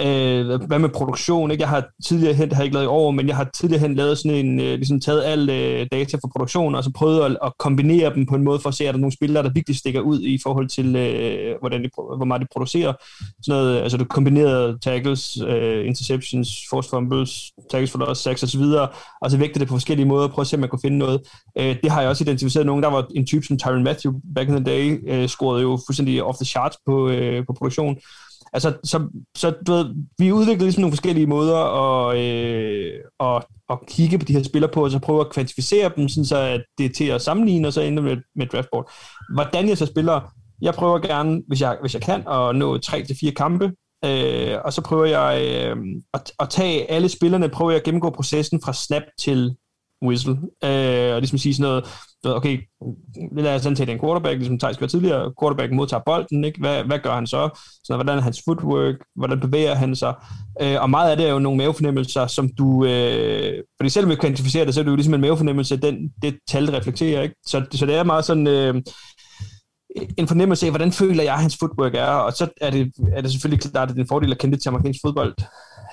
Øh, 0.00 0.62
hvad 0.62 0.78
med 0.78 0.88
produktion? 0.88 1.50
Ikke? 1.50 1.62
Jeg 1.62 1.68
har 1.68 1.84
tidligere 2.04 2.34
hen, 2.34 2.52
har 2.52 2.62
ikke 2.62 2.74
lavet 2.74 2.86
i 2.86 2.88
år, 2.88 3.10
men 3.10 3.28
jeg 3.28 3.36
har 3.36 3.50
tidligere 3.54 3.80
hen 3.80 3.94
lavet 3.94 4.18
sådan 4.18 4.46
en, 4.46 4.60
øh, 4.60 4.74
ligesom 4.74 5.00
taget 5.00 5.24
al 5.24 5.50
øh, 5.50 5.86
data 5.92 6.16
fra 6.16 6.28
produktion, 6.36 6.74
og 6.74 6.84
så 6.84 6.90
prøvet 6.92 7.24
at, 7.24 7.36
at 7.44 7.52
kombinere 7.58 8.14
dem 8.14 8.26
på 8.26 8.34
en 8.34 8.44
måde 8.44 8.60
for 8.60 8.68
at 8.68 8.74
se, 8.74 8.84
at 8.84 8.94
der 8.94 8.98
er 8.98 9.00
nogle 9.00 9.12
spillere, 9.12 9.42
der 9.42 9.50
virkelig 9.50 9.76
stikker 9.76 10.00
ud 10.00 10.20
i 10.20 10.38
forhold 10.42 10.68
til, 10.68 10.96
øh, 10.96 11.56
hvordan 11.60 11.84
de, 11.84 11.88
hvor 11.94 12.24
meget 12.24 12.42
de 12.42 12.46
producerer. 12.52 12.92
Sådan 13.42 13.58
noget, 13.58 13.76
øh, 13.76 13.82
altså 13.82 13.98
du 13.98 14.04
kombinerede 14.04 14.78
tackles, 14.82 15.38
øh, 15.46 15.86
interceptions, 15.86 16.48
force 16.70 16.90
fumbles, 16.90 17.52
tackles 17.70 17.90
for 17.90 17.98
loss, 17.98 18.20
sacks 18.20 18.42
osv., 18.42 18.62
og 19.22 19.30
så 19.30 19.36
vægte 19.36 19.60
det 19.60 19.68
på 19.68 19.74
forskellige 19.74 20.06
måder, 20.06 20.24
og 20.24 20.30
prøve 20.30 20.42
at 20.42 20.46
se, 20.46 20.56
om 20.56 20.60
man 20.60 20.68
kunne 20.68 20.80
finde 20.82 20.98
noget. 20.98 21.20
Øh, 21.58 21.76
det 21.82 21.90
har 21.90 22.00
jeg 22.00 22.10
også 22.10 22.24
identificeret 22.24 22.66
nogen, 22.66 22.82
der 22.82 22.90
var 22.90 23.06
en 23.14 23.26
type 23.26 23.46
som 23.46 23.58
Tyron 23.58 23.84
Matthew 23.84 24.12
back 24.34 24.48
in 24.48 24.54
the 24.54 24.64
day, 24.64 25.00
øh, 25.06 25.28
scorede 25.28 25.62
jo 25.62 25.78
fuldstændig 25.86 26.24
off 26.24 26.36
the 26.36 26.46
charts 26.46 26.78
på, 26.86 27.08
øh, 27.08 27.46
på 27.46 27.52
produktion. 27.52 27.96
Altså, 28.52 28.72
så, 28.84 29.08
så 29.36 29.54
du 29.66 29.72
ved, 29.72 29.94
vi 30.18 30.32
udviklede 30.32 30.64
ligesom 30.64 30.80
nogle 30.80 30.92
forskellige 30.92 31.26
måder 31.26 31.56
at, 31.56 32.18
øh, 32.18 32.92
at, 33.20 33.44
at 33.70 33.78
kigge 33.88 34.18
på 34.18 34.24
de 34.24 34.32
her 34.32 34.42
spillere 34.42 34.72
på, 34.72 34.84
og 34.84 34.90
så 34.90 34.98
prøve 34.98 35.20
at 35.20 35.30
kvantificere 35.30 35.90
dem, 35.96 36.08
sådan 36.08 36.24
så 36.24 36.36
at 36.36 36.62
det 36.78 36.86
er 36.86 36.90
til 36.90 37.04
at 37.04 37.22
sammenligne, 37.22 37.68
og 37.68 37.72
så 37.72 37.80
ender 37.80 38.02
med, 38.02 38.16
med 38.36 38.46
draftboard. 38.46 38.90
Hvordan 39.34 39.68
jeg 39.68 39.78
så 39.78 39.86
spiller, 39.86 40.20
jeg 40.62 40.74
prøver 40.74 40.98
gerne, 40.98 41.42
hvis 41.48 41.60
jeg, 41.60 41.78
hvis 41.80 41.94
jeg 41.94 42.02
kan, 42.02 42.28
at 42.28 42.56
nå 42.56 42.76
3-4 42.76 43.30
kampe, 43.30 43.72
øh, 44.04 44.56
og 44.64 44.72
så 44.72 44.82
prøver 44.82 45.04
jeg 45.04 45.42
øh, 45.46 45.76
at, 46.14 46.32
at 46.40 46.48
tage 46.48 46.90
alle 46.90 47.08
spillerne, 47.08 47.48
prøver 47.48 47.70
jeg 47.70 47.78
at 47.78 47.84
gennemgå 47.84 48.10
processen 48.10 48.60
fra 48.64 48.72
snap 48.72 49.02
til 49.20 49.56
whistle. 50.02 50.38
Øh, 50.64 51.14
og 51.14 51.20
ligesom 51.20 51.38
sige 51.38 51.54
sådan 51.54 51.68
noget, 51.68 51.84
okay, 52.36 52.58
lad 53.36 53.54
os 53.54 53.66
antage 53.66 53.86
den 53.86 54.00
quarterback, 54.00 54.38
ligesom 54.38 54.58
Thijs 54.58 54.78
gjorde 54.78 54.92
tidligere, 54.92 55.32
quarterback 55.40 55.72
modtager 55.72 56.02
bolden, 56.06 56.44
ikke? 56.44 56.60
Hvad, 56.60 56.84
hvad 56.84 56.98
gør 56.98 57.14
han 57.14 57.26
så? 57.26 57.60
Så 57.84 57.94
hvordan 57.94 58.18
er 58.18 58.22
hans 58.22 58.42
footwork? 58.44 58.94
Hvordan 59.16 59.40
bevæger 59.40 59.74
han 59.74 59.96
sig? 59.96 60.14
Øh, 60.62 60.82
og 60.82 60.90
meget 60.90 61.10
af 61.10 61.16
det 61.16 61.26
er 61.26 61.32
jo 61.32 61.38
nogle 61.38 61.58
mavefornemmelser, 61.58 62.26
som 62.26 62.50
du, 62.58 62.84
øh, 62.84 63.62
fordi 63.80 63.88
selvom 63.90 64.10
vi 64.10 64.16
kvantificerer 64.16 64.64
det, 64.64 64.74
så 64.74 64.80
er 64.80 64.84
det 64.84 64.90
jo 64.90 64.96
ligesom 64.96 65.14
en 65.14 65.20
mavefornemmelse, 65.20 65.76
den, 65.76 66.12
det 66.22 66.38
tal, 66.48 66.70
reflekterer, 66.70 67.22
ikke? 67.22 67.34
Så, 67.46 67.64
så 67.70 67.86
det 67.86 67.94
er 67.94 68.04
meget 68.04 68.24
sådan, 68.24 68.46
øh, 68.46 68.74
en 70.18 70.28
fornemmelse 70.28 70.66
af, 70.66 70.72
hvordan 70.72 70.92
føler 70.92 71.22
jeg, 71.22 71.34
at 71.34 71.40
hans 71.40 71.56
footwork 71.60 71.94
er, 71.94 72.06
og 72.06 72.32
så 72.32 72.48
er 72.60 72.70
det, 72.70 72.92
er 73.12 73.20
det 73.20 73.30
selvfølgelig 73.30 73.70
klart, 73.70 73.88
at 73.88 73.94
det 73.94 74.00
er 74.00 74.04
en 74.04 74.08
fordel 74.08 74.32
at 74.32 74.38
kende 74.38 74.54
det 74.54 74.62
til 74.62 74.68
amerikansk 74.68 75.00
fodbold, 75.04 75.34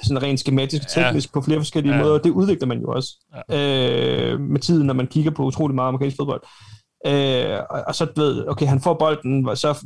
sådan 0.05 0.23
rent 0.23 0.39
skematisk 0.39 0.83
og 0.83 0.91
teknisk 0.91 1.29
ja. 1.29 1.31
på 1.33 1.41
flere 1.41 1.59
forskellige 1.59 1.95
ja. 1.95 2.03
måder. 2.03 2.17
Det 2.17 2.29
udvikler 2.29 2.67
man 2.67 2.79
jo 2.79 2.87
også 2.87 3.09
ja. 3.49 4.31
øh, 4.33 4.39
med 4.39 4.59
tiden, 4.59 4.87
når 4.87 4.93
man 4.93 5.07
kigger 5.07 5.31
på 5.31 5.43
utrolig 5.43 5.75
meget 5.75 5.87
amerikansk 5.87 6.17
fodbold. 6.17 6.41
Øh, 7.07 7.59
og, 7.69 7.83
og 7.87 7.95
så 7.95 8.07
ved, 8.15 8.47
okay, 8.47 8.65
han 8.65 8.79
får 8.79 8.93
bolden, 8.93 9.55
så 9.55 9.85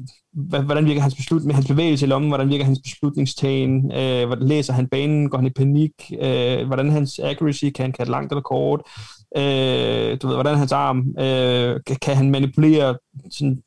hvordan 0.66 0.86
virker 0.86 1.02
hans 1.02 1.16
beslutning, 1.16 1.56
hans 1.56 1.68
bevægelse 1.68 2.06
i 2.06 2.10
lommen, 2.10 2.30
hvordan 2.30 2.50
virker 2.50 2.66
hans 2.66 2.80
beslutningstagen, 2.84 3.92
øh, 3.92 4.28
hvordan 4.28 4.48
læser 4.48 4.74
han 4.74 4.88
banen, 4.88 5.30
går 5.30 5.38
han 5.38 5.48
i 5.48 5.50
panik, 5.50 5.92
øh, 6.22 6.68
hvordan 6.68 6.90
hans 6.90 7.20
accuracy, 7.20 7.66
kan 7.76 7.84
han 7.84 7.92
katte 7.92 8.12
langt 8.12 8.32
eller 8.32 8.42
kort, 8.42 8.82
øh, 9.38 10.18
du 10.22 10.28
ved, 10.28 10.36
hvordan 10.36 10.58
hans 10.58 10.72
arm, 10.72 10.98
øh, 11.20 11.80
kan, 11.88 11.96
kan 12.02 12.16
han 12.16 12.32
manipulere 12.32 12.98
sådan 13.32 13.62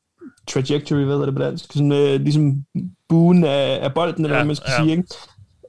trajectory, 0.48 1.04
hvad 1.04 1.16
er 1.16 1.24
det 1.24 1.34
på 1.34 1.42
dansk, 1.42 1.72
sådan 1.72 1.92
øh, 1.92 2.20
ligesom 2.20 2.64
buen 3.08 3.44
af, 3.44 3.78
af 3.82 3.94
bolden, 3.94 4.24
eller 4.24 4.36
ja, 4.36 4.40
hvad 4.42 4.46
man 4.46 4.56
skal 4.56 4.72
ja. 4.78 4.82
sige, 4.82 4.90
ikke? 4.90 5.14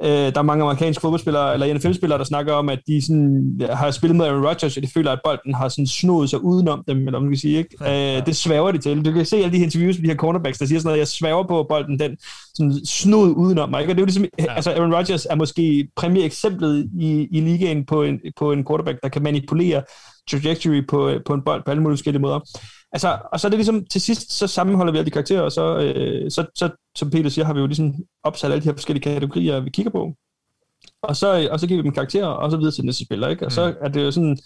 Øh, 0.02 0.10
der 0.10 0.38
er 0.38 0.41
mange 0.41 0.64
amerikanske 0.64 1.02
fodboldspillere, 1.02 1.53
eller 1.53 1.74
NFL-spillere, 1.74 2.18
der 2.18 2.24
snakker 2.26 2.53
om, 2.53 2.70
at 2.70 2.80
de 2.88 3.02
sådan, 3.02 3.61
har 3.70 3.91
spillet 3.91 4.15
med 4.15 4.26
Aaron 4.26 4.45
Rodgers, 4.45 4.78
og 4.78 4.84
de 4.84 4.88
føler, 4.94 5.11
at 5.11 5.20
bolden 5.26 5.53
har 5.53 5.70
sådan 5.70 5.88
snodet 5.88 6.30
sig 6.30 6.44
udenom 6.44 6.84
dem, 6.88 6.98
eller 6.98 7.11
hvad 7.11 7.20
man 7.20 7.30
kan 7.30 7.38
sige. 7.38 7.57
Ikke? 7.57 7.70
Ja, 7.82 7.91
ja. 7.91 8.18
Øh, 8.18 8.26
det 8.26 8.36
svæver 8.36 8.72
de 8.72 8.78
til. 8.78 9.06
Du 9.06 9.11
kan 9.11 9.26
se 9.26 9.38
alle 9.38 9.52
de 9.52 9.64
interviews 9.64 9.98
med 9.98 10.03
de 10.03 10.10
her 10.10 10.18
cornerbacks, 10.18 10.57
der 10.57 10.65
siger 10.65 10.80
sådan 10.80 10.88
noget, 10.88 10.99
jeg 10.99 11.07
svæver 11.07 11.44
på, 11.44 11.65
bolden 11.70 11.99
den 11.99 12.18
sådan 12.53 12.86
snod 12.86 13.34
udenom 13.36 13.70
mig. 13.70 13.82
Ikke? 13.82 13.91
Og 13.91 13.95
det 13.95 14.02
er 14.02 14.03
jo 14.03 14.06
ligesom, 14.06 14.26
ja. 14.40 14.53
altså 14.56 14.72
Aaron 14.72 14.94
Rodgers 14.94 15.26
er 15.26 15.36
måske 15.36 15.88
eksemplet 16.03 16.90
i, 16.99 17.28
i 17.32 17.41
ligaen 17.41 17.86
på 17.86 18.03
en, 18.03 18.20
på 18.38 18.52
en 18.52 18.65
quarterback, 18.68 18.99
der 19.03 19.10
kan 19.10 19.24
manipulere 19.24 19.84
trajectory 20.32 20.86
på, 20.88 21.11
på 21.26 21.34
en 21.34 21.41
bold 21.41 21.64
på 21.65 21.72
alle 21.72 21.84
mulige 21.84 21.98
forskellige 21.98 22.22
måder. 22.22 22.40
Altså, 22.94 23.18
og 23.32 23.40
så 23.40 23.48
er 23.48 23.49
det 23.49 23.57
ligesom, 23.57 23.86
til 23.86 24.02
sidst, 24.02 24.32
så 24.32 24.48
sammenholder 24.48 24.91
vi 24.91 24.98
alle 24.98 25.06
de 25.06 25.11
karakterer, 25.11 25.41
og 25.41 25.52
så, 25.52 25.78
øh, 25.78 26.32
så, 26.32 26.45
så, 26.56 26.70
som 26.95 27.10
Peter 27.10 27.30
siger, 27.30 27.45
har 27.45 27.53
vi 27.53 27.60
jo 27.60 27.65
ligesom 27.65 27.95
opsat 28.24 28.52
alle 28.52 28.64
de 28.64 28.70
her 28.70 28.76
forskellige 28.76 29.03
kategorier, 29.03 29.60
vi 29.60 29.70
kigger 29.70 29.91
på. 29.91 30.14
Og 31.03 31.15
så, 31.15 31.49
og 31.52 31.60
så 31.60 31.68
giver 31.68 31.82
vi 31.82 31.86
dem 31.86 31.94
karakterer, 31.94 32.28
og 32.28 32.52
så 32.52 32.57
videre 32.57 32.72
til 32.72 32.86
næste 32.86 33.06
spiller, 33.06 33.28
ikke? 33.28 33.45
Og 33.45 33.52
så 33.52 33.70
mm. 33.70 33.76
er 33.82 33.88
det 33.88 34.03
jo 34.03 34.11
sådan, 34.11 34.38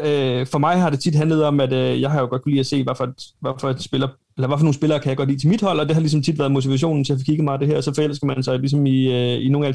øh, 0.00 0.46
for 0.46 0.58
mig 0.58 0.80
har 0.80 0.90
det 0.90 1.00
tit 1.00 1.14
handlet 1.14 1.44
om, 1.44 1.60
at 1.60 1.72
øh, 1.72 2.00
jeg 2.00 2.10
har 2.10 2.20
jo 2.20 2.26
godt 2.26 2.42
kunne 2.42 2.52
lide 2.52 2.60
at 2.60 2.66
se, 2.66 2.84
hvad 2.84 2.94
for, 2.96 3.14
hvad 3.40 3.52
for 3.60 3.70
et 3.70 3.82
spiller, 3.82 4.08
eller 4.36 4.48
hvad 4.48 4.58
for 4.58 4.64
nogle 4.64 4.74
spillere 4.74 5.00
kan 5.00 5.08
jeg 5.08 5.16
godt 5.16 5.28
lide 5.28 5.40
til 5.40 5.48
mit 5.48 5.62
hold, 5.62 5.80
og 5.80 5.86
det 5.86 5.94
har 5.94 6.00
ligesom 6.00 6.22
tit 6.22 6.38
været 6.38 6.52
motivationen 6.52 7.04
til 7.04 7.12
at 7.12 7.18
få 7.18 7.24
kigget 7.24 7.44
mig 7.44 7.60
det 7.60 7.68
her, 7.68 7.80
så 7.80 7.94
forelsker 7.94 8.26
man 8.26 8.42
sig 8.42 8.58
ligesom 8.58 8.86
i, 8.86 9.12
øh, 9.12 9.44
i 9.46 9.48
nogle 9.48 9.66
af 9.66 9.74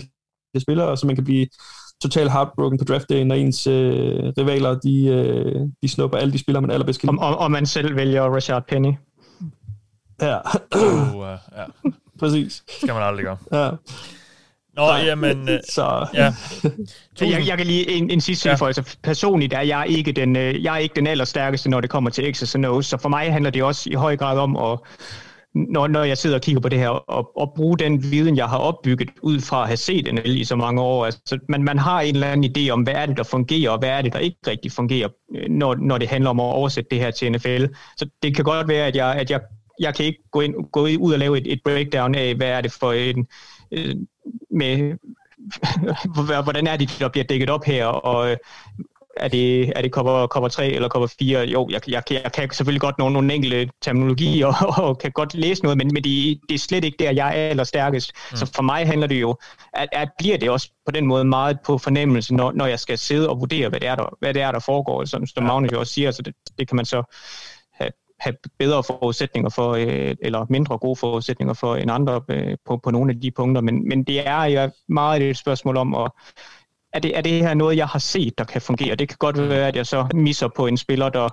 de 0.56 0.60
spillere, 0.60 0.98
så 0.98 1.08
man 1.08 1.16
kan 1.16 1.26
blive 1.26 1.48
total 2.02 2.30
heartbroken 2.30 2.78
på 2.80 2.86
draft 2.86 3.10
day, 3.10 3.24
når 3.24 3.36
ens 3.36 3.68
øh, 3.68 4.34
rivaler, 4.38 4.80
de, 4.80 5.06
øh, 5.06 5.62
de 5.82 5.90
snupper 5.90 6.18
alle 6.18 6.34
de 6.34 6.38
spillere, 6.38 6.62
man 6.62 6.72
allerbedst 6.72 7.02
kan 7.02 7.10
lide. 7.10 7.22
Og, 7.22 7.38
og 7.38 7.52
man 7.52 7.66
selv 7.66 7.96
vælger 7.96 8.24
Rashard 8.24 8.66
Penny. 8.68 8.94
Ja. 10.22 10.38
uh, 10.76 11.16
uh, 11.16 11.24
ja. 11.58 11.90
Præcis. 12.20 12.64
Det 12.68 12.76
skal 12.76 12.94
man 12.94 13.04
aldrig 13.04 13.26
gøre. 13.26 13.38
Ja. 13.54 13.70
Nå, 14.76 14.88
så, 14.88 15.06
jamen... 15.06 15.50
Øh, 15.50 15.60
så. 15.70 16.08
Ja. 16.14 16.34
jeg, 17.22 17.48
jeg 17.48 17.58
kan 17.58 17.68
lige 17.68 17.90
en, 17.92 18.10
en 18.10 18.22
sidste 18.22 18.50
ja. 18.50 18.56
tilføjelse. 18.56 18.84
Personligt 19.04 19.54
er 19.54 19.62
jeg 19.62 19.86
ikke 19.90 20.12
den, 20.12 20.36
øh, 20.36 20.64
jeg 20.64 20.74
er 20.74 20.78
ikke 20.78 20.96
den 20.96 21.08
allerstærkeste, 21.08 21.70
når 21.70 21.82
det 21.82 21.90
kommer 21.90 22.10
til 22.10 22.22
X's 22.22 22.68
og 22.68 22.78
O's, 22.78 22.82
så 22.82 22.98
for 22.98 23.10
mig 23.10 23.34
handler 23.34 23.50
det 23.50 23.64
også 23.64 23.90
i 23.90 23.94
høj 23.94 24.18
grad 24.18 24.38
om 24.38 24.58
at 24.58 24.80
når, 25.54 25.88
når 25.88 26.04
jeg 26.04 26.18
sidder 26.18 26.36
og 26.36 26.42
kigger 26.42 26.62
på 26.62 26.70
det 26.70 26.80
her, 26.80 26.90
og, 26.90 27.38
og 27.38 27.54
bruge 27.56 27.78
den 27.78 28.04
viden, 28.12 28.38
jeg 28.38 28.46
har 28.50 28.58
opbygget 28.58 29.10
ud 29.22 29.40
fra 29.40 29.62
at 29.62 29.68
have 29.68 29.78
set 29.78 30.14
NFL 30.14 30.30
i 30.30 30.44
så 30.44 30.56
mange 30.56 30.82
år. 30.82 31.06
Altså, 31.06 31.40
man, 31.50 31.64
man 31.64 31.78
har 31.78 32.02
en 32.02 32.16
eller 32.16 32.28
anden 32.28 32.52
idé 32.58 32.70
om, 32.70 32.82
hvad 32.82 32.94
er 32.94 33.06
det, 33.06 33.18
der 33.18 33.24
fungerer, 33.24 33.70
og 33.70 33.80
hvad 33.80 33.90
er 33.90 34.02
det, 34.02 34.14
der 34.14 34.20
ikke 34.20 34.38
rigtig 34.48 34.72
fungerer, 34.72 35.10
øh, 35.36 35.50
når, 35.50 35.76
når 35.76 35.98
det 35.98 36.08
handler 36.08 36.30
om 36.30 36.40
at 36.40 36.44
oversætte 36.44 36.90
det 36.92 37.00
her 37.00 37.12
til 37.12 37.32
NFL. 37.32 37.66
Så 37.98 38.10
det 38.24 38.36
kan 38.36 38.46
godt 38.46 38.68
være, 38.68 38.88
at 38.88 38.96
jeg, 38.96 39.16
at 39.16 39.32
jeg, 39.32 39.42
jeg 39.80 39.96
kan 39.96 40.06
ikke 40.06 40.24
gå, 40.32 40.42
ind, 40.42 40.54
gå 40.72 40.88
ud 41.00 41.14
og 41.14 41.20
lave 41.20 41.38
et, 41.38 41.54
et 41.54 41.60
breakdown 41.66 42.16
af, 42.16 42.36
hvad 42.36 42.48
er 42.48 42.62
det 42.62 42.72
for 42.72 42.92
en... 42.92 43.28
Øh, 43.72 43.96
med 44.52 44.98
hvordan 46.44 46.68
er 46.68 46.78
det, 46.78 46.96
der 47.00 47.10
bliver 47.10 47.24
dækket 47.24 47.50
op 47.50 47.64
her, 47.66 47.86
og 47.86 48.38
er 49.18 49.28
det, 49.28 49.74
er 49.76 49.82
det 49.82 49.92
cover, 49.92 50.28
cover 50.28 50.48
3 50.48 50.68
eller 50.68 50.90
cover 50.90 51.08
4? 51.20 51.40
Jo, 51.40 51.70
jeg, 51.72 51.90
jeg, 51.90 52.04
jeg 52.12 52.32
kan 52.34 52.50
selvfølgelig 52.52 52.82
godt 52.82 52.98
nogle, 52.98 53.14
nogle 53.14 53.34
enkelte 53.34 53.70
terminologier 53.82 54.48
og, 54.66 54.84
og 54.88 54.98
kan 54.98 55.12
godt 55.12 55.34
læse 55.34 55.64
noget, 55.64 55.78
men, 55.78 55.88
men 55.94 56.04
det, 56.04 56.40
det 56.50 56.56
er 56.56 56.60
slet 56.60 56.84
ikke 56.84 57.04
der, 57.04 57.12
jeg 57.12 57.28
er 57.28 57.50
allerstærkest. 57.50 58.12
Mm. 58.32 58.38
Så 58.38 58.52
for 58.56 58.64
mig 58.64 58.88
handler 58.88 59.08
det 59.08 59.22
jo, 59.22 59.38
at, 59.74 59.90
at 59.92 60.10
bliver 60.18 60.38
det 60.38 60.50
også 60.50 60.72
på 60.86 60.92
den 60.92 61.06
måde 61.06 61.26
meget 61.26 61.58
på 61.66 61.78
fornemmelse, 61.78 62.36
når, 62.36 62.52
når 62.52 62.66
jeg 62.66 62.80
skal 62.80 62.98
sidde 62.98 63.30
og 63.30 63.40
vurdere, 63.40 63.70
hvad 63.70 63.80
det 63.80 63.88
er, 63.88 63.96
der, 63.96 64.18
hvad 64.20 64.34
det 64.34 64.42
er, 64.42 64.52
der 64.52 64.60
foregår, 64.60 65.06
som, 65.06 65.26
som 65.26 65.44
Magnus 65.44 65.72
jo 65.72 65.80
også 65.80 65.94
siger, 65.94 66.12
så 66.12 66.22
det, 66.22 66.34
det 66.60 66.68
kan 66.68 66.76
man 66.76 66.86
så 66.86 67.04
have, 67.74 67.92
have 68.20 68.36
bedre 68.60 68.84
forudsætninger 68.84 69.50
for, 69.50 69.72
øh, 69.72 70.16
eller 70.22 70.46
mindre 70.50 70.78
gode 70.78 70.96
forudsætninger 70.96 71.54
for 71.54 71.76
end 71.76 71.92
andre 71.92 72.22
øh, 72.30 72.58
på, 72.66 72.78
på 72.78 72.92
nogle 72.92 73.12
af 73.12 73.22
de 73.22 73.32
punkter, 73.32 73.62
men, 73.62 73.88
men 73.88 74.04
det 74.04 74.28
er 74.28 74.44
jo 74.44 74.72
meget 74.90 75.30
et 75.30 75.38
spørgsmål 75.38 75.78
om 75.78 75.96
at 75.96 76.12
er 76.94 77.00
det, 77.00 77.18
er 77.18 77.22
det 77.22 77.32
her 77.32 77.54
noget, 77.54 77.78
jeg 77.78 77.88
har 77.88 78.00
set, 78.00 78.38
der 78.38 78.44
kan 78.44 78.62
fungere? 78.62 78.96
Det 78.96 79.10
kan 79.10 79.18
godt 79.20 79.38
være, 79.50 79.68
at 79.68 79.76
jeg 79.76 79.86
så 79.86 80.08
misser 80.14 80.48
på 80.48 80.68
en 80.68 80.78
spiller, 80.78 81.10
der, 81.10 81.30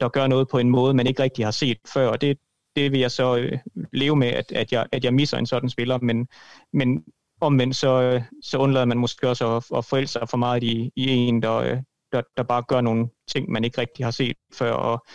der 0.00 0.08
gør 0.08 0.26
noget 0.26 0.48
på 0.48 0.58
en 0.58 0.70
måde, 0.70 0.94
man 0.94 1.06
ikke 1.06 1.22
rigtig 1.22 1.46
har 1.46 1.50
set 1.50 1.78
før, 1.94 2.08
og 2.08 2.20
det, 2.20 2.38
det 2.76 2.92
vil 2.92 3.00
jeg 3.00 3.10
så 3.10 3.36
øh, 3.36 3.58
leve 3.92 4.16
med, 4.16 4.28
at, 4.28 4.52
at, 4.52 4.72
jeg, 4.72 4.86
at 4.92 5.04
jeg 5.04 5.14
misser 5.14 5.38
en 5.38 5.46
sådan 5.46 5.68
spiller, 5.68 5.98
men, 5.98 6.28
men 6.72 7.04
omvendt 7.40 7.76
så, 7.76 8.02
øh, 8.02 8.22
så 8.42 8.58
undlader 8.58 8.86
man 8.86 8.98
måske 8.98 9.28
også 9.28 9.56
at, 9.56 9.78
at 9.78 9.84
forælde 9.84 10.08
sig 10.08 10.28
for 10.28 10.36
meget 10.36 10.62
i, 10.62 10.90
i 10.96 11.10
en, 11.10 11.42
der, 11.42 11.54
øh, 11.54 11.78
der, 12.12 12.22
der 12.36 12.42
bare 12.42 12.62
gør 12.62 12.80
nogle 12.80 13.08
ting, 13.28 13.50
man 13.50 13.64
ikke 13.64 13.80
rigtig 13.80 14.06
har 14.06 14.10
set 14.10 14.36
før, 14.52 14.72
og 14.72 15.06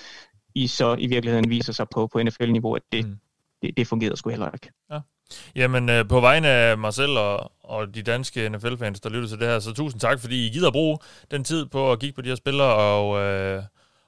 i 0.55 0.67
så 0.67 0.95
i 0.99 1.07
virkeligheden 1.07 1.49
viser 1.49 1.73
sig 1.73 1.87
på, 1.89 2.07
på 2.07 2.23
NFL-niveau, 2.23 2.73
at 2.73 2.81
det, 2.91 3.05
mm. 3.05 3.15
det, 3.61 3.77
det 3.77 3.87
fungerer 3.87 4.15
sgu 4.15 4.29
heller 4.29 4.51
ikke. 4.51 4.71
Ja. 4.91 4.99
Jamen, 5.55 5.89
øh, 5.89 6.07
på 6.07 6.19
vegne 6.19 6.47
af 6.47 6.77
mig 6.77 6.93
selv 6.93 7.11
og, 7.17 7.51
og 7.63 7.95
de 7.95 8.03
danske 8.03 8.49
NFL-fans, 8.49 8.99
der 8.99 9.09
lytter 9.09 9.29
til 9.29 9.39
det 9.39 9.47
her, 9.47 9.59
så 9.59 9.73
tusind 9.73 10.01
tak, 10.01 10.19
fordi 10.19 10.47
I 10.47 10.49
gider 10.49 10.71
bruge 10.71 10.97
den 11.31 11.43
tid 11.43 11.65
på 11.65 11.91
at 11.91 11.99
kigge 11.99 12.15
på 12.15 12.21
de 12.21 12.29
her 12.29 12.35
spillere 12.35 12.75
og, 12.75 13.19
øh, 13.19 13.63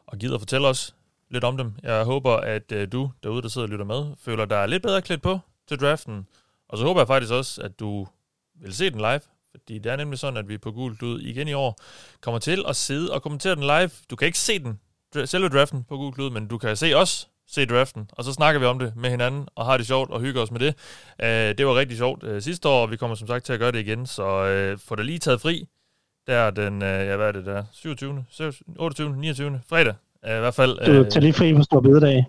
og 0.08 0.18
gider 0.18 0.40
fortælle 0.40 0.68
os 0.68 0.96
lidt 1.30 1.44
om 1.44 1.58
dem. 1.58 1.74
Jeg 1.84 2.04
håber, 2.04 2.36
at 2.36 2.72
øh, 2.72 2.92
du 2.92 3.12
derude, 3.24 3.42
der 3.42 3.48
sidder 3.48 3.68
og 3.68 3.72
lytter 3.72 3.86
med, 3.86 4.06
føler 4.20 4.46
dig 4.46 4.68
lidt 4.68 4.84
bedre 4.84 5.02
klædt 5.02 5.22
på 5.22 5.40
til 5.68 5.80
draften. 5.80 6.28
Og 6.70 6.78
så 6.78 6.84
håber 6.84 7.02
jeg 7.02 7.08
faktisk 7.08 7.34
også, 7.34 7.62
at 7.62 7.80
du 7.80 8.08
vil 8.62 8.74
se 8.74 8.90
den 8.90 8.98
live, 8.98 9.22
fordi 9.52 9.80
det 9.80 9.92
er 9.92 9.96
nemlig 9.96 10.20
sådan, 10.20 10.38
at 10.38 10.50
vi 10.50 10.58
på 10.58 10.72
Gult 10.72 11.02
ud 11.02 11.22
igen 11.22 11.48
i 11.48 11.54
år 11.54 11.78
kommer 12.22 12.40
til 12.40 12.64
at 12.68 12.76
sidde 12.76 13.14
og 13.14 13.22
kommentere 13.22 13.56
den 13.56 13.64
live. 13.64 13.92
Du 14.10 14.16
kan 14.16 14.26
ikke 14.26 14.40
se 14.40 14.60
den, 14.60 14.80
selve 15.26 15.50
draften 15.50 15.84
på 15.84 15.98
Gult 15.98 16.20
ud, 16.20 16.30
men 16.30 16.48
du 16.48 16.58
kan 16.58 16.78
se 16.78 16.94
os 16.94 17.30
se 17.52 17.66
draften, 17.66 18.10
og 18.12 18.24
så 18.24 18.34
snakker 18.34 18.60
vi 18.60 18.66
om 18.66 18.80
det 18.80 18.94
med 18.96 19.10
hinanden, 19.10 19.48
og 19.56 19.66
har 19.66 19.78
det 19.78 19.88
sjovt 19.88 20.12
og 20.12 20.22
hygger 20.22 20.42
os 20.42 20.52
med 20.52 20.60
det. 20.60 20.76
Uh, 21.24 21.58
det 21.58 21.68
var 21.68 21.76
rigtig 21.76 21.98
sjovt 21.98 22.24
uh, 22.24 22.40
sidste 22.40 22.70
år, 22.70 22.82
og 22.82 22.92
vi 22.92 22.98
kommer 22.98 23.16
som 23.16 23.28
sagt 23.28 23.46
til 23.46 23.54
at 23.54 23.60
gøre 23.60 23.72
det 23.72 23.80
igen, 23.80 24.06
så 24.06 24.24
uh, 24.74 24.80
få 24.88 24.96
det 24.96 25.06
lige 25.06 25.20
taget 25.20 25.42
fri. 25.42 25.68
Der 26.28 26.50
den, 26.50 26.82
uh, 26.82 26.88
ja 26.88 27.16
hvad 27.16 27.28
er 27.28 27.32
det 27.32 27.46
der, 27.46 27.64
27., 27.72 28.26
28., 28.80 29.16
29. 29.18 29.62
fredag, 29.70 29.94
uh, 30.28 30.36
i 30.36 30.40
hvert 30.40 30.54
fald. 30.54 30.90
Uh, 30.90 30.96
du 30.96 31.04
tager 31.04 31.20
lige 31.20 31.34
fri 31.34 31.54
på 31.54 31.64
Stor 31.64 31.80
Bededag. 31.80 32.26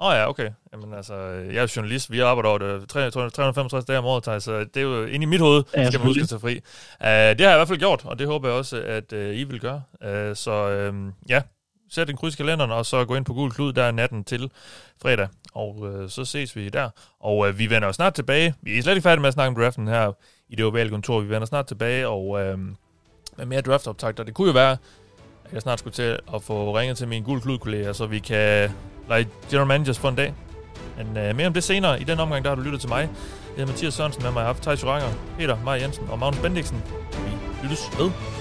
Åh 0.00 0.08
oh, 0.08 0.14
ja, 0.14 0.28
okay. 0.28 0.50
Jamen 0.72 0.94
altså, 0.94 1.14
jeg 1.52 1.62
er 1.62 1.72
journalist, 1.76 2.10
vi 2.10 2.20
arbejder 2.20 2.48
over 2.48 2.58
det 2.58 2.88
365 2.88 3.84
dage 3.84 3.98
om 3.98 4.04
året, 4.04 4.42
så 4.42 4.58
det 4.58 4.76
er 4.76 4.80
jo 4.80 5.04
inde 5.04 5.22
i 5.22 5.26
mit 5.26 5.40
hoved, 5.40 5.64
ja, 5.76 5.86
skal 5.86 6.00
man 6.00 6.06
huske 6.06 6.22
at 6.22 6.28
tage 6.28 6.40
fri. 6.40 6.54
Uh, 7.00 7.06
det 7.06 7.40
har 7.40 7.48
jeg 7.48 7.56
i 7.56 7.58
hvert 7.58 7.68
fald 7.68 7.78
gjort, 7.78 8.02
og 8.04 8.18
det 8.18 8.26
håber 8.26 8.48
jeg 8.48 8.56
også, 8.56 8.82
at 8.82 9.12
uh, 9.12 9.18
I 9.18 9.44
vil 9.44 9.60
gøre. 9.60 9.82
Uh, 10.00 10.34
så 10.34 10.88
uh, 10.90 11.12
ja, 11.28 11.42
sæt 11.90 12.10
en 12.10 12.16
kryds 12.16 12.34
i 12.34 12.36
kalenderen, 12.36 12.70
og 12.70 12.86
så 12.86 13.04
gå 13.04 13.14
ind 13.14 13.24
på 13.24 13.34
Gul 13.34 13.50
Klud 13.50 13.72
der 13.72 13.90
natten 13.90 14.24
til 14.24 14.50
fredag, 15.02 15.28
og 15.54 15.88
øh, 15.92 16.10
så 16.10 16.24
ses 16.24 16.56
vi 16.56 16.68
der. 16.68 16.90
Og 17.20 17.48
øh, 17.48 17.58
vi 17.58 17.70
vender 17.70 17.92
snart 17.92 18.14
tilbage. 18.14 18.54
Vi 18.62 18.78
er 18.78 18.82
slet 18.82 18.92
ikke 18.92 19.02
færdige 19.02 19.20
med 19.20 19.28
at 19.28 19.34
snakke 19.34 19.48
om 19.48 19.62
draften 19.62 19.88
her 19.88 20.12
i 20.48 20.56
det 20.56 20.64
ovale 20.64 20.90
kontor. 20.90 21.20
Vi 21.20 21.28
vender 21.28 21.46
snart 21.46 21.66
tilbage, 21.66 22.08
og 22.08 22.40
øh, 22.40 22.58
med 23.36 23.46
mere 23.46 23.60
draftoptagter. 23.60 24.24
Det 24.24 24.34
kunne 24.34 24.46
jo 24.46 24.52
være, 24.52 24.76
at 25.44 25.52
jeg 25.52 25.62
snart 25.62 25.78
skulle 25.78 25.94
til 25.94 26.18
at 26.34 26.42
få 26.42 26.78
ringet 26.78 26.96
til 26.96 27.08
min 27.08 27.22
Gul 27.22 27.40
Klud-kollega, 27.40 27.92
så 27.92 28.06
vi 28.06 28.18
kan 28.18 28.70
lege 29.08 29.28
general 29.50 29.66
managers 29.66 29.98
for 29.98 30.08
en 30.08 30.16
dag. 30.16 30.34
Men 30.96 31.16
øh, 31.16 31.36
mere 31.36 31.46
om 31.46 31.52
det 31.52 31.64
senere. 31.64 32.00
I 32.00 32.04
den 32.04 32.20
omgang, 32.20 32.44
der 32.44 32.50
har 32.50 32.56
du 32.56 32.62
lyttet 32.62 32.80
til 32.80 32.88
mig. 32.88 33.08
Det 33.56 33.62
er 33.62 33.66
Mathias 33.66 33.94
Sørensen 33.94 34.22
med 34.22 34.32
mig. 34.32 34.40
Har 34.40 34.46
haft 34.46 34.62
Thijs 34.62 34.82
Joranger, 34.82 35.08
Peter, 35.38 35.56
Maja 35.64 35.82
Jensen 35.82 36.08
og 36.08 36.18
Magnus 36.18 36.40
Bendiksen. 36.40 36.82
Vi 37.62 37.66
lyttes 37.66 37.90
ved. 37.98 38.35